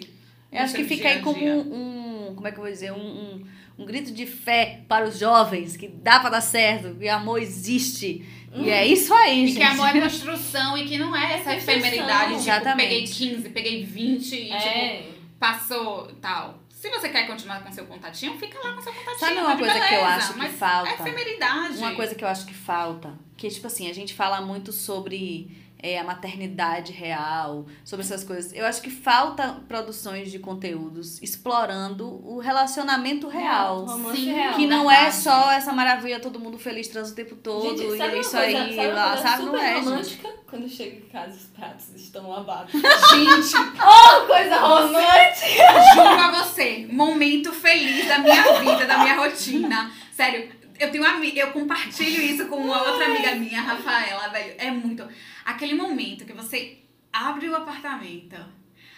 Eu 0.51 0.61
acho 0.61 0.75
que 0.75 0.83
fica 0.83 1.07
aí 1.09 1.21
como 1.21 1.43
um, 1.43 2.29
um- 2.29 2.35
Como 2.35 2.47
é 2.47 2.51
que 2.51 2.57
eu 2.57 2.63
vou 2.63 2.71
dizer? 2.71 2.91
Um, 2.91 2.97
um, 2.97 3.43
um 3.79 3.85
grito 3.85 4.11
de 4.11 4.25
fé 4.25 4.81
para 4.87 5.05
os 5.07 5.17
jovens 5.17 5.75
que 5.77 5.87
dá 5.87 6.19
pra 6.19 6.29
dar 6.29 6.41
certo, 6.41 6.95
que 6.95 7.07
amor 7.09 7.41
existe. 7.41 8.25
E 8.55 8.69
é 8.69 8.85
isso 8.85 9.11
aí, 9.13 9.45
E 9.45 9.47
gente. 9.47 9.57
que 9.57 9.63
amor 9.63 9.95
é 9.95 10.01
construção 10.01 10.77
e 10.77 10.85
que 10.85 10.97
não 10.97 11.15
é 11.15 11.39
essa 11.39 11.53
É 11.53 11.57
efemeridade, 11.57 12.27
tipo, 12.29 12.41
exatamente. 12.41 12.87
peguei 12.89 13.03
15, 13.07 13.49
peguei 13.49 13.83
20 13.83 14.31
e, 14.35 14.43
tipo, 14.45 14.53
É. 14.55 15.05
passou 15.39 16.07
tal. 16.21 16.59
Se 16.83 16.89
você 16.89 17.07
quer 17.07 17.25
continuar 17.25 17.63
com 17.63 17.71
seu 17.71 17.85
contatinho, 17.85 18.37
fica 18.37 18.59
lá 18.59 18.73
com 18.73 18.81
seu 18.81 18.91
contatinho. 18.91 19.17
Sabe 19.17 19.39
uma 19.39 19.51
tá 19.51 19.57
coisa 19.57 19.73
que 19.73 19.79
eu 19.79 20.01
beleza, 20.01 20.15
acho 20.17 20.33
que 20.33 20.49
falta? 20.49 20.89
É 20.89 20.93
efemeridade. 20.95 21.77
Uma 21.77 21.95
coisa 21.95 22.13
que 22.13 22.23
eu 22.25 22.27
acho 22.27 22.45
que 22.45 22.53
falta, 22.53 23.13
que 23.37 23.49
tipo 23.49 23.67
assim, 23.67 23.89
a 23.89 23.93
gente 23.93 24.13
fala 24.13 24.41
muito 24.41 24.73
sobre 24.73 25.49
é, 25.83 25.99
a 25.99 26.03
maternidade 26.03 26.93
real, 26.93 27.65
sobre 27.83 28.05
essas 28.05 28.23
coisas. 28.23 28.53
Eu 28.53 28.65
acho 28.65 28.81
que 28.81 28.89
falta 28.89 29.61
produções 29.67 30.31
de 30.31 30.39
conteúdos 30.39 31.21
explorando 31.21 32.25
o 32.25 32.39
relacionamento 32.39 33.27
real. 33.27 33.83
Romance 33.83 34.17
Sim, 34.17 34.31
real. 34.31 34.53
Que 34.53 34.65
não 34.65 34.87
verdade. 34.87 35.07
é 35.07 35.11
só 35.11 35.51
essa 35.51 35.73
maravilha, 35.73 36.21
todo 36.21 36.39
mundo 36.39 36.57
feliz, 36.57 36.87
transa 36.87 37.11
o 37.11 37.15
tempo 37.15 37.35
todo, 37.35 37.77
Gente, 37.77 37.95
e 37.95 37.97
sabe 37.97 38.15
é 38.15 38.19
isso 38.21 38.31
coisa, 38.31 38.45
aí, 38.45 38.75
sabe, 38.77 38.87
lá, 38.93 39.07
coisa 39.09 39.27
sabe? 39.27 39.43
Não 39.43 39.57
é, 39.57 39.75
gente. 39.75 39.83
romântica? 39.83 40.29
Quando 40.49 40.69
chega 40.69 40.95
em 40.95 41.01
casa, 41.09 41.35
os 41.35 41.45
pratos 41.47 41.95
estão 41.95 42.29
lavados. 42.29 42.71
Gente, 42.71 43.55
oh, 43.57 44.25
coisa 44.27 44.55
romântica! 44.59 45.95
juro 45.95 46.07
a 46.07 46.43
você, 46.43 46.87
momento 46.89 47.51
feliz 47.51 48.07
da 48.07 48.19
minha 48.19 48.59
vida, 48.59 48.85
da 48.85 48.99
minha 48.99 49.15
rotina. 49.17 49.91
Sério, 50.11 50.62
eu 50.83 50.91
tenho 50.91 51.05
ami- 51.05 51.37
eu 51.37 51.51
compartilho 51.51 52.21
isso 52.21 52.45
com 52.47 52.57
uma 52.57 52.81
outra 52.89 53.05
amiga 53.05 53.35
minha, 53.35 53.61
Rafaela, 53.61 54.27
velho. 54.29 54.55
É 54.57 54.71
muito. 54.71 55.07
Aquele 55.45 55.73
momento 55.75 56.25
que 56.25 56.33
você 56.33 56.79
abre 57.11 57.49
o 57.49 57.55
apartamento, 57.55 58.35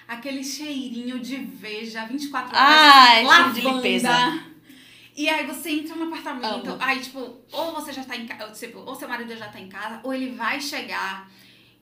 aquele 0.07 0.43
cheirinho 0.43 1.19
de 1.19 1.37
veja 1.37 2.05
24 2.05 2.55
horas. 2.55 3.11
Cheiro 3.13 3.27
lavanda. 3.27 3.53
de 3.53 3.61
limpeza. 3.61 4.43
E 5.17 5.29
aí 5.29 5.45
você 5.45 5.71
entra 5.71 5.95
no 5.95 6.07
apartamento, 6.07 6.71
Amo. 6.71 6.77
aí 6.81 6.99
tipo, 6.99 7.39
ou 7.51 7.73
você 7.73 7.93
já 7.93 8.03
tá 8.03 8.17
em 8.17 8.25
casa, 8.27 8.51
tipo, 8.67 8.79
ou 8.79 8.93
seu 8.95 9.07
marido 9.07 9.33
já 9.37 9.47
tá 9.47 9.59
em 9.59 9.69
casa, 9.69 10.01
ou 10.03 10.13
ele 10.13 10.31
vai 10.35 10.59
chegar. 10.59 11.29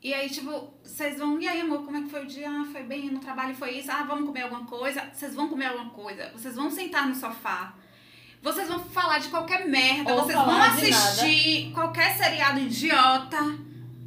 E 0.04 0.14
aí, 0.14 0.30
tipo, 0.30 0.52
vocês 0.84 1.18
vão, 1.18 1.40
e 1.40 1.48
aí, 1.48 1.62
amor, 1.62 1.84
como 1.86 1.96
é 1.96 2.02
que 2.02 2.10
foi 2.10 2.24
o 2.24 2.28
dia? 2.28 2.48
Ah, 2.50 2.66
foi 2.70 2.84
bem, 2.84 3.10
no 3.10 3.20
trabalho 3.20 3.56
foi 3.56 3.80
isso. 3.80 3.90
Ah, 3.90 4.04
vamos 4.04 4.26
comer 4.26 4.42
alguma 4.42 4.66
coisa? 4.66 5.10
Vocês 5.14 5.34
vão 5.34 5.48
comer 5.48 5.68
alguma 5.68 5.92
coisa? 5.92 6.30
Vocês 6.36 6.56
vão 6.56 6.70
sentar 6.70 7.08
no 7.08 7.16
sofá. 7.16 7.74
Vocês 8.44 8.68
vão 8.68 8.80
falar 8.80 9.20
de 9.20 9.30
qualquer 9.30 9.66
merda. 9.68 10.14
Ou 10.14 10.22
vocês 10.24 10.38
vão 10.38 10.62
assistir 10.62 11.72
qualquer 11.74 12.16
seriado 12.16 12.60
idiota. 12.60 13.38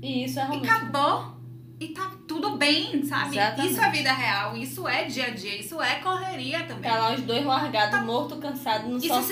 E 0.02 0.24
isso 0.24 0.38
é 0.38 0.42
E 0.42 0.46
romântico. 0.46 0.74
acabou. 0.74 1.36
E 1.80 1.88
tá 1.88 2.10
tudo 2.28 2.56
bem, 2.56 3.02
sabe? 3.04 3.36
Exatamente. 3.36 3.72
Isso 3.72 3.82
é 3.82 3.90
vida 3.90 4.12
real, 4.12 4.56
isso 4.56 4.88
é 4.88 5.04
dia 5.04 5.26
a 5.26 5.30
dia, 5.30 5.56
isso 5.60 5.80
é 5.82 5.96
correria 5.96 6.64
também. 6.64 6.90
Tá 6.90 6.96
lá 6.98 7.12
os 7.12 7.20
dois 7.22 7.44
largados, 7.44 8.00
morto, 8.02 8.36
cansado 8.36 8.88
no 8.88 8.96
Isso 8.96 9.08
sofá. 9.08 9.20
é 9.20 9.22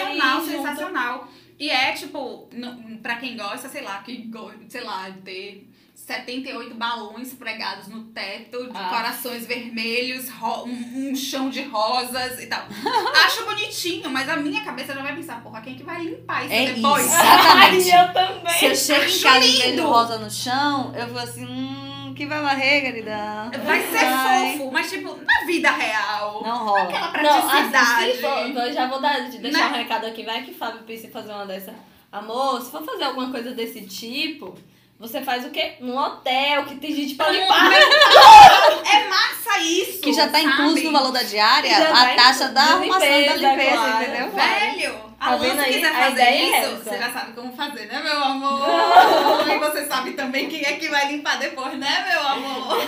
sensacional, 0.00 0.38
e 0.42 0.44
junto. 0.46 0.56
sensacional. 0.56 1.28
E 1.60 1.70
é 1.70 1.92
tipo, 1.92 2.48
no, 2.52 2.98
pra 2.98 3.16
quem 3.16 3.36
gosta, 3.36 3.68
sei 3.68 3.82
lá, 3.82 3.98
que 4.02 4.16
gosta, 4.22 4.58
sei 4.68 4.80
lá, 4.82 5.10
de 5.10 5.20
ter 5.20 5.71
78 6.06 6.74
balões 6.74 7.32
pregados 7.32 7.86
no 7.86 8.02
teto, 8.06 8.64
de 8.64 8.76
Ah. 8.76 8.88
corações 8.88 9.46
vermelhos, 9.46 10.28
um, 10.66 11.10
um 11.10 11.14
chão 11.14 11.48
de 11.48 11.62
rosas 11.62 12.42
e 12.42 12.46
tal. 12.46 12.64
Acho 13.24 13.44
bonitinho, 13.44 14.10
mas 14.10 14.28
a 14.28 14.36
minha 14.36 14.64
cabeça 14.64 14.94
já 14.94 15.00
vai 15.02 15.14
pensar, 15.14 15.40
porra, 15.42 15.60
quem 15.60 15.76
que 15.76 15.84
vai 15.84 16.02
limpar 16.04 16.44
isso 16.44 16.52
É 16.52 16.72
depois? 16.72 17.04
isso. 17.06 17.14
Exatamente. 17.22 17.90
Ai, 17.92 18.00
eu 18.08 18.12
também. 18.12 18.52
Se 18.54 18.64
eu 18.66 18.74
chego 18.76 19.04
em 19.04 19.20
casa 19.20 19.46
e 19.46 19.52
vejo 19.70 19.82
rosa 19.86 20.18
no 20.18 20.30
chão, 20.30 20.92
eu 20.96 21.06
vou 21.06 21.20
assim, 21.20 21.46
hum, 21.46 22.12
que 22.16 22.26
vai 22.26 22.42
varrer, 22.42 22.82
querida? 22.82 23.50
Vai 23.64 23.82
ser 23.82 24.04
Vai. 24.04 24.58
fofo, 24.58 24.72
mas 24.72 24.90
tipo, 24.90 25.16
na 25.16 25.46
vida 25.46 25.70
real, 25.70 26.42
Não 26.42 26.64
rola. 26.66 26.82
aquela 26.82 27.22
Não, 27.22 27.38
assim, 27.38 27.70
praticidade. 27.70 28.18
for, 28.18 28.60
eu 28.66 28.72
já 28.72 28.86
vou 28.88 29.00
dar, 29.00 29.30
de 29.30 29.38
deixar 29.38 29.70
Né? 29.70 29.78
um 29.78 29.82
recado 29.82 30.06
aqui. 30.06 30.24
Vai 30.24 30.42
que 30.42 30.52
Fábio 30.52 30.82
pensa 30.82 31.06
em 31.06 31.10
fazer 31.10 31.30
uma 31.32 31.46
dessa. 31.46 31.72
Amor, 32.10 32.60
se 32.60 32.70
for 32.72 32.84
fazer 32.84 33.04
alguma 33.04 33.30
coisa 33.30 33.52
desse 33.52 33.80
tipo, 33.86 34.54
você 35.02 35.20
faz 35.20 35.44
o 35.44 35.50
quê? 35.50 35.74
Num 35.80 35.98
hotel, 35.98 36.64
que 36.64 36.76
tem 36.76 36.94
gente 36.94 37.14
pra 37.16 37.28
limpar. 37.30 37.70
É 38.90 39.08
massa 39.08 39.58
isso! 39.60 40.00
Que 40.00 40.12
já 40.12 40.28
tá 40.28 40.40
incluso 40.40 40.82
no 40.84 40.92
valor 40.92 41.10
da 41.12 41.22
diária, 41.22 41.76
a 41.90 41.92
vai 41.92 42.16
taxa 42.16 42.48
da 42.48 42.62
arrumação 42.62 43.00
da 43.00 43.16
limpeza, 43.18 43.36
limpeza, 43.50 43.76
claro. 43.76 44.02
entendeu? 44.04 44.30
Velho, 44.30 45.12
Tá 45.18 45.26
alô, 45.28 45.44
se 45.44 45.50
aí? 45.60 45.74
quiser 45.74 45.86
A 45.92 45.94
fazer 45.94 46.20
é 46.22 46.36
isso, 46.42 46.54
essa. 46.56 46.76
você 46.84 46.98
já 46.98 47.12
sabe 47.12 47.32
como 47.32 47.52
fazer, 47.56 47.86
né, 47.86 48.02
meu 48.02 48.24
amor? 48.24 48.66
e 49.48 49.58
você 49.58 49.86
sabe 49.86 50.12
também 50.14 50.48
quem 50.48 50.64
é 50.64 50.72
que 50.72 50.88
vai 50.88 51.12
limpar 51.12 51.38
depois, 51.38 51.74
né, 51.78 52.06
meu 52.10 52.26
amor? 52.26 52.78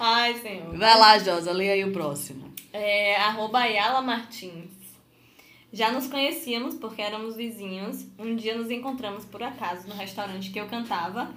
Ai, 0.00 0.34
senhor. 0.40 0.76
Vai 0.76 0.96
lá, 0.98 1.18
Josa, 1.18 1.52
leia 1.52 1.72
aí 1.74 1.84
o 1.84 1.92
próximo. 1.92 2.52
É, 2.72 3.16
arroba 3.16 3.58
Ayala 3.60 4.00
Martins. 4.00 4.70
Já 5.72 5.92
nos 5.92 6.06
conhecíamos 6.06 6.74
porque 6.74 7.02
éramos 7.02 7.36
vizinhos. 7.36 8.06
Um 8.18 8.34
dia 8.36 8.56
nos 8.56 8.70
encontramos 8.70 9.24
por 9.24 9.42
acaso 9.42 9.86
no 9.86 9.94
restaurante 9.94 10.50
que 10.50 10.58
eu 10.60 10.66
cantava. 10.66 11.30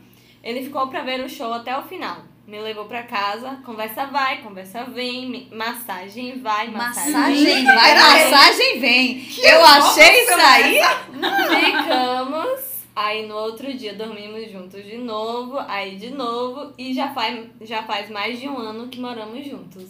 Ele 0.44 0.64
ficou 0.64 0.88
pra 0.88 1.04
ver 1.04 1.24
o 1.24 1.30
show 1.30 1.54
até 1.54 1.78
o 1.78 1.84
final. 1.84 2.24
Me 2.48 2.60
levou 2.60 2.86
pra 2.86 3.04
casa, 3.04 3.60
conversa 3.64 4.08
vai, 4.08 4.42
conversa 4.42 4.84
vem, 4.86 5.48
massagem 5.54 6.42
vai, 6.42 6.68
massagem, 6.70 7.12
Massagem 7.14 7.66
vai, 7.66 7.96
massagem 7.96 8.80
vem. 8.80 9.28
Eu 9.38 9.64
achei 9.64 10.24
isso 10.24 10.34
aí. 10.34 10.80
Ficamos. 11.62 12.72
Aí 12.96 13.26
no 13.26 13.36
outro 13.36 13.74
dia 13.74 13.94
dormimos 13.94 14.52
juntos 14.52 14.84
de 14.84 14.98
novo, 14.98 15.58
aí 15.60 15.96
de 15.96 16.10
novo, 16.10 16.74
e 16.78 16.94
já 16.94 17.14
faz, 17.14 17.48
já 17.62 17.84
faz 17.84 18.10
mais 18.10 18.40
de 18.40 18.50
um 18.50 18.58
ano 18.58 18.90
que 18.90 19.00
moramos 19.00 19.46
juntos. 19.46 19.90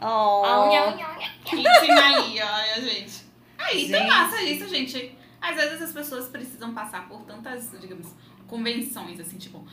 Oh. 0.00 0.44
A 0.44 0.68
unha, 0.68 0.86
unha, 0.88 1.08
unha. 1.08 1.30
Íntima 1.52 2.00
aí, 2.00 2.40
olha, 2.40 2.80
gente. 2.82 3.25
Aí, 3.58 3.90
tá 3.90 3.98
Gente. 3.98 4.08
massa 4.08 4.42
isso, 4.42 4.68
gente. 4.68 5.16
Às 5.40 5.56
vezes 5.56 5.82
as 5.82 5.92
pessoas 5.92 6.28
precisam 6.28 6.72
passar 6.74 7.08
por 7.08 7.20
tantas, 7.22 7.70
digamos, 7.80 8.08
convenções, 8.46 9.18
assim, 9.20 9.38
tipo, 9.38 9.64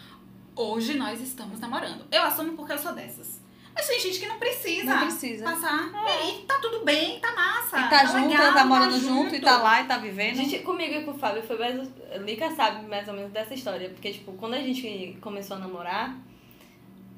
hoje 0.55 0.95
nós 0.95 1.19
estamos 1.21 1.59
namorando. 1.59 2.05
Eu 2.11 2.23
assumo 2.23 2.53
porque 2.53 2.73
eu 2.73 2.77
sou 2.77 2.93
dessas. 2.93 3.41
Mas 3.75 3.87
tem 3.87 3.99
gente 3.99 4.19
que 4.19 4.27
não 4.27 4.37
precisa, 4.37 4.85
Não 4.93 4.99
precisa. 5.07 5.45
passar. 5.45 5.89
E 6.27 6.43
tá 6.43 6.59
tudo 6.61 6.85
bem, 6.85 7.19
tá 7.19 7.31
massa. 7.33 7.79
E 7.79 7.89
tá 7.89 8.05
junto, 8.05 8.27
legal, 8.29 8.53
tá 8.53 8.65
morando 8.65 8.99
junto, 8.99 9.33
e 9.35 9.39
tá 9.39 9.57
lá 9.57 9.81
e 9.81 9.85
tá 9.85 9.97
vivendo. 9.97 10.35
Gente, 10.35 10.59
comigo 10.59 10.93
e 10.93 11.03
com 11.03 11.11
o 11.11 11.17
Fábio 11.17 11.41
foi 11.41 11.57
mais. 11.57 11.89
Lica 12.23 12.51
sabe 12.51 12.85
mais 12.87 13.07
ou 13.07 13.15
menos 13.15 13.31
dessa 13.31 13.55
história. 13.55 13.89
Porque, 13.89 14.11
tipo, 14.13 14.33
quando 14.33 14.53
a 14.53 14.59
gente 14.59 15.17
começou 15.19 15.57
a 15.57 15.59
namorar, 15.59 16.15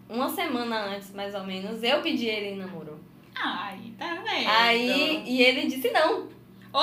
uma 0.07 0.29
semana 0.29 0.95
antes, 0.95 1.11
mais 1.13 1.35
ou 1.35 1.43
menos, 1.43 1.83
eu 1.83 2.01
pedi 2.01 2.25
ele 2.27 2.51
em 2.51 2.57
namoro. 2.57 3.03
Ai, 3.35 3.93
tá 3.97 4.15
vendo? 4.25 4.47
Aí, 4.49 5.23
e 5.25 5.41
ele 5.41 5.67
disse 5.67 5.91
não. 5.91 6.29
Ô? 6.75 6.81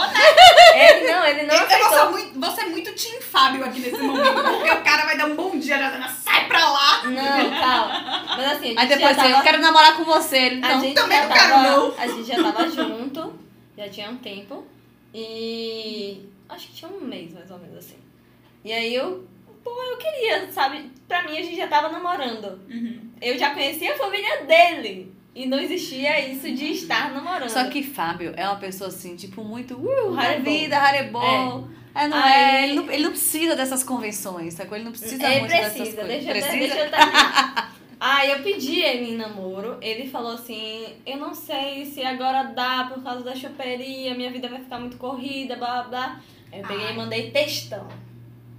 Ele 0.74 1.12
não, 1.12 1.24
ele 1.26 1.42
não 1.42 1.54
ser 1.54 1.74
aceitou. 1.74 2.10
muito, 2.12 2.40
vou 2.40 2.50
ser 2.52 2.64
muito 2.64 2.94
Team 2.94 3.20
Fábio 3.20 3.62
aqui 3.62 3.80
nesse 3.80 4.02
momento, 4.02 4.42
porque 4.42 4.70
o 4.70 4.82
cara 4.82 5.04
vai 5.04 5.18
dar 5.18 5.26
um 5.26 5.36
bom 5.36 5.58
dia, 5.58 5.76
já 5.78 6.08
sai 6.08 6.48
pra 6.48 6.70
lá. 6.70 7.02
Não, 7.04 7.50
calma. 7.60 8.24
Mas 8.36 8.52
assim, 8.52 8.64
a 8.64 8.68
gente 8.68 8.78
Aí 8.78 8.88
depois 8.88 9.16
já 9.16 9.22
assim, 9.22 9.32
tava... 9.32 9.40
eu 9.40 9.42
quero 9.42 9.60
namorar 9.62 9.96
com 9.96 10.04
você. 10.04 10.38
Ele, 10.38 10.64
A 10.64 10.68
não. 10.74 10.80
gente, 10.80 10.94
também 10.94 11.18
já 11.18 11.26
não 11.28 11.32
quero, 11.34 11.50
tava, 11.50 11.62
não. 11.62 11.94
a 11.98 12.06
gente 12.06 12.24
já 12.24 12.42
tava 12.42 12.70
junto, 12.70 13.34
já 13.76 13.88
tinha 13.90 14.08
um 14.10 14.16
tempo. 14.16 14.66
E 15.14 16.26
acho 16.48 16.68
que 16.68 16.72
tinha 16.72 16.90
um 16.90 17.00
mês, 17.00 17.32
mais 17.34 17.50
ou 17.50 17.58
menos 17.58 17.76
assim. 17.76 17.98
E 18.64 18.72
aí 18.72 18.94
eu, 18.94 19.28
pô, 19.62 19.70
eu 19.82 19.98
queria, 19.98 20.50
sabe? 20.52 20.90
Pra 21.06 21.22
mim 21.22 21.36
a 21.36 21.42
gente 21.42 21.56
já 21.56 21.68
tava 21.68 21.90
namorando. 21.90 22.58
Uhum. 22.70 23.10
Eu 23.20 23.36
já 23.36 23.50
conhecia 23.50 23.92
a 23.92 23.98
família 23.98 24.44
dele. 24.44 25.14
E 25.34 25.46
não 25.46 25.58
existia 25.58 26.28
isso 26.30 26.52
de 26.52 26.72
estar 26.72 27.10
namorando. 27.12 27.48
Só 27.48 27.64
que 27.68 27.82
Fábio 27.82 28.34
é 28.36 28.46
uma 28.46 28.58
pessoa 28.58 28.88
assim, 28.88 29.16
tipo, 29.16 29.42
muito. 29.42 29.74
Uh, 29.74 30.14
vida, 30.42 30.78
harebol. 30.78 31.68
É. 31.94 32.08
não 32.08 32.16
Aí- 32.18 32.32
é, 32.32 32.64
ele, 32.64 32.74
não, 32.74 32.90
ele 32.90 33.02
não 33.04 33.10
precisa 33.10 33.56
dessas 33.56 33.82
convenções, 33.82 34.54
sacou? 34.54 34.76
Ele 34.76 34.84
não 34.84 34.92
precisa 34.92 35.24
ele 35.26 35.40
muito 35.40 35.50
dessas 35.52 35.72
precisa, 35.72 36.02
coisas. 36.02 36.24
deixa, 36.24 36.30
precisa? 36.32 36.58
deixa 36.58 36.78
eu 36.84 36.90
terminar. 36.90 37.72
Aí 38.04 38.32
eu 38.32 38.42
pedi 38.42 38.80
ele 38.80 39.12
em 39.12 39.16
namoro, 39.16 39.78
ele 39.80 40.10
falou 40.10 40.32
assim, 40.32 40.86
eu 41.06 41.16
não 41.18 41.32
sei 41.32 41.86
se 41.86 42.02
agora 42.02 42.42
dá 42.42 42.90
por 42.92 43.00
causa 43.00 43.22
da 43.22 43.32
choperia, 43.32 44.12
minha 44.12 44.28
vida 44.28 44.48
vai 44.48 44.58
ficar 44.58 44.80
muito 44.80 44.96
corrida, 44.96 45.54
blá 45.54 45.82
blá 45.82 45.84
blá. 45.84 46.20
Aí 46.50 46.60
eu 46.60 46.66
peguei 46.66 46.86
Ai. 46.86 46.92
e 46.92 46.96
mandei 46.96 47.30
textão. 47.30 47.86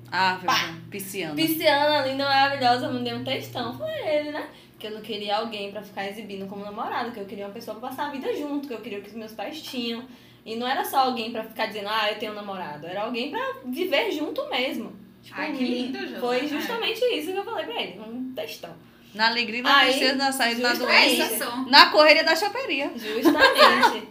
Ah, 0.09 0.39
Pá. 0.45 0.53
velho, 0.53 0.81
pisciano. 0.89 1.35
Pisciana, 1.35 2.07
linda, 2.07 2.23
maravilhosa, 2.23 2.89
mandei 2.89 3.13
um 3.13 3.23
textão. 3.25 3.77
Foi 3.77 3.91
ele, 3.91 4.31
né? 4.31 4.47
Que 4.83 4.87
eu 4.87 4.91
não 4.95 5.01
queria 5.01 5.37
alguém 5.37 5.71
pra 5.71 5.81
ficar 5.81 6.09
exibindo 6.09 6.45
como 6.45 6.65
namorado, 6.65 7.13
que 7.13 7.17
eu 7.21 7.23
queria 7.25 7.45
uma 7.45 7.53
pessoa 7.53 7.79
pra 7.79 7.87
passar 7.87 8.07
a 8.07 8.11
vida 8.11 8.35
junto, 8.35 8.67
que 8.67 8.73
eu 8.73 8.81
queria 8.81 8.99
o 8.99 9.01
que 9.01 9.07
os 9.07 9.15
meus 9.15 9.31
pais 9.31 9.61
tinham. 9.61 10.03
E 10.45 10.57
não 10.57 10.67
era 10.67 10.83
só 10.83 11.05
alguém 11.05 11.31
pra 11.31 11.41
ficar 11.45 11.67
dizendo, 11.67 11.87
ah, 11.87 12.11
eu 12.11 12.19
tenho 12.19 12.33
um 12.33 12.35
namorado. 12.35 12.85
Era 12.85 13.03
alguém 13.03 13.31
pra 13.31 13.39
viver 13.65 14.11
junto 14.11 14.45
mesmo. 14.49 14.91
Tipo, 15.23 15.39
Ai, 15.39 15.53
que 15.53 15.63
lindo, 15.63 16.05
Jô. 16.05 16.19
Foi 16.19 16.39
É. 16.43 16.47
justamente 16.49 16.99
isso 17.15 17.31
que 17.31 17.37
eu 17.37 17.45
falei 17.45 17.63
pra 17.65 17.81
ele, 17.81 17.97
um 18.01 18.33
textão. 18.35 18.75
Na 19.13 19.27
alegria, 19.29 19.61
na 19.61 19.73
Aí, 19.77 19.91
tristeza, 19.91 20.15
na 20.15 20.31
saída, 20.33 20.61
na 20.61 20.73
doença. 20.73 21.55
Na 21.69 21.89
correria 21.89 22.25
da 22.25 22.35
choperia. 22.35 22.91
Justamente. 22.93 24.09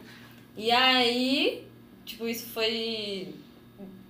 e 0.57 0.71
aí, 0.71 1.67
tipo, 2.07 2.27
isso 2.27 2.47
foi, 2.49 3.35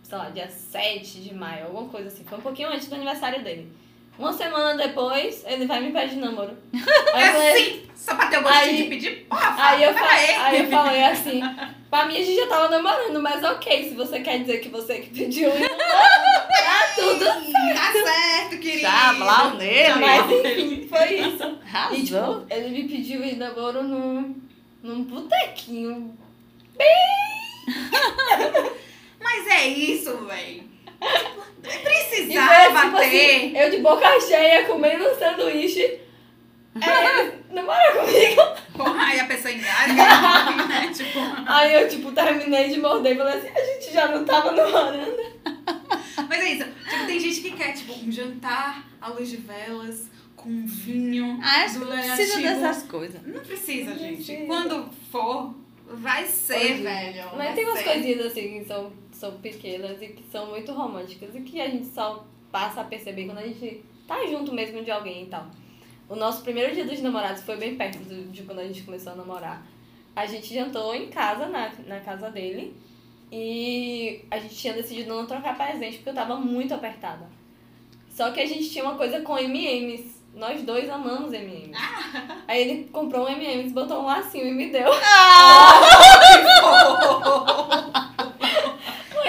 sei 0.04 0.16
lá, 0.16 0.30
dia 0.30 0.48
7 0.48 1.22
de 1.22 1.34
maio, 1.34 1.64
alguma 1.64 1.88
coisa 1.88 2.06
assim. 2.06 2.22
Foi 2.22 2.38
um 2.38 2.42
pouquinho 2.42 2.68
antes 2.68 2.86
do 2.86 2.94
aniversário 2.94 3.42
dele. 3.42 3.68
Uma 4.18 4.32
semana 4.32 4.74
depois, 4.76 5.42
ele 5.46 5.66
vai 5.66 5.80
me 5.80 5.90
pedir 5.90 6.16
namoro. 6.16 6.56
Aí 7.14 7.22
É 7.22 7.28
eu 7.28 7.32
falei, 7.32 7.64
sim, 7.64 7.82
só 7.96 8.14
pra 8.14 8.26
ter 8.26 8.38
o 8.38 8.42
gostinho 8.42 8.64
Aí- 8.70 8.76
de 8.76 8.84
pedir. 8.88 9.26
Porra, 9.28 9.54
aí 9.58 9.82
eu, 9.82 9.94
falei, 9.94 10.34
aí 10.36 10.60
eu 10.64 10.70
falei 10.70 11.04
assim, 11.04 11.40
pra 11.90 12.04
mim 12.06 12.16
a 12.16 12.24
gente 12.24 12.36
já 12.36 12.46
tava 12.46 12.68
namorando, 12.68 13.20
mas 13.22 13.42
ok, 13.42 13.88
se 13.88 13.94
você 13.94 14.20
quer 14.20 14.38
dizer 14.40 14.58
que 14.58 14.68
você 14.68 14.98
que 15.00 15.08
pediu 15.18 15.48
namoro, 15.48 15.68
tá 15.68 16.92
tudo 16.94 17.24
Tá 17.24 17.92
certo, 17.92 18.58
querido. 18.60 18.80
Já, 18.82 19.14
blau 19.14 19.54
nele. 19.54 19.94
Mas 19.94 20.30
enfim, 20.30 20.86
foi 20.88 21.14
isso. 21.20 21.44
E 21.44 21.58
Arrasou. 21.74 22.40
tipo, 22.40 22.46
ele 22.54 22.68
me 22.70 22.88
pediu 22.88 23.24
em 23.24 23.36
namoro 23.36 23.82
num, 23.82 24.36
num 24.82 25.04
botequinho. 25.04 26.16
Mas 29.22 29.46
é 29.46 29.66
isso, 29.68 30.16
velho. 30.26 30.71
E 31.64 31.68
foi 31.68 31.80
Precisava 31.80 32.80
tipo 32.86 32.96
ter. 32.98 33.04
assim, 33.06 33.56
eu 33.58 33.70
de 33.70 33.78
boca 33.78 34.20
cheia, 34.20 34.64
comendo 34.66 35.08
um 35.08 35.14
sanduíche. 35.18 35.98
É, 36.80 37.32
namora 37.54 37.92
comigo. 37.92 38.42
Porra, 38.76 39.04
aí 39.06 39.20
a 39.20 39.26
pessoa 39.26 39.52
engasga, 39.52 39.92
né? 40.68 40.90
Tipo. 40.94 41.18
Aí 41.46 41.74
eu, 41.74 41.88
tipo, 41.88 42.10
terminei 42.12 42.70
de 42.70 42.80
morder 42.80 43.12
e 43.14 43.18
falei 43.18 43.34
assim, 43.38 43.48
a 43.48 43.64
gente 43.64 43.92
já 43.92 44.08
não 44.08 44.24
tava 44.24 44.52
namorando. 44.52 45.32
Mas 46.28 46.40
é 46.40 46.48
isso. 46.54 46.64
Tipo, 46.64 47.06
tem 47.06 47.20
gente 47.20 47.40
que 47.42 47.50
quer, 47.52 47.72
tipo, 47.74 47.92
um 47.92 48.10
jantar 48.10 48.84
à 49.00 49.08
luz 49.08 49.28
de 49.28 49.36
velas, 49.36 50.10
com 50.34 50.64
vinho. 50.66 51.38
Ah, 51.42 51.66
do 51.66 51.80
não 51.84 51.92
precisa 51.92 52.40
dessas 52.40 52.82
coisas. 52.84 53.20
Não 53.26 53.40
precisa, 53.40 53.90
Não 53.90 53.98
gente. 53.98 54.16
precisa. 54.16 54.46
Quando 54.46 54.88
for, 55.10 55.54
vai 55.86 56.24
ser, 56.26 56.56
Hoje. 56.56 56.82
velho. 56.82 57.24
Mas 57.36 57.54
tem 57.54 57.64
umas 57.66 57.78
ser. 57.78 57.84
coisinhas 57.84 58.26
assim 58.26 58.58
que 58.60 58.64
são, 58.66 58.92
são 59.22 59.38
pequenas 59.38 60.02
e 60.02 60.08
que 60.08 60.24
são 60.30 60.46
muito 60.46 60.72
românticas 60.72 61.34
e 61.34 61.40
que 61.40 61.60
a 61.60 61.68
gente 61.70 61.86
só 61.86 62.24
passa 62.50 62.80
a 62.80 62.84
perceber 62.84 63.26
quando 63.26 63.38
a 63.38 63.46
gente 63.46 63.82
tá 64.06 64.26
junto 64.26 64.52
mesmo 64.52 64.82
de 64.84 64.90
alguém 64.90 65.22
e 65.22 65.26
tal. 65.26 65.46
O 66.08 66.16
nosso 66.16 66.42
primeiro 66.42 66.74
dia 66.74 66.84
dos 66.84 67.00
namorados 67.00 67.42
foi 67.42 67.56
bem 67.56 67.76
perto 67.76 67.98
do- 68.00 68.30
de 68.32 68.42
quando 68.42 68.58
a 68.58 68.64
gente 68.64 68.82
começou 68.82 69.12
a 69.12 69.16
namorar. 69.16 69.64
A 70.14 70.26
gente 70.26 70.52
jantou 70.52 70.94
em 70.94 71.06
casa, 71.08 71.46
na, 71.46 71.70
na 71.86 72.00
casa 72.00 72.30
dele, 72.30 72.76
e 73.30 74.24
a 74.30 74.38
gente 74.38 74.54
tinha 74.56 74.74
decidido 74.74 75.08
não 75.14 75.24
trocar 75.24 75.56
presente 75.56 75.96
porque 75.98 76.10
eu 76.10 76.14
tava 76.14 76.34
muito 76.36 76.74
apertada. 76.74 77.26
Só 78.10 78.30
que 78.32 78.40
a 78.40 78.46
gente 78.46 78.68
tinha 78.68 78.84
uma 78.84 78.96
coisa 78.96 79.20
com 79.22 79.38
M&M's. 79.38 80.20
Nós 80.34 80.62
dois 80.62 80.90
amamos 80.90 81.32
M&M's. 81.32 81.78
Aí 82.48 82.60
ele 82.60 82.84
comprou 82.92 83.24
um 83.24 83.28
M&M's, 83.28 83.72
botou 83.72 84.00
um 84.02 84.06
lacinho 84.06 84.48
e 84.48 84.52
me 84.52 84.70
deu. 84.70 84.88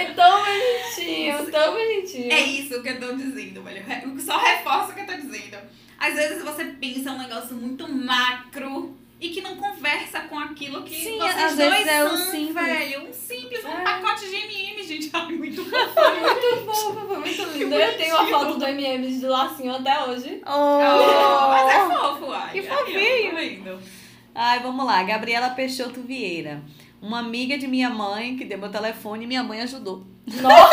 Foi 0.05 0.13
tão 0.15 0.43
bonitinho, 0.43 1.51
tão 1.51 1.73
bonitinho. 1.73 2.31
É 2.31 2.41
isso 2.41 2.81
que 2.81 2.89
eu 2.89 2.99
tô 2.99 3.13
dizendo, 3.15 3.63
velho. 3.63 3.83
Só 4.21 4.37
reforça 4.37 4.91
o 4.91 4.95
que 4.95 5.01
eu 5.01 5.05
tô 5.05 5.13
dizendo. 5.13 5.57
Às 5.99 6.15
vezes 6.15 6.43
você 6.43 6.65
pensa 6.65 7.11
um 7.11 7.17
negócio 7.17 7.55
muito 7.55 7.87
macro 7.91 8.97
e 9.21 9.29
que 9.29 9.39
não 9.41 9.55
conversa 9.55 10.19
com 10.21 10.37
aquilo 10.37 10.83
que 10.83 10.95
Sim, 10.95 11.17
vocês 11.17 11.37
às 11.37 11.55
dois 11.55 11.69
vezes 11.71 11.87
é 11.87 12.09
são, 12.09 12.17
simples. 12.17 12.53
velho. 12.65 13.07
Um 13.07 13.13
simples, 13.13 13.63
um 13.63 13.69
É. 13.69 13.81
pacote 13.83 14.29
de 14.29 14.35
M&M, 14.35 14.83
gente. 14.83 15.09
Ai, 15.13 15.31
muito 15.31 15.63
bom. 15.63 15.69
Foi 15.93 16.19
muito 16.19 16.65
fofo, 16.65 17.07
foi 17.07 17.19
muito 17.19 17.43
lindo. 17.57 17.75
Eu 17.75 17.97
tenho 17.97 18.17
a 18.17 18.25
foto 18.27 18.57
do 18.59 18.65
M&M's 18.65 19.19
de 19.21 19.25
lacinho 19.27 19.73
até 19.75 20.03
hoje. 20.03 20.41
Oh, 20.45 21.47
mas 21.49 21.73
é 21.73 21.95
fofo, 21.95 22.31
ai. 22.33 22.51
Que 22.51 22.69
ó, 22.69 22.75
fofinho. 22.77 23.79
Ai, 24.35 24.59
vamos 24.59 24.85
lá. 24.85 25.03
Gabriela 25.03 25.51
Peixoto 25.51 26.01
Vieira. 26.01 26.61
Uma 27.03 27.19
amiga 27.19 27.57
de 27.57 27.67
minha 27.67 27.89
mãe 27.89 28.37
que 28.37 28.45
deu 28.45 28.57
meu 28.57 28.69
telefone 28.69 29.25
e 29.25 29.27
minha 29.27 29.43
mãe 29.43 29.59
ajudou. 29.61 30.07
Nossa, 30.25 30.71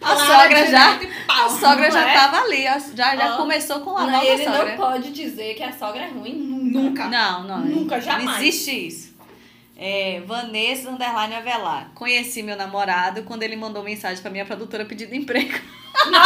A 0.00 0.16
sogra 0.16 0.66
já. 0.66 1.02
e 1.02 1.06
A 1.06 1.24
pau. 1.26 1.50
sogra 1.50 1.90
já 1.90 2.00
Não 2.02 2.08
é? 2.08 2.14
tava 2.14 2.36
ali. 2.42 2.62
Já, 2.94 3.16
já 3.16 3.36
começou 3.36 3.80
com 3.80 3.96
a 3.96 4.02
não, 4.04 4.12
nova 4.12 4.24
ele 4.24 4.44
sogra. 4.44 4.64
não 4.64 4.76
pode 4.76 5.10
dizer 5.10 5.54
que 5.54 5.62
a 5.64 5.72
sogra 5.72 6.04
é 6.04 6.08
ruim 6.08 6.34
nunca. 6.36 7.06
Não, 7.08 7.42
não. 7.42 7.58
Nunca, 7.62 7.96
Não 7.96 8.02
jamais. 8.02 8.38
existe 8.40 8.86
isso. 8.86 9.16
É, 9.76 10.22
Vanessa 10.24 10.88
Underline 10.88 11.34
Avelar. 11.34 11.90
Conheci 11.94 12.42
meu 12.44 12.56
namorado 12.56 13.24
quando 13.24 13.42
ele 13.42 13.56
mandou 13.56 13.82
mensagem 13.82 14.22
pra 14.22 14.30
minha 14.30 14.46
produtora 14.46 14.84
pedindo 14.84 15.14
emprego. 15.16 15.52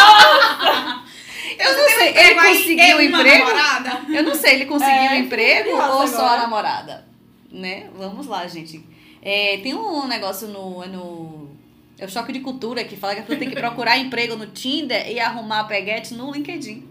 Eu 1.59 1.77
não 1.77 1.89
sei, 1.89 2.09
ele 2.17 2.35
conseguiu 2.35 2.97
uma 2.97 3.03
emprego? 3.05 3.45
namorada? 3.47 4.01
Eu 4.09 4.23
não 4.23 4.35
sei, 4.35 4.55
ele 4.57 4.67
conseguiu 4.67 4.95
É, 4.95 5.11
um 5.11 5.15
emprego 5.15 5.71
ou 5.77 6.07
só 6.07 6.29
a 6.29 6.37
namorada? 6.39 7.05
Né? 7.51 7.89
Vamos 7.97 8.27
lá, 8.27 8.47
gente. 8.47 8.85
É, 9.23 9.59
tem 9.59 9.75
um 9.75 10.07
negócio 10.07 10.49
no, 10.49 10.87
no. 10.87 11.51
É 11.99 12.07
o 12.07 12.09
choque 12.09 12.33
de 12.33 12.41
cultura 12.41 12.83
que 12.85 12.97
fala 12.97 13.15
que 13.15 13.21
a 13.21 13.23
pessoa 13.23 13.39
tem 13.39 13.51
que 13.51 13.55
procurar 13.57 13.99
emprego 13.99 14.35
no 14.37 14.47
Tinder 14.47 15.11
e 15.11 15.21
arrumar 15.21 15.65
peguete 15.65 16.15
no 16.15 16.33
LinkedIn. 16.33 16.89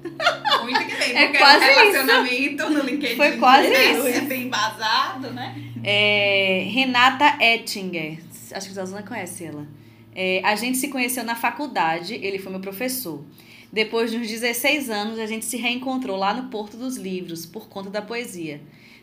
Muito 0.62 0.86
que 0.86 0.96
bem, 0.96 1.18
É 1.18 1.26
porque 1.26 1.38
quase 1.40 1.66
o 1.66 1.68
relacionamento 1.68 2.70
no 2.70 2.84
LinkedIn 2.84 3.16
Foi 3.16 3.38
quase 3.38 3.70
né, 3.70 3.92
isso. 3.92 4.08
é 4.08 4.22
bem 4.22 4.44
embasado, 4.44 5.32
né? 5.32 5.56
É, 5.84 6.68
Renata 6.72 7.44
Ettinger. 7.44 8.20
acho 8.52 8.68
que 8.68 8.72
a 8.72 8.76
Zazana 8.76 9.02
conhece 9.02 9.46
ela. 9.46 9.68
É, 10.14 10.42
a 10.44 10.56
gente 10.56 10.78
se 10.78 10.90
conheceu 10.90 11.24
na 11.24 11.36
faculdade, 11.36 12.14
ele 12.16 12.38
foi 12.38 12.52
meu 12.52 12.62
professor. 12.62 13.24
Depois 13.72 14.12
de 14.12 14.18
uns 14.18 14.28
16 14.28 14.90
anos, 14.90 15.20
a 15.20 15.26
gente 15.26 15.46
se 15.46 15.56
reencontrou 15.58 16.18
lá 16.18 16.34
no 16.34 16.50
Porto 16.50 16.76
dos 16.76 16.98
Livros, 16.98 17.46
por 17.46 17.68
conta 17.70 17.90
da 17.90 18.02
poesia. 18.02 18.60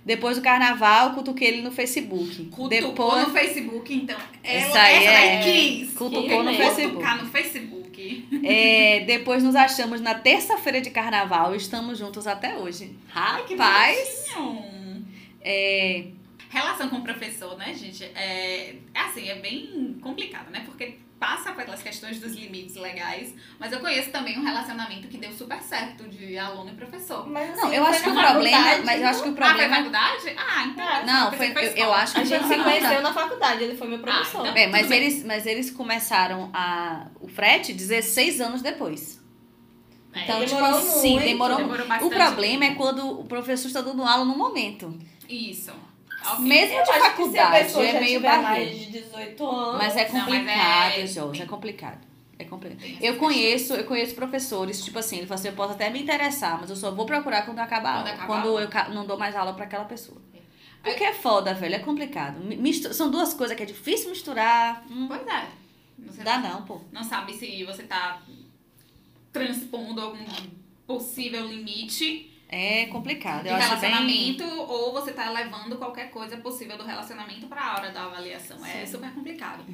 Depois 0.07 0.37
do 0.37 0.43
carnaval, 0.43 1.15
cutuquei 1.15 1.49
ele 1.49 1.63
no 1.63 1.73
Facebook. 1.73 2.45
Cutucou 2.45 2.69
Depois, 2.69 3.27
no 3.27 3.33
Facebook, 3.35 3.93
então. 3.93 4.17
Ela, 4.45 4.67
Essa 4.69 4.81
aí 4.81 5.05
essa 5.05 5.11
é- 5.27 5.43
quis. 5.43 5.93
cutucou 5.95 6.45
no 6.45 6.51
Cutucar 6.53 6.75
Facebook. 6.75 7.05
no 7.25 7.27
Facebook. 7.27 8.29
é, 8.45 9.01
depois 9.01 9.43
nos 9.43 9.57
achamos 9.57 10.01
na 10.01 10.15
terça-feira 10.15 10.81
de 10.81 10.91
carnaval 10.91 11.55
e 11.55 11.57
estamos 11.57 11.99
juntos 11.99 12.27
até 12.29 12.55
hoje. 12.57 12.95
Que 13.49 13.55
Rapaz, 13.57 14.27
bonitinho. 14.37 15.07
é, 15.43 16.05
Relação 16.51 16.89
com 16.89 16.97
o 16.99 17.03
professor, 17.03 17.59
né, 17.59 17.75
gente? 17.75 18.05
É, 18.05 18.77
é 18.95 19.01
assim, 19.01 19.29
é 19.29 19.35
bem 19.35 19.97
complicado, 20.01 20.51
né? 20.53 20.63
Porque 20.65 20.95
passa 21.19 21.53
pelas 21.53 21.83
questões 21.83 22.21
dos 22.21 22.35
limites 22.35 22.77
legais, 22.77 23.35
mas 23.59 23.73
eu 23.73 23.81
conheço 23.81 24.11
também 24.11 24.39
um 24.39 24.45
relacionamento 24.45 25.09
que 25.09 25.17
deu 25.17 25.33
super 25.33 25.61
certo 25.63 26.07
de 26.09 26.37
aluno 26.37 26.71
e 26.71 26.75
professor. 26.75 27.27
Mas, 27.29 27.51
assim, 27.51 27.63
Não, 27.63 27.73
eu 27.73 27.87
acho 27.87 28.03
que 28.03 28.11
o 28.11 28.15
problema. 28.15 28.79
Mas 28.85 29.01
eu 29.01 29.09
acho 29.09 29.23
que 29.23 29.29
o 29.29 29.33
Ah, 29.33 29.37
foi 29.37 29.47
problema. 29.47 29.77
faculdade? 29.77 30.37
Ah, 30.37 30.65
então. 30.67 31.07
Não, 31.07 31.27
eu 31.27 31.33
foi, 31.33 31.47
eu, 31.53 31.71
eu 31.77 31.93
acho 31.95 32.15
que 32.15 32.21
A 32.21 32.25
gente 32.25 32.45
foi 32.47 32.57
se 32.59 32.63
conheceu 32.63 33.03
na 33.03 33.13
faculdade, 33.15 33.65
ele 33.65 33.77
foi 33.77 33.89
meu 33.89 33.99
professor. 33.99 34.41
então- 34.47 34.57
É, 34.57 34.67
mas 34.67 34.89
bem. 34.89 34.99
eles, 35.03 35.25
mas 35.25 35.47
eles 35.47 35.71
começaram 35.71 36.51
a, 36.53 37.07
o 37.21 37.29
frete 37.29 37.73
16 37.73 38.41
anos 38.41 38.61
depois. 38.61 39.19
É, 40.13 40.23
Então, 40.25 40.41
demorou 40.45 40.81
tipo, 40.81 40.93
sim, 41.01 41.13
muito, 41.13 41.25
demorou. 41.27 41.57
demorou 41.57 41.87
o 41.87 42.11
problema 42.11 42.65
é 42.67 42.75
quando 42.75 43.21
o 43.21 43.25
professor 43.25 43.69
está 43.69 43.81
dando 43.81 44.03
aula 44.03 44.25
no 44.25 44.37
momento. 44.37 44.99
Isso. 45.29 45.73
Mesmo 46.41 46.75
Eu 46.77 46.83
de 46.85 46.93
faculdade, 46.93 47.65
pessoa 47.65 47.85
é 47.87 48.01
meio 48.01 48.21
barreiro. 48.21 48.77
de 48.79 48.87
18 48.87 49.47
anos... 49.47 49.79
Mas 49.79 49.97
é 49.97 50.09
Não, 50.09 50.15
mas 50.15 50.25
complicado, 50.25 50.93
é- 50.99 51.07
Jorge, 51.07 51.43
é 51.43 51.47
complicado. 51.47 52.07
É 52.39 52.45
complicado. 52.45 52.99
Eu 53.01 53.17
conheço, 53.17 53.73
eu 53.75 53.85
conheço 53.85 54.15
professores, 54.15 54.85
tipo 54.85 54.99
assim, 54.99 55.19
ele 55.19 55.27
fala 55.27 55.41
assim, 55.41 55.49
eu 55.49 55.55
posso 55.55 55.73
até 55.73 55.89
me 55.89 56.03
interessar, 56.03 56.59
mas 56.61 56.69
eu 56.69 56.77
só 56.77 56.91
vou 56.91 57.07
procurar 57.07 57.43
quando 57.47 57.59
acabar 57.61 57.91
a 57.91 58.03
Quando 58.27 58.47
aula. 58.47 58.65
acabar 58.65 58.77
Quando 58.83 58.89
eu 58.91 58.95
não 58.95 59.07
dou 59.07 59.17
mais 59.19 59.35
aula 59.35 59.55
pra 59.55 59.65
aquela 59.65 59.85
pessoa. 59.87 60.21
Porque 60.83 61.03
é 61.03 61.13
foda, 61.15 61.53
velho, 61.55 61.75
é 61.75 61.79
complicado. 61.81 62.39
Mi- 62.45 62.57
mistu- 62.57 62.93
São 62.95 63.11
duas 63.11 63.33
coisas 63.35 63.57
que 63.57 63.63
é 63.63 63.67
difícil 63.67 64.11
misturar. 64.11 64.85
Hum, 64.91 65.07
Pois 65.09 65.27
é. 65.27 65.47
Você 66.07 66.23
dá 66.23 66.39
não, 66.39 66.63
pô. 66.63 66.81
não 66.93 67.03
sabe 67.03 67.33
se 67.33 67.65
você 67.65 67.83
tá 67.85 68.21
transpondo 69.33 70.01
algum 70.01 70.25
possível 70.87 71.47
limite 71.47 72.31
É 72.49 72.87
complicado. 72.87 73.43
de 73.43 73.49
Eu 73.49 73.57
acho 73.57 73.81
bem... 73.81 73.91
relacionamento 73.91 74.45
ou 74.45 74.93
você 74.93 75.13
tá 75.13 75.31
levando 75.31 75.77
qualquer 75.77 76.11
coisa 76.11 76.37
possível 76.37 76.77
do 76.77 76.85
relacionamento 76.85 77.47
pra 77.47 77.75
hora 77.75 77.91
da 77.91 78.05
avaliação. 78.05 78.65
É 78.65 78.87
super 78.87 79.13
complicado. 79.13 79.65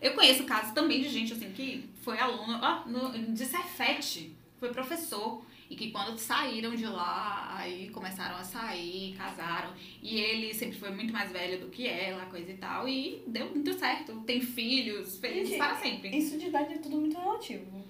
Eu 0.00 0.14
conheço 0.14 0.44
casos 0.44 0.72
também 0.72 1.02
de 1.02 1.08
gente 1.08 1.32
assim 1.32 1.50
que 1.52 1.88
foi 2.02 2.18
aluno 2.18 2.58
ó, 2.62 2.88
no, 2.88 3.32
de 3.32 3.44
Cefete, 3.44 4.34
foi 4.58 4.70
professor. 4.72 5.44
E 5.68 5.76
que 5.76 5.92
quando 5.92 6.18
saíram 6.18 6.74
de 6.74 6.84
lá, 6.84 7.54
aí 7.56 7.90
começaram 7.90 8.34
a 8.34 8.42
sair, 8.42 9.14
casaram. 9.16 9.72
E 10.02 10.18
ele 10.18 10.52
sempre 10.52 10.76
foi 10.76 10.90
muito 10.90 11.12
mais 11.12 11.30
velho 11.30 11.60
do 11.60 11.68
que 11.68 11.86
ela, 11.86 12.26
coisa 12.26 12.50
e 12.50 12.56
tal. 12.56 12.88
E 12.88 13.22
deu 13.28 13.48
muito 13.50 13.72
certo. 13.74 14.20
Tem 14.22 14.40
filhos, 14.40 15.18
felizes 15.18 15.56
para 15.56 15.76
sempre. 15.76 16.08
Isso 16.10 16.36
de 16.36 16.46
idade 16.46 16.74
é 16.74 16.78
tudo 16.78 16.96
muito 16.96 17.16
relativo. 17.16 17.84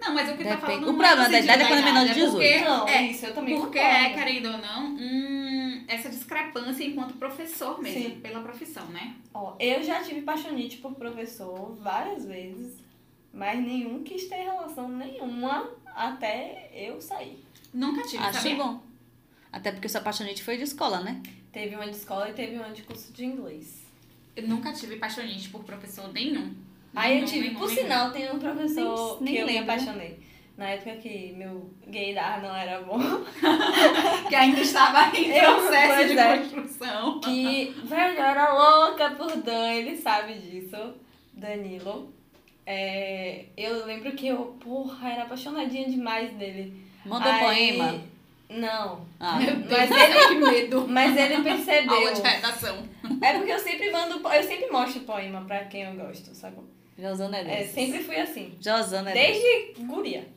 Não, 0.00 0.14
mas 0.14 0.30
o 0.30 0.36
que 0.36 0.44
tá 0.44 0.50
Depende. 0.56 0.60
falando 0.60 0.82
O 0.82 0.86
problema 0.96 1.28
da 1.28 1.38
idade 1.40 1.62
é 1.62 1.66
quando 1.66 1.78
é 1.80 1.82
menor 1.82 2.04
de 2.06 2.12
idade, 2.12 2.20
18. 2.20 2.32
porque 2.32 2.60
Não, 2.64 2.88
é, 2.88 3.02
isso 3.06 3.26
eu 3.26 3.34
também 3.34 3.60
porque 3.60 3.78
concordo. 3.78 3.96
é, 4.06 4.10
querendo 4.14 4.46
ou 4.46 4.58
não, 4.58 4.86
hum, 4.96 5.84
essa 5.86 6.08
discrepância 6.08 6.84
enquanto 6.84 7.14
professor 7.14 7.80
mesmo, 7.82 8.02
Sim. 8.14 8.20
pela 8.20 8.40
profissão, 8.40 8.86
né? 8.86 9.14
Ó, 9.34 9.54
eu 9.60 9.82
já 9.82 10.02
tive 10.02 10.22
paixonite 10.22 10.78
por 10.78 10.94
professor 10.94 11.76
várias 11.82 12.24
vezes, 12.24 12.78
mas 13.32 13.60
nenhum 13.62 14.02
quis 14.02 14.26
ter 14.26 14.36
relação 14.36 14.88
nenhuma 14.88 15.68
até 15.94 16.70
eu 16.74 17.00
sair. 17.00 17.44
Nunca 17.72 18.02
tive, 18.02 18.22
Acho 18.24 18.38
sabia? 18.38 18.56
bom. 18.56 18.80
Até 19.52 19.70
porque 19.72 19.86
essa 19.86 19.98
apaixonite 19.98 20.42
foi 20.42 20.56
de 20.56 20.62
escola, 20.62 21.00
né? 21.00 21.20
Teve 21.52 21.74
uma 21.74 21.84
de 21.84 21.96
escola 21.96 22.30
e 22.30 22.32
teve 22.32 22.56
uma 22.56 22.70
de 22.70 22.82
curso 22.82 23.12
de 23.12 23.24
inglês. 23.24 23.82
Eu 24.36 24.46
nunca 24.48 24.72
tive 24.72 24.96
paixonite 24.96 25.48
por 25.50 25.62
professor 25.64 26.10
nenhum. 26.12 26.54
Aí 26.94 27.20
eu 27.20 27.26
tive, 27.26 27.50
por 27.50 27.70
sinal, 27.70 28.10
tem 28.10 28.30
um 28.30 28.38
professor 28.38 29.18
Nem- 29.22 29.24
nem 29.24 29.34
que 29.34 29.40
eu 29.40 29.46
me 29.46 29.58
apaixonei. 29.70 30.18
Na 30.56 30.68
época 30.70 30.96
que 30.96 31.32
meu 31.38 31.70
gaydar 31.86 32.42
não 32.42 32.54
era 32.54 32.80
bom. 32.82 32.98
Que 34.28 34.34
ainda 34.34 34.60
estava 34.60 35.16
em 35.16 35.30
Eu- 35.30 35.54
processo 35.54 36.08
de 36.08 36.18
é. 36.18 36.38
construção. 36.38 37.20
Que, 37.20 37.74
velho, 37.84 38.14
eu 38.18 38.24
era 38.24 38.52
louca 38.52 39.10
por 39.10 39.36
Dan, 39.38 39.72
ele 39.72 39.96
sabe 39.96 40.34
disso. 40.34 40.94
Danilo. 41.32 42.12
É, 42.66 43.46
eu 43.56 43.86
lembro 43.86 44.12
que 44.12 44.28
eu, 44.28 44.56
porra, 44.62 45.10
era 45.10 45.22
apaixonadinha 45.22 45.88
demais 45.88 46.30
dele. 46.34 46.74
Manda 47.06 47.28
um 47.28 47.32
Aí- 47.32 47.40
poema. 47.76 48.00
Não. 48.50 49.06
Ah, 49.18 49.38
Meu 49.38 49.56
Deus, 49.56 49.70
Mas 49.70 49.90
ele- 49.90 50.26
que 50.28 50.34
medo. 50.34 50.86
Mas 50.88 51.16
ele 51.16 51.42
percebeu. 51.42 51.94
Aula 51.94 52.12
de 52.12 52.20
redação. 52.20 52.88
É 53.22 53.32
porque 53.34 53.52
eu 53.52 53.58
sempre 53.58 53.90
mando, 53.92 54.14
eu 54.28 54.42
sempre 54.42 54.70
mostro 54.70 55.00
poema 55.02 55.40
pra 55.46 55.64
quem 55.66 55.82
eu 55.82 55.94
gosto, 55.94 56.34
sabe? 56.34 56.56
Josana 57.00 57.38
é 57.38 57.40
É, 57.40 57.44
dessas. 57.44 57.70
sempre 57.74 58.02
fui 58.02 58.16
assim. 58.16 58.54
Josana 58.60 59.10
é 59.10 59.14
dessas. 59.14 59.42
Desde 59.42 59.82
guria. 59.84 60.28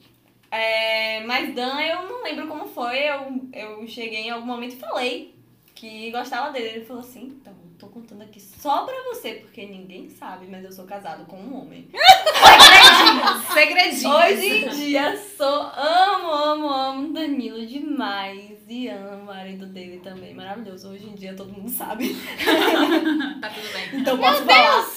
É, 0.51 1.22
mas 1.26 1.53
Dan, 1.55 1.82
eu 1.82 2.03
não 2.07 2.24
lembro 2.24 2.47
como 2.47 2.66
foi. 2.68 2.99
Eu, 2.99 3.41
eu 3.53 3.88
cheguei 3.88 4.22
em 4.22 4.30
algum 4.30 4.45
momento 4.45 4.74
e 4.74 4.78
falei 4.78 5.36
que 5.74 6.11
gostava 6.11 6.51
dele. 6.51 6.68
Ele 6.78 6.86
falou 6.86 7.01
assim: 7.01 7.24
então, 7.41 7.53
tô 7.80 7.88
contando 7.88 8.22
aqui 8.22 8.39
só 8.39 8.86
pra 8.86 8.93
você, 9.11 9.34
porque 9.36 9.66
ninguém 9.66 10.07
sabe, 10.09 10.45
mas 10.47 10.64
eu 10.64 10.72
sou 10.72 10.86
casado 10.86 11.26
com 11.26 11.38
um 11.38 11.59
homem. 11.59 11.88
Segredinho, 13.53 14.11
segredinho. 14.11 14.16
Hoje 14.16 14.66
em 14.66 14.70
dia 14.70 15.18
sou, 15.38 15.47
amo, 15.76 16.32
amo, 16.32 16.68
amo 16.70 17.14
Danilo 17.14 17.66
demais. 17.66 18.51
E 18.68 18.88
amo 18.88 19.24
o 19.24 19.26
marido 19.26 19.66
dele 19.68 19.99
também, 20.03 20.34
maravilhoso. 20.34 20.89
Hoje 20.89 21.05
em 21.07 21.14
dia 21.16 21.36
todo 21.36 21.51
mundo 21.51 21.70
sabe. 21.70 22.16
Tá 23.41 23.49
tudo 23.49 23.74
bem. 23.74 23.99
Então 24.01 24.18
posso 24.18 24.43
falar. 24.45 24.88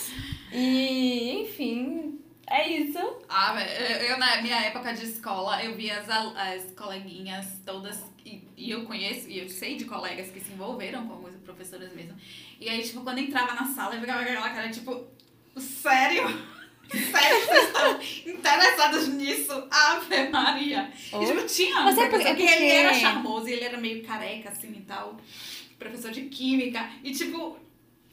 E, 0.59 1.42
enfim, 1.42 2.18
é 2.46 2.68
isso. 2.68 2.98
Ah, 3.28 3.52
velho, 3.52 3.70
eu, 4.04 4.18
na 4.18 4.40
minha 4.40 4.57
época 4.62 4.92
de 4.94 5.04
escola, 5.04 5.62
eu 5.62 5.74
via 5.74 5.98
as, 5.98 6.09
as 6.09 6.72
coleguinhas 6.72 7.46
todas, 7.64 8.02
e, 8.24 8.42
e 8.57 8.70
eu 8.70 8.84
conheço, 8.84 9.28
e 9.28 9.38
eu 9.38 9.48
sei 9.48 9.76
de 9.76 9.84
colegas 9.84 10.30
que 10.30 10.40
se 10.40 10.52
envolveram 10.52 11.07
com 11.07 11.12
algumas 11.14 11.36
professoras 11.42 11.92
mesmo. 11.94 12.16
E 12.61 12.68
aí, 12.68 12.82
tipo, 12.82 13.02
quando 13.02 13.18
entrava 13.18 13.54
na 13.54 13.66
sala, 13.66 13.94
eu 13.96 14.00
ficava 14.00 14.24
com 14.24 14.30
aquela 14.30 14.50
cara, 14.50 14.70
tipo, 14.70 15.04
sério? 15.59 16.24
Sério, 16.86 17.44
vocês 17.44 17.64
estão 17.66 18.00
interessados 18.32 19.09
nisso? 19.09 19.66
Ave 19.72 20.28
Maria. 20.28 20.88
E, 21.12 21.16
Oi? 21.16 21.26
tipo, 21.26 21.44
tinha 21.48 21.80
Mas 21.82 21.98
é 21.98 22.09
porque- 22.09 22.32
que 22.36 22.42
ele 22.42 22.66
era 22.68 22.90
porque- 22.90 23.00
charmoso 23.00 23.48
e 23.48 23.52
ele 23.54 23.64
era 23.64 23.76
meio 23.76 24.04
careca, 24.04 24.50
assim, 24.50 24.68
e 24.72 24.82
tal. 24.82 25.16
Professor 25.80 26.12
de 26.12 26.22
química. 26.26 26.88
E, 27.02 27.11
tipo, 27.11 27.59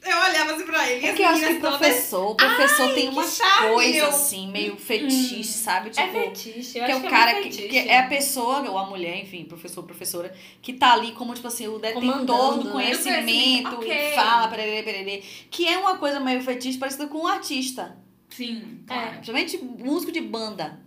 eu 0.04 0.16
olhava 0.18 0.52
assim 0.54 0.64
pra 0.64 0.88
ele. 0.90 1.00
e 1.00 1.04
as 1.04 1.10
Porque 1.10 1.22
eu 1.22 1.28
acho 1.28 1.46
que 1.46 1.54
professor, 1.60 2.30
o 2.30 2.34
professor 2.34 2.88
Ai, 2.88 2.94
tem 2.94 3.06
que 3.08 3.12
uma 3.12 3.26
charme, 3.26 3.74
coisa 3.74 3.96
eu- 3.98 4.08
assim, 4.08 4.48
meio 4.50 4.76
fetiche, 4.76 5.44
sabe? 5.44 5.90
Tipo, 5.90 6.06
é 6.06 6.10
fetiche, 6.10 6.78
eu 6.78 6.84
que 6.84 6.90
é 6.92 6.96
o 6.96 7.00
que 7.00 7.08
cara 7.08 7.30
é 7.32 7.40
que, 7.42 7.48
que 7.68 7.78
é 7.78 7.98
a 8.00 8.06
pessoa, 8.06 8.68
ou 8.70 8.78
a 8.78 8.86
mulher, 8.86 9.18
enfim, 9.22 9.44
professor, 9.44 9.82
professora, 9.82 10.34
que 10.62 10.72
tá 10.72 10.92
ali 10.92 11.12
como, 11.12 11.34
tipo 11.34 11.46
assim, 11.48 11.68
o 11.68 11.78
detentor 11.78 12.00
Comandando, 12.02 12.58
do 12.58 12.64
né? 12.66 12.72
conhecimento, 12.72 13.74
Ok. 13.76 13.90
e 13.92 14.14
fala, 14.14 14.48
pererê, 14.48 14.82
pererê, 14.82 15.22
que 15.50 15.66
é 15.68 15.78
uma 15.78 15.96
coisa 15.96 16.20
meio 16.20 16.42
fetiche 16.42 16.78
parecida 16.78 17.06
com 17.06 17.18
um 17.18 17.26
artista. 17.26 17.96
Sim, 18.30 18.80
É. 18.84 18.86
claro. 18.88 19.10
Principalmente 19.12 19.58
músico 19.58 20.10
de 20.12 20.20
banda, 20.20 20.80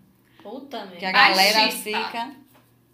Puta 0.43 0.77
merda. 0.79 0.95
que 0.97 1.05
a 1.05 1.11
galera 1.11 1.59
Baixista. 1.59 1.83
fica... 1.83 2.31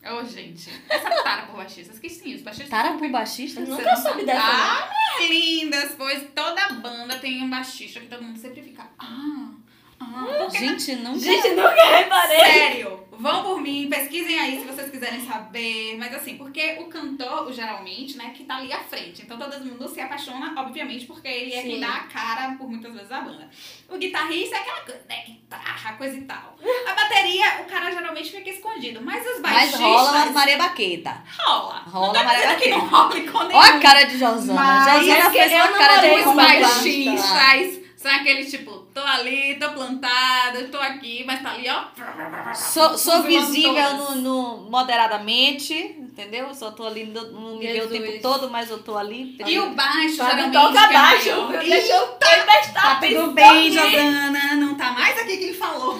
Ô, 0.06 0.26
gente, 0.26 0.70
essa 0.90 1.10
tara 1.24 1.44
por 1.44 1.56
baixistas, 1.56 1.98
que 1.98 2.10
sim, 2.10 2.36
os 2.36 2.42
baixistas... 2.42 2.70
Tara 2.70 2.98
por 2.98 3.10
baixista? 3.10 3.62
Eu 3.62 3.66
Você 3.66 3.72
nunca 3.72 3.84
não 3.84 3.96
soube 3.96 4.10
sabe. 4.10 4.26
dessa. 4.26 4.42
Ah, 4.42 4.90
lindas, 5.30 5.96
pois 5.98 6.24
toda 6.36 6.70
banda 6.74 7.18
tem 7.20 7.42
um 7.42 7.50
baixista 7.50 8.00
que 8.02 8.08
todo 8.08 8.22
mundo 8.24 8.38
sempre 8.38 8.62
fica... 8.62 8.86
Ah, 9.00 9.52
ah, 10.00 10.50
Gente, 10.52 10.96
não... 10.98 11.18
Gente, 11.18 11.50
nunca 11.50 11.98
reparei. 11.98 12.40
Sério, 12.40 13.03
vão 13.20 13.44
por 13.44 13.62
mim, 13.62 13.88
pesquisem 13.90 14.40
aí 14.40 14.60
se 14.60 14.66
vocês 14.66 14.90
quiserem 14.90 15.26
saber. 15.26 15.98
Mas 15.98 16.14
assim, 16.14 16.38
porque 16.38 16.78
o 16.80 16.86
cantor, 16.86 17.52
geralmente, 17.52 18.18
né, 18.18 18.34
que 18.36 18.44
tá 18.44 18.58
ali 18.58 18.72
à 18.72 18.80
frente. 18.80 19.22
Então 19.22 19.38
todo 19.38 19.66
mundo 19.66 19.88
se 19.88 20.02
apaixona, 20.02 20.54
obviamente, 20.62 21.06
porque 21.06 21.28
ele 21.28 21.54
é 21.54 21.62
Sim. 21.62 21.70
quem 21.70 21.80
dá 21.80 21.96
a 21.96 22.04
cara 22.04 22.56
por 22.58 22.70
muitas 22.70 22.94
vezes 22.94 23.10
da 23.10 23.22
banda. 23.22 23.50
O 23.90 23.98
guitarrista 23.98 24.56
é 24.56 24.60
aquela 24.60 24.82
coisa, 24.82 25.02
né, 25.08 25.24
guitarra, 25.26 25.94
coisa 25.94 26.18
e 26.18 26.22
tal. 26.22 26.56
A 26.88 26.94
bateria, 26.94 27.62
o 27.62 27.66
cara 27.66 27.92
geralmente 27.92 28.32
fica 28.32 28.50
escondido. 28.50 29.02
Mas 29.02 29.26
os 29.26 29.40
Mas 29.40 29.54
baixistas... 29.54 29.82
rola 29.82 30.12
umas 30.12 30.32
Maria 30.32 30.58
Baqueta. 30.58 31.24
Rola. 31.40 31.84
Rola 31.88 32.14
tá 32.14 32.24
Maria 32.24 32.42
dizendo 32.42 32.60
que 32.60 32.70
não 32.70 32.88
Baqueta. 32.88 33.32
com 33.32 33.44
nenhum. 33.44 33.60
Olha 33.60 33.76
a 33.76 33.80
cara 33.80 34.04
de 34.04 34.18
Josana. 34.18 34.54
Mas 34.54 35.06
Josana 35.06 35.28
é 35.28 35.32
fez 35.32 35.52
eu 35.52 35.58
uma 35.58 35.78
cara 35.78 35.98
de 35.98 36.08
namorei 36.26 37.83
São 38.04 38.12
aqueles 38.12 38.52
tipo, 38.52 38.70
tô 38.94 39.00
ali, 39.00 39.56
tô 39.56 39.70
plantada, 39.70 40.62
tô 40.70 40.78
aqui, 40.78 41.24
mas 41.26 41.42
tá 41.42 41.52
ali, 41.52 41.70
ó. 41.70 42.54
Sou, 42.54 42.98
sou 42.98 43.24
visível 43.24 43.94
no, 43.94 44.16
no 44.16 44.58
moderadamente. 44.70 45.74
entendeu? 45.74 46.48
Eu 46.48 46.54
só 46.54 46.72
tô 46.72 46.86
ali, 46.86 47.06
não 47.06 47.32
não 47.32 47.56
me 47.58 47.66
vê 47.66 47.80
o 47.82 47.88
tempo 47.88 48.22
todo, 48.22 48.50
mas 48.50 48.70
eu 48.70 48.84
tô 48.84 48.98
ali. 48.98 49.38
E 49.48 49.58
o 49.58 49.70
baixo, 49.70 50.18
Fábio 50.18 50.52
geralmente, 50.52 50.52
toca 50.52 50.74
que 50.74 50.94
é 50.94 50.98
baixo, 51.00 51.30
maior. 51.30 51.64
Deixa 51.64 51.94
eu 51.94 52.08
Tá 52.08 52.28
prestar 52.46 53.00
tudo 53.00 53.32
bem, 53.32 53.72
Jordana. 53.72 54.56
Não 54.56 54.76
tá 54.76 54.92
mais 54.92 55.18
aqui 55.18 55.38
quem 55.38 55.54
falou. 55.54 55.98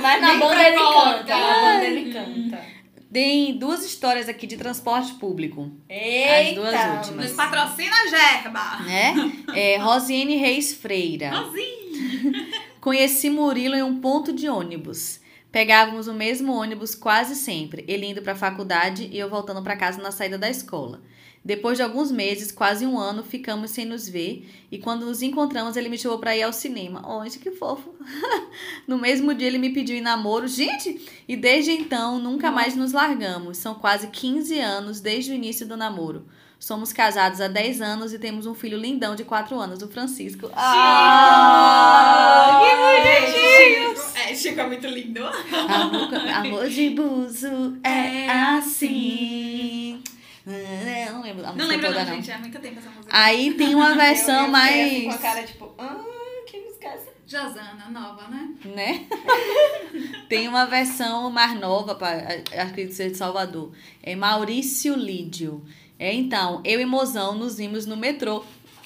Mas 0.00 0.18
na 0.20 0.34
banda 0.34 0.68
ele 0.68 0.78
canta, 0.78 1.36
na 1.36 1.60
banda 1.62 1.84
ele 1.84 2.12
canta. 2.12 2.75
Tem 3.16 3.56
duas 3.56 3.82
histórias 3.82 4.28
aqui 4.28 4.46
de 4.46 4.58
transporte 4.58 5.14
público, 5.14 5.70
Eita! 5.88 6.60
duas 6.60 6.74
últimas. 6.98 7.24
Nos 7.24 7.32
patrocina 7.32 7.96
a 7.96 8.08
Gerba. 8.08 8.84
né? 8.84 9.14
É, 9.54 9.78
Rosiane 9.78 10.36
Reis 10.36 10.74
Freira. 10.74 11.30
Sozinho. 11.30 12.34
Conheci 12.78 13.30
Murilo 13.30 13.74
em 13.74 13.82
um 13.82 14.02
ponto 14.02 14.34
de 14.34 14.50
ônibus. 14.50 15.18
Pegávamos 15.50 16.08
o 16.08 16.12
mesmo 16.12 16.52
ônibus 16.52 16.94
quase 16.94 17.34
sempre, 17.34 17.86
ele 17.88 18.04
indo 18.04 18.20
para 18.20 18.34
a 18.34 18.36
faculdade 18.36 19.08
e 19.10 19.18
eu 19.18 19.30
voltando 19.30 19.62
para 19.62 19.76
casa 19.76 20.02
na 20.02 20.10
saída 20.10 20.36
da 20.36 20.50
escola. 20.50 21.00
Depois 21.46 21.78
de 21.78 21.84
alguns 21.84 22.10
meses, 22.10 22.50
quase 22.50 22.84
um 22.84 22.98
ano, 22.98 23.22
ficamos 23.22 23.70
sem 23.70 23.84
nos 23.84 24.08
ver 24.08 24.50
e 24.68 24.78
quando 24.78 25.06
nos 25.06 25.22
encontramos 25.22 25.76
ele 25.76 25.88
me 25.88 25.96
chamou 25.96 26.18
para 26.18 26.36
ir 26.36 26.42
ao 26.42 26.52
cinema. 26.52 27.04
Oh, 27.06 27.22
gente, 27.22 27.38
que 27.38 27.52
fofo! 27.52 27.94
no 28.84 28.98
mesmo 28.98 29.32
dia 29.32 29.46
ele 29.46 29.56
me 29.56 29.70
pediu 29.70 29.96
em 29.96 30.00
namoro, 30.00 30.48
gente! 30.48 31.00
E 31.28 31.36
desde 31.36 31.70
então 31.70 32.18
nunca 32.18 32.50
mais 32.50 32.74
nos 32.74 32.90
largamos. 32.90 33.58
São 33.58 33.76
quase 33.76 34.08
15 34.08 34.58
anos 34.58 35.00
desde 35.00 35.30
o 35.30 35.34
início 35.34 35.64
do 35.64 35.76
namoro. 35.76 36.26
Somos 36.58 36.92
casados 36.92 37.40
há 37.40 37.46
10 37.46 37.80
anos 37.80 38.12
e 38.12 38.18
temos 38.18 38.44
um 38.44 38.54
filho 38.54 38.76
lindão 38.76 39.14
de 39.14 39.22
4 39.22 39.56
anos, 39.56 39.82
o 39.82 39.88
Francisco. 39.88 40.50
Ah, 40.52 42.60
que 42.60 42.76
bonitinho. 42.76 43.94
Chico. 43.94 44.18
É, 44.18 44.34
Chico 44.34 44.60
é 44.60 44.66
muito 44.66 44.88
lindo. 44.88 45.24
Amor, 45.24 46.12
amor 46.34 46.68
de 46.68 46.90
buzo 46.90 47.78
é 47.84 48.28
assim. 48.28 50.02
Não 50.46 51.22
lembro 51.22 51.44
a 51.44 51.48
Não 51.48 51.54
música 51.54 51.66
lembro 51.66 51.86
toda, 51.88 51.98
não, 52.04 52.06
não. 52.10 52.14
gente. 52.16 52.30
É 52.30 52.38
muito 52.38 52.58
tempo 52.60 52.78
essa 52.78 52.90
música. 52.90 53.08
Aí 53.10 53.54
tem 53.54 53.74
uma 53.74 53.94
versão 53.98 54.36
eu, 54.36 54.44
eu 54.44 54.48
mais. 54.48 54.86
assim 54.92 55.04
com 55.04 55.10
a 55.10 55.18
cara 55.18 55.42
tipo, 55.42 55.74
ah, 55.76 56.04
que 56.46 56.60
música 56.60 56.86
é 56.86 56.94
essa? 56.94 57.16
Josana, 57.26 57.90
nova, 57.90 58.28
né? 58.28 58.50
Né? 58.64 59.06
tem 60.28 60.46
uma 60.46 60.64
versão 60.66 61.28
mais 61.28 61.58
nova, 61.58 61.96
para 61.96 62.42
acredito 62.62 62.94
ser 62.94 63.10
de 63.10 63.16
Salvador. 63.16 63.72
É 64.00 64.14
Maurício 64.14 64.94
Lídio. 64.94 65.64
É, 65.98 66.12
então, 66.14 66.60
eu 66.64 66.80
e 66.80 66.84
Mozão 66.86 67.34
nos 67.34 67.56
vimos 67.56 67.84
no 67.84 67.96
metrô. 67.96 68.44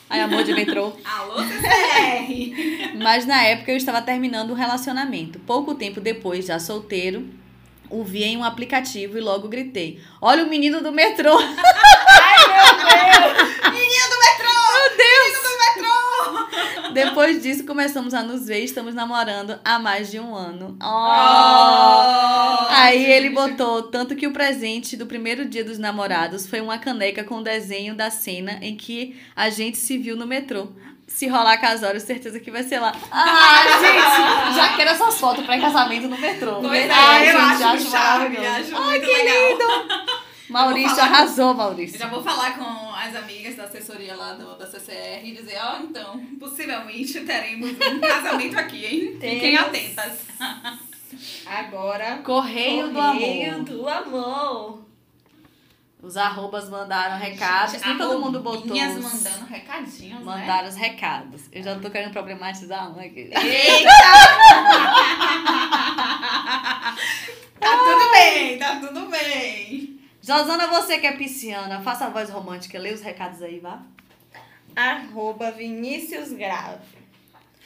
Ai, 0.09 0.21
amor 0.23 0.43
de 0.43 0.55
metrô. 0.55 0.93
Alô, 1.05 1.37
CCR. 1.43 2.97
Mas 2.97 3.27
na 3.27 3.43
época 3.45 3.71
eu 3.71 3.77
estava 3.77 4.01
terminando 4.01 4.51
um 4.51 4.55
relacionamento. 4.55 5.39
Pouco 5.41 5.75
tempo 5.75 6.01
depois, 6.01 6.47
já 6.47 6.59
solteiro, 6.59 7.29
o 7.91 8.05
vi 8.05 8.23
em 8.25 8.37
um 8.37 8.45
aplicativo 8.45 9.19
e 9.19 9.21
logo 9.21 9.49
gritei: 9.49 10.01
Olha 10.21 10.45
o 10.45 10.49
menino 10.49 10.81
do 10.81 10.93
metrô! 10.93 11.37
Menino 13.71 14.09
do 14.11 14.19
metrô! 14.19 14.51
Meu 14.73 14.97
Deus! 14.97 15.27
Menino 15.27 15.43
do 15.43 15.59
metrô! 15.59 15.95
Depois 16.93 17.43
disso, 17.43 17.65
começamos 17.65 18.13
a 18.15 18.23
nos 18.23 18.47
ver 18.47 18.61
e 18.61 18.65
estamos 18.65 18.95
namorando 18.95 19.59
há 19.65 19.79
mais 19.79 20.11
de 20.11 20.19
um 20.19 20.35
ano. 20.35 20.77
Oh! 20.83 20.87
Oh, 20.87 22.67
Aí 22.71 23.05
ele 23.05 23.27
gente. 23.29 23.35
botou 23.35 23.83
tanto 23.85 24.15
que 24.17 24.27
o 24.27 24.33
presente 24.33 24.97
do 24.97 25.07
primeiro 25.07 25.45
dia 25.49 25.65
dos 25.65 25.79
namorados 25.79 26.47
foi 26.47 26.61
uma 26.61 26.79
caneca 26.79 27.25
com 27.25 27.37
o 27.37 27.43
desenho 27.43 27.95
da 27.95 28.11
cena 28.11 28.59
em 28.63 28.77
que 28.77 29.17
a 29.35 29.51
gente 29.51 29.77
se 29.79 29.99
viu 29.99 30.17
no 30.17 30.27
metrô. 30.27 30.69
Se 31.07 31.27
rolar 31.27 31.59
casório, 31.61 32.01
certeza 32.01 32.39
que 32.39 32.53
vai 32.53 32.63
ser 32.63 32.79
lá. 32.79 32.93
Ah, 33.11 33.65
gente! 33.83 34.57
Já 34.57 34.77
quero 34.77 34.91
essas 34.91 35.19
fotos 35.19 35.45
pra 35.45 35.59
casamento 35.61 36.07
no 36.07 36.17
metrô. 36.17 36.61
Pois 36.61 36.87
é, 36.87 36.89
Ai, 36.91 37.29
eu 37.29 37.33
gente, 37.33 37.63
acho, 37.65 37.91
charme, 37.91 38.37
maravilhoso. 38.39 38.77
acho 38.77 38.85
muito 38.85 39.07
legal. 39.07 39.59
Maurício 40.51 40.91
falar 40.97 41.07
arrasou, 41.09 41.49
Eu 41.51 41.55
Maurício. 41.55 41.99
já 41.99 42.09
vou 42.09 42.23
falar 42.23 42.57
com 42.59 42.95
as 42.95 43.15
amigas 43.17 43.57
da 43.57 43.65
assessoria 43.65 44.15
lá 44.15 44.35
do, 44.35 44.57
da 44.59 44.67
CCR 44.67 45.25
e 45.25 45.33
dizer, 45.33 45.59
ó, 45.63 45.79
então, 45.79 46.19
possivelmente 46.39 47.21
teremos 47.21 47.71
um 47.71 48.01
casamento 48.01 48.59
aqui, 48.59 48.85
hein? 48.87 49.13
Fiquem 49.21 49.57
atentas. 49.57 50.19
Agora, 51.47 52.19
Correio, 52.19 52.89
do 52.89 52.95
Correio 52.95 53.55
amor. 53.55 53.65
do 53.65 53.89
amor. 53.89 54.81
Os 56.03 56.17
arrobas 56.17 56.71
mandaram 56.71 57.19
recados. 57.19 57.79
Nem 57.83 57.99
todo 57.99 58.19
mundo 58.19 58.41
botou. 58.41 58.69
Minhas 58.73 58.95
mandando 58.97 59.45
recadinhos, 59.45 60.19
né? 60.21 60.25
Mandaram 60.25 60.67
os 60.69 60.75
recados. 60.75 61.43
Eu 61.53 61.63
já 61.63 61.79
tô 61.79 61.91
querendo 61.91 62.13
problematizar 62.13 62.91
um 62.97 62.99
aqui. 62.99 63.31
Tá 67.61 67.77
tudo 67.77 68.11
bem, 68.13 68.59
tá 68.59 68.77
tudo 68.77 69.07
bem. 69.11 70.00
Josana, 70.23 70.67
você 70.67 70.99
que 70.99 71.07
é 71.07 71.13
pisciana, 71.13 71.81
faça 71.81 72.07
a 72.07 72.11
voz 72.11 72.29
romântica, 72.31 72.79
lê 72.79 72.93
os 72.93 73.01
recados 73.01 73.43
aí, 73.43 73.59
vá. 73.59 73.81
Arroba 74.77 75.51
Vinícius 75.51 76.33
Grave. 76.33 77.01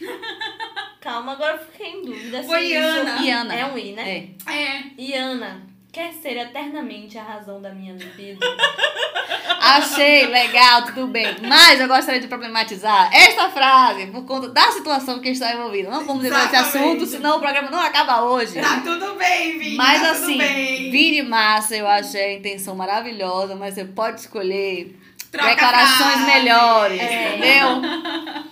Calma, 1.00 1.32
agora 1.32 1.56
eu 1.56 1.66
fiquei 1.66 1.88
em 1.88 2.02
dúvida. 2.02 2.42
se 2.42 2.48
Foi 2.48 2.66
Iana. 2.68 3.20
Iana. 3.20 3.54
É 3.54 3.66
um 3.66 3.76
I, 3.76 3.92
né? 3.92 4.34
É. 4.46 4.52
É. 4.52 4.82
Iana, 4.96 5.62
quer 5.94 6.12
ser 6.12 6.36
eternamente 6.36 7.16
a 7.16 7.22
razão 7.22 7.62
da 7.62 7.70
minha 7.70 7.92
libido? 7.94 8.40
Achei 9.60 10.26
legal, 10.26 10.84
tudo 10.86 11.06
bem. 11.06 11.36
Mas 11.42 11.80
eu 11.80 11.86
gostaria 11.86 12.20
de 12.20 12.26
problematizar 12.26 13.08
esta 13.14 13.48
frase 13.48 14.06
por 14.08 14.24
conta 14.24 14.48
da 14.48 14.72
situação 14.72 15.20
que 15.20 15.28
está 15.28 15.54
envolvida. 15.54 15.88
Não 15.88 16.04
vamos 16.04 16.24
entrar 16.24 16.42
nesse 16.42 16.56
assunto, 16.56 17.06
senão 17.06 17.36
o 17.36 17.40
programa 17.40 17.70
não 17.70 17.78
acaba 17.80 18.22
hoje. 18.24 18.60
Tá 18.60 18.80
tudo 18.84 19.14
bem, 19.14 19.56
Vini. 19.58 19.76
Mas 19.76 20.02
tá 20.02 20.10
assim, 20.10 20.36
bem. 20.36 20.90
vire 20.90 21.22
massa, 21.22 21.76
eu 21.76 21.86
achei 21.86 22.20
a 22.22 22.34
intenção 22.34 22.74
maravilhosa, 22.74 23.54
mas 23.54 23.74
você 23.74 23.84
pode 23.84 24.20
escolher 24.20 24.98
Troca 25.30 25.48
declarações 25.48 26.12
frase. 26.14 26.26
melhores, 26.26 27.00
É. 27.00 27.28
entendeu? 27.36 28.44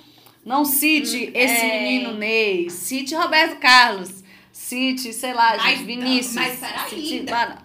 Não 0.44 0.64
cite 0.64 1.30
esse 1.34 1.66
é. 1.66 1.80
menino 1.80 2.14
Ney, 2.14 2.70
cite 2.70 3.14
Roberto 3.14 3.58
Carlos, 3.60 4.21
cite, 4.52 5.12
sei 5.12 5.32
lá, 5.32 5.56
Mas- 5.56 5.78
gente, 5.78 5.84
Vinícius. 5.84 6.34
mas 6.34 6.58
peraí, 6.60 6.90
cite- 6.90 7.14
ainda- 7.20 7.58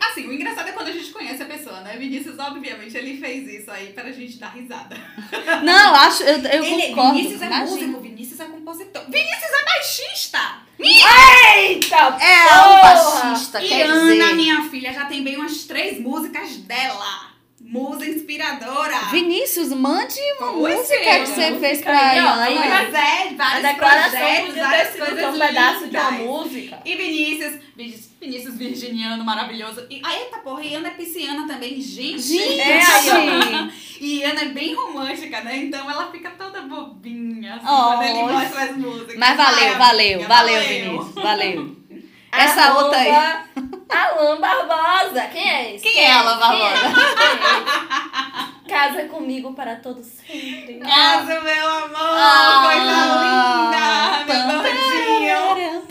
Ah, 0.00 0.06
Assim, 0.10 0.26
o 0.26 0.32
engraçado 0.32 0.68
é 0.68 0.72
quando 0.72 0.88
a 0.88 0.92
gente 0.92 1.10
conhece 1.12 1.42
a 1.42 1.46
pessoa, 1.46 1.80
né? 1.82 1.96
Vinícius, 1.96 2.38
obviamente, 2.38 2.96
ele 2.96 3.18
fez 3.18 3.46
isso 3.62 3.70
aí 3.70 3.92
pra 3.92 4.10
gente 4.10 4.38
dar 4.38 4.48
risada. 4.48 4.96
Não, 5.62 5.94
acho, 5.94 6.22
eu, 6.24 6.38
eu 6.38 6.64
ele, 6.64 6.88
concordo. 6.88 7.14
Vinícius 7.16 7.42
é 7.42 7.46
imagina. 7.46 7.70
músico, 7.70 8.00
Vinícius 8.00 8.40
é 8.40 8.44
compositor. 8.46 9.04
Vinícius 9.10 9.52
é 9.60 9.64
baixista! 9.64 10.62
Eita, 10.78 11.96
É 11.96 12.48
porra! 12.48 12.78
um 12.78 12.80
baixista, 13.30 13.62
e 13.62 13.68
quer 13.68 13.86
Ana, 13.86 14.12
dizer. 14.24 14.34
minha 14.34 14.62
filha, 14.70 14.92
já 14.92 15.04
tem 15.04 15.22
bem 15.22 15.36
umas 15.36 15.64
três 15.64 16.00
músicas 16.00 16.56
dela. 16.58 17.31
Musa 17.72 18.04
inspiradora. 18.06 18.94
Vinícius, 19.10 19.68
mande 19.72 20.20
uma 20.38 20.52
Pois 20.52 20.76
música 20.76 20.94
é, 20.94 21.20
que 21.20 21.26
você 21.26 21.50
música 21.50 21.60
fez 21.60 21.80
pra 21.80 22.12
Ana. 22.12 22.42
aí, 22.42 22.54
Mas 22.58 22.94
é, 22.94 23.28
A 23.28 23.34
vários 23.34 23.62
declaração 23.62 24.10
projetos, 24.20 24.54
várias 24.56 24.94
coisas 24.96 25.34
um 25.34 25.38
pedaço 25.38 25.88
de 25.88 25.96
uma 25.96 26.10
música. 26.10 26.78
E 26.84 26.94
Vinícius, 26.94 27.54
Vinícius, 28.20 28.56
virginiano 28.58 29.24
maravilhoso. 29.24 29.86
E, 29.88 30.02
ah, 30.04 30.14
eita 30.14 30.38
porra, 30.38 30.62
e 30.62 30.74
Ana 30.74 30.88
é 30.88 30.90
pisciana 30.90 31.46
também, 31.46 31.80
gente. 31.80 32.20
Gente! 32.20 32.60
É, 32.60 32.82
E 34.02 34.22
Ana 34.24 34.42
é 34.42 34.44
bem 34.46 34.74
romântica, 34.74 35.40
né? 35.42 35.56
Então 35.58 35.88
ela 35.90 36.10
fica 36.10 36.30
toda 36.30 36.60
bobinha, 36.62 37.54
assim, 37.54 37.64
Oh. 37.66 37.82
quando 37.84 38.02
ele 38.02 38.32
mostra 38.32 38.62
as 38.64 38.76
músicas. 38.76 39.16
Mas 39.16 39.36
valeu, 39.36 39.78
valeu, 39.78 40.14
amiga, 40.18 40.28
valeu, 40.28 40.60
Vinícius, 40.62 41.14
valeu. 41.14 41.76
Essa 42.32 42.62
Arroba 42.62 42.84
outra 42.84 42.98
aí. 42.98 43.10
Alan 43.88 44.40
Barbosa. 44.40 45.26
Quem 45.28 45.50
é 45.50 45.74
esse? 45.74 45.84
Quem 45.84 46.02
é 46.04 46.12
Alan 46.12 46.38
Barbosa? 46.38 46.80
Quem 46.80 48.48
é? 48.48 48.52
Casa 48.72 49.04
comigo 49.04 49.52
para 49.52 49.76
todo 49.76 50.02
sempre. 50.02 50.78
Caso, 50.78 51.26
meu 51.26 51.68
amor, 51.68 51.98
Ah, 51.98 52.62
coisa 52.64 54.24
linda, 54.24 54.48
meu 54.48 54.62
gordinho. 54.62 55.82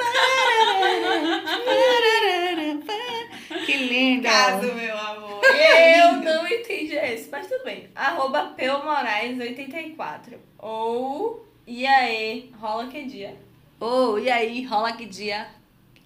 Que 3.66 3.78
lindo. 3.78 4.24
Caso, 4.24 4.74
meu 4.74 4.98
amor. 4.98 5.42
Eu 5.46 6.14
não 6.24 6.48
entendi 6.48 6.96
esse, 6.96 7.30
mas 7.30 7.48
tudo 7.48 7.64
bem. 7.64 7.90
Arroba 7.96 8.54
Peu 8.58 8.84
Moraes 8.84 9.40
84. 9.40 10.40
Ou 10.58 11.46
e 11.68 11.86
aí, 11.86 12.52
rola 12.60 12.88
que 12.88 13.04
dia? 13.04 13.36
Oh, 13.80 14.18
e 14.18 14.30
aí, 14.30 14.64
rola 14.66 14.92
que 14.94 15.06
dia? 15.06 15.48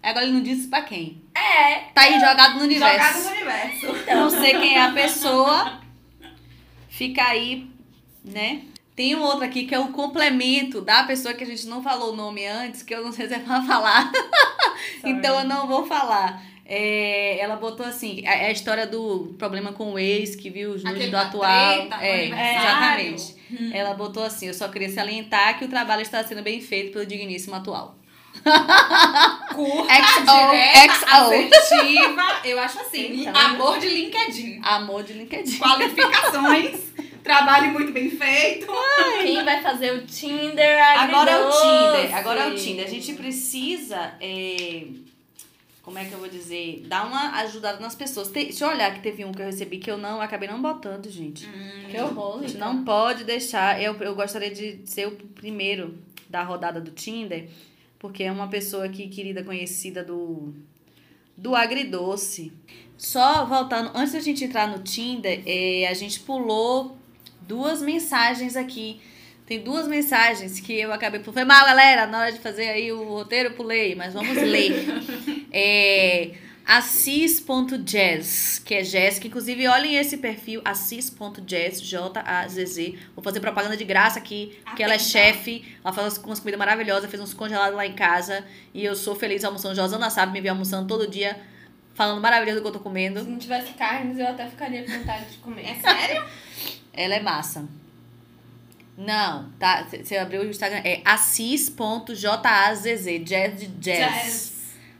Agora 0.10 0.26
ele 0.26 0.34
não 0.34 0.42
disse 0.44 0.68
pra 0.68 0.82
quem. 0.84 1.22
É, 1.36 1.76
Tá 1.94 2.02
aí 2.02 2.20
jogado 2.20 2.58
no 2.58 2.64
universo. 2.64 2.98
Jogado 2.98 3.24
no 3.24 3.30
universo. 3.32 4.16
Não 4.16 4.30
sei 4.30 4.52
quem 4.60 4.76
é 4.78 4.82
a 4.82 4.92
pessoa. 4.92 5.80
Fica 6.90 7.24
aí, 7.26 7.68
né? 8.24 8.62
Tem 8.96 9.14
um 9.16 9.22
outro 9.22 9.44
aqui 9.44 9.66
que 9.66 9.76
é 9.76 9.80
o 9.80 9.90
complemento 9.90 10.80
da 10.80 11.04
pessoa 11.04 11.34
que 11.34 11.44
a 11.44 11.48
gente 11.48 11.68
não 11.68 11.84
falou 11.84 12.14
o 12.14 12.16
nome 12.16 12.46
antes, 12.46 12.82
que 12.82 12.96
eu 12.96 13.04
não 13.04 13.12
sei 13.12 13.28
se 13.28 13.34
é 13.34 13.40
pra 13.40 13.62
falar. 13.64 14.10
então 15.04 15.40
eu 15.40 15.46
não 15.46 15.68
vou 15.68 15.86
falar. 15.86 16.42
É, 16.68 17.38
ela 17.40 17.58
botou 17.58 17.86
assim, 17.86 18.22
é 18.26 18.48
a 18.48 18.52
história 18.52 18.88
do 18.88 19.36
problema 19.38 19.72
com 19.74 19.94
o 19.94 20.00
ex, 20.00 20.36
que 20.36 20.50
viu 20.50 20.72
os 20.72 20.86
Aquele 20.86 21.10
do 21.12 21.18
atual. 21.18 21.78
treta, 21.78 21.96
é, 22.04 22.22
aniversário. 22.22 23.14
exatamente. 23.14 23.72
Ela 23.76 23.94
botou 23.94 24.24
assim, 24.24 24.48
eu 24.48 24.54
só 24.54 24.68
queria 24.70 24.90
salientar 24.90 25.60
que 25.60 25.66
o 25.66 25.68
trabalho 25.68 26.02
está 26.02 26.24
sendo 26.24 26.42
bem 26.42 26.60
feito 26.62 26.94
pelo 26.94 27.06
digníssimo 27.06 27.56
atual. 27.56 27.98
Curta, 28.44 29.94
XO, 30.04 30.26
direta, 30.26 30.94
XO. 30.94 31.06
assertiva. 31.56 32.42
Eu 32.44 32.60
acho 32.60 32.80
assim, 32.82 33.22
Então. 33.22 33.36
amor 33.36 33.80
de 33.80 33.88
LinkedIn. 33.88 34.60
Amor 34.64 35.04
de 35.04 35.14
LinkedIn. 35.14 35.58
Qualificações, 35.58 36.80
trabalho 37.24 37.72
muito 37.72 37.92
bem 37.92 38.10
feito. 38.10 38.68
Quem 39.22 39.44
vai 39.44 39.62
fazer 39.62 39.94
o 39.94 40.06
Tinder 40.06 40.84
Agora 41.00 41.32
é 41.32 41.38
o? 41.46 41.50
Tinder. 41.52 42.16
Agora 42.18 42.40
é 42.42 42.48
o 42.48 42.56
Tinder. 42.56 42.86
A 42.86 42.90
gente 42.90 43.14
precisa. 43.14 44.14
é, 44.22 44.86
Como 45.82 45.98
é 45.98 46.06
que 46.06 46.14
eu 46.14 46.20
vou 46.20 46.28
dizer? 46.30 46.84
Dar 46.88 47.06
uma 47.06 47.32
ajudada 47.42 47.80
nas 47.80 47.96
pessoas. 47.96 48.28
Te- 48.30 48.46
Deixa 48.46 48.66
eu 48.66 48.70
olhar 48.70 48.94
que 48.94 49.00
teve 49.02 49.24
um 49.26 49.32
que 49.32 49.42
eu 49.42 49.46
recebi 49.46 49.78
que 49.78 49.90
eu 49.90 49.98
não 49.98 50.20
acabei 50.22 50.48
não 50.50 50.62
botando, 50.62 51.10
gente. 51.10 51.48
Que 51.90 52.00
horror, 52.00 52.40
A 52.40 52.42
gente 52.42 52.56
então. 52.56 52.74
não 52.74 52.84
pode 52.84 53.24
deixar. 53.24 53.82
Eu, 53.82 53.96
eu 54.02 54.14
gostaria 54.16 54.52
de 54.52 54.82
ser 54.86 55.08
o 55.08 55.12
primeiro 55.12 55.98
da 56.30 56.42
rodada 56.44 56.82
do 56.82 56.92
Tinder, 56.92 57.48
porque 58.00 58.24
é 58.24 58.32
uma 58.32 58.48
pessoa 58.48 58.86
aqui 58.86 59.08
querida, 59.08 59.44
conhecida 59.44 60.04
do, 60.04 60.54
do 61.36 61.56
Agridoce. 61.56 62.52
Só 62.98 63.46
voltando, 63.46 63.92
antes 63.94 64.14
da 64.14 64.20
gente 64.20 64.44
entrar 64.44 64.68
no 64.68 64.84
Tinder, 64.84 65.42
é, 65.46 65.88
a 65.88 65.94
gente 65.94 66.20
pulou 66.22 66.98
duas 67.42 67.82
mensagens 67.82 68.56
aqui. 68.56 69.02
Tem 69.46 69.60
duas 69.60 69.88
mensagens 69.88 70.60
que 70.60 70.74
eu 70.74 70.92
acabei 70.92 71.20
por. 71.20 71.34
Foi 71.34 71.44
mal, 71.44 71.66
galera. 71.66 72.08
Na 72.08 72.20
hora 72.20 72.32
de 72.32 72.40
fazer 72.40 72.68
aí 72.68 72.92
o 72.92 73.04
roteiro, 73.04 73.50
eu 73.50 73.54
pulei, 73.54 73.94
mas 73.94 74.14
vamos 74.14 74.36
ler. 74.36 74.74
é, 75.52 76.32
Assis.jazz, 76.68 78.60
que 78.66 78.74
é 78.74 78.82
jazz, 78.82 79.20
que 79.20 79.28
inclusive 79.28 79.68
olhem 79.68 79.98
esse 79.98 80.18
perfil, 80.18 80.62
assis.jazz, 80.66 81.80
J-A-Z-Z. 81.80 82.98
Vou 83.16 83.24
fazer 83.24 83.40
propaganda 83.40 83.78
de 83.78 83.86
graça 83.86 84.18
aqui, 84.18 84.58
porque 84.66 84.82
ela 84.82 84.96
é 84.96 85.00
chefe, 85.00 85.64
ela 85.84 85.94
faz 85.94 86.18
umas 86.18 86.40
comidas 86.40 86.58
maravilhosas, 86.58 87.08
fez 87.08 87.22
uns 87.22 87.36
congelados 87.36 87.76
lá 87.76 87.86
em 87.86 87.94
casa, 87.94 88.44
e 88.74 88.84
eu 88.84 88.96
sou 88.96 89.14
feliz 89.14 89.44
almoçando. 89.44 89.76
Josana 89.76 90.10
sabe, 90.10 90.34
me 90.34 90.42
vê 90.42 90.50
almoçando 90.50 90.88
todo 90.88 91.08
dia, 91.08 91.40
falando 91.94 92.20
maravilhoso 92.20 92.58
do 92.58 92.64
que 92.64 92.68
eu 92.70 92.74
tô 92.74 92.80
comendo. 92.80 93.20
Se 93.20 93.30
não 93.30 93.38
tivesse 93.38 93.74
carnes, 93.74 94.18
eu 94.18 94.28
até 94.28 94.48
ficaria 94.48 94.84
com 94.84 94.92
vontade 94.92 95.26
de 95.26 95.38
comer. 95.38 95.68
É 95.68 95.76
sério? 95.76 96.26
Ela 96.92 97.14
é 97.14 97.20
massa. 97.22 97.68
Não, 98.98 99.52
tá? 99.60 99.86
Você 100.04 100.18
abriu 100.18 100.42
o 100.42 100.46
Instagram, 100.46 100.82
é 100.84 101.02
assis.jazz, 101.06 102.84
jazz 103.24 103.60
de 103.60 103.68
jazz. 103.68 104.56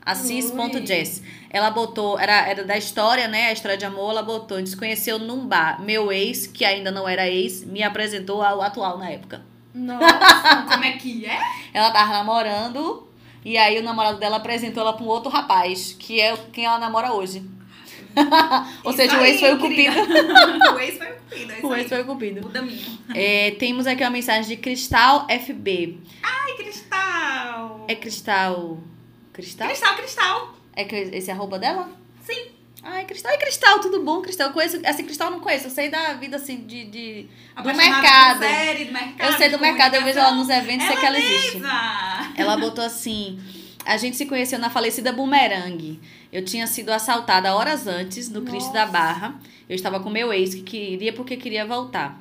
Assis.jazz. 0.06 1.22
Ela 1.56 1.70
botou, 1.70 2.18
era, 2.18 2.46
era 2.46 2.64
da 2.64 2.76
história, 2.76 3.26
né? 3.28 3.46
A 3.48 3.52
história 3.54 3.78
de 3.78 3.84
amor, 3.86 4.10
ela 4.10 4.22
botou, 4.22 4.58
a 4.58 4.60
gente 4.60 4.68
se 4.68 4.76
conheceu 4.76 5.18
num 5.18 5.46
bar. 5.46 5.80
Meu 5.80 6.12
ex, 6.12 6.46
que 6.46 6.66
ainda 6.66 6.90
não 6.90 7.08
era 7.08 7.26
ex, 7.30 7.64
me 7.64 7.82
apresentou 7.82 8.42
ao 8.42 8.60
atual 8.60 8.98
na 8.98 9.08
época. 9.08 9.40
Nossa. 9.72 10.66
Como 10.70 10.84
é 10.84 10.92
que 10.92 11.24
é? 11.24 11.38
Ela 11.72 11.90
tava 11.92 12.12
namorando, 12.12 13.08
e 13.42 13.56
aí 13.56 13.78
o 13.78 13.82
namorado 13.82 14.18
dela 14.18 14.36
apresentou 14.36 14.82
ela 14.82 14.92
pra 14.92 15.02
um 15.02 15.08
outro 15.08 15.30
rapaz, 15.30 15.96
que 15.98 16.20
é 16.20 16.36
quem 16.52 16.66
ela 16.66 16.78
namora 16.78 17.10
hoje. 17.14 17.42
Ou 18.84 18.90
Isso 18.90 18.96
seja, 19.00 19.16
o 19.20 19.24
ex 19.24 19.40
foi 19.40 19.54
o 19.54 19.58
cupido. 19.58 19.96
o 20.74 20.78
ex 20.78 20.98
foi 20.98 21.10
o 21.10 21.14
cupido. 21.16 21.52
É 21.52 21.66
O 21.66 21.72
aí. 21.72 21.80
ex 21.80 21.88
foi 21.88 22.02
o 22.02 22.04
cupido. 22.04 22.40
Muda 22.42 22.60
minha. 22.60 22.98
É, 23.14 23.52
temos 23.52 23.86
aqui 23.86 24.02
uma 24.04 24.10
mensagem 24.10 24.44
de 24.44 24.56
Cristal 24.58 25.26
FB. 25.28 26.00
Ai, 26.22 26.52
cristal. 26.54 27.84
É 27.88 27.94
Cristal. 27.94 28.78
Cristal? 29.32 29.68
Cristal, 29.68 29.96
cristal. 29.96 30.55
É 30.76 30.84
que 30.84 30.94
esse 30.94 31.30
é 31.30 31.32
arroba 31.32 31.58
dela? 31.58 31.90
Sim. 32.22 32.48
Ai, 32.82 33.04
Cristal. 33.04 33.32
Ai, 33.32 33.38
Cristal, 33.38 33.80
tudo 33.80 34.04
bom, 34.04 34.22
Cristal? 34.22 34.48
Eu 34.48 34.52
conheço, 34.52 34.78
assim, 34.84 35.04
Cristal 35.04 35.28
eu 35.28 35.32
não 35.32 35.40
conheço. 35.40 35.66
Eu 35.66 35.70
sei 35.70 35.88
da 35.88 36.12
vida, 36.12 36.36
assim, 36.36 36.58
de... 36.58 36.84
de... 36.84 37.26
Apaixonada 37.56 37.90
mercado. 37.90 38.38
Série, 38.40 38.84
do 38.84 38.92
mercado. 38.92 39.32
Eu 39.32 39.38
sei 39.38 39.48
do 39.48 39.58
mercado, 39.58 39.94
eu 39.94 40.04
vejo 40.04 40.18
ela 40.20 40.32
nos 40.32 40.48
eventos, 40.48 40.86
sei 40.86 40.96
que 40.96 41.06
ela 41.06 41.18
existe. 41.18 41.52
Beleza. 41.58 42.32
Ela 42.36 42.56
botou 42.56 42.84
assim... 42.84 43.40
A 43.84 43.96
gente 43.96 44.16
se 44.16 44.26
conheceu 44.26 44.58
na 44.58 44.68
falecida 44.68 45.12
Boomerang. 45.12 46.00
Eu 46.32 46.44
tinha 46.44 46.66
sido 46.66 46.90
assaltada 46.90 47.54
horas 47.54 47.86
antes, 47.86 48.28
no 48.28 48.42
Cristo 48.42 48.72
da. 48.72 48.84
Barra. 48.84 49.36
Eu 49.68 49.76
estava 49.76 50.00
com 50.00 50.10
meu 50.10 50.32
ex, 50.32 50.56
que 50.56 50.62
queria 50.62 51.12
porque 51.12 51.36
queria 51.36 51.64
voltar. 51.64 52.20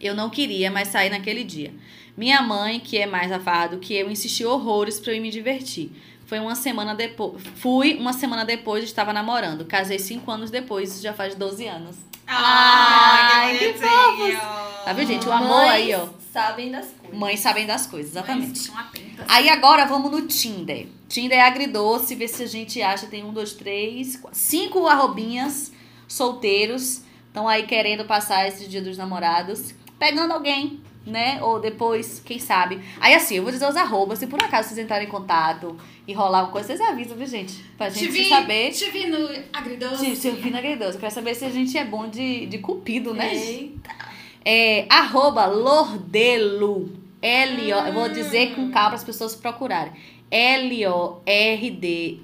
Eu 0.00 0.14
não 0.14 0.30
queria, 0.30 0.70
mas 0.70 0.88
saí 0.88 1.10
naquele 1.10 1.42
dia. 1.42 1.74
Minha 2.16 2.40
mãe, 2.42 2.78
que 2.78 2.96
é 2.96 3.06
mais 3.06 3.32
afada 3.32 3.74
do 3.74 3.80
que 3.80 3.92
eu, 3.92 4.08
insistiu 4.08 4.50
horrores 4.50 5.00
pra 5.00 5.10
eu 5.10 5.16
ir 5.16 5.20
me 5.20 5.30
divertir. 5.30 5.90
Foi 6.34 6.40
uma 6.40 6.56
semana 6.56 6.96
depois. 6.96 7.40
Fui 7.54 7.94
uma 7.94 8.12
semana 8.12 8.44
depois, 8.44 8.82
estava 8.82 9.12
namorando. 9.12 9.64
Casei 9.66 10.00
cinco 10.00 10.32
anos 10.32 10.50
depois, 10.50 10.92
isso 10.92 11.00
já 11.00 11.12
faz 11.14 11.36
12 11.36 11.64
anos. 11.68 11.94
Ai, 12.26 13.30
Ai, 13.52 13.58
que 13.58 13.72
que 13.74 13.78
bonitinho. 13.78 14.40
Tá 14.84 14.92
vendo, 14.92 15.06
gente? 15.06 15.28
O 15.28 15.32
amor 15.32 15.60
aí, 15.60 15.94
ó. 15.94 16.08
sabem 16.32 16.72
das 16.72 16.86
coisas. 16.86 17.16
Mães 17.16 17.38
sabem 17.38 17.66
das 17.66 17.86
coisas, 17.86 18.10
exatamente. 18.10 18.68
Mães. 18.68 18.88
Aí 19.28 19.48
agora 19.48 19.84
vamos 19.84 20.10
no 20.10 20.22
Tinder. 20.26 20.88
Tinder 21.08 21.38
é 21.38 21.42
agridoce, 21.42 22.16
vê 22.16 22.26
se 22.26 22.42
a 22.42 22.48
gente 22.48 22.82
acha. 22.82 23.06
Tem 23.06 23.22
um, 23.22 23.32
dois, 23.32 23.52
três, 23.52 24.16
quatro, 24.16 24.36
cinco 24.36 24.88
arrobinhas 24.88 25.70
solteiros. 26.08 27.02
Estão 27.28 27.46
aí 27.46 27.62
querendo 27.62 28.04
passar 28.06 28.48
esse 28.48 28.66
dia 28.66 28.82
dos 28.82 28.98
namorados. 28.98 29.72
Pegando 30.00 30.32
alguém, 30.32 30.80
né? 31.06 31.38
Ou 31.42 31.60
depois, 31.60 32.20
quem 32.24 32.38
sabe. 32.38 32.80
Aí 33.00 33.14
assim, 33.14 33.36
eu 33.36 33.42
vou 33.42 33.52
dizer 33.52 33.68
os 33.68 33.76
arrobas. 33.76 34.18
Se 34.18 34.26
por 34.26 34.42
acaso 34.42 34.68
vocês 34.68 34.78
entrarem 34.78 35.06
em 35.06 35.10
contato 35.10 35.76
e 36.06 36.12
rolar 36.12 36.44
uma 36.44 36.50
coisa, 36.50 36.68
vocês 36.68 36.80
avisam, 36.80 37.16
viu, 37.16 37.26
gente? 37.26 37.62
Pra 37.76 37.90
Te 37.90 38.00
gente 38.00 38.12
vi, 38.12 38.28
saber. 38.28 38.70
te 38.72 38.90
vi 38.90 39.06
no 39.06 39.28
agridoce. 39.52 40.16
Se 40.16 40.28
eu 40.28 40.36
vi 40.36 40.50
na 40.50 40.58
agridoce. 40.58 40.94
Eu 40.94 41.00
quero 41.00 41.14
saber 41.14 41.34
se 41.34 41.44
a 41.44 41.50
gente 41.50 41.76
é 41.76 41.84
bom 41.84 42.08
de, 42.08 42.46
de 42.46 42.58
cupido, 42.58 43.12
né? 43.12 43.34
Eita. 43.34 43.90
É, 44.44 44.86
arroba 44.88 45.46
Lordelo. 45.46 47.04
L-O, 47.22 47.86
eu 47.86 47.92
vou 47.94 48.08
dizer 48.10 48.54
com 48.54 48.70
calma 48.70 48.88
para 48.90 48.96
as 48.96 49.04
pessoas 49.04 49.34
procurarem. 49.34 49.94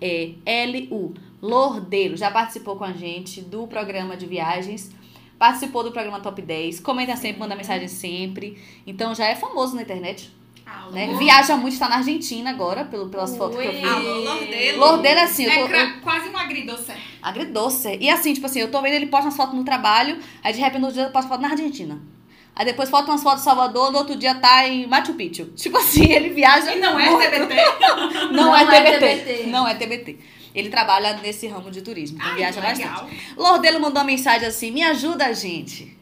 L-O-R-D-E-L-U. 0.01 1.15
Lordelo. 1.41 2.19
Já 2.19 2.31
participou 2.31 2.77
com 2.77 2.85
a 2.85 2.93
gente 2.93 3.41
do 3.41 3.67
programa 3.67 4.15
de 4.15 4.27
viagens. 4.27 4.93
Participou 5.41 5.83
do 5.83 5.91
programa 5.91 6.21
Top 6.21 6.43
10. 6.43 6.81
Comenta 6.81 7.17
sempre, 7.17 7.41
manda 7.41 7.57
mensagem 7.57 7.89
sempre. 7.89 8.63
Então 8.87 9.15
já 9.15 9.25
é 9.25 9.35
famoso 9.35 9.75
na 9.75 9.81
internet. 9.81 10.31
Alô. 10.67 10.93
Né? 10.93 11.17
Viaja 11.19 11.57
muito, 11.57 11.73
está 11.73 11.89
na 11.89 11.97
Argentina 11.97 12.51
agora, 12.51 12.85
pelo, 12.85 13.09
pelas 13.09 13.35
fotos 13.35 13.57
que 13.59 13.65
eu 13.67 13.71
Ui. 13.73 13.79
vi. 13.79 13.85
Alô, 13.89 14.21
Lordelo. 14.21 14.79
Lordelo, 14.79 15.21
assim, 15.21 15.45
eu 15.45 15.51
É 15.51 15.63
tô- 15.63 15.69
cra- 15.69 15.95
quase 16.03 16.29
um 16.29 16.37
agridoce. 16.37 16.93
Agridoce. 17.23 17.97
E 17.99 18.11
assim, 18.11 18.35
tipo 18.35 18.45
assim, 18.45 18.61
eu 18.61 18.71
tô 18.71 18.83
vendo 18.83 18.93
ele 18.93 19.07
posta 19.07 19.29
umas 19.29 19.37
fotos 19.37 19.55
no 19.55 19.65
trabalho, 19.65 20.19
aí 20.45 20.53
de 20.53 20.61
repente 20.61 20.83
no 20.83 20.93
dia 20.93 21.05
eu 21.05 21.11
posto 21.11 21.29
foto 21.29 21.41
na 21.41 21.49
Argentina. 21.49 21.99
Aí 22.55 22.67
depois 22.67 22.91
foto 22.91 23.09
umas 23.11 23.23
fotos 23.23 23.41
em 23.41 23.45
Salvador, 23.45 23.91
no 23.91 23.97
outro 23.99 24.15
dia 24.17 24.35
tá 24.35 24.69
em 24.69 24.87
Machu 24.87 25.15
Picchu. 25.15 25.47
Tipo 25.57 25.79
assim, 25.79 26.13
ele 26.13 26.29
viaja. 26.29 26.75
E 26.75 26.79
não 26.79 27.01
é. 27.01 27.31
TBT. 27.31 27.55
Não, 28.31 28.31
Não 28.45 28.55
é, 28.57 28.63
é 28.63 28.67
TBT. 28.67 28.99
TBT. 29.25 29.47
Não 29.47 29.67
é 29.67 29.75
TBT. 29.75 30.19
Ele 30.55 30.69
trabalha 30.69 31.15
nesse 31.19 31.47
ramo 31.47 31.71
de 31.71 31.81
turismo, 31.83 32.17
então 32.19 32.31
Ai, 32.31 32.37
viaja 32.37 32.61
legal. 32.61 32.93
bastante. 33.05 33.35
Lordelo 33.37 33.81
mandou 33.81 33.99
uma 34.01 34.05
mensagem 34.07 34.49
assim: 34.49 34.71
me 34.71 34.83
ajuda, 34.83 35.33
gente. 35.35 35.97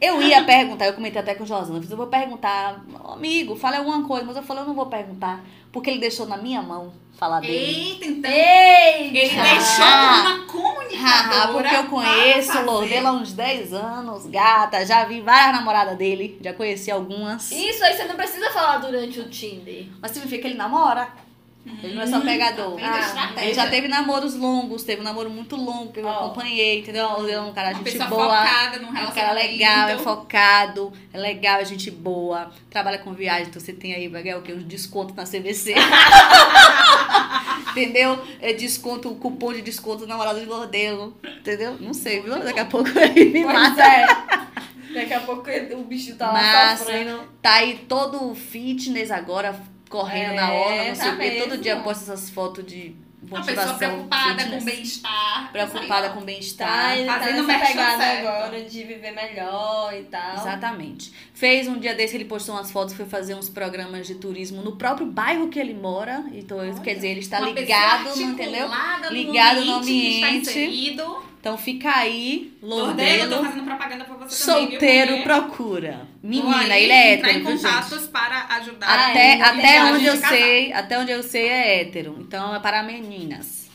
Eu 0.00 0.22
ia 0.22 0.42
perguntar, 0.44 0.86
eu 0.86 0.94
comentei 0.94 1.20
até 1.20 1.34
com 1.34 1.44
o 1.44 1.46
Josana, 1.46 1.82
eu 1.88 1.96
vou 1.96 2.06
perguntar, 2.06 2.82
amigo, 3.12 3.54
fala 3.56 3.78
alguma 3.78 4.06
coisa, 4.06 4.24
mas 4.24 4.36
eu 4.36 4.42
falei, 4.42 4.62
eu 4.62 4.66
não 4.66 4.74
vou 4.74 4.86
perguntar, 4.86 5.44
porque 5.70 5.90
ele 5.90 5.98
deixou 6.00 6.26
na 6.26 6.36
minha 6.36 6.62
mão 6.62 6.92
falar 7.18 7.40
dele. 7.40 7.54
Eita, 7.54 8.06
então. 8.06 8.30
Eita. 8.30 9.18
Ele 9.18 9.38
Ah. 9.38 9.42
deixou 9.44 9.84
uma 9.84 10.46
comunicadora. 10.46 11.52
porque 11.52 11.76
eu 11.76 11.84
conheço 11.84 12.58
o 12.58 12.64
Lordelo 12.64 13.08
há 13.08 13.12
uns 13.12 13.32
10 13.32 13.72
anos, 13.74 14.26
gata. 14.26 14.84
Já 14.86 15.04
vi 15.04 15.20
várias 15.20 15.52
namoradas 15.54 15.96
dele, 15.98 16.38
já 16.40 16.52
conheci 16.52 16.90
algumas. 16.90 17.50
Isso 17.52 17.84
aí 17.84 17.96
você 17.96 18.04
não 18.04 18.16
precisa 18.16 18.50
falar 18.50 18.78
durante 18.78 19.20
o 19.20 19.28
Tinder. 19.28 19.86
Mas 20.00 20.12
significa 20.12 20.42
que 20.42 20.48
ele 20.48 20.56
namora. 20.56 21.08
Ele 21.82 21.94
não 21.94 22.02
é 22.02 22.06
só 22.08 22.20
pegador. 22.20 22.76
Ah? 22.82 23.32
Ele 23.40 23.54
já 23.54 23.68
teve 23.68 23.86
namoros 23.86 24.34
longos, 24.34 24.82
teve 24.82 25.00
um 25.00 25.04
namoro 25.04 25.30
muito 25.30 25.54
longo 25.54 25.92
que 25.92 26.00
eu 26.00 26.06
Ó. 26.06 26.10
acompanhei, 26.26 26.80
entendeu? 26.80 27.08
Ele 27.20 27.30
é 27.32 27.40
um 27.40 27.52
cara 27.52 27.72
gente 27.72 27.98
boa. 27.98 28.08
focada 28.36 28.78
num 28.80 28.96
É 28.96 29.04
um 29.06 29.10
cara 29.12 29.32
legal, 29.32 29.88
é 29.88 29.98
focado, 29.98 30.92
é 31.12 31.18
legal, 31.18 31.60
é 31.60 31.64
gente 31.64 31.88
boa, 31.90 32.50
trabalha 32.68 32.98
com 32.98 33.12
viagem, 33.12 33.46
então 33.48 33.60
você 33.60 33.72
tem 33.72 33.94
aí, 33.94 34.08
ganhar 34.08 34.38
o 34.38 34.42
quê? 34.42 34.52
Um 34.52 34.62
desconto 34.62 35.14
na 35.14 35.22
CVC. 35.24 35.74
entendeu? 37.70 38.20
É 38.40 38.52
desconto, 38.52 39.08
o 39.10 39.16
cupom 39.16 39.52
de 39.52 39.62
desconto 39.62 40.06
namorado 40.06 40.40
de 40.40 40.46
Lordelo, 40.46 41.16
entendeu? 41.38 41.76
Não 41.80 41.94
sei, 41.94 42.20
viu? 42.22 42.38
Daqui 42.40 42.60
a 42.60 42.64
pouco 42.66 42.88
ele 42.98 43.26
me 43.26 43.42
Pois 43.44 43.54
mata. 43.54 43.82
é. 43.82 44.06
Daqui 44.94 45.14
a 45.14 45.20
pouco 45.20 45.48
o 45.74 45.84
bicho 45.84 46.14
tá 46.16 46.26
lá 46.26 46.42
Massa. 46.42 46.84
sofrendo. 46.84 47.20
Tá 47.40 47.54
aí 47.54 47.78
todo 47.88 48.34
fitness 48.34 49.10
agora, 49.10 49.58
correndo 49.92 50.32
É, 50.32 50.34
na 50.34 50.52
hora, 50.52 50.88
não 50.88 50.94
sei 50.94 51.04
tá 51.08 51.14
o 51.14 51.18
quê. 51.18 51.30
Todo 51.42 51.58
dia 51.58 51.76
posta 51.80 52.02
essas 52.12 52.30
fotos 52.30 52.66
de 52.66 52.96
Uma 53.22 53.40
pessoa 53.44 53.66
motivação, 53.66 53.78
preocupada 53.78 54.38
fitness, 54.40 54.58
com 54.58 54.64
bem-estar. 54.64 55.52
preocupada 55.52 56.08
com 56.10 56.18
Tá, 56.20 56.26
bem-estar. 56.26 56.96
ele 56.98 57.06
tá 57.06 57.18
fazendo 57.20 57.46
nessa 57.46 57.46
merchan 57.58 57.66
pegada 57.68 58.02
certo. 58.02 58.26
agora 58.28 58.62
de 58.64 58.82
viver 58.84 59.12
melhor 59.12 59.94
e 59.94 60.02
tal. 60.04 60.34
Exatamente. 60.34 61.12
Fez 61.42 61.66
um 61.66 61.76
dia 61.76 61.92
desse, 61.92 62.14
ele 62.14 62.24
postou 62.24 62.54
umas 62.54 62.70
fotos, 62.70 62.94
foi 62.94 63.04
fazer 63.04 63.34
uns 63.34 63.48
programas 63.48 64.06
de 64.06 64.14
turismo 64.14 64.62
no 64.62 64.76
próprio 64.76 65.08
bairro 65.08 65.48
que 65.48 65.58
ele 65.58 65.74
mora. 65.74 66.24
Então, 66.32 66.58
Olha. 66.58 66.72
quer 66.74 66.94
dizer, 66.94 67.08
ele 67.08 67.18
está 67.18 67.40
ligado, 67.40 68.16
entendeu? 68.16 68.68
Ligado 69.10 69.64
no 69.64 69.72
ambiente 69.74 70.14
está 70.14 70.28
ambiente. 70.28 70.50
inserido. 70.50 71.24
Então 71.40 71.58
fica 71.58 71.90
aí, 71.96 72.56
também, 72.60 73.18
Solteiro 74.28 75.24
procura. 75.24 76.06
Menina, 76.22 76.78
ele 76.78 76.92
é 76.92 77.14
hétero, 77.14 77.36
em 77.36 77.42
contatos 77.42 78.06
para 78.06 78.46
ajudar. 78.58 79.10
Até, 79.10 79.32
Ai, 79.32 79.40
até 79.42 79.78
a 79.78 79.84
onde 79.86 80.04
eu 80.06 80.14
casar. 80.14 80.28
sei, 80.28 80.72
até 80.72 80.98
onde 81.00 81.10
eu 81.10 81.22
sei 81.24 81.48
é 81.48 81.80
hétero. 81.80 82.18
Então 82.20 82.54
é 82.54 82.60
para 82.60 82.84
meninas. 82.84 83.68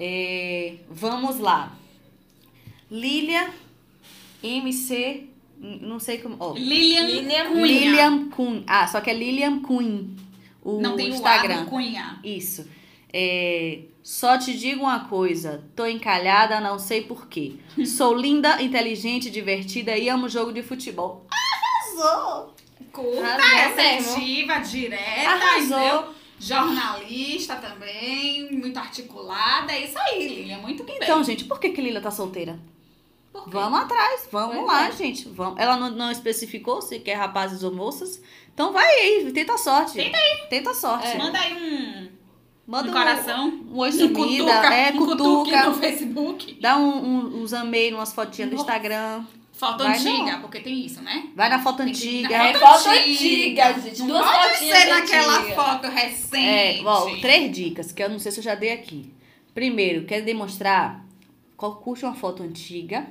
É, 0.00 0.76
vamos 0.88 1.38
lá. 1.38 1.70
Lilia 2.90 3.50
MC, 4.42 5.27
não 5.60 5.98
sei 5.98 6.18
como. 6.18 6.36
ó, 6.38 6.54
Lilian, 6.54 7.02
Lilian 7.06 7.46
Cunha. 7.48 7.62
Lilian 7.66 8.28
Cunha. 8.30 8.64
Ah, 8.66 8.86
só 8.86 9.00
que 9.00 9.10
é 9.10 9.14
Lilian 9.14 9.60
Queen. 9.62 10.16
O 10.62 10.80
Não 10.80 10.96
tem 10.96 11.10
o 11.10 11.14
Instagram. 11.14 11.60
A 11.60 11.64
do 11.64 11.70
Cunha. 11.70 12.20
Isso. 12.22 12.68
É, 13.12 13.80
só 14.02 14.36
te 14.38 14.56
digo 14.56 14.82
uma 14.82 15.00
coisa, 15.08 15.64
tô 15.74 15.86
encalhada, 15.86 16.60
não 16.60 16.78
sei 16.78 17.02
porquê. 17.02 17.54
Sou 17.86 18.14
linda, 18.14 18.60
inteligente, 18.62 19.30
divertida 19.30 19.96
e 19.96 20.08
amo 20.08 20.28
jogo 20.28 20.52
de 20.52 20.62
futebol. 20.62 21.26
Arrasou! 21.30 22.54
Curta, 22.92 23.36
assertiva, 23.36 24.58
direta, 24.58 25.30
Arrasou. 25.30 25.78
entendeu? 25.78 26.04
Jornalista 26.40 27.56
também, 27.56 28.50
muito 28.52 28.78
articulada. 28.78 29.72
É 29.72 29.84
isso 29.84 29.98
aí, 29.98 30.28
Lilian. 30.28 30.58
Muito 30.58 30.84
bem. 30.84 30.98
Então, 31.02 31.22
gente, 31.24 31.44
por 31.44 31.58
que, 31.58 31.70
que 31.70 31.80
Lila 31.80 32.00
tá 32.00 32.10
solteira? 32.10 32.58
Vamos 33.46 33.80
atrás, 33.80 34.28
vamos 34.32 34.56
Pois 34.56 34.66
lá, 34.66 34.88
é. 34.88 34.92
gente. 34.92 35.28
Vamos. 35.28 35.58
Ela 35.60 35.76
não, 35.76 35.90
não 35.90 36.10
especificou 36.10 36.82
se 36.82 36.98
quer 36.98 37.14
rapazes 37.14 37.62
ou 37.62 37.72
moças. 37.72 38.20
Então 38.52 38.72
vai 38.72 38.86
aí, 38.86 39.30
tenta 39.32 39.54
a 39.54 39.58
sorte. 39.58 39.94
Tenta 39.94 40.16
aí. 40.16 40.46
Tenta 40.50 40.70
a 40.70 40.74
sorte. 40.74 41.06
É. 41.08 41.18
Manda 41.18 41.38
aí 41.38 41.54
um, 41.54 42.08
Manda 42.66 42.90
um 42.90 42.92
coração. 42.92 43.48
Um 43.70 43.78
oi 43.78 43.88
um 43.88 43.92
sumida. 43.92 44.44
cutuca, 44.44 44.74
é, 44.74 44.92
cutuque 44.96 45.16
cutuca. 45.50 45.64
no 45.66 45.74
Facebook. 45.74 46.58
Dá 46.60 46.76
um, 46.76 46.88
um, 47.04 47.42
uns 47.42 47.52
amei 47.54 47.90
numas 47.90 48.12
fotinhas 48.12 48.50
do 48.50 48.56
Nossa. 48.56 48.68
Instagram. 48.70 49.24
Foto 49.52 49.82
Vai 49.82 49.98
antiga, 49.98 50.38
porque 50.38 50.60
tem 50.60 50.86
isso, 50.86 51.02
né? 51.02 51.30
Vai 51.34 51.48
na 51.48 51.58
foto 51.58 51.78
Tem 51.78 51.88
antiga. 51.88 52.32
É 52.32 52.54
foto 52.54 52.88
antiga. 52.90 53.70
antiga, 53.70 53.80
gente. 53.80 53.98
Não 54.00 54.06
Duas 54.06 54.30
pode 54.30 54.56
ser 54.58 54.84
naquela 54.86 55.38
antigas. 55.38 55.54
foto 55.56 55.86
É, 55.86 55.90
recente. 55.90 56.86
ó, 56.86 57.16
três 57.20 57.50
dicas 57.56 57.90
que 57.90 58.00
eu 58.00 58.08
não 58.08 58.20
sei 58.20 58.30
se 58.30 58.38
eu 58.38 58.44
já 58.44 58.54
dei 58.54 58.70
aqui. 58.72 59.12
Primeiro, 59.52 60.04
quer 60.06 60.20
demonstrar? 60.20 61.04
Qual- 61.56 61.74
Curte 61.74 62.04
uma 62.04 62.14
foto 62.14 62.44
antiga, 62.44 63.04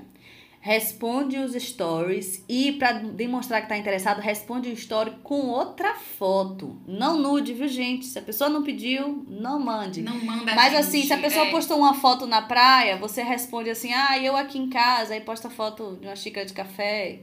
responde 0.68 1.38
os 1.38 1.54
stories 1.54 2.44
e 2.50 2.74
pra 2.74 2.92
demonstrar 2.92 3.62
que 3.62 3.70
tá 3.70 3.78
interessado, 3.78 4.20
responde 4.20 4.68
o 4.68 4.74
story 4.74 5.14
com 5.24 5.48
outra 5.48 5.96
foto. 5.96 6.78
Não 6.86 7.18
nude, 7.18 7.54
viu, 7.54 7.70
gente? 7.70 8.06
Se 8.06 8.20
a 8.20 8.22
pessoa 8.22 8.50
não 8.50 8.62
pediu, 8.62 9.26
não 9.30 9.62
mande. 9.62 10.02
Não 10.02 10.18
manda 10.18 10.54
Mas 10.54 10.74
gente, 10.74 10.76
assim, 10.76 11.04
se 11.04 11.14
a 11.14 11.20
pessoa 11.20 11.46
é. 11.46 11.52
postou 11.52 11.78
uma 11.78 11.94
foto 11.94 12.28
na 12.28 12.42
praia, 12.42 12.98
você 12.98 13.24
responde 13.24 13.70
assim: 13.70 13.94
"Ah, 13.94 14.20
eu 14.22 14.36
aqui 14.36 14.60
em 14.60 14.70
casa", 14.70 15.14
aí 15.14 15.22
posta 15.22 15.50
foto 15.50 15.98
de 16.02 16.06
uma 16.06 16.18
xícara 16.18 16.46
de 16.46 16.52
café. 16.52 17.22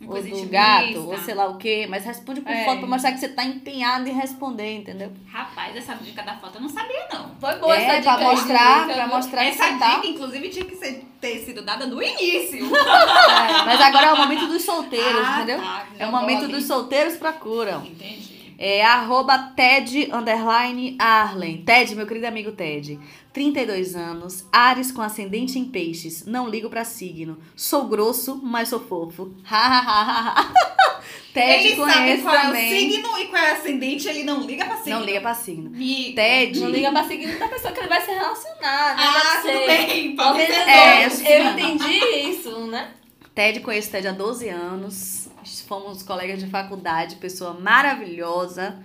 Uma 0.00 0.14
ou 0.14 0.22
do 0.22 0.48
gato, 0.48 1.08
ou 1.10 1.18
sei 1.18 1.34
lá 1.34 1.46
o 1.48 1.56
quê, 1.58 1.86
mas 1.90 2.04
responde 2.04 2.40
com 2.40 2.48
É. 2.50 2.64
foto 2.64 2.78
pra 2.78 2.86
mostrar 2.88 3.10
que 3.12 3.18
você 3.18 3.28
tá 3.28 3.42
empenhado 3.44 4.08
em 4.08 4.12
responder, 4.12 4.76
entendeu? 4.76 5.12
Rapaz, 5.26 5.74
essa 5.74 5.94
dica 5.96 6.22
da 6.22 6.36
foto 6.36 6.54
eu 6.56 6.60
não 6.60 6.68
sabia, 6.68 7.08
não. 7.12 7.30
Foi 7.40 7.56
boa 7.56 7.76
é, 7.76 7.82
essa 7.84 7.98
dica. 7.98 8.14
pra 8.16 8.30
mostrar, 8.30 8.80
dica, 8.82 8.94
pra 8.94 9.06
mostrar 9.08 9.42
que 9.42 9.48
Essa 9.50 9.76
tá. 9.78 9.94
dica, 9.96 10.06
inclusive, 10.06 10.48
tinha 10.50 10.64
que 10.64 10.76
ser- 10.76 11.04
ter 11.20 11.38
sido 11.40 11.62
dada 11.62 11.84
no 11.86 12.00
início. 12.02 12.68
É, 12.78 13.64
mas 13.64 13.80
agora 13.80 14.06
é 14.06 14.12
o 14.12 14.16
momento 14.16 14.46
dos 14.46 14.62
solteiros, 14.62 15.22
Ah, 15.26 15.36
entendeu? 15.38 15.58
tá, 15.60 15.86
É 15.98 16.06
o 16.06 16.12
momento 16.12 16.46
dos 16.48 16.64
solteiros 16.64 17.16
procuram. 17.16 17.84
Entendi. 17.84 18.37
É 18.60 18.84
arroba 18.84 19.52
Ted 19.54 20.10
underline 20.12 20.96
Arlen. 20.98 21.62
Ted, 21.64 21.94
meu 21.94 22.08
querido 22.08 22.26
amigo 22.26 22.50
Ted. 22.50 22.98
32 23.32 23.94
anos, 23.94 24.44
Ares 24.50 24.90
com 24.90 25.00
ascendente 25.00 25.60
em 25.60 25.64
peixes. 25.66 26.26
Não 26.26 26.48
ligo 26.48 26.68
pra 26.68 26.84
signo. 26.84 27.38
Sou 27.54 27.84
grosso, 27.86 28.40
mas 28.42 28.68
sou 28.68 28.80
fofo. 28.80 29.32
Ted 31.32 31.66
ele 31.68 31.76
sabe 31.76 31.92
conhece 31.92 32.22
qual 32.22 32.34
é 32.34 32.38
o 32.38 32.42
também. 32.46 32.68
signo 32.68 33.18
e 33.18 33.26
qual 33.28 33.42
é 33.44 33.52
o 33.52 33.54
ascendente, 33.54 34.08
ele 34.08 34.24
não 34.24 34.40
liga 34.40 34.64
pra 34.64 34.76
signo. 34.78 34.98
Não 34.98 35.06
liga 35.06 35.20
pra 35.20 35.34
signo. 35.34 35.70
Me... 35.70 36.12
Ted. 36.14 36.58
Não 36.58 36.68
liga 36.68 36.90
pra 36.90 37.04
seguir 37.06 37.38
da 37.38 37.46
pessoa 37.46 37.72
que 37.72 37.78
ele 37.78 37.88
vai 37.88 38.00
se 38.00 38.10
relacionar, 38.10 38.96
né? 38.96 39.02
Ah, 39.04 39.40
tudo 39.40 39.52
ser. 39.52 39.66
bem. 39.66 40.16
Pode 40.16 40.46
ser. 40.46 40.52
É, 40.52 41.06
eu, 41.06 41.50
entendi 41.52 41.98
isso, 42.30 42.66
né? 42.66 42.90
Ted, 43.36 43.60
conheço 43.60 43.90
Ted 43.92 44.08
há 44.08 44.12
12 44.12 44.48
anos. 44.48 45.17
Fomos 45.62 46.02
colegas 46.02 46.38
de 46.38 46.46
faculdade, 46.48 47.16
pessoa 47.16 47.54
maravilhosa. 47.54 48.82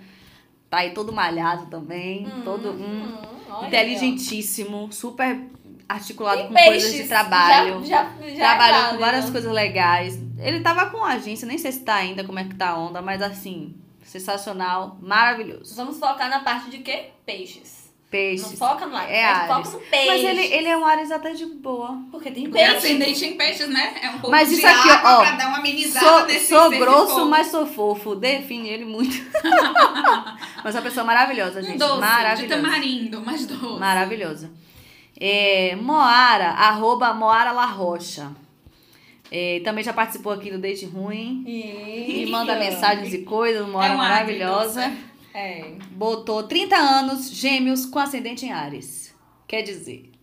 Tá 0.70 0.78
aí 0.78 0.90
todo 0.90 1.12
malhado 1.12 1.66
também. 1.66 2.28
todo 2.44 2.70
hum, 2.70 3.06
Hum, 3.06 3.18
olha 3.50 3.66
inteligentíssimo, 3.68 4.92
super 4.92 5.40
articulado 5.88 6.48
com 6.48 6.54
Tem 6.54 6.64
coisas 6.66 6.84
de 6.90 6.92
peixes, 6.92 7.08
trabalho. 7.08 7.84
Já, 7.84 8.04
já, 8.04 8.28
já 8.30 8.36
Trabalhou 8.36 8.76
é 8.76 8.80
com 8.80 8.84
válido. 8.86 9.00
várias 9.00 9.30
coisas 9.30 9.52
legais. 9.52 10.18
Ele 10.38 10.60
tava 10.60 10.86
com 10.90 11.04
agência, 11.04 11.46
nem 11.46 11.58
sei 11.58 11.72
se 11.72 11.80
tá 11.80 11.94
ainda, 11.96 12.24
como 12.24 12.38
é 12.38 12.44
que 12.44 12.54
tá 12.54 12.70
a 12.70 12.78
onda, 12.78 13.00
mas 13.00 13.22
assim, 13.22 13.74
sensacional, 14.02 14.98
maravilhoso. 15.00 15.74
Vamos 15.76 15.98
focar 15.98 16.28
na 16.28 16.40
parte 16.40 16.70
de 16.70 16.78
quê? 16.78 17.10
Peixes. 17.24 17.83
Peixes. 18.14 18.50
Não 18.52 18.56
foca 18.68 18.86
no 18.86 18.92
lado, 18.92 19.10
É 19.10 19.22
mas 19.24 19.38
Ares. 19.38 19.48
foca 19.48 19.70
no 19.70 19.90
peixe. 19.90 20.06
Mas 20.06 20.24
ele, 20.24 20.54
ele 20.54 20.68
é 20.68 20.76
um 20.76 20.86
Ares 20.86 21.10
até 21.10 21.32
de 21.32 21.46
boa. 21.46 21.98
Porque 22.12 22.30
tem 22.30 22.44
Porque 22.44 22.58
peixe. 22.58 22.76
ascendente 22.76 23.24
em 23.24 23.36
peixes, 23.36 23.68
né? 23.68 23.94
É 24.02 24.08
um 24.10 24.12
pouco 24.12 24.30
Mas 24.30 24.48
de 24.50 24.54
isso 24.54 24.66
aqui, 24.68 24.88
água 24.88 25.16
ó, 25.18 25.20
pra 25.22 25.30
dar 25.32 25.48
uma 25.48 25.58
amenizada 25.58 26.06
Sou, 26.06 26.26
nesse 26.26 26.46
sou 26.48 26.70
de 26.70 26.78
grosso, 26.78 27.14
fogo. 27.14 27.26
mas 27.26 27.46
sou 27.48 27.66
fofo. 27.66 28.14
Define 28.14 28.68
ele 28.68 28.84
muito. 28.84 29.16
mas 30.62 30.76
é 30.76 30.78
uma 30.78 30.84
pessoa 30.84 31.04
maravilhosa, 31.04 31.60
gente. 31.60 31.76
doce 31.76 31.94
de 31.94 32.00
maravilhosa. 32.00 32.62
tamarindo, 32.62 33.20
mas 33.26 33.46
doce. 33.46 33.80
Maravilhosa. 33.80 34.50
É, 35.20 35.74
Moara, 35.76 36.50
arroba 36.50 37.12
Moara 37.14 37.50
La 37.50 37.66
Rocha. 37.66 38.30
É, 39.30 39.60
também 39.64 39.82
já 39.82 39.92
participou 39.92 40.30
aqui 40.32 40.50
do 40.52 40.58
Date 40.58 40.86
Ruim. 40.86 41.42
E... 41.46 42.22
E 42.22 42.26
manda 42.30 42.54
mensagens 42.54 43.12
e 43.12 43.18
coisas, 43.22 43.66
Moara 43.66 43.92
É 43.92 43.96
um 43.96 43.98
maravilhosa. 43.98 44.92
É. 45.34 45.72
Botou 45.90 46.44
30 46.44 46.76
anos, 46.76 47.30
gêmeos 47.30 47.84
com 47.84 47.98
ascendente 47.98 48.46
em 48.46 48.52
Ares. 48.52 49.12
Quer 49.46 49.62
dizer, 49.62 50.14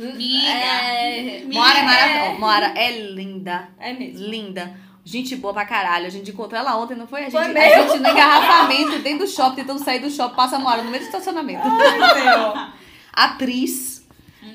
Miga. 0.00 0.46
É, 0.48 1.44
Moara 1.44 1.78
é 1.78 1.80
é, 1.80 1.84
maravilhosa. 1.84 2.38
Moara 2.38 2.74
é 2.76 3.00
linda. 3.12 3.68
é 3.78 3.92
mesmo. 3.92 4.26
Linda. 4.26 4.80
Gente 5.04 5.36
boa 5.36 5.52
pra 5.52 5.64
caralho. 5.64 6.06
A 6.06 6.10
gente 6.10 6.30
encontrou 6.30 6.58
ela 6.58 6.76
ontem, 6.76 6.94
não 6.96 7.06
foi? 7.06 7.20
A 7.20 7.22
gente, 7.24 7.32
Foi 7.32 7.42
a 7.42 7.88
gente 7.88 7.98
no 7.98 8.08
engarrafamento 8.08 8.98
dentro 9.00 9.26
do 9.26 9.30
shopping, 9.30 9.56
tentando 9.56 9.82
sair 9.82 9.98
do 9.98 10.10
shopping, 10.10 10.36
passa 10.36 10.56
a 10.56 10.58
Moara 10.58 10.82
no 10.82 10.90
meio 10.90 11.02
do 11.02 11.06
estacionamento. 11.06 11.62
Atriz. 13.12 14.06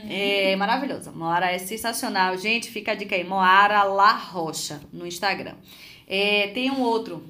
É 0.09 0.55
maravilhosa. 0.55 1.11
Moara 1.11 1.51
é 1.51 1.57
sensacional. 1.57 2.37
Gente, 2.37 2.69
fica 2.69 2.91
a 2.93 2.95
dica 2.95 3.15
aí. 3.15 3.23
Moara 3.23 3.83
La 3.83 4.11
Rocha 4.13 4.81
no 4.91 5.05
Instagram. 5.05 5.55
É, 6.07 6.51
tem 6.53 6.71
um 6.71 6.81
outro 6.81 7.23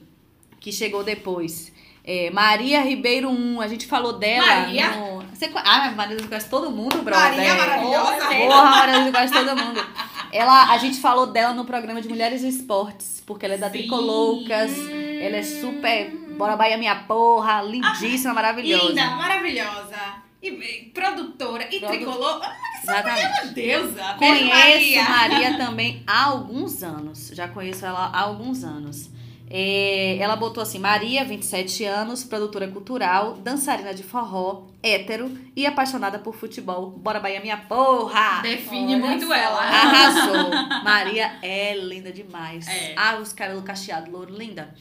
que 0.60 0.72
chegou 0.72 1.04
depois. 1.04 1.72
É, 2.08 2.30
Maria 2.30 2.82
Ribeiro 2.82 3.30
1. 3.30 3.62
A 3.62 3.68
gente 3.68 3.88
falou 3.88 4.14
dela. 4.14 4.46
Maria? 4.46 4.92
No... 4.92 5.26
Você, 5.34 5.52
ah, 5.56 5.92
Maria, 5.92 6.18
você 6.18 6.28
conhece 6.28 6.50
todo 6.50 6.70
mundo, 6.72 7.02
brother. 7.02 7.36
Maria 7.36 7.56
maravilhosa. 7.56 8.26
Porra, 8.28 8.64
Maria, 8.64 9.04
você 9.04 9.12
conhece 9.12 9.34
todo 9.34 9.56
mundo. 9.58 9.86
Ela, 10.32 10.72
a 10.72 10.78
gente 10.78 11.00
falou 11.00 11.28
dela 11.28 11.54
no 11.54 11.66
programa 11.66 12.02
de 12.02 12.08
Mulheres 12.08 12.44
e 12.44 12.48
Esportes, 12.50 13.24
porque 13.26 13.46
ela 13.46 13.56
é 13.56 13.58
da 13.58 13.68
Sim. 13.68 13.80
Tricoloucas. 13.80 14.72
Ela 15.20 15.38
é 15.38 15.44
super. 15.44 16.12
Bora 16.38 16.56
Bahia 16.56 16.78
Minha 16.78 16.96
Porra, 16.96 17.62
lindíssima, 17.64 18.34
maravilhosa. 18.34 18.90
Linda, 18.90 19.06
maravilhosa. 19.12 20.26
E 20.44 20.92
produtora. 20.94 21.68
E 21.72 21.80
Produ- 21.80 21.94
tricolor. 21.96 22.40
Ah, 22.44 22.56
Exatamente. 22.84 23.42
Uma 23.44 23.52
deusa. 23.54 24.04
Conheço 24.20 24.46
Maria. 24.46 25.04
Maria. 25.10 25.58
também 25.58 26.04
há 26.06 26.26
alguns 26.26 26.84
anos. 26.84 27.32
Já 27.34 27.48
conheço 27.48 27.84
ela 27.86 28.12
há 28.14 28.20
alguns 28.22 28.64
anos. 28.64 29.10
É, 29.50 30.18
ela 30.18 30.36
botou 30.36 30.62
assim: 30.62 30.80
Maria, 30.80 31.24
27 31.24 31.84
anos, 31.86 32.24
produtora 32.24 32.68
cultural, 32.68 33.36
dançarina 33.36 33.94
de 33.94 34.04
forró, 34.04 34.68
hétero 34.82 35.32
e 35.56 35.66
apaixonada 35.66 36.18
por 36.18 36.36
futebol. 36.36 36.92
Bora 36.92 37.20
Bahia, 37.20 37.40
minha 37.40 37.58
porra! 37.58 38.42
Define 38.42 38.96
Olha 38.96 39.06
muito 39.06 39.28
só. 39.28 39.34
ela. 39.34 39.60
Arrasou! 39.60 40.50
Maria 40.84 41.38
é 41.42 41.76
linda 41.78 42.12
demais. 42.12 42.68
É. 42.68 42.94
Ah, 42.98 43.18
os 43.18 43.34
cabelos 43.34 43.64
cacheados, 43.64 44.12
louro, 44.12 44.36
linda. 44.36 44.74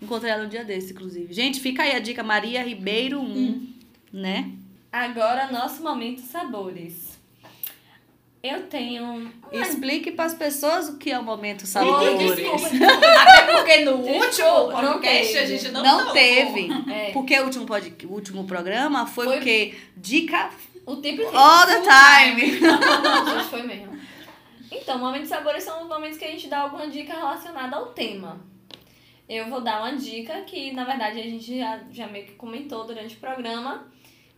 Encontrei 0.00 0.30
ela 0.32 0.44
um 0.44 0.48
dia 0.48 0.64
desse, 0.64 0.92
inclusive. 0.92 1.32
Gente, 1.32 1.60
fica 1.60 1.82
aí 1.82 1.94
a 1.96 1.98
dica: 2.00 2.22
Maria 2.22 2.62
Ribeiro 2.62 3.20
1, 3.20 3.74
né? 4.12 4.50
Agora, 4.92 5.50
nosso 5.50 5.82
momento 5.82 6.20
sabores. 6.20 7.09
Eu 8.42 8.62
tenho... 8.68 9.30
Explique 9.52 10.12
para 10.12 10.24
as 10.24 10.34
pessoas 10.34 10.88
o 10.88 10.96
que 10.96 11.10
é 11.10 11.18
o 11.18 11.22
momento 11.22 11.66
sabores. 11.66 12.34
desculpa, 12.36 12.66
Até 12.66 13.52
porque 13.52 13.84
no 13.84 13.96
último 13.96 14.46
não 14.48 14.92
podcast 14.92 15.38
a 15.38 15.46
gente 15.46 15.68
não 15.70 15.82
Não 15.82 16.12
teve. 16.12 16.68
É. 16.90 17.10
Porque 17.12 17.38
o 17.38 17.44
último, 17.44 17.66
pod... 17.66 17.94
o 18.06 18.12
último 18.12 18.44
programa 18.44 19.06
foi, 19.06 19.26
Foi- 19.26 19.38
o 19.38 19.42
quê? 19.42 19.74
Dica 19.94 20.48
O 20.86 20.96
tempo 20.96 21.20
inteiro. 21.20 21.36
all 21.38 21.66
the 21.66 21.82
time. 21.82 22.60
Não, 22.60 23.38
gente, 23.38 23.50
foi 23.50 23.62
mesmo. 23.62 24.00
Então, 24.72 24.98
momentos 24.98 25.28
sabores 25.28 25.62
são 25.62 25.82
os 25.82 25.88
momentos 25.88 26.16
que 26.16 26.24
a 26.24 26.30
gente 26.30 26.48
dá 26.48 26.60
alguma 26.60 26.88
dica 26.88 27.12
relacionada 27.12 27.76
ao 27.76 27.86
tema. 27.86 28.40
Eu 29.28 29.48
vou 29.50 29.60
dar 29.60 29.80
uma 29.82 29.96
dica 29.96 30.40
que, 30.42 30.72
na 30.72 30.84
verdade, 30.84 31.20
a 31.20 31.24
gente 31.24 31.58
já, 31.58 31.80
já 31.90 32.06
meio 32.06 32.24
que 32.26 32.32
comentou 32.32 32.86
durante 32.86 33.16
o 33.16 33.20
programa, 33.20 33.86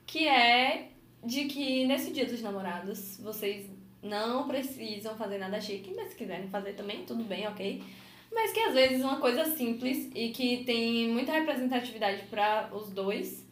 que 0.06 0.26
é 0.26 0.88
de 1.24 1.44
que 1.44 1.86
nesse 1.86 2.10
dia 2.10 2.26
dos 2.26 2.42
namorados, 2.42 3.18
vocês 3.22 3.66
não 4.02 4.46
precisam 4.48 5.16
fazer 5.16 5.38
nada 5.38 5.60
chique, 5.60 5.92
mas 5.94 6.08
se 6.10 6.16
quiserem 6.16 6.48
fazer 6.48 6.72
também, 6.74 7.04
tudo 7.04 7.22
bem, 7.24 7.46
ok? 7.46 7.82
Mas 8.32 8.52
que 8.52 8.60
às 8.60 8.72
vezes 8.74 9.02
uma 9.02 9.18
coisa 9.20 9.44
simples 9.44 10.10
e 10.14 10.30
que 10.30 10.64
tem 10.64 11.08
muita 11.08 11.32
representatividade 11.32 12.22
para 12.30 12.68
os 12.72 12.90
dois 12.90 13.46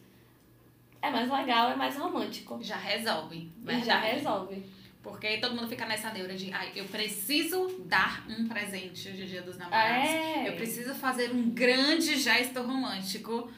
é 1.01 1.09
mais 1.09 1.29
legal, 1.31 1.71
é 1.71 1.75
mais 1.75 1.95
romântico. 1.97 2.59
Já 2.61 2.77
resolve. 2.77 3.37
E 3.37 3.51
Verdade. 3.65 3.85
já 3.85 3.99
resolve. 3.99 4.63
Porque 5.03 5.37
todo 5.37 5.55
mundo 5.55 5.67
fica 5.67 5.85
nessa 5.85 6.11
neura 6.11 6.35
de, 6.35 6.51
ai, 6.53 6.71
eu 6.75 6.85
preciso 6.85 7.67
dar 7.85 8.23
um 8.29 8.47
presente 8.47 9.11
de 9.11 9.25
Dia 9.25 9.41
dos 9.41 9.57
Namorados. 9.57 10.09
É. 10.09 10.47
Eu 10.49 10.53
preciso 10.53 10.93
fazer 10.93 11.31
um 11.31 11.49
grande 11.49 12.17
gesto 12.17 12.61
romântico. 12.61 13.49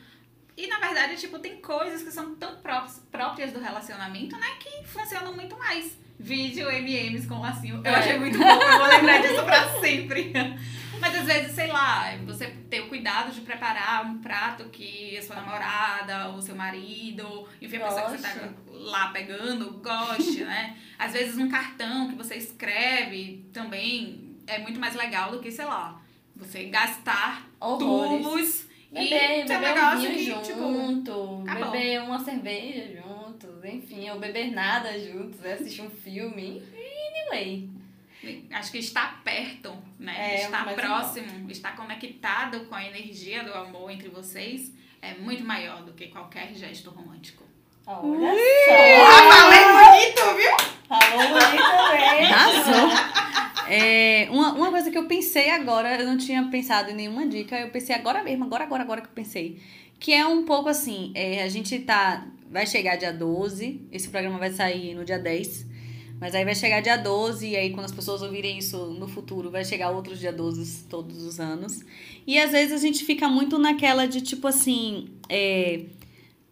E 0.56 0.68
na 0.68 0.80
verdade, 0.80 1.18
tipo, 1.18 1.40
tem 1.40 1.58
coisas 1.60 2.02
que 2.04 2.12
são 2.12 2.36
tão 2.36 2.58
pró- 2.62 2.86
próprias 3.12 3.52
do 3.52 3.60
relacionamento, 3.60 4.38
né, 4.38 4.48
que 4.60 4.86
funcionam 4.88 5.34
muito 5.34 5.58
mais. 5.58 5.98
Vídeo 6.24 6.70
MMs 6.72 7.28
com 7.28 7.40
lacinho. 7.42 7.82
Eu 7.84 7.92
É. 7.92 7.96
achei 7.96 8.18
muito 8.18 8.38
bom, 8.38 8.46
eu 8.46 8.78
vou 8.80 8.88
lembrar 8.88 9.22
disso 9.22 9.44
pra 9.44 9.80
sempre. 9.82 10.32
Mas 11.02 11.16
às 11.20 11.26
vezes, 11.26 11.52
sei 11.54 11.68
lá, 11.68 12.16
você 12.26 12.48
ter 12.70 12.80
o 12.80 12.88
cuidado 12.88 13.30
de 13.34 13.42
preparar 13.42 14.06
um 14.06 14.20
prato 14.20 14.64
que 14.70 15.18
a 15.18 15.22
sua 15.22 15.36
namorada, 15.36 16.30
ou 16.30 16.42
seu 16.42 16.56
marido, 16.56 17.46
enfim, 17.62 17.76
a 17.76 17.88
pessoa 17.88 18.04
que 18.04 18.12
você 18.12 18.24
tá 18.24 18.34
Goste. 18.36 18.56
lá 18.86 19.08
pegando, 19.10 19.82
goste, 19.84 20.46
né? 20.46 20.78
Às 20.98 21.12
vezes 21.12 21.38
um 21.38 21.50
cartão 21.50 22.08
que 22.08 22.16
você 22.16 22.36
escreve 22.36 23.46
também 23.52 24.38
é 24.48 24.60
muito 24.60 24.80
mais 24.80 24.96
legal 24.96 25.32
do 25.32 25.40
que, 25.40 25.52
sei 25.52 25.66
lá, 25.66 26.00
você 26.38 26.66
gastar 26.66 27.50
Horrores. 27.60 28.24
tubos 28.26 28.66
Beber, 28.90 29.40
e 29.40 29.44
beber 29.44 29.58
um 29.58 29.60
negócio 29.76 30.10
que, 30.10 30.26
tipo, 30.42 30.60
junto, 30.74 31.44
acabou. 31.46 31.72
beber 31.72 32.02
uma 32.04 32.20
cerveja 32.24 33.04
juntos, 33.44 33.66
enfim, 33.66 34.10
ou 34.10 34.20
beber 34.20 34.52
nada 34.52 34.98
juntos, 35.00 35.44
assistir 35.46 35.82
um 35.82 35.90
filme. 35.90 36.64
Anyway. 37.32 37.70
Acho 38.52 38.72
que 38.72 38.78
estar 38.78 39.22
perto, 39.24 39.76
né? 40.00 40.36
É, 40.36 40.46
estar 40.46 40.66
mais 40.66 40.78
próximo, 40.80 41.50
estar 41.52 41.76
conectado 41.76 42.66
com 42.66 42.76
a 42.76 42.86
energia 42.86 43.44
do 43.44 43.54
amor 43.54 43.92
entre 43.92 44.08
vocês 44.08 44.72
é 45.02 45.14
muito 45.16 45.44
maior 45.44 45.84
do 45.84 45.92
que 45.92 46.08
qualquer 46.08 46.54
gesto 46.54 46.90
romântico. 46.90 47.44
Olha 47.86 48.30
Ah, 48.32 49.20
só! 49.20 49.34
falei 49.34 49.92
bonito, 49.92 50.38
viu? 50.38 50.74
Falou 50.88 51.28
bonito 51.28 52.18
mesmo! 52.18 52.34
Arrasou. 52.34 53.14
É, 53.68 54.28
uma, 54.32 54.54
uma 54.54 54.72
coisa 54.72 54.90
que 54.90 54.98
eu 54.98 55.06
pensei 55.06 55.50
agora, 55.50 56.00
eu 56.00 56.06
não 56.06 56.18
tinha 56.18 56.44
pensado 56.50 56.92
em 56.92 56.94
nenhuma 56.94 57.28
dica, 57.28 57.60
eu 57.60 57.70
pensei 57.72 57.94
agora 57.94 58.24
mesmo, 58.24 58.46
agora, 58.46 58.64
agora, 58.64 58.84
agora 58.84 59.02
que 59.02 59.08
eu 59.08 59.14
pensei. 59.14 59.62
Que 60.00 60.14
é 60.14 60.26
um 60.26 60.46
pouco 60.46 60.70
assim, 60.70 61.12
é, 61.14 61.44
a 61.44 61.50
gente 61.50 61.78
tá. 61.80 62.26
Vai 62.54 62.68
chegar 62.68 62.98
dia 62.98 63.12
12, 63.12 63.82
esse 63.92 64.08
programa 64.10 64.38
vai 64.38 64.52
sair 64.52 64.94
no 64.94 65.04
dia 65.04 65.18
10. 65.18 65.66
Mas 66.22 66.36
aí 66.36 66.46
vai 66.46 66.54
chegar 66.54 66.82
dia 66.82 66.96
12, 66.96 67.48
e 67.48 67.56
aí 67.56 67.72
quando 67.72 67.86
as 67.86 67.92
pessoas 67.92 68.22
ouvirem 68.22 68.60
isso 68.60 68.78
no 68.92 69.08
futuro, 69.08 69.50
vai 69.50 69.66
chegar 69.66 69.90
outros 69.90 70.20
dia 70.20 70.32
12 70.32 70.84
todos 70.84 71.24
os 71.24 71.40
anos. 71.40 71.82
E 72.28 72.38
às 72.40 72.52
vezes 72.52 72.72
a 72.72 72.78
gente 72.78 73.04
fica 73.04 73.28
muito 73.28 73.58
naquela 73.58 74.06
de 74.06 74.22
tipo 74.22 74.48
assim. 74.48 75.10
é, 75.28 75.86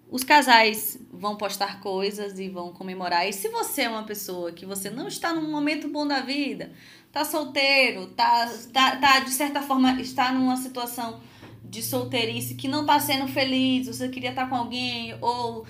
os 0.09 0.23
casais 0.25 0.99
vão 1.09 1.37
postar 1.37 1.79
coisas 1.79 2.37
e 2.37 2.49
vão 2.49 2.73
comemorar. 2.73 3.29
E 3.29 3.31
se 3.31 3.47
você 3.47 3.83
é 3.83 3.89
uma 3.89 4.03
pessoa 4.03 4.51
que 4.51 4.65
você 4.65 4.89
não 4.89 5.07
está 5.07 5.33
num 5.33 5.49
momento 5.49 5.87
bom 5.87 6.05
da 6.05 6.19
vida, 6.19 6.71
tá 7.13 7.23
solteiro, 7.23 8.07
tá, 8.07 8.51
tá, 8.73 8.97
tá 8.97 9.19
de 9.19 9.29
certa 9.29 9.61
forma, 9.61 10.01
está 10.01 10.33
numa 10.33 10.57
situação 10.57 11.21
de 11.63 11.81
solteirice 11.81 12.55
que 12.55 12.67
não 12.67 12.85
tá 12.85 12.99
sendo 12.99 13.25
feliz, 13.29 13.87
você 13.87 14.09
queria 14.09 14.31
estar 14.31 14.49
com 14.49 14.55
alguém, 14.55 15.15
ou 15.21 15.65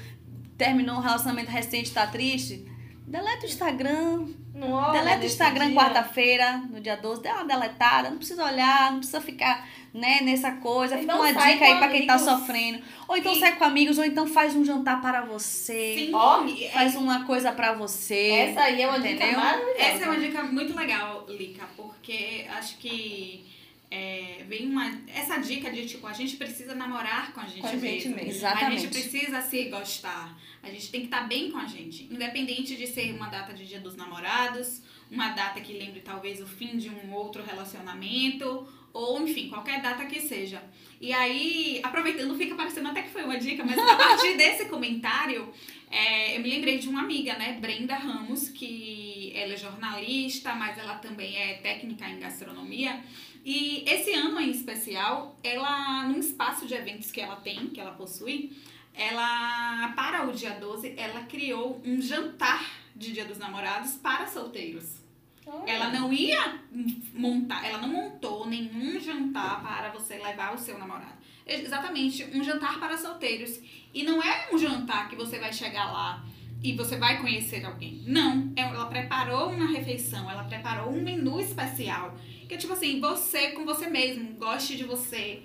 terminou 0.65 0.97
um 0.97 0.99
relacionamento 1.01 1.49
recente 1.49 1.89
e 1.89 1.93
tá 1.93 2.05
triste, 2.07 2.65
deleta 3.07 3.43
o 3.45 3.49
Instagram, 3.49 4.27
Não 4.53 4.71
olha 4.71 4.99
deleta 4.99 5.23
o 5.23 5.25
Instagram 5.25 5.73
quarta-feira, 5.73 6.57
no 6.69 6.79
dia 6.79 6.95
12, 6.95 7.23
dá 7.23 7.33
uma 7.35 7.45
deletada, 7.45 8.09
não 8.11 8.17
precisa 8.17 8.45
olhar, 8.45 8.91
não 8.91 8.99
precisa 8.99 9.19
ficar 9.21 9.67
né, 9.93 10.19
nessa 10.21 10.51
coisa. 10.53 10.97
Fica 10.97 11.03
Então 11.11 11.19
uma 11.19 11.33
dica 11.33 11.65
aí 11.65 11.77
pra 11.77 11.89
quem 11.89 12.05
tá 12.07 12.17
sofrendo. 12.17 12.81
Ou 13.07 13.17
então 13.17 13.33
E- 13.33 13.39
sai 13.39 13.55
com 13.57 13.63
amigos, 13.65 13.97
ou 13.97 14.05
então 14.05 14.25
faz 14.27 14.55
um 14.55 14.63
jantar 14.63 15.01
para 15.01 15.21
você. 15.25 15.95
Sim. 15.97 16.11
Ó, 16.13 16.45
e- 16.45 16.69
Faz 16.69 16.95
uma 16.95 17.25
coisa 17.25 17.51
pra 17.51 17.73
você. 17.73 18.29
Essa 18.29 18.61
aí 18.61 18.81
é 18.83 18.87
uma 18.87 18.99
dica 18.99 19.15
Entendeu? 19.15 19.39
maravilhosa. 19.39 19.79
Essa 19.79 20.03
é 20.03 20.07
uma 20.07 20.19
dica 20.19 20.43
muito 20.43 20.75
legal, 20.75 21.25
Lica, 21.27 21.65
porque 21.75 22.45
acho 22.57 22.77
que 22.77 23.45
é, 23.89 24.45
vem 24.47 24.67
uma. 24.69 24.89
Essa 25.13 25.37
dica 25.39 25.69
de 25.69 25.85
tipo, 25.85 26.07
a 26.07 26.13
gente 26.13 26.37
precisa 26.37 26.73
namorar 26.73 27.33
com 27.33 27.41
a 27.41 27.45
gente, 27.45 27.59
Com 27.59 27.67
a 27.67 27.71
gente 27.71 27.81
mesmo. 28.07 28.15
mesmo. 28.15 28.29
Exatamente. 28.31 28.65
A 28.65 28.79
gente 28.79 28.87
precisa 28.87 29.41
se 29.41 29.65
gostar. 29.65 30.33
A 30.63 30.69
gente 30.69 30.91
tem 30.91 31.01
que 31.01 31.07
estar 31.07 31.27
bem 31.27 31.49
com 31.51 31.57
a 31.57 31.65
gente. 31.65 32.03
Independente 32.11 32.75
de 32.75 32.87
ser 32.87 33.13
uma 33.13 33.27
data 33.27 33.53
de 33.53 33.65
dia 33.65 33.79
dos 33.79 33.95
namorados, 33.95 34.81
uma 35.09 35.29
data 35.29 35.59
que 35.59 35.73
lembre 35.73 36.01
talvez 36.01 36.41
o 36.41 36.47
fim 36.47 36.77
de 36.77 36.89
um 36.89 37.13
outro 37.13 37.43
relacionamento, 37.43 38.67
ou 38.93 39.21
enfim, 39.21 39.49
qualquer 39.49 39.81
data 39.81 40.05
que 40.05 40.21
seja. 40.21 40.61
E 40.99 41.11
aí, 41.13 41.79
aproveitando, 41.83 42.35
fica 42.35 42.55
parecendo 42.55 42.89
até 42.89 43.01
que 43.01 43.09
foi 43.09 43.23
uma 43.23 43.37
dica, 43.37 43.63
mas 43.63 43.77
a 43.77 43.95
partir 43.95 44.35
desse 44.37 44.65
comentário, 44.65 45.51
é, 45.89 46.37
eu 46.37 46.41
me 46.41 46.49
lembrei 46.49 46.77
de 46.77 46.87
uma 46.87 47.01
amiga, 47.01 47.35
né, 47.37 47.57
Brenda 47.59 47.95
Ramos, 47.95 48.49
que 48.49 49.31
ela 49.35 49.53
é 49.53 49.57
jornalista, 49.57 50.53
mas 50.53 50.77
ela 50.77 50.95
também 50.95 51.35
é 51.35 51.55
técnica 51.55 52.07
em 52.07 52.19
gastronomia. 52.19 53.01
E 53.43 53.83
esse 53.87 54.13
ano 54.13 54.39
em 54.39 54.51
especial, 54.51 55.35
ela, 55.43 56.03
num 56.07 56.19
espaço 56.19 56.67
de 56.67 56.75
eventos 56.75 57.11
que 57.11 57.19
ela 57.19 57.37
tem, 57.37 57.67
que 57.67 57.79
ela 57.79 57.91
possui, 57.91 58.51
ela, 58.93 59.89
para 59.95 60.27
o 60.27 60.33
dia 60.33 60.51
12, 60.51 60.93
ela 60.97 61.23
criou 61.23 61.81
um 61.85 62.01
jantar 62.01 62.65
de 62.95 63.11
Dia 63.13 63.25
dos 63.25 63.37
Namorados 63.37 63.93
para 63.93 64.27
solteiros. 64.27 65.01
Ela 65.65 65.89
não 65.89 66.13
ia 66.13 66.59
montar, 67.13 67.65
ela 67.65 67.79
não 67.79 67.89
montou 67.89 68.45
nenhum 68.47 68.99
jantar 68.99 69.61
para 69.63 69.89
você 69.91 70.15
levar 70.17 70.53
o 70.53 70.57
seu 70.57 70.77
namorado. 70.77 71.19
Exatamente, 71.47 72.23
um 72.33 72.43
jantar 72.43 72.79
para 72.79 72.97
solteiros. 72.97 73.59
E 73.93 74.03
não 74.03 74.21
é 74.21 74.49
um 74.53 74.57
jantar 74.57 75.09
que 75.09 75.15
você 75.15 75.39
vai 75.39 75.51
chegar 75.51 75.91
lá 75.91 76.23
e 76.63 76.73
você 76.73 76.95
vai 76.97 77.19
conhecer 77.19 77.65
alguém. 77.65 78.03
Não, 78.05 78.53
é- 78.55 78.61
ela 78.61 78.85
preparou 78.85 79.49
uma 79.49 79.65
refeição, 79.65 80.29
ela 80.29 80.43
preparou 80.43 80.91
um 80.93 81.01
menu 81.01 81.39
especial. 81.41 82.15
Que 82.47 82.53
é 82.53 82.57
tipo 82.57 82.73
assim, 82.73 82.99
você 83.01 83.51
com 83.51 83.65
você 83.65 83.87
mesmo, 83.89 84.33
goste 84.35 84.77
de 84.77 84.83
você, 84.83 85.41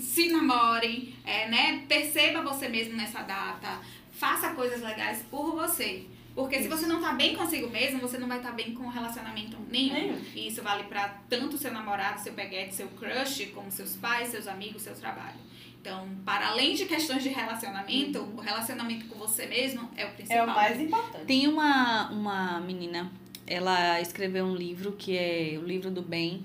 se 0.00 0.28
namore, 0.28 1.14
é, 1.24 1.48
né? 1.48 1.84
Perceba 1.88 2.42
você 2.42 2.68
mesmo 2.68 2.94
nessa 2.96 3.22
data, 3.22 3.80
faça 4.12 4.50
coisas 4.54 4.80
legais 4.82 5.22
por 5.30 5.52
você. 5.54 6.04
Porque 6.34 6.60
se 6.62 6.68
você 6.68 6.86
não 6.86 7.00
tá 7.00 7.14
bem 7.14 7.34
consigo 7.34 7.70
mesmo, 7.70 7.98
você 7.98 8.18
não 8.18 8.28
vai 8.28 8.36
estar 8.36 8.52
bem 8.52 8.74
com 8.74 8.84
o 8.84 8.90
relacionamento 8.90 9.56
nenhum. 9.70 10.20
E 10.34 10.48
isso 10.48 10.62
vale 10.62 10.84
pra 10.84 11.08
tanto 11.30 11.56
seu 11.56 11.72
namorado, 11.72 12.20
seu 12.20 12.34
peguete, 12.34 12.74
seu 12.74 12.88
crush, 12.88 13.46
como 13.54 13.70
seus 13.72 13.96
pais, 13.96 14.28
seus 14.28 14.46
amigos, 14.46 14.82
seu 14.82 14.94
trabalho. 14.94 15.38
Então, 15.80 16.06
para 16.26 16.48
além 16.48 16.74
de 16.74 16.84
questões 16.84 17.22
de 17.22 17.30
relacionamento, 17.30 18.20
o 18.20 18.40
relacionamento 18.40 19.06
com 19.06 19.16
você 19.18 19.46
mesmo 19.46 19.88
é 19.96 20.04
o 20.04 20.08
É 20.08 20.10
principal. 20.10 20.44
o 20.44 20.54
mais 20.54 20.78
importante. 20.80 21.24
Tem 21.24 21.46
uma, 21.48 22.10
uma 22.10 22.60
menina, 22.60 23.10
ela 23.46 23.98
escreveu 24.00 24.44
um 24.44 24.54
livro 24.54 24.92
que 24.92 25.16
é 25.16 25.58
o 25.58 25.64
livro 25.64 25.90
do 25.90 26.02
bem, 26.02 26.42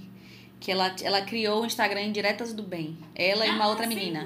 que 0.62 0.72
ela, 0.72 0.95
ela 1.01 1.22
criou 1.22 1.64
o 1.64 1.66
Instagram 1.66 2.03
Indiretas 2.03 2.53
do 2.53 2.64
Bem. 2.64 2.97
Ela 3.14 3.45
e 3.45 3.49
uma 3.49 3.66
Ah, 3.66 3.68
outra 3.68 3.86
sim. 3.88 3.93
menina. 3.95 4.26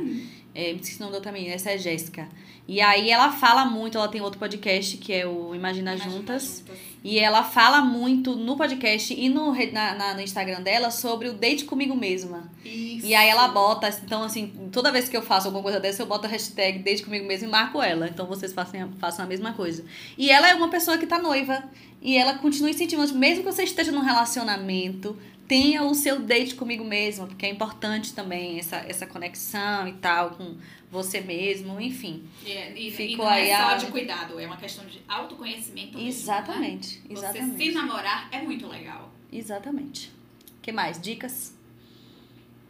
É, 0.54 0.72
me 0.74 0.80
esqueci 0.80 0.98
o 0.98 1.00
nome 1.00 1.12
da 1.14 1.18
outra 1.18 1.32
menina, 1.32 1.54
essa 1.56 1.72
é 1.72 1.78
Jéssica. 1.78 2.30
E 2.68 2.80
aí 2.82 3.10
ela 3.12 3.32
fala 3.32 3.66
muito, 3.66 3.98
ela 3.98 4.08
tem 4.08 4.22
outro 4.22 4.40
podcast 4.40 4.98
que 4.98 5.12
é 5.14 5.26
o 5.26 5.54
Imagina, 5.54 5.94
Imagina 5.96 6.12
Juntas. 6.18 6.64
E 7.04 7.20
ela 7.20 7.44
fala 7.44 7.82
muito 7.82 8.36
no 8.36 8.56
podcast 8.58 9.14
e 9.14 9.30
no, 9.30 9.54
na, 9.72 9.94
na- 9.96 10.14
no 10.16 10.22
Instagram 10.22 10.62
dela 10.62 10.90
sobre 10.90 11.28
o 11.30 11.34
date 11.34 11.66
comigo 11.66 11.96
mesma. 11.96 12.50
Isso. 12.66 13.06
E 13.06 13.14
aí 13.14 13.30
ela 13.30 13.48
bota, 13.50 13.88
então 14.04 14.24
assim, 14.24 14.70
toda 14.72 14.92
vez 14.92 15.08
que 15.08 15.16
eu 15.16 15.22
faço 15.22 15.48
alguma 15.48 15.62
coisa 15.62 15.80
dessa, 15.80 16.02
eu 16.02 16.08
boto 16.08 16.26
a 16.26 16.30
hashtag 16.30 16.80
date 16.80 17.04
comigo 17.04 17.28
mesmo 17.28 17.48
e 17.48 17.52
marco 17.52 17.80
ela. 17.82 18.08
Então 18.08 18.26
vocês 18.26 18.52
façam, 18.54 18.92
façam 18.98 19.24
a 19.26 19.28
mesma 19.28 19.54
coisa. 19.54 19.86
E 20.18 20.32
ela 20.32 20.50
é 20.50 20.56
uma 20.56 20.70
pessoa 20.70 20.98
que 20.98 21.06
tá 21.06 21.20
noiva. 21.20 21.64
E 22.02 22.18
ela 22.18 22.36
continua 22.36 22.70
incentivando, 22.70 23.14
mesmo 23.16 23.44
que 23.44 23.52
você 23.52 23.64
esteja 23.64 23.92
num 23.92 24.02
relacionamento, 24.02 25.18
tenha 25.48 25.84
o 25.84 25.94
seu 25.96 26.20
date 26.20 26.56
comigo 26.56 26.84
mesma, 26.84 27.28
porque 27.28 27.46
é 27.46 27.50
importante 27.50 28.14
também 28.14 28.58
essa, 28.60 28.78
essa 28.78 29.06
conexão 29.06 29.88
e 29.88 29.94
tal 29.94 30.32
com 30.32 30.56
você 30.92 31.20
mesmo, 31.22 31.80
enfim. 31.80 32.24
E, 32.44 32.52
e, 32.52 32.88
e 32.88 32.92
Ficou 32.92 33.26
não 33.26 33.32
aí 33.32 33.50
é 33.50 33.58
só 33.58 33.68
a- 33.70 33.76
de 33.76 33.88
cuidado, 33.88 34.40
é 34.40 34.46
uma 34.46 34.58
questão 34.58 34.86
de 34.86 35.02
autoconhecimento 35.08 35.98
mesmo, 35.98 36.08
Exatamente, 36.08 36.98
né? 37.00 37.04
Você 37.10 37.14
exatamente. 37.28 37.58
se 37.64 37.72
namorar 37.72 38.28
é 38.32 38.42
muito 38.42 38.68
legal. 38.68 39.12
Exatamente. 39.32 40.12
O 40.58 40.62
que 40.62 40.72
mais? 40.72 41.00
Dicas? 41.00 41.54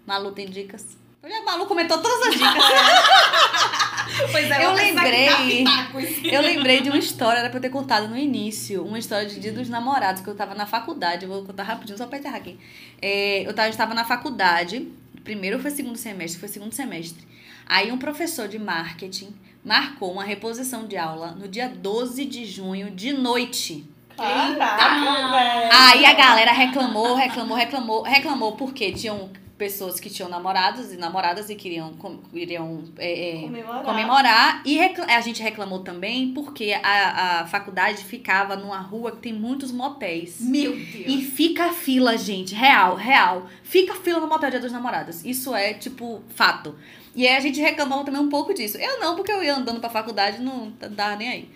Malu 0.05 0.31
tem 0.31 0.47
dicas? 0.49 0.97
Olha, 1.23 1.39
a 1.39 1.43
Malu 1.43 1.65
comentou 1.65 1.99
todas 2.01 2.27
as 2.27 2.33
dicas. 2.33 2.63
Pois 4.31 4.49
Eu 4.49 4.69
vou 4.69 4.73
precisar 4.75 5.03
lembrei. 5.03 5.57
pitacos. 5.57 6.23
Eu 6.23 6.41
lembrei 6.41 6.81
de 6.81 6.89
uma 6.89 6.97
história, 6.97 7.39
era 7.39 7.49
pra 7.49 7.57
eu 7.57 7.61
ter 7.61 7.69
contado 7.69 8.07
no 8.07 8.17
início. 8.17 8.83
Uma 8.83 8.99
história 8.99 9.27
de 9.27 9.39
dia 9.39 9.51
dos 9.51 9.69
namorados, 9.69 10.21
que 10.21 10.27
eu 10.27 10.35
tava 10.35 10.53
na 10.55 10.65
faculdade. 10.65 11.25
Eu 11.25 11.29
vou 11.29 11.43
contar 11.43 11.63
rapidinho, 11.63 11.97
só 11.97 12.07
pra 12.07 12.17
enterrar 12.17 12.37
aqui. 12.37 12.59
É, 13.01 13.47
eu 13.47 13.53
tava, 13.53 13.69
estava 13.69 13.93
na 13.93 14.05
faculdade. 14.05 14.87
Primeiro 15.23 15.59
foi 15.59 15.71
segundo 15.71 15.97
semestre, 15.97 16.39
foi 16.39 16.49
segundo 16.49 16.73
semestre. 16.73 17.25
Aí 17.67 17.91
um 17.91 17.97
professor 17.97 18.47
de 18.47 18.59
marketing 18.59 19.35
marcou 19.63 20.11
uma 20.11 20.23
reposição 20.23 20.85
de 20.85 20.95
aula 20.95 21.31
no 21.31 21.47
dia 21.47 21.67
12 21.67 22.25
de 22.25 22.45
junho, 22.45 22.91
de 22.91 23.11
noite. 23.11 23.89
Caraca, 24.15 25.29
velho. 25.31 25.69
Aí 25.73 26.05
a 26.05 26.13
galera 26.13 26.51
reclamou, 26.51 27.15
reclamou, 27.15 27.57
reclamou, 27.57 28.03
reclamou 28.03 28.51
porque 28.53 28.91
tinham 28.91 29.29
pessoas 29.57 29.99
que 30.01 30.09
tinham 30.09 30.29
namorados 30.29 30.91
e 30.91 30.97
namoradas 30.97 31.49
e 31.49 31.55
queriam, 31.55 31.93
com- 31.93 32.17
queriam 32.33 32.83
é, 32.97 33.37
é, 33.37 33.41
Comemorar. 33.41 33.83
comemorar. 33.83 34.61
E 34.65 34.79
a 34.79 35.21
gente 35.21 35.41
reclamou 35.41 35.79
também 35.79 36.33
porque 36.33 36.73
a, 36.83 37.41
a 37.41 37.47
faculdade 37.47 38.03
ficava 38.03 38.55
numa 38.57 38.79
rua 38.79 39.11
que 39.11 39.19
tem 39.19 39.33
muitos 39.33 39.71
motéis. 39.71 40.41
Meu 40.41 40.71
Deus. 40.73 40.85
E 41.07 41.21
fica 41.21 41.65
a 41.67 41.73
fila, 41.73 42.17
gente. 42.17 42.53
Real, 42.53 42.95
real. 42.95 43.47
Fica 43.63 43.93
a 43.93 43.95
fila 43.95 44.19
no 44.19 44.27
motel 44.27 44.49
Dia 44.51 44.59
dos 44.59 44.71
Namorados. 44.73 45.23
Isso 45.23 45.55
é, 45.55 45.73
tipo, 45.73 46.21
fato. 46.35 46.75
E 47.15 47.25
aí 47.25 47.37
a 47.37 47.39
gente 47.39 47.61
reclamou 47.61 48.03
também 48.03 48.19
um 48.19 48.27
pouco 48.29 48.53
disso. 48.53 48.77
Eu 48.77 48.99
não, 48.99 49.15
porque 49.15 49.31
eu 49.31 49.41
ia 49.41 49.55
andando 49.55 49.79
pra 49.79 49.89
faculdade 49.89 50.41
e 50.41 50.43
não 50.43 50.73
dava 50.91 51.15
nem 51.15 51.29
aí. 51.29 51.49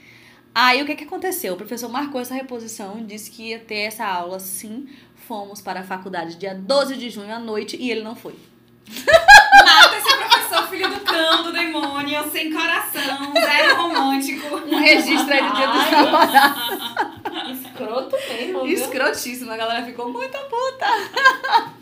Aí 0.56 0.82
o 0.82 0.86
que 0.86 0.96
que 0.96 1.04
aconteceu? 1.04 1.54
O 1.54 1.58
professor 1.58 1.90
marcou 1.90 2.20
essa 2.20 2.34
reposição, 2.34 3.06
disse 3.06 3.30
que 3.30 3.50
ia 3.50 3.60
ter 3.60 3.80
essa 3.82 4.06
aula 4.06 4.40
sim. 4.40 4.88
Fomos 5.30 5.62
para 5.62 5.82
a 5.82 5.84
faculdade 5.84 6.38
dia 6.38 6.56
12 6.56 6.96
de 6.98 7.08
junho 7.08 7.32
à 7.32 7.38
noite 7.38 7.78
e 7.80 7.92
ele 7.92 8.02
não 8.02 8.16
foi. 8.16 8.34
Mata 9.64 9.96
esse 9.96 10.18
professor, 10.18 10.68
filho 10.70 10.90
do 10.90 11.02
cão, 11.02 11.44
do 11.44 11.54
demônio, 11.54 12.32
sem 12.32 12.52
coração, 12.52 13.32
zero 13.40 13.76
romântico. 13.76 14.56
Um 14.56 14.80
registro 14.80 15.32
aí 15.32 15.44
do 15.44 15.56
Dia 15.56 15.68
dos 15.68 15.92
Namorados. 15.92 17.62
Escroto 17.62 18.16
mesmo, 18.28 18.64
viu? 18.64 18.74
Escrotíssimo, 18.74 19.52
a 19.52 19.58
galera 19.58 19.86
ficou 19.86 20.12
muito 20.12 20.36
puta. 20.36 21.74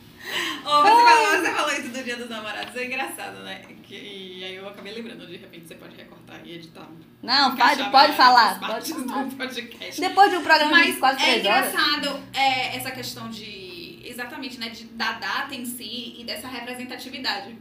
Você, 0.68 1.04
falou, 1.04 1.42
você 1.42 1.52
falou 1.52 1.72
isso 1.72 1.90
do 1.90 2.04
dia 2.04 2.18
dos 2.18 2.30
namorados, 2.30 2.76
é 2.76 2.86
engraçado, 2.86 3.40
né? 3.44 3.62
Que, 3.84 3.96
e 3.96 4.44
aí 4.44 4.56
eu 4.56 4.68
acabei 4.68 4.94
lembrando, 4.94 5.26
de 5.26 5.38
repente 5.38 5.68
você 5.68 5.76
pode 5.76 5.96
recortar 5.96 6.42
e 6.44 6.56
editar. 6.56 6.88
Não, 7.24 7.56
pode, 7.56 7.84
pode 7.90 8.14
falar. 8.14 8.60
Pode 8.60 8.94
falar. 8.94 9.24
do 9.24 9.36
podcast. 9.36 10.02
Depois 10.02 10.30
de 10.30 10.38
um 10.38 10.44
programa 10.44 10.72
Mas 10.72 10.94
de 10.96 11.00
quase 11.00 11.22
é 11.22 11.26
três 11.26 11.46
horas. 11.46 11.70
engraçado 11.74 12.24
é, 12.34 12.76
essa 12.76 12.92
questão 12.92 13.30
de, 13.30 14.02
exatamente, 14.04 14.60
né, 14.60 14.70
de, 14.70 14.84
da 14.86 15.14
data 15.14 15.56
em 15.56 15.66
si 15.66 16.16
e 16.18 16.24
dessa 16.26 16.48
representatividade. 16.48 17.58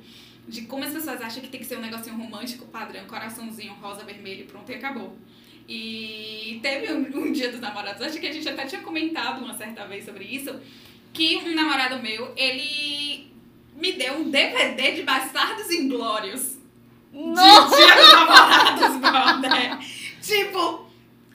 De 0.48 0.62
como 0.62 0.84
as 0.84 0.92
pessoas 0.92 1.20
acham 1.20 1.42
que 1.42 1.48
tem 1.48 1.60
que 1.60 1.66
ser 1.66 1.76
um 1.76 1.80
negocinho 1.80 2.16
romântico, 2.16 2.66
padrão, 2.66 3.04
coraçãozinho, 3.06 3.72
rosa, 3.74 4.04
vermelho, 4.04 4.46
pronto 4.46 4.70
e 4.70 4.74
acabou. 4.74 5.16
E 5.68 6.60
teve 6.62 6.92
um, 6.92 7.26
um 7.28 7.32
dia 7.32 7.50
dos 7.50 7.60
namorados, 7.60 8.00
acho 8.02 8.20
que 8.20 8.26
a 8.26 8.32
gente 8.32 8.48
até 8.48 8.64
tinha 8.66 8.80
comentado 8.80 9.44
uma 9.44 9.54
certa 9.54 9.84
vez 9.86 10.04
sobre 10.04 10.24
isso, 10.24 10.54
que 11.16 11.36
um 11.38 11.54
namorado 11.54 11.98
meu, 12.02 12.32
ele 12.36 13.32
me 13.74 13.92
deu 13.92 14.14
um 14.18 14.30
DVD 14.30 14.92
de 14.92 15.02
Bastardos 15.02 15.70
Inglórios. 15.70 16.56
Nossa! 17.12 17.74
De 17.76 17.82
Dia 17.82 17.94
dos 17.94 18.12
Namorados, 18.12 18.96
brother. 18.98 19.78
Tipo, 20.20 20.86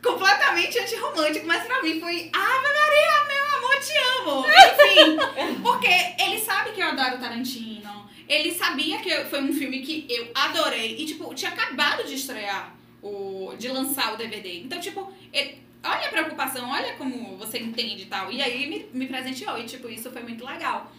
completamente 0.03 0.78
antirromântico, 0.80 1.48
mas 1.48 1.64
pra 1.66 1.82
mim 1.82 1.99
foi 1.99 2.30
Ave 2.34 2.68
Maria, 2.80 3.28
meu 3.28 3.58
amor, 3.58 3.80
te 3.80 3.98
amo. 4.20 4.45
Enfim, 4.48 5.62
porque 5.64 5.88
ele 6.24 6.40
sabe 6.40 6.72
que 6.72 6.82
eu 6.82 6.88
adoro 6.88 7.18
Tarantino. 7.20 8.10
Ele 8.28 8.52
sabia 8.53 8.99
que 8.99 9.10
eu- 9.10 9.26
foi 9.30 9.41
um 9.41 9.53
filme 9.53 9.80
que 9.82 10.06
eu 10.10 10.30
adorei. 10.36 10.95
E, 10.99 11.06
tipo, 11.06 11.34
tinha 11.34 11.52
acabado 11.52 12.03
de 12.06 12.14
estrear, 12.16 12.74
o, 13.02 13.53
de 13.58 13.68
lançar 13.68 14.14
o 14.14 14.18
DVD. 14.18 14.60
Então, 14.62 14.80
tipo, 14.80 15.12
ele- 15.34 15.60
olha 15.84 16.06
a 16.08 16.10
preocupação, 16.10 16.70
olha 16.70 16.94
como 16.95 17.38
você 17.38 17.60
entende 17.60 18.03
e 18.03 18.06
tal. 18.06 18.32
E 18.32 18.41
aí 18.41 18.68
me, 18.68 18.86
me 18.99 19.08
presenteou. 19.08 19.58
E, 19.58 19.66
tipo, 19.66 19.90
isso 19.90 20.10
foi 20.12 20.22
muito 20.24 20.45
legal. 20.45 20.91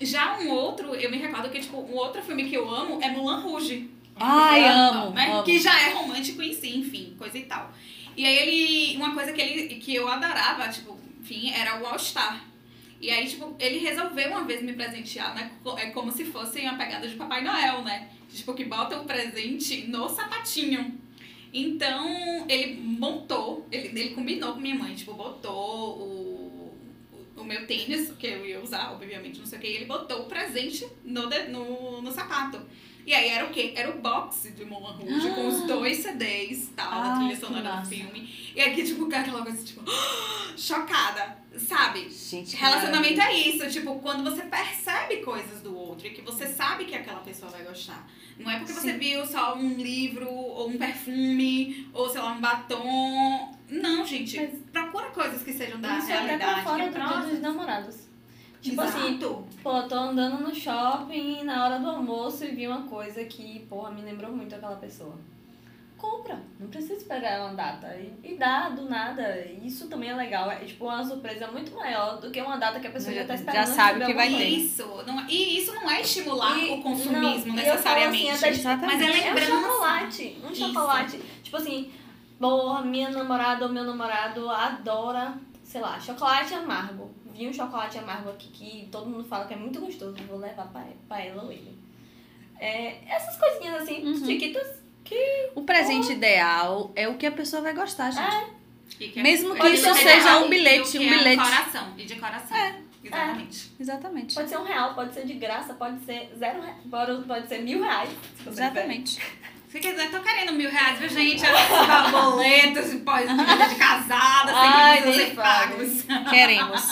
Já 0.00 0.38
um 0.38 0.50
outro, 0.50 0.94
eu 0.94 1.10
me 1.10 1.16
recordo 1.18 1.50
que, 1.50 1.60
tipo, 1.60 1.76
um 1.78 1.94
outro 1.94 2.22
filme 2.22 2.48
que 2.48 2.54
eu 2.54 2.68
amo 2.68 3.00
é 3.02 3.10
Mulan 3.10 3.40
Rouge. 3.40 3.90
Ai, 4.16 4.64
amo, 4.68 5.10
Né? 5.10 5.30
amo. 5.32 5.42
Que 5.42 5.58
já 5.58 5.80
é 5.80 5.92
romântico 5.94 6.42
em 6.42 6.52
si, 6.52 6.76
enfim, 6.78 7.14
coisa 7.18 7.38
e 7.38 7.44
tal. 7.44 7.72
E 8.16 8.26
aí 8.26 8.36
ele. 8.36 8.96
Uma 8.96 9.14
coisa 9.14 9.32
que 9.32 9.40
ele 9.40 9.74
que 9.76 9.94
eu 9.94 10.08
adorava, 10.08 10.68
tipo, 10.68 10.98
enfim, 11.20 11.50
era 11.52 11.80
o 11.80 11.86
All 11.86 11.98
Star. 11.98 12.44
E 13.00 13.10
aí, 13.10 13.28
tipo, 13.28 13.54
ele 13.60 13.78
resolveu 13.78 14.28
uma 14.30 14.44
vez 14.44 14.60
me 14.60 14.72
presentear, 14.72 15.32
né? 15.34 15.52
É 15.76 15.86
como 15.90 16.10
se 16.10 16.24
fosse 16.24 16.60
uma 16.62 16.74
pegada 16.74 17.06
de 17.06 17.14
Papai 17.14 17.42
Noel, 17.44 17.82
né? 17.82 18.08
Tipo, 18.32 18.54
que 18.54 18.64
bota 18.64 18.98
o 19.00 19.04
presente 19.04 19.86
no 19.86 20.08
sapatinho. 20.08 21.00
Então, 21.52 22.46
ele 22.48 22.74
montou, 22.80 23.66
ele, 23.70 23.88
ele 23.88 24.10
combinou 24.10 24.54
com 24.54 24.60
minha 24.60 24.74
mãe, 24.74 24.94
tipo, 24.94 25.14
botou 25.14 25.98
o, 25.98 26.74
o 27.36 27.44
meu 27.44 27.66
tênis, 27.66 28.12
que 28.18 28.26
eu 28.26 28.44
ia 28.44 28.60
usar, 28.60 28.92
obviamente, 28.92 29.38
não 29.38 29.46
sei 29.46 29.58
o 29.58 29.60
que, 29.60 29.66
e 29.66 29.76
ele 29.76 29.84
botou 29.86 30.22
o 30.22 30.24
presente 30.26 30.86
no, 31.04 31.28
no, 31.48 32.02
no 32.02 32.12
sapato. 32.12 32.60
E 33.08 33.14
aí 33.14 33.30
era 33.30 33.46
o 33.46 33.50
quê? 33.50 33.72
Era 33.74 33.88
o 33.88 34.00
box 34.02 34.52
de 34.54 34.66
Moulin 34.66 34.92
Rouge, 34.92 35.30
com 35.30 35.48
os 35.48 35.62
dois 35.62 35.96
CDs, 35.96 36.70
tal, 36.76 36.90
da 36.90 37.14
Ai, 37.14 37.18
trilha 37.20 37.40
sonora 37.40 37.80
do 37.80 37.88
filme. 37.88 38.52
E 38.54 38.60
aqui, 38.60 38.82
tipo, 38.82 39.06
aquela 39.06 39.42
coisa, 39.42 39.64
tipo, 39.64 39.82
chocada, 40.54 41.38
sabe? 41.56 42.10
Gente, 42.10 42.54
Relacionamento 42.54 43.18
é 43.18 43.32
isso, 43.32 43.66
tipo, 43.70 43.98
quando 44.00 44.22
você 44.22 44.42
percebe 44.42 45.22
coisas 45.22 45.62
do 45.62 45.74
outro 45.74 46.06
e 46.06 46.10
que 46.10 46.20
você 46.20 46.46
sabe 46.46 46.84
que 46.84 46.94
aquela 46.94 47.20
pessoa 47.20 47.50
vai 47.50 47.64
gostar. 47.64 48.06
Não 48.38 48.50
é 48.50 48.58
porque 48.58 48.72
você 48.72 48.92
Sim. 48.92 48.98
viu 48.98 49.26
só 49.26 49.56
um 49.56 49.74
livro, 49.74 50.28
ou 50.30 50.68
um 50.68 50.78
perfume, 50.78 51.88
ou 51.92 52.08
sei 52.08 52.20
lá, 52.20 52.32
um 52.32 52.40
batom. 52.40 53.52
Não, 53.70 54.06
gente. 54.06 54.36
Mas- 54.38 54.60
procura 54.72 55.06
coisas 55.10 55.42
que 55.42 55.52
sejam 55.52 55.80
da 55.80 55.98
Isso 55.98 56.06
até 56.12 56.20
realidade. 56.22 56.54
pra 56.54 56.62
fora 56.62 56.84
que 56.84 56.98
do 56.98 57.06
dia 57.06 57.30
dos 57.30 57.40
namorados. 57.40 58.08
Tipo 58.60 58.82
Exato. 58.82 58.98
assim, 58.98 59.18
pô, 59.62 59.82
tô 59.84 59.94
andando 59.94 60.42
no 60.42 60.54
shopping 60.54 61.44
na 61.44 61.64
hora 61.64 61.78
do 61.78 61.88
almoço 61.88 62.44
e 62.44 62.48
vi 62.48 62.66
uma 62.66 62.82
coisa 62.82 63.24
que, 63.24 63.60
porra, 63.68 63.90
me 63.92 64.02
lembrou 64.02 64.32
muito 64.32 64.54
aquela 64.54 64.76
pessoa. 64.76 65.14
Compra, 65.98 66.38
não 66.60 66.68
precisa 66.68 66.94
esperar 66.94 67.40
uma 67.40 67.54
data. 67.54 67.88
E, 67.96 68.14
e 68.22 68.36
dá 68.36 68.68
do 68.68 68.88
nada. 68.88 69.44
Isso 69.62 69.88
também 69.88 70.08
é 70.10 70.14
legal. 70.14 70.48
É 70.50 70.56
tipo 70.64 70.84
uma 70.84 71.04
surpresa 71.04 71.48
muito 71.48 71.74
maior 71.74 72.20
do 72.20 72.30
que 72.30 72.40
uma 72.40 72.56
data 72.56 72.78
que 72.78 72.86
a 72.86 72.90
pessoa 72.90 73.12
já, 73.12 73.22
Já- 73.22 73.26
tá 73.26 73.34
já 73.34 73.40
esperando. 73.40 73.66
sabe 73.66 73.98
receber 73.98 74.04
o 74.04 74.06
que 74.06 74.14
vai 74.14 74.28
ter. 74.28 74.48
Isso, 74.48 75.02
não, 75.04 75.28
e 75.28 75.58
isso 75.58 75.74
não 75.74 75.90
é 75.90 76.00
estimular 76.00 76.56
E- 76.56 76.70
o 76.70 76.80
consumismo 76.82 77.20
não, 77.20 77.34
e 77.34 77.34
falo 77.34 77.38
assim, 77.38 77.50
necessariamente. 77.52 78.30
até 78.30 78.48
Exatamente. 78.50 78.96
mas 78.96 79.02
é 79.02 79.04
É 79.04 79.10
um 79.10 79.34
lembrança. 79.34 79.50
chocolate. 79.62 80.38
Um 80.44 80.50
Isso. 80.52 80.66
chocolate. 80.68 81.18
Tipo 81.42 81.56
assim, 81.56 81.92
porra, 82.38 82.82
minha 82.82 83.10
namorada 83.10 83.66
ou 83.66 83.72
meu 83.72 83.82
namorado 83.84 84.48
adora, 84.48 85.34
sei 85.64 85.80
lá, 85.80 85.98
chocolate 85.98 86.54
amargo. 86.54 87.10
Vi 87.34 87.48
um 87.48 87.52
chocolate 87.52 87.98
amargo 87.98 88.30
aqui 88.30 88.48
que 88.48 88.88
todo 88.90 89.10
mundo 89.10 89.24
fala 89.24 89.46
que 89.46 89.54
é 89.54 89.56
muito 89.56 89.80
gostoso. 89.80 90.14
Vou 90.28 90.38
levar 90.38 90.68
pra, 90.68 90.84
pra 91.08 91.20
ela 91.24 91.42
ou 91.42 91.50
ele. 91.50 91.76
É, 92.60 92.98
essas 93.12 93.36
coisinhas 93.36 93.82
assim, 93.82 94.04
Uhum. 94.06 94.24
chiquitas. 94.26 94.77
O 95.54 95.62
presente 95.62 96.12
ideal 96.12 96.92
é 96.94 97.08
o 97.08 97.14
que 97.16 97.26
a 97.26 97.32
pessoa 97.32 97.62
vai 97.62 97.72
gostar, 97.74 98.10
gente. 98.10 98.46
E 99.00 99.08
que 99.08 99.20
é- 99.20 99.22
Mesmo 99.22 99.54
que 99.54 99.68
isso 99.68 99.94
seja 99.94 100.38
um 100.38 100.48
bilhete, 100.48 100.90
que 100.92 100.98
um 100.98 101.02
é 101.02 101.18
bilhete. 101.18 101.36
coração, 101.42 101.94
e 101.96 102.04
de 102.04 102.14
coração. 102.16 102.56
É. 102.56 102.74
Exatamente. 103.04 103.72
Exatamente. 103.80 104.34
Pode 104.34 104.48
ser 104.50 104.58
um 104.58 104.64
real, 104.64 104.94
pode 104.94 105.14
ser 105.14 105.24
de 105.24 105.34
graça, 105.34 105.72
pode 105.74 106.04
ser 106.04 106.30
zero 106.38 106.60
reais, 106.60 106.76
pode, 106.90 107.22
pode 107.24 107.48
ser 107.48 107.58
mil 107.62 107.82
reais. 107.82 108.10
se 108.36 108.42
você 108.44 108.50
Exatamente. 108.50 109.18
Se 109.70 109.80
quiser, 109.80 110.10
tô 110.10 110.20
querendo 110.20 110.52
mil 110.54 110.70
reais, 110.70 110.98
viu, 110.98 111.08
gente? 111.08 111.42
Esse 111.44 112.10
boleto, 112.10 112.78
esse 112.78 112.96
pós 112.98 113.28
de 113.28 113.36
de 113.36 113.74
casada, 113.76 114.48
sem 114.48 114.56
Ai, 114.56 115.02
que 115.12 115.34
pagos. 115.34 116.04
Queremos. 116.30 116.82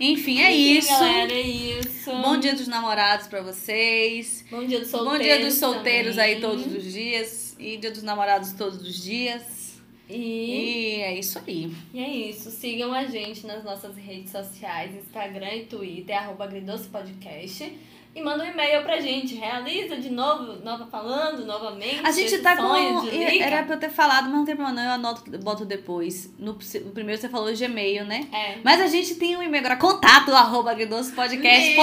Enfim, 0.00 0.40
é 0.40 0.50
Enfim, 0.50 0.78
isso. 0.78 0.88
Galera, 0.88 1.32
é 1.32 1.40
isso. 1.42 2.10
Bom 2.10 2.38
dia 2.38 2.54
dos 2.54 2.66
namorados 2.66 3.26
pra 3.26 3.42
vocês. 3.42 4.42
Bom 4.50 4.64
dia 4.64 4.80
dos 4.80 4.88
solteiros. 4.88 5.18
Bom 5.18 5.22
dia 5.22 5.44
dos 5.44 5.54
solteiros 5.54 6.16
também. 6.16 6.34
aí 6.34 6.40
todos 6.40 6.66
os 6.66 6.92
dias. 6.92 7.56
E 7.58 7.76
dia 7.76 7.90
dos 7.90 8.02
namorados 8.02 8.52
todos 8.52 8.80
os 8.80 9.02
dias. 9.02 9.78
E... 10.08 10.16
E 10.16 11.00
é 11.02 11.18
isso 11.18 11.38
aí. 11.46 11.70
E 11.92 12.00
é 12.00 12.08
isso. 12.08 12.50
Sigam 12.50 12.94
a 12.94 13.04
gente 13.04 13.46
nas 13.46 13.62
nossas 13.62 13.94
redes 13.96 14.32
sociais, 14.32 14.94
Instagram 14.96 15.54
e 15.54 15.66
Twitter, 15.66 16.16
arroba 16.16 16.44
Agridoce 16.44 16.88
Podcast. 16.88 17.70
E 18.14 18.22
manda 18.22 18.42
um 18.42 18.46
e-mail 18.46 18.82
pra 18.82 19.00
gente. 19.00 19.36
Realiza 19.36 19.96
de 19.96 20.10
novo, 20.10 20.54
nova 20.64 20.86
falando, 20.86 21.46
novamente. 21.46 22.00
A 22.04 22.10
gente 22.10 22.38
tá 22.38 22.56
sonho 22.56 23.02
com. 23.02 23.06
Era 23.06 23.62
pra 23.62 23.76
eu 23.76 23.80
ter 23.80 23.90
falado, 23.90 24.24
mas 24.24 24.32
não 24.32 24.44
tem 24.44 24.56
problema, 24.56 24.80
não. 24.80 24.88
Eu 24.88 24.94
anoto, 24.94 25.22
boto 25.38 25.64
depois. 25.64 26.28
No, 26.38 26.54
no 26.54 26.90
primeiro 26.90 27.20
você 27.20 27.28
falou 27.28 27.54
Gmail, 27.54 28.04
né? 28.04 28.26
É. 28.32 28.58
Mas 28.64 28.80
a 28.80 28.88
gente 28.88 29.14
tem 29.14 29.36
um 29.36 29.42
e-mail 29.42 29.64
agora, 29.64 29.78
contato 29.78 30.34
arroba 30.34 30.74
podcast 31.14 31.76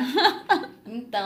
Então, 0.95 1.22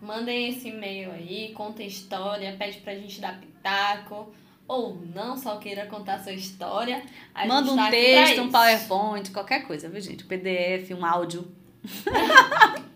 mandem 0.00 0.48
esse 0.48 0.68
e-mail 0.68 1.12
aí, 1.12 1.52
contem 1.54 1.86
história, 1.86 2.54
pede 2.58 2.78
pra 2.78 2.94
gente 2.94 3.20
dar 3.20 3.38
pitaco. 3.38 4.32
Ou 4.66 4.96
não 5.14 5.36
só 5.36 5.56
queira 5.56 5.86
contar 5.86 6.20
sua 6.20 6.32
história. 6.32 7.02
A 7.34 7.46
Manda 7.46 7.68
gente 7.68 7.72
um 7.72 7.76
tá 7.76 7.90
texto, 7.90 8.42
um. 8.42 8.50
PowerPoint, 8.50 9.30
qualquer 9.30 9.66
coisa, 9.66 9.88
viu, 9.88 10.00
gente? 10.00 10.24
PDF, 10.24 10.90
um 10.92 11.04
áudio. 11.04 11.46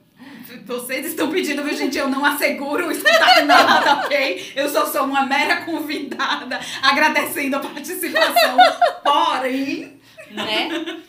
Vocês 0.64 1.06
estão 1.06 1.30
pedindo, 1.30 1.62
viu, 1.62 1.76
gente? 1.76 1.98
Eu 1.98 2.08
não 2.08 2.24
asseguro 2.24 2.90
escutar 2.90 3.44
nada, 3.44 4.04
ok? 4.04 4.52
Eu 4.54 4.68
só 4.68 4.86
sou 4.86 5.04
uma 5.04 5.26
mera 5.26 5.64
convidada, 5.64 6.60
agradecendo 6.82 7.56
a 7.56 7.60
participação. 7.60 8.56
Porém, 9.02 10.00
né? 10.30 11.02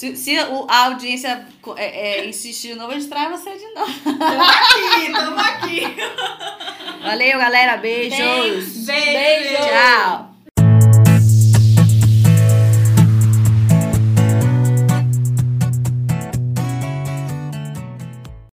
Se, 0.00 0.16
se 0.16 0.34
a 0.38 0.86
audiência 0.86 1.46
é, 1.76 2.20
é, 2.20 2.26
insistir 2.26 2.68
de 2.68 2.74
novo, 2.76 2.90
a 2.90 2.94
gente 2.94 3.06
traz 3.06 3.30
você 3.30 3.50
de 3.54 3.66
novo. 3.74 3.92
Tamo 4.02 4.42
aqui, 4.42 5.12
tamo 5.12 5.38
aqui. 5.38 7.02
Valeu, 7.02 7.38
galera. 7.38 7.76
Beijos. 7.76 8.16
Beijos. 8.18 8.86
Beijo. 8.86 9.56
Tchau. 9.56 10.29